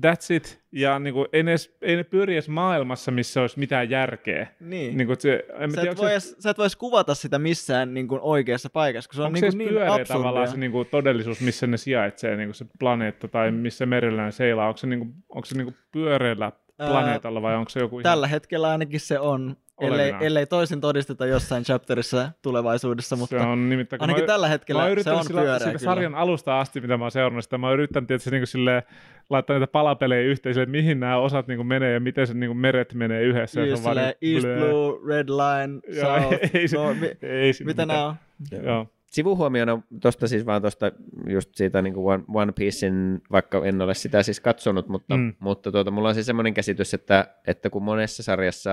that's 0.05 0.33
it, 0.35 0.61
ja 0.71 0.99
niinku, 0.99 1.25
ei, 1.33 1.43
ne, 1.43 1.55
ei 1.81 1.95
ne 1.95 2.03
pyöri 2.03 2.33
edes 2.33 2.49
maailmassa, 2.49 3.11
missä 3.11 3.41
olisi 3.41 3.59
mitään 3.59 3.89
järkeä. 3.89 4.47
Niin. 4.59 4.97
Niinku, 4.97 5.15
se, 5.19 5.45
en 5.59 5.71
sä, 5.71 5.81
tiedä, 5.81 5.91
et 5.91 5.97
voi 5.97 6.11
edes, 6.11 6.35
sä 6.39 6.49
et 6.49 6.57
vois 6.57 6.75
kuvata 6.75 7.15
sitä 7.15 7.39
missään 7.39 7.93
niinku, 7.93 8.19
oikeassa 8.21 8.69
paikassa, 8.69 9.09
kun 9.09 9.15
se 9.15 9.21
on 9.21 9.33
niinku 9.33 9.51
se 9.51 9.57
niin 9.57 9.81
absurdia. 9.81 10.05
tavallaan 10.05 10.47
se 10.47 10.57
niinku, 10.57 10.85
todellisuus, 10.85 11.41
missä 11.41 11.67
ne 11.67 11.77
sijaitsee, 11.77 12.35
niinku 12.35 12.53
se 12.53 12.65
planeetta 12.79 13.27
tai 13.27 13.51
missä 13.51 13.85
merillä 13.85 14.25
ne 14.25 14.31
seilaa, 14.31 14.67
onko 14.67 14.77
se, 14.77 14.87
niinku, 14.87 15.05
onko 15.29 15.45
se 15.45 15.57
niinku 15.57 15.73
pyöreällä 15.91 16.51
planeetalla 16.77 17.41
vai 17.41 17.55
onko 17.55 17.69
se 17.69 17.79
joku 17.79 18.01
Tällä 18.01 18.25
ihan... 18.25 18.33
hetkellä 18.33 18.69
ainakin 18.69 18.99
se 18.99 19.19
on, 19.19 19.57
ellei, 19.79 20.13
ellei 20.19 20.45
toisin 20.45 20.81
todisteta 20.81 21.25
jossain 21.25 21.63
chapterissa 21.63 22.31
tulevaisuudessa, 22.41 23.15
mutta 23.15 23.39
se 23.39 23.45
on 23.45 23.69
nimittäin, 23.69 24.01
ainakin 24.01 24.23
mä, 24.23 24.27
tällä 24.27 24.47
hetkellä 24.47 24.89
mä 24.89 25.03
se 25.03 25.11
on 25.11 25.25
sillä, 25.25 25.41
pyöreä 25.41 25.59
sillä 25.59 25.77
sarjan 25.77 26.15
alusta 26.15 26.59
asti, 26.59 26.81
mitä 26.81 26.97
mä 26.97 27.03
oon 27.03 27.11
seurannut 27.11 27.43
sitä, 27.43 27.57
mä 27.57 27.67
oon 27.67 27.73
yrittänyt 27.73 28.07
tietysti 28.07 28.31
niin 28.31 28.47
silleen, 28.47 28.83
laittaa 29.29 29.55
niitä 29.55 29.71
palapelejä 29.71 30.21
yhteen, 30.21 30.55
silleen, 30.55 30.69
mihin 30.69 30.99
nämä 30.99 31.17
osat 31.17 31.47
niin 31.47 31.67
menee 31.67 31.93
ja 31.93 31.99
miten 31.99 32.27
se 32.27 32.33
niin 32.33 32.57
meret 32.57 32.93
menee 32.93 33.23
yhdessä. 33.23 33.61
Just 33.61 33.83
se 33.83 33.89
on 33.89 33.95
vaan 33.95 34.13
niin, 34.21 34.35
East 34.35 34.47
bleh. 34.47 34.69
Blue, 34.69 34.99
Red 35.07 35.29
Line, 35.29 35.79
Joo, 35.87 36.19
South, 36.21 36.55
ei, 36.55 36.67
se, 36.67 36.77
no, 36.77 36.93
mi, 36.93 37.11
ei 37.21 37.53
mitä 37.65 37.85
nämä 37.85 38.05
on? 38.05 38.15
Joo. 38.63 38.87
Sivuhuomiona 39.09 39.81
tuosta 40.01 40.27
siis 40.27 40.45
vaan 40.45 40.61
tuosta 40.61 40.91
just 41.27 41.49
siitä 41.55 41.81
niin 41.81 41.93
kuin 41.93 42.13
One, 42.13 42.23
One 42.33 42.51
Piecein, 42.51 43.21
vaikka 43.31 43.65
en 43.65 43.81
ole 43.81 43.93
sitä 43.93 44.23
siis 44.23 44.39
katsonut, 44.39 44.87
mutta, 44.87 45.17
mm. 45.17 45.33
mutta 45.39 45.71
tuota, 45.71 45.91
mulla 45.91 46.07
on 46.07 46.13
siis 46.13 46.25
semmoinen 46.25 46.53
käsitys, 46.53 46.93
että, 46.93 47.27
että 47.47 47.69
kun 47.69 47.83
monessa 47.83 48.23
sarjassa 48.23 48.71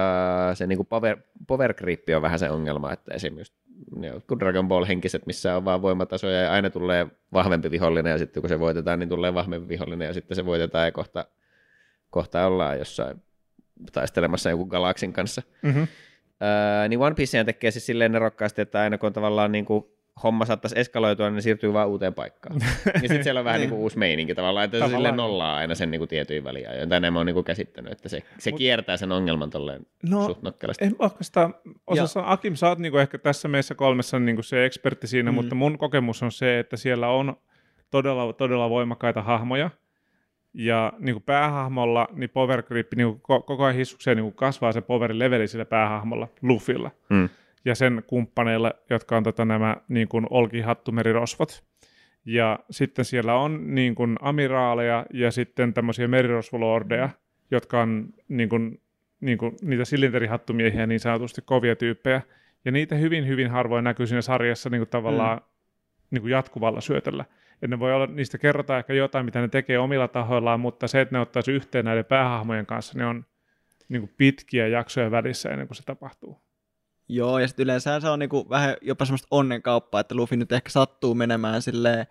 se 0.55 0.67
niin 0.67 0.77
kuin 0.77 0.87
power, 0.87 1.17
power 1.47 1.75
creep 1.75 2.03
on 2.17 2.23
vähän 2.23 2.39
se 2.39 2.51
ongelma, 2.51 2.93
että 2.93 3.15
esimerkiksi 3.15 3.53
jotkut 4.13 4.41
Dragon 4.41 4.69
Ball 4.69 4.87
henkiset, 4.87 5.27
missä 5.27 5.57
on 5.57 5.65
vaan 5.65 5.83
voimatasoja 5.83 6.41
ja 6.41 6.53
aina 6.53 6.71
tulee 6.71 7.07
vahvempi 7.33 7.71
vihollinen 7.71 8.11
ja 8.11 8.19
sitten 8.19 8.43
kun 8.43 8.49
se 8.49 8.61
voitetaan, 8.61 8.99
niin 8.99 9.09
tulee 9.09 9.35
vahvempi 9.35 9.69
vihollinen 9.69 10.07
ja 10.07 10.15
sitten 10.15 10.35
se 10.35 10.47
voitetaan 10.47 10.85
ja 10.85 10.93
kohta, 10.93 11.27
kohta 12.11 12.47
ollaan 12.47 12.79
jossain 12.79 13.23
taistelemassa 13.93 14.51
joku 14.51 14.67
galaksin 14.67 15.13
kanssa. 15.13 15.43
Mm-hmm. 15.63 15.89
Öö, 16.43 16.89
niin 16.89 17.01
One 17.01 17.15
Piece 17.15 17.45
tekee 17.45 17.71
siis 17.71 17.87
silleen 17.87 18.13
nerokkaasti, 18.13 18.63
että 18.63 18.81
aina 18.81 18.99
kun 18.99 19.07
on 19.07 19.13
tavallaan 19.13 19.53
niin 19.53 19.65
kuin 19.65 19.85
homma 20.23 20.45
saattaisi 20.45 20.79
eskaloitua, 20.79 21.27
niin 21.27 21.35
ne 21.35 21.41
siirtyy 21.41 21.73
vaan 21.73 21.89
uuteen 21.89 22.15
paikkaan. 22.15 22.61
ja 22.95 23.01
sitten 23.01 23.25
siellä 23.25 23.39
on 23.39 23.45
vähän 23.45 23.61
niin 23.61 23.71
kuin 23.71 23.81
uusi 23.81 23.99
meininki 23.99 24.35
tavallaan, 24.35 24.65
että 24.65 24.79
tavallaan. 24.79 25.03
se 25.03 25.07
sille 25.09 25.17
nollaa 25.17 25.57
aina 25.57 25.75
sen 25.75 25.91
niin 25.91 25.99
kuin 25.99 26.09
tietyin 26.09 26.45
väliajoin. 26.45 26.89
Tai 26.89 27.11
mä 27.11 27.19
oon 27.19 27.27
niin 27.27 27.35
kuin 27.35 27.45
käsittänyt, 27.45 27.93
että 27.93 28.09
se, 28.09 28.23
se 28.39 28.51
Mut, 28.51 28.59
kiertää 28.59 28.97
sen 28.97 29.13
ongelman 29.13 29.51
tolleen 29.51 29.87
no, 30.03 30.27
suht 30.27 30.43
nokkelasti. 30.43 30.85
En 30.85 30.97
oikeastaan 30.99 31.55
osassa, 31.87 32.21
ja. 32.21 32.33
Akim, 32.33 32.55
sä 32.55 32.69
oot 32.69 32.79
niin 32.79 32.93
kuin 32.93 33.03
ehkä 33.03 33.19
tässä 33.19 33.49
meissä 33.49 33.75
kolmessa 33.75 34.19
niin 34.19 34.37
kuin 34.37 34.45
se 34.45 34.65
ekspertti 34.65 35.07
siinä, 35.07 35.31
mm. 35.31 35.35
mutta 35.35 35.55
mun 35.55 35.79
kokemus 35.79 36.23
on 36.23 36.33
se, 36.33 36.59
että 36.59 36.77
siellä 36.77 37.09
on 37.09 37.37
todella, 37.91 38.33
todella 38.33 38.71
voimakkaita 38.71 39.23
hahmoja, 39.23 39.71
ja 40.55 40.93
niin 40.99 41.15
kuin 41.15 41.23
päähahmolla, 41.23 42.09
niin 42.13 42.31
power 42.31 42.63
creep, 42.63 42.95
niin 42.97 43.09
kuin 43.09 43.21
koko 43.21 43.65
ajan 43.65 43.77
hissukseen 43.77 44.17
niin 44.17 44.25
kuin 44.25 44.35
kasvaa 44.35 44.73
se 44.73 44.81
power 44.81 45.11
leveli 45.15 45.49
sillä 45.49 45.65
päähahmolla, 45.65 46.29
Luffilla. 46.43 46.91
Mm 47.09 47.29
ja 47.67 47.75
sen 47.75 48.03
kumppaneille, 48.07 48.75
jotka 48.91 49.17
on 49.17 49.23
tota, 49.23 49.45
nämä 49.45 49.77
niin 49.89 50.09
kuin 50.09 50.27
olkihattumerirosvot. 50.31 51.65
Ja 52.25 52.59
sitten 52.71 53.05
siellä 53.05 53.35
on 53.35 53.75
niin 53.75 53.95
kuin 53.95 54.17
amiraaleja 54.21 55.07
ja 55.13 55.31
sitten 55.31 55.75
tämmöisiä 55.75 56.09
merirosvolordeja, 56.09 57.11
jotka 57.51 57.81
on 57.83 58.09
niin 58.29 58.49
kuin, 58.49 58.81
niin 59.21 59.39
kuin, 59.39 59.57
niitä 59.63 59.85
silinterihattumiehiä 59.85 60.87
niin 60.87 61.01
sanotusti 61.01 61.43
kovia 61.45 61.77
tyyppejä. 61.77 62.23
Ja 62.65 62.73
niitä 62.73 62.95
hyvin, 62.95 63.27
hyvin 63.27 63.51
harvoin 63.51 63.85
näkyy 63.85 64.07
siinä 64.07 64.23
sarjassa 64.23 64.71
niin 64.71 64.81
kuin 64.81 64.91
tavallaan 64.91 65.39
mm. 65.39 65.45
niin 66.11 66.23
kuin 66.23 66.31
jatkuvalla 66.31 66.81
syötöllä. 66.81 67.25
Et 67.63 67.71
ne 67.71 67.79
voi 67.79 67.95
olla, 67.95 68.07
niistä 68.07 68.39
kerrotaan 68.39 68.79
ehkä 68.79 68.93
jotain, 68.93 69.25
mitä 69.25 69.41
ne 69.41 69.49
tekee 69.49 69.79
omilla 69.79 70.09
tahoillaan, 70.09 70.61
mutta 70.61 70.89
se, 70.89 71.01
että 71.01 71.15
ne 71.15 71.21
ottaisi 71.21 71.53
yhteen 71.53 71.85
näiden 71.85 72.05
päähahmojen 72.05 72.67
kanssa, 72.67 72.99
ne 72.99 73.07
on 73.07 73.25
niin 73.89 74.03
kuin 74.03 74.15
pitkiä 74.17 74.67
jaksoja 74.67 75.11
välissä 75.11 75.51
ennen 75.51 75.67
kuin 75.67 75.77
se 75.77 75.83
tapahtuu. 75.83 76.46
Joo, 77.09 77.39
ja 77.39 77.49
sitten 77.49 77.65
yleensä 77.65 78.01
se 78.01 78.09
on 78.09 78.19
niinku 78.19 78.47
vähän 78.51 78.77
jopa 78.83 79.05
semmoista 79.05 79.29
onnenkauppaa, 79.31 80.01
että 80.01 80.15
Luffy 80.15 80.37
nyt 80.37 80.53
ehkä 80.53 80.71
sattuu 80.71 81.15
menemään 81.15 81.63
silleen 81.63 82.07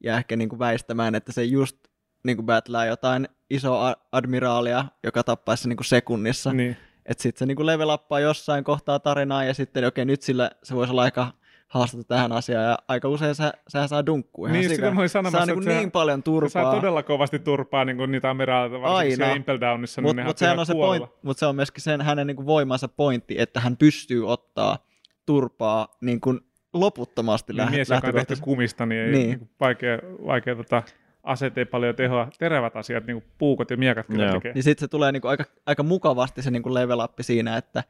ja 0.00 0.16
ehkä 0.16 0.36
niinku 0.36 0.58
väistämään, 0.58 1.14
että 1.14 1.32
se 1.32 1.44
just 1.44 1.76
niinku 2.24 2.42
battlaa 2.42 2.86
jotain 2.86 3.28
isoa 3.50 3.94
admiraalia, 4.12 4.84
joka 5.04 5.24
tappaisi 5.24 5.68
niinku 5.68 5.84
sekunnissa. 5.84 6.52
Niin. 6.52 6.76
Että 7.06 7.22
sitten 7.22 7.38
se 7.38 7.46
niinku 7.46 7.66
level 7.66 7.88
uppaa 7.88 8.20
jossain 8.20 8.64
kohtaa 8.64 8.98
tarinaa 8.98 9.44
ja 9.44 9.54
sitten 9.54 9.84
okei, 9.84 10.04
nyt 10.04 10.22
sillä 10.22 10.50
se 10.62 10.74
voisi 10.74 10.90
olla 10.90 11.02
aika 11.02 11.32
haastetta 11.70 12.14
tähän 12.14 12.32
asiaan, 12.32 12.64
ja 12.64 12.78
aika 12.88 13.08
usein 13.08 13.34
sä, 13.34 13.52
sä 13.68 13.86
saa 13.86 14.06
dunkkua 14.06 14.48
ihan 14.48 14.60
niin, 14.60 14.70
sitä 14.70 14.90
mä 14.90 15.08
sanomassa, 15.08 15.46
saa 15.46 15.54
niin, 15.54 15.68
niin 15.68 15.90
paljon 15.90 16.22
turpaa. 16.22 16.48
Se 16.48 16.52
saa 16.52 16.74
todella 16.74 17.02
kovasti 17.02 17.38
turpaa 17.38 17.84
niin 17.84 17.96
kuin 17.96 18.10
niitä 18.10 18.30
amiraaleita, 18.30 18.80
varsinkin 18.80 19.22
Aina. 19.22 19.36
Impel 19.36 19.60
Downissa, 19.60 20.02
niin 20.02 20.24
mut, 20.24 20.38
sehän 20.38 20.58
on 20.58 20.66
se 20.66 20.72
point, 20.72 21.04
Mutta 21.22 21.38
se 21.40 21.46
on 21.46 21.56
myöskin 21.56 21.82
sen 21.82 22.00
hänen 22.00 22.26
niin 22.26 22.36
kuin 22.36 22.46
voimansa 22.46 22.88
pointti, 22.88 23.34
että 23.38 23.60
hän 23.60 23.76
pystyy 23.76 24.30
ottaa 24.30 24.78
turpaa 25.26 25.96
niin 26.00 26.20
kuin 26.20 26.40
loputtomasti 26.72 27.52
niin, 27.52 27.70
mies, 27.70 27.88
joka 27.88 28.06
on 28.06 28.14
tehty 28.14 28.36
kumista, 28.40 28.86
niin 28.86 29.00
ei 29.00 29.12
niin. 29.12 29.28
Niin 29.28 29.50
vaikea, 29.60 29.98
vaikea 30.26 30.56
tota, 30.56 30.82
aseet 31.22 31.58
ei 31.58 31.64
paljon 31.64 31.94
tehoa. 31.94 32.28
Terävät 32.38 32.76
asiat, 32.76 33.06
niin 33.06 33.22
kuin 33.22 33.32
puukot 33.38 33.70
ja 33.70 33.76
miekat 33.76 34.06
kyllä 34.06 34.26
no. 34.26 34.32
tekee. 34.32 34.52
Niin 34.52 34.62
sitten 34.62 34.86
se 34.86 34.88
tulee 34.88 35.12
niin 35.12 35.20
kuin 35.20 35.30
aika, 35.30 35.44
aika 35.66 35.82
mukavasti 35.82 36.42
se 36.42 36.50
niin 36.50 36.62
kuin 36.62 36.74
level 36.74 37.00
up 37.00 37.12
siinä, 37.20 37.56
että 37.56 37.84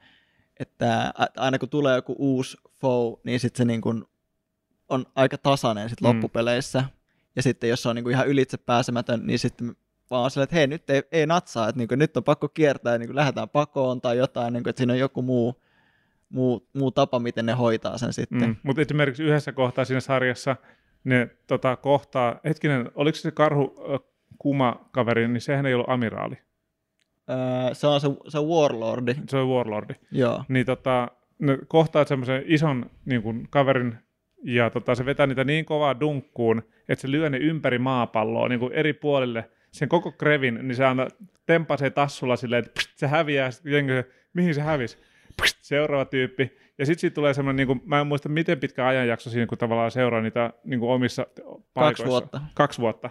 että 0.61 1.13
aina 1.37 1.59
kun 1.59 1.69
tulee 1.69 1.97
joku 1.97 2.17
uusi 2.19 2.57
foe, 2.81 3.21
niin 3.25 3.41
sitten 3.41 3.59
se 3.59 3.65
niin 3.65 3.81
kuin 3.81 4.05
on 4.89 5.07
aika 5.15 5.39
tasainen 5.39 5.89
sit 5.89 6.01
mm. 6.01 6.07
loppupeleissä. 6.07 6.85
Ja 7.37 7.43
sitten 7.43 7.71
jos 7.71 7.83
se 7.83 7.89
on 7.89 7.97
niin 7.97 8.05
kuin 8.05 8.13
ihan 8.13 8.29
ylitse 8.29 8.57
pääsemätön, 8.57 9.27
niin 9.27 9.39
sitten 9.39 9.77
vaan 10.11 10.31
sille, 10.31 10.45
että 10.45 10.57
hei, 10.57 10.67
nyt 10.67 10.91
ei, 10.91 11.03
ei 11.13 11.27
natsaa, 11.27 11.69
että 11.69 11.79
niin 11.79 11.89
kuin, 11.89 11.99
nyt 11.99 12.17
on 12.17 12.25
pakko 12.25 12.49
kiertää, 12.49 12.99
niin 12.99 13.09
kuin 13.09 13.17
lähdetään 13.17 13.49
pakoon 13.49 14.01
tai 14.01 14.19
jotain, 14.19 14.53
niin 14.53 14.63
kuin, 14.63 14.71
että 14.71 14.81
siinä 14.81 14.93
on 14.93 14.99
joku 14.99 15.23
muu, 15.23 15.63
muu, 16.29 16.69
muu 16.73 16.91
tapa, 16.91 17.19
miten 17.19 17.47
ne 17.47 17.53
hoitaa 17.53 17.99
sen 17.99 18.13
sitten. 18.13 18.49
Mm. 18.49 18.57
Mutta 18.63 18.83
esimerkiksi 18.83 19.23
yhdessä 19.23 19.53
kohtaa 19.53 19.85
siinä 19.85 20.01
sarjassa 20.01 20.57
ne 21.05 21.31
tota, 21.47 21.77
kohtaa, 21.77 22.41
hetkinen, 22.45 22.91
oliko 22.95 23.17
se 23.17 23.31
karhu 23.31 23.75
kuma 24.39 24.89
kaveri, 24.91 25.29
niin 25.29 25.41
sehän 25.41 25.67
ei 25.67 25.75
ollut 25.75 25.91
amiraali. 25.91 26.39
Öö, 27.31 27.75
se 27.75 27.87
on 27.87 28.01
se, 28.01 28.09
se 28.29 28.39
Warlordi. 28.39 29.15
Se 29.29 29.37
on 29.37 29.49
Warlordi. 29.49 29.95
Joo. 30.13 30.45
Niin 30.49 30.67
tota, 30.67 31.09
ne 31.39 31.59
kohtaat 31.69 32.09
semmoisen 32.09 32.43
ison 32.47 32.91
niin 33.05 33.23
kuin, 33.23 33.47
kaverin, 33.51 33.95
ja 34.45 34.71
tota, 34.71 34.95
se 34.95 35.05
vetää 35.05 35.27
niitä 35.27 35.45
niin 35.45 35.65
kovaa 35.65 36.01
dunkkuun, 36.01 36.63
että 36.89 37.03
se 37.03 37.11
lyö 37.11 37.31
ne 37.31 37.39
ympäri 37.39 37.79
maapalloa 37.79 38.49
niin 38.49 38.61
kuin 38.61 38.73
eri 38.73 38.93
puolille. 38.93 39.51
Sen 39.71 39.89
koko 39.89 40.13
krevin, 40.13 40.59
niin 40.63 40.77
se 40.77 40.87
aina 40.87 41.09
tempasee 41.47 41.91
tassulla 41.91 42.37
silleen, 42.37 42.65
että 42.65 42.79
pst, 42.79 42.91
se 42.99 43.07
häviää, 43.07 43.51
jengi, 43.65 43.93
mihin 44.33 44.55
se 44.55 44.61
hävisi? 44.61 44.99
Pst, 45.43 45.59
seuraava 45.63 46.05
tyyppi. 46.05 46.57
Ja 46.79 46.87
sitten 46.87 47.01
siitä 47.01 47.15
tulee 47.15 47.35
semmoinen, 47.35 47.57
niin 47.57 47.67
kuin, 47.67 47.83
mä 47.85 48.01
en 48.01 48.07
muista 48.07 48.29
miten 48.29 48.61
pitkä 48.61 48.87
ajanjakso 48.87 49.31
siinä, 49.31 49.47
kun 49.47 49.59
tavallaan 49.59 49.91
seuraa 49.91 50.21
niitä 50.21 50.53
niin 50.65 50.81
kuin 50.81 50.91
omissa 50.91 51.27
paikoissa. 51.75 52.05
Kaksi 52.05 52.05
vuotta. 52.05 52.41
Kaksi 52.55 52.81
vuotta. 52.81 53.11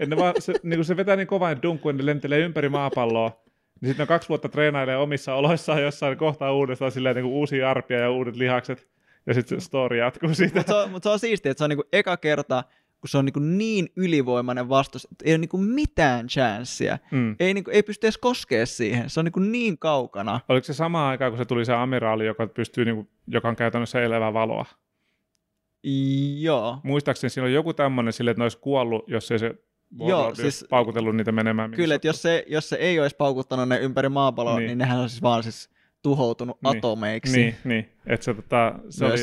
Et 0.00 0.08
ne 0.08 0.16
vaan, 0.16 0.34
se, 0.38 0.52
niin 0.62 0.78
kuin 0.78 0.84
se 0.84 0.96
vetää 0.96 1.16
niin 1.16 1.26
kovaa 1.26 1.62
dunkkuun, 1.62 1.96
ne 1.96 2.06
lentelee 2.06 2.38
ympäri 2.38 2.68
maapalloa. 2.68 3.44
Niin 3.80 3.88
sitten 3.88 4.04
on 4.04 4.08
kaksi 4.08 4.28
vuotta 4.28 4.48
treenailee 4.48 4.96
omissa 4.96 5.34
oloissaan 5.34 5.82
jossain 5.82 6.18
kohtaa 6.18 6.52
uudestaan 6.52 6.92
silleen 6.92 7.16
niin 7.16 7.24
kuin 7.24 7.34
uusia 7.34 7.70
arpia 7.70 7.98
ja 7.98 8.10
uudet 8.10 8.36
lihakset. 8.36 8.88
Ja 9.26 9.34
sitten 9.34 9.60
se 9.60 9.64
story 9.64 9.96
jatkuu 9.96 10.34
siitä. 10.34 10.58
Mutta 10.58 10.84
se, 10.84 10.90
mut 10.90 11.02
se 11.02 11.08
on 11.08 11.18
siistiä, 11.18 11.50
että 11.50 11.58
se 11.58 11.64
on 11.64 11.70
niin 11.70 11.76
kuin 11.76 11.88
eka 11.92 12.16
kerta, 12.16 12.64
kun 13.00 13.08
se 13.08 13.18
on 13.18 13.24
niin, 13.24 13.58
niin 13.58 13.88
ylivoimainen 13.96 14.68
vastus, 14.68 15.08
että 15.12 15.24
ei 15.24 15.32
ole 15.32 15.38
niin 15.38 15.64
mitään 15.64 16.26
chanssiä. 16.26 16.98
Mm. 17.10 17.36
Ei, 17.40 17.54
niin 17.54 17.64
kuin, 17.64 17.74
ei 17.74 17.82
pysty 17.82 18.06
edes 18.06 18.18
koskea 18.18 18.66
siihen. 18.66 19.10
Se 19.10 19.20
on 19.20 19.24
niin, 19.24 19.52
niin 19.52 19.78
kaukana. 19.78 20.40
Oliko 20.48 20.64
se 20.64 20.74
sama 20.74 21.08
aika, 21.08 21.30
kun 21.30 21.38
se 21.38 21.44
tuli 21.44 21.64
se 21.64 21.74
amiraali, 21.74 22.26
joka, 22.26 22.46
pystyy, 22.46 22.84
niin 22.84 22.94
kuin, 22.94 23.08
joka 23.26 23.48
on 23.48 23.56
käytännössä 23.56 24.02
elävää 24.02 24.32
valoa? 24.32 24.66
Joo. 26.38 26.78
Muistaakseni 26.82 27.30
siinä 27.30 27.44
on 27.44 27.52
joku 27.52 27.74
tämmöinen 27.74 28.12
sille, 28.12 28.30
että 28.30 28.40
ne 28.40 28.44
olisi 28.44 28.58
kuollut, 28.58 29.04
jos 29.08 29.30
ei 29.30 29.38
se 29.38 29.54
Joo, 29.98 30.34
siis, 30.34 30.66
paukutellut 30.70 31.16
niitä 31.16 31.32
menemään. 31.32 31.70
Kyllä, 31.70 31.94
että 31.94 32.08
jos 32.08 32.22
se, 32.22 32.44
jos 32.48 32.68
se 32.68 32.76
ei 32.76 33.00
olisi 33.00 33.16
paukuttanut 33.16 33.68
ne 33.68 33.78
ympäri 33.78 34.08
maapalloa, 34.08 34.58
niin, 34.58 34.66
niin 34.66 34.78
nehän 34.78 35.00
olisi 35.00 35.22
vaan 35.22 35.42
siis 35.42 35.70
tuhoutunut 36.02 36.62
niin, 36.62 36.78
atomeiksi. 36.78 37.36
Niin, 37.36 37.54
niin. 37.64 37.88
että 38.06 38.24
se, 38.24 38.34
tota, 38.34 38.78
se, 38.90 39.04
oli, 39.04 39.18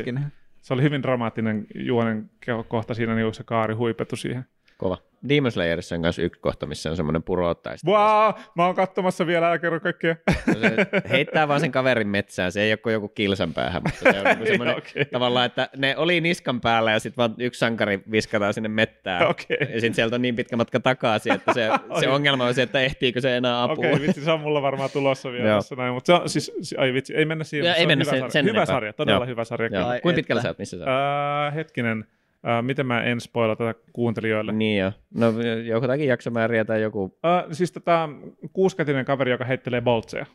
Se 0.62 0.74
oli 0.74 0.82
hyvin 0.84 1.04
dramaattinen 1.04 1.68
juonen 1.76 2.30
kohta 2.68 2.94
siinä, 2.94 3.16
niin 3.16 3.34
se 3.34 3.44
kaari 3.44 3.74
huipettu 3.74 4.16
siihen. 4.16 4.46
Kova. 4.78 4.98
Demon 5.30 5.52
Slayerissa 5.52 5.96
on 5.96 6.02
myös 6.02 6.20
yksi 6.20 6.42
kohta, 6.42 6.66
missä 6.66 6.90
on 6.90 6.96
semmoinen 6.96 7.24
purottaista. 7.24 7.92
Wow, 7.92 8.34
mä 8.56 8.66
oon 8.66 8.76
katsomassa 8.76 9.28
vielä, 9.28 9.48
älä 9.48 9.60
kerro 9.60 9.80
kaikkea. 9.80 10.16
No 10.48 10.54
se 10.54 10.88
heittää 11.10 11.48
vaan 11.48 11.60
sen 11.60 11.72
kaverin 11.72 12.08
metsään, 12.08 12.52
se 12.52 12.62
ei 12.62 12.78
ole 12.86 12.94
joku 12.94 13.08
kilsan 13.08 13.54
päähän, 13.54 13.82
mutta 13.84 14.12
se 14.12 14.20
on 14.20 14.26
niin 14.38 14.48
semmoinen 14.48 14.78
okay. 14.78 15.06
tavallaan, 15.06 15.46
että 15.46 15.70
ne 15.78 15.98
oli 15.98 16.22
niskan 16.22 16.62
päällä 16.62 16.92
ja 16.92 17.00
sitten 17.00 17.18
vaan 17.18 17.36
yksi 17.38 17.60
sankari 17.60 18.04
viskataan 18.12 18.54
sinne 18.54 18.70
mettään. 18.70 19.28
Okay. 19.28 19.58
Ja 19.60 19.82
sitten 19.82 19.94
sieltä 19.94 20.16
on 20.16 20.22
niin 20.22 20.36
pitkä 20.36 20.58
matka 20.58 20.80
takaisin, 20.80 21.34
että 21.34 21.54
se, 21.54 21.70
se 22.00 22.08
ongelma 22.08 22.46
on 22.46 22.54
se, 22.54 22.62
että 22.62 22.82
ehtiikö 22.82 23.22
se 23.22 23.38
enää 23.38 23.64
apua. 23.64 23.74
Okei, 23.74 23.94
okay, 23.94 24.08
vitsi, 24.08 24.22
se 24.22 24.32
on 24.32 24.40
mulla 24.40 24.62
varmaan 24.62 24.90
tulossa 24.94 25.32
vielä 25.32 25.56
tässä 25.56 25.76
näin, 25.76 25.94
mutta 25.94 26.06
se 26.06 26.14
on 26.14 26.30
siis, 26.30 26.76
ai 26.78 26.94
vitsi, 26.94 27.16
ei 27.16 27.26
mennä 27.26 27.44
siihen. 27.44 27.68
Ja, 27.68 27.76
ei 27.76 27.88
mennä 27.88 28.06
hyvä 28.06 28.12
sen, 28.12 28.20
sarja. 28.20 28.32
sen 28.32 28.46
Hyvä 28.46 28.66
sarja, 28.66 28.94
todella 28.94 29.26
Joo. 29.26 29.28
hyvä 29.28 29.44
sarja. 29.44 29.70
Kuinka 30.02 30.16
pitkällä 30.16 30.42
sä 30.42 30.48
oot, 30.48 30.60
missä 30.60 30.78
sä 30.78 30.84
oot? 30.84 31.52
Uh, 31.52 31.56
hetkinen, 31.56 32.06
Uh, 32.46 32.64
miten 32.64 32.86
mä 32.86 33.04
en 33.04 33.22
spoila 33.22 33.56
tätä 33.56 33.74
kuuntelijoille? 33.94 34.52
Niin 34.52 34.80
jo. 34.80 34.92
No 35.14 35.34
jotakin 35.66 36.08
jaksomääriä 36.08 36.66
tai 36.66 36.82
joku... 36.82 37.04
Uh, 37.04 37.12
siis 37.52 37.72
tota 37.72 38.10
kuuskatinen 38.54 39.06
kaveri, 39.06 39.32
joka 39.32 39.46
heittelee 39.46 39.82
boltseja. 39.82 40.26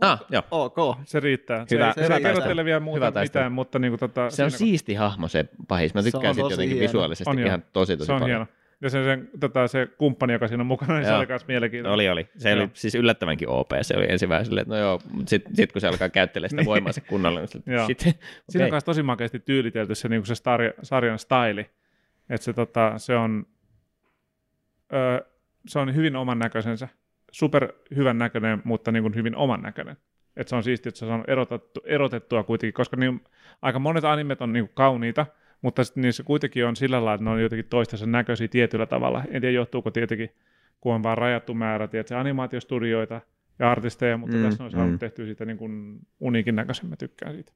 Ah, 0.00 0.24
joo. 0.30 0.42
Ok. 0.50 0.76
Se 1.04 1.20
riittää. 1.20 1.66
Hyvä, 1.70 1.92
se, 1.92 2.00
se, 2.00 2.06
se 2.06 2.14
ei 2.14 2.22
kerro 2.22 2.40
teille 2.40 2.64
vielä 2.64 2.80
muuta 2.80 3.06
hyvä 3.06 3.22
mitään, 3.22 3.52
mutta 3.52 3.78
niin 3.78 3.90
kuin, 3.90 4.00
tota, 4.00 4.30
Se 4.30 4.44
on 4.44 4.50
siisti 4.50 4.94
hahmo 4.94 5.28
se 5.28 5.44
pahis. 5.68 5.94
Mä 5.94 6.02
tykkään 6.02 6.34
siitä 6.34 6.52
jotenkin 6.52 6.76
hieno. 6.76 6.88
visuaalisesti 6.88 7.30
on 7.30 7.38
ihan 7.38 7.64
tosi 7.72 7.96
tosi 7.96 8.06
se 8.06 8.12
on 8.12 8.20
paljon. 8.20 8.38
Hieno. 8.38 8.61
Ja 8.82 8.90
sen, 8.90 9.04
sen, 9.04 9.30
tota, 9.40 9.68
se 9.68 9.88
kumppani, 9.98 10.32
joka 10.32 10.48
siinä 10.48 10.60
on 10.60 10.66
mukana, 10.66 10.94
niin 10.94 11.04
se 11.04 11.14
oli 11.14 11.26
myös 11.26 11.46
mielenkiintoinen. 11.46 11.94
Oli, 11.94 12.08
oli. 12.08 12.28
Se 12.36 12.50
joo. 12.50 12.60
oli 12.60 12.70
siis 12.72 12.94
yllättävänkin 12.94 13.48
OP. 13.48 13.70
Se 13.82 13.96
oli 13.96 14.06
ensin 14.08 14.28
vähän 14.28 14.44
silleen, 14.44 14.62
että 14.62 14.74
no 14.74 14.80
joo, 14.80 15.00
sitten 15.26 15.56
sit 15.56 15.72
kun 15.72 15.80
se 15.80 15.88
alkaa 15.88 16.08
käyttelemään 16.08 16.50
sitä 16.50 16.60
niin. 16.62 16.66
voimaa 16.66 16.92
se 16.92 17.00
kunnolla, 17.00 17.38
niin 17.38 17.48
sitten, 17.48 17.86
sit, 17.86 18.00
okay. 18.00 18.12
Siinä 18.48 18.64
on 18.64 18.70
myös 18.70 18.84
tosi 18.84 19.02
makeasti 19.02 19.38
tyylitelty 19.38 19.94
se, 19.94 20.08
niin 20.08 20.26
se 20.26 20.34
sarja, 20.34 20.72
sarjan 20.82 21.18
staili. 21.18 21.70
Että 22.30 22.44
se, 22.44 22.52
tota, 22.52 22.98
se, 22.98 23.16
on, 23.16 23.46
öö, 24.92 25.20
se 25.66 25.78
on 25.78 25.94
hyvin 25.94 26.16
oman 26.16 26.38
näköisensä, 26.38 26.88
super 27.32 27.72
hyvän 27.96 28.18
näköinen, 28.18 28.62
mutta 28.64 28.92
niin 28.92 29.02
kuin 29.02 29.14
hyvin 29.14 29.36
oman 29.36 29.62
näköinen. 29.62 29.96
Että 30.36 30.48
se 30.48 30.56
on 30.56 30.62
siistiä, 30.62 30.88
että 30.88 30.98
se 30.98 31.06
on 31.06 31.24
erotettu, 31.26 31.80
erotettua 31.84 32.42
kuitenkin, 32.42 32.74
koska 32.74 32.96
niin, 32.96 33.20
aika 33.62 33.78
monet 33.78 34.04
animet 34.04 34.42
on 34.42 34.52
niin 34.52 34.64
kuin 34.64 34.74
kauniita, 34.74 35.26
mutta 35.62 35.84
sitten 35.84 36.02
niissä 36.02 36.22
kuitenkin 36.22 36.66
on 36.66 36.76
sillä 36.76 36.96
lailla, 36.96 37.14
että 37.14 37.24
ne 37.24 37.30
on 37.30 37.42
jotenkin 37.42 37.68
toistensa 37.70 38.06
näköisiä 38.06 38.48
tietyllä 38.48 38.86
tavalla. 38.86 39.24
En 39.30 39.40
tiedä, 39.40 39.50
johtuuko 39.50 39.90
tietenkin, 39.90 40.30
kun 40.80 40.94
on 40.94 41.02
vaan 41.02 41.18
rajattu 41.18 41.54
määrä 41.54 41.88
tiedätkö, 41.88 42.18
animaatiostudioita 42.18 43.20
ja 43.58 43.70
artisteja, 43.70 44.16
mutta 44.16 44.36
mm, 44.36 44.42
tässä 44.42 44.64
on 44.64 44.70
saanut 44.70 44.92
mm. 44.92 44.98
tehtyä 44.98 45.26
siitä 45.26 45.44
niin 45.44 45.58
kuin 45.58 46.00
uniikin 46.20 46.56
näköisen, 46.56 46.86
mä 46.86 46.96
tykkään 46.96 47.34
siitä 47.34 47.52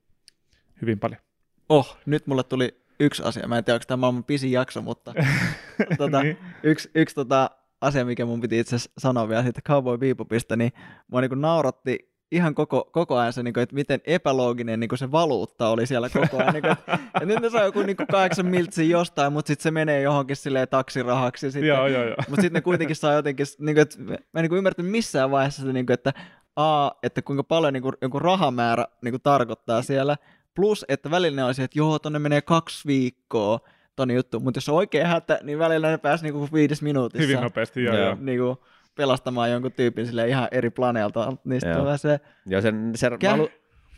hyvin 0.83 0.99
paljon. 0.99 1.21
Oh, 1.69 1.99
nyt 2.07 2.27
mulle 2.27 2.43
tuli 2.43 2.81
yksi 3.01 3.23
asia. 3.23 3.49
Mä 3.49 3.59
en 3.59 3.65
tiedä, 3.65 3.75
onko 3.75 3.85
tämä 3.87 3.97
maailman 3.97 4.25
pisin 4.25 4.53
jakso, 4.53 4.83
mutta 4.83 5.15
tota, 5.99 6.23
niin. 6.23 6.39
yksi, 6.63 6.91
yksi 6.95 7.15
tota, 7.15 7.51
asia, 7.81 8.05
mikä 8.05 8.27
mun 8.27 8.41
piti 8.41 8.59
itse 8.59 8.77
asiassa 8.77 8.91
sanoa 8.99 9.29
vielä 9.29 9.43
siitä 9.43 9.63
Cowboy 9.63 9.99
Bebopista, 9.99 10.57
niin 10.57 10.73
mua 11.09 11.21
niin 11.21 11.41
nauratti 11.41 12.16
ihan 12.33 12.55
koko, 12.55 12.89
koko 12.93 13.16
ajan 13.16 13.33
se, 13.33 13.43
niin 13.43 13.55
kuin, 13.55 13.62
että 13.62 13.74
miten 13.74 14.01
epälooginen 14.05 14.81
niin 14.81 14.89
kuin 14.89 14.99
se 14.99 15.12
valuutta 15.12 15.68
oli 15.68 15.87
siellä 15.87 16.09
koko 16.09 16.37
ajan. 16.39 16.53
niin 16.53 16.62
kuin, 16.62 16.72
että, 16.72 16.95
että 16.95 17.27
nyt 17.27 17.41
ne 17.41 17.51
saa 17.51 17.64
joku 17.64 17.83
niin 17.83 17.97
kuin 17.97 18.07
kahdeksan 18.07 18.47
miltsiä 18.47 18.85
jostain, 18.85 19.33
mutta 19.33 19.49
sitten 19.49 19.62
se 19.62 19.70
menee 19.70 20.03
johonkin 20.03 20.37
silleen 20.37 20.68
taksirahaksi. 20.68 21.51
Sitten, 21.51 21.68
joo, 21.68 21.87
joo, 21.87 22.05
joo. 22.05 22.16
Mutta 22.29 22.43
sitten 22.43 22.53
ne 22.53 22.61
kuitenkin 22.61 22.97
saa 22.97 23.12
jotenkin, 23.12 23.47
niin 23.59 23.74
kuin, 23.74 23.83
että 23.83 23.99
mä 24.03 24.41
en 24.41 24.43
niin 24.43 24.59
ymmärtänyt 24.59 24.93
missään 24.93 25.31
vaiheessa, 25.31 25.62
se, 25.62 25.72
niin 25.72 25.87
kuin, 25.87 25.95
että 25.95 26.12
A, 26.57 26.91
että 27.03 27.22
kuinka 27.22 27.45
paljon 27.45 27.72
niin 27.72 27.83
kuin, 27.83 27.95
joku 28.03 28.18
rahamäärä 28.18 28.87
niin 29.03 29.12
kuin 29.12 29.22
tarkoittaa 29.22 29.83
siellä, 29.83 30.16
Plus, 30.57 30.85
että 30.89 31.11
välillä 31.11 31.37
ne 31.37 31.45
olisi, 31.45 31.62
että 31.62 31.79
joo, 31.79 31.99
tonne 31.99 32.18
menee 32.18 32.41
kaksi 32.41 32.87
viikkoa 32.87 33.61
tonne 33.97 34.14
juttu, 34.14 34.41
mutta 34.41 34.59
jos 34.59 34.68
on 34.68 34.74
oikein 34.74 35.07
hätä, 35.07 35.39
niin 35.43 35.59
välillä 35.59 35.91
ne 35.91 35.99
pääsi 35.99 36.24
niinku 36.24 36.49
viides 36.53 36.83
minuutissa. 36.83 37.29
Hyvin 37.29 37.43
nopeasti, 37.43 37.85
joo, 37.85 37.97
joo. 37.97 38.16
Niinku, 38.20 38.64
pelastamaan 38.97 39.51
jonkun 39.51 39.72
tyypin 39.72 40.07
sille 40.07 40.28
ihan 40.28 40.49
eri 40.51 40.70
planeelta. 40.70 41.32
Niistä 41.44 41.68
joo. 41.68 41.80
tulee 41.80 41.99
se... 41.99 42.20
Joo, 42.47 42.61
sen, 42.61 42.92
se 42.94 43.11
valu, 43.11 43.49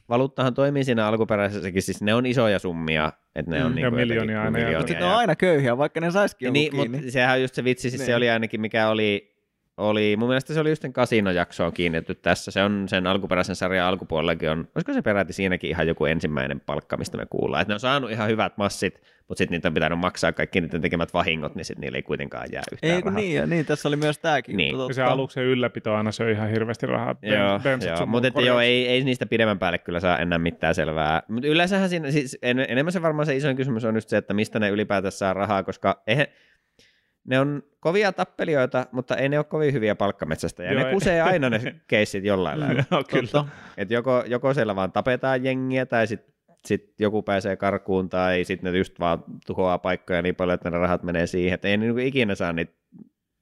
valuuttahan 0.08 0.54
toimii 0.54 0.84
siinä 0.84 1.06
alkuperäisessäkin, 1.06 1.82
siis 1.82 2.02
ne 2.02 2.14
on 2.14 2.26
isoja 2.26 2.58
summia, 2.58 3.12
että 3.34 3.50
ne 3.50 3.64
on 3.64 3.72
mm, 3.72 3.76
niinku 3.76 3.96
miljoonia 3.96 4.38
aina. 4.38 4.50
Miljoonia. 4.50 4.78
Mutta 4.78 4.88
sitten 4.88 5.06
ne 5.06 5.12
on 5.12 5.18
aina 5.18 5.36
köyhiä, 5.36 5.78
vaikka 5.78 6.00
ne 6.00 6.10
saisikin 6.10 6.52
niin, 6.52 6.76
mutta 6.76 6.98
sehän 7.08 7.34
on 7.34 7.42
just 7.42 7.54
se 7.54 7.64
vitsi, 7.64 7.90
siis 7.90 8.00
niin. 8.00 8.06
se 8.06 8.14
oli 8.14 8.30
ainakin 8.30 8.60
mikä 8.60 8.88
oli 8.88 9.37
oli, 9.78 10.16
mun 10.16 10.28
mielestä 10.28 10.54
se 10.54 10.60
oli 10.60 10.68
just 10.68 10.82
sen 10.82 10.92
kasinojaksoon 10.92 11.72
kiinnitetty 11.72 12.14
tässä. 12.14 12.50
Se 12.50 12.62
on 12.62 12.84
sen 12.88 13.06
alkuperäisen 13.06 13.56
sarjan 13.56 13.86
alkupuolellakin 13.86 14.50
on, 14.50 14.68
olisiko 14.74 14.92
se 14.92 15.02
peräti 15.02 15.32
siinäkin 15.32 15.70
ihan 15.70 15.86
joku 15.86 16.04
ensimmäinen 16.04 16.60
palkka, 16.60 16.96
mistä 16.96 17.16
me 17.16 17.26
kuullaan. 17.30 17.62
Että 17.62 17.70
ne 17.70 17.74
on 17.74 17.80
saanut 17.80 18.10
ihan 18.10 18.28
hyvät 18.28 18.56
massit, 18.56 19.02
mutta 19.28 19.38
sitten 19.38 19.56
niitä 19.56 19.68
on 19.68 19.74
pitänyt 19.74 19.98
maksaa 19.98 20.32
kaikki 20.32 20.60
niiden 20.60 20.80
tekemät 20.80 21.14
vahingot, 21.14 21.54
niin 21.54 21.64
sitten 21.64 21.80
niillä 21.80 21.96
ei 21.96 22.02
kuitenkaan 22.02 22.46
jää 22.52 22.62
yhtään 22.72 22.94
Ei 22.94 23.00
rahaa. 23.00 23.20
niin, 23.20 23.34
ja 23.34 23.46
niin, 23.46 23.66
tässä 23.66 23.88
oli 23.88 23.96
myös 23.96 24.18
tämäkin. 24.18 24.56
Niin. 24.56 24.78
Ja 24.78 24.94
se 24.94 25.02
aluksen 25.02 25.44
ylläpito 25.44 25.94
aina 25.94 26.12
se 26.12 26.24
on 26.24 26.30
ihan 26.30 26.50
hirveästi 26.50 26.86
rahaa. 26.86 27.14
Ben, 27.14 27.32
joo, 27.32 27.60
joo 27.86 28.06
mutta 28.06 28.28
että 28.28 28.40
joo, 28.40 28.60
ei, 28.60 28.88
ei, 28.88 29.04
niistä 29.04 29.26
pidemmän 29.26 29.58
päälle 29.58 29.78
kyllä 29.78 30.00
saa 30.00 30.18
enää 30.18 30.38
mitään 30.38 30.74
selvää. 30.74 31.22
Mutta 31.28 31.48
yleensähän 31.48 31.88
siinä, 31.88 32.10
siis 32.10 32.38
en, 32.42 32.66
enemmän 32.68 32.92
se 32.92 33.02
varmaan 33.02 33.26
se 33.26 33.36
isoin 33.36 33.56
kysymys 33.56 33.84
on 33.84 33.94
just 33.94 34.08
se, 34.08 34.16
että 34.16 34.34
mistä 34.34 34.58
ne 34.58 34.68
ylipäätänsä 34.68 35.18
saa 35.18 35.32
rahaa, 35.34 35.62
koska 35.62 36.02
eihän, 36.06 36.26
ne 37.28 37.40
on 37.40 37.62
kovia 37.80 38.12
tappelijoita, 38.12 38.86
mutta 38.92 39.16
ei 39.16 39.28
ne 39.28 39.38
ole 39.38 39.44
kovin 39.44 39.72
hyviä 39.72 39.94
palkkametsästä. 39.94 40.64
Ja 40.64 40.72
Joo, 40.72 40.84
ne 40.84 40.92
kusee 40.92 41.22
aina 41.22 41.50
ne 41.50 41.74
keissit 41.88 42.24
jollain 42.24 42.60
lailla. 42.60 42.84
Joo, 42.90 43.04
kyllä. 43.04 43.44
Et 43.76 43.90
joko, 43.90 44.24
joko 44.26 44.54
siellä 44.54 44.76
vaan 44.76 44.92
tapetaan 44.92 45.44
jengiä, 45.44 45.86
tai 45.86 46.06
sitten 46.06 46.34
sit 46.64 46.94
joku 46.98 47.22
pääsee 47.22 47.56
karkuun, 47.56 48.08
tai 48.08 48.44
sitten 48.44 48.72
ne 48.72 48.78
just 48.78 49.00
vaan 49.00 49.24
tuhoaa 49.46 49.78
paikkoja 49.78 50.22
niin 50.22 50.34
paljon, 50.34 50.54
että 50.54 50.70
ne 50.70 50.78
rahat 50.78 51.02
menee 51.02 51.26
siihen. 51.26 51.54
Että 51.54 51.68
ei 51.68 51.76
ne 51.76 51.86
niinku 51.86 52.00
ikinä 52.00 52.34
saa 52.34 52.52
niitä, 52.52 52.72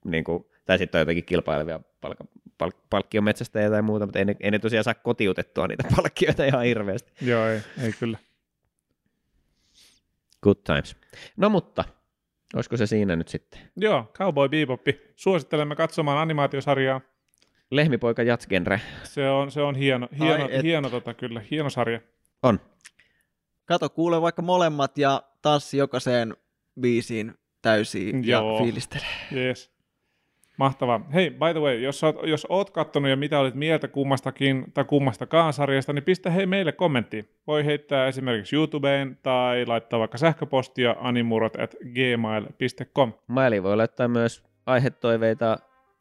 niinku, 0.04 0.50
tai 0.64 0.78
sitten 0.78 0.98
on 0.98 1.00
jotakin 1.00 1.24
kilpailevia 1.24 1.80
palkka, 2.00 2.24
palk, 2.58 2.76
palkkiometsästä 2.90 3.70
tai 3.70 3.82
muuta, 3.82 4.06
mutta 4.06 4.18
ei 4.18 4.24
ne, 4.24 4.36
ei 4.40 4.50
ne 4.50 4.58
tosiaan 4.58 4.84
saa 4.84 4.94
kotiutettua 4.94 5.66
niitä 5.66 5.84
palkkioita 5.96 6.44
ihan 6.44 6.64
hirveästi. 6.64 7.12
Joo, 7.20 7.46
ei, 7.46 7.60
ei 7.82 7.92
kyllä. 7.92 8.18
Good 10.42 10.58
times. 10.64 10.96
No 11.36 11.48
mutta, 11.48 11.84
Olisiko 12.54 12.76
se 12.76 12.86
siinä 12.86 13.16
nyt 13.16 13.28
sitten? 13.28 13.60
Joo, 13.76 14.10
Cowboy 14.14 14.48
Beboppi. 14.48 15.00
Suosittelemme 15.16 15.76
katsomaan 15.76 16.18
animaatiosarjaa. 16.18 17.00
Lehmipoika 17.70 18.22
Jatsgenre. 18.22 18.80
Se 19.02 19.30
on, 19.30 19.50
se 19.50 19.62
on 19.62 19.74
hieno, 19.74 20.08
hieno, 20.18 20.44
Ai, 20.44 20.48
et... 20.50 20.62
hieno 20.62 20.90
tota, 20.90 21.14
kyllä, 21.14 21.42
hieno 21.50 21.70
sarja. 21.70 22.00
On. 22.42 22.60
Kato, 23.64 23.90
kuule 23.90 24.20
vaikka 24.20 24.42
molemmat 24.42 24.98
ja 24.98 25.22
tanssi 25.42 25.76
jokaiseen 25.76 26.36
biisiin 26.80 27.34
täysiin 27.62 28.28
Joo. 28.28 28.52
ja 28.58 28.64
fiilistelee. 28.64 29.06
Yes. 29.32 29.75
Mahtavaa. 30.56 31.00
Hei, 31.14 31.30
by 31.30 31.52
the 31.52 31.60
way, 31.60 31.80
jos 31.80 32.04
oot, 32.04 32.16
jos 32.22 32.46
oot 32.48 32.70
kattonut 32.70 33.10
ja 33.10 33.16
mitä 33.16 33.38
olit 33.38 33.54
mieltä 33.54 33.88
kummastakin 33.88 34.64
tai 34.74 34.84
kummastakaan 34.84 35.52
sarjasta, 35.52 35.92
niin 35.92 36.04
pistä 36.04 36.30
hei 36.30 36.46
meille 36.46 36.72
kommentti. 36.72 37.30
Voi 37.46 37.64
heittää 37.64 38.06
esimerkiksi 38.06 38.56
YouTubeen 38.56 39.18
tai 39.22 39.66
laittaa 39.66 39.98
vaikka 39.98 40.18
sähköpostia 40.18 40.96
animurot 41.00 41.60
at 41.60 41.74
gmail.com. 41.94 43.12
Maili 43.26 43.62
voi 43.62 43.76
laittaa 43.76 44.08
myös 44.08 44.44
aihetoiveita, 44.66 45.58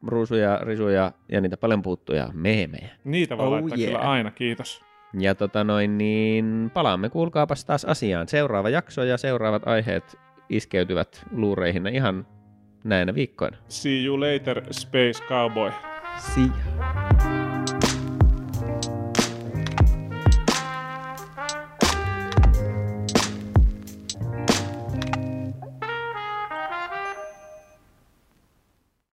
ruusuja, 0.07 0.59
risuja 0.63 1.11
ja 1.31 1.41
niitä 1.41 1.57
paljon 1.57 1.81
puuttuja 1.81 2.29
meemejä. 2.33 2.89
Niitä 3.03 3.37
voi 3.37 3.45
oh 3.45 3.51
laittaa 3.51 3.77
yeah. 3.77 3.91
kyllä 3.91 4.09
aina, 4.09 4.31
kiitos. 4.31 4.85
Ja 5.19 5.35
tota 5.35 5.63
noin, 5.63 5.97
niin 5.97 6.71
palaamme 6.73 7.09
kuulkaapas 7.09 7.65
taas 7.65 7.85
asiaan. 7.85 8.27
Seuraava 8.27 8.69
jakso 8.69 9.03
ja 9.03 9.17
seuraavat 9.17 9.67
aiheet 9.67 10.17
iskeytyvät 10.49 11.25
luureihin 11.31 11.87
ihan 11.87 12.27
näinä 12.85 13.15
viikkoina. 13.15 13.57
See 13.69 14.05
you 14.05 14.19
later, 14.19 14.63
Space 14.71 15.23
Cowboy. 15.27 15.71
See 16.17 16.43
ya. 16.43 17.04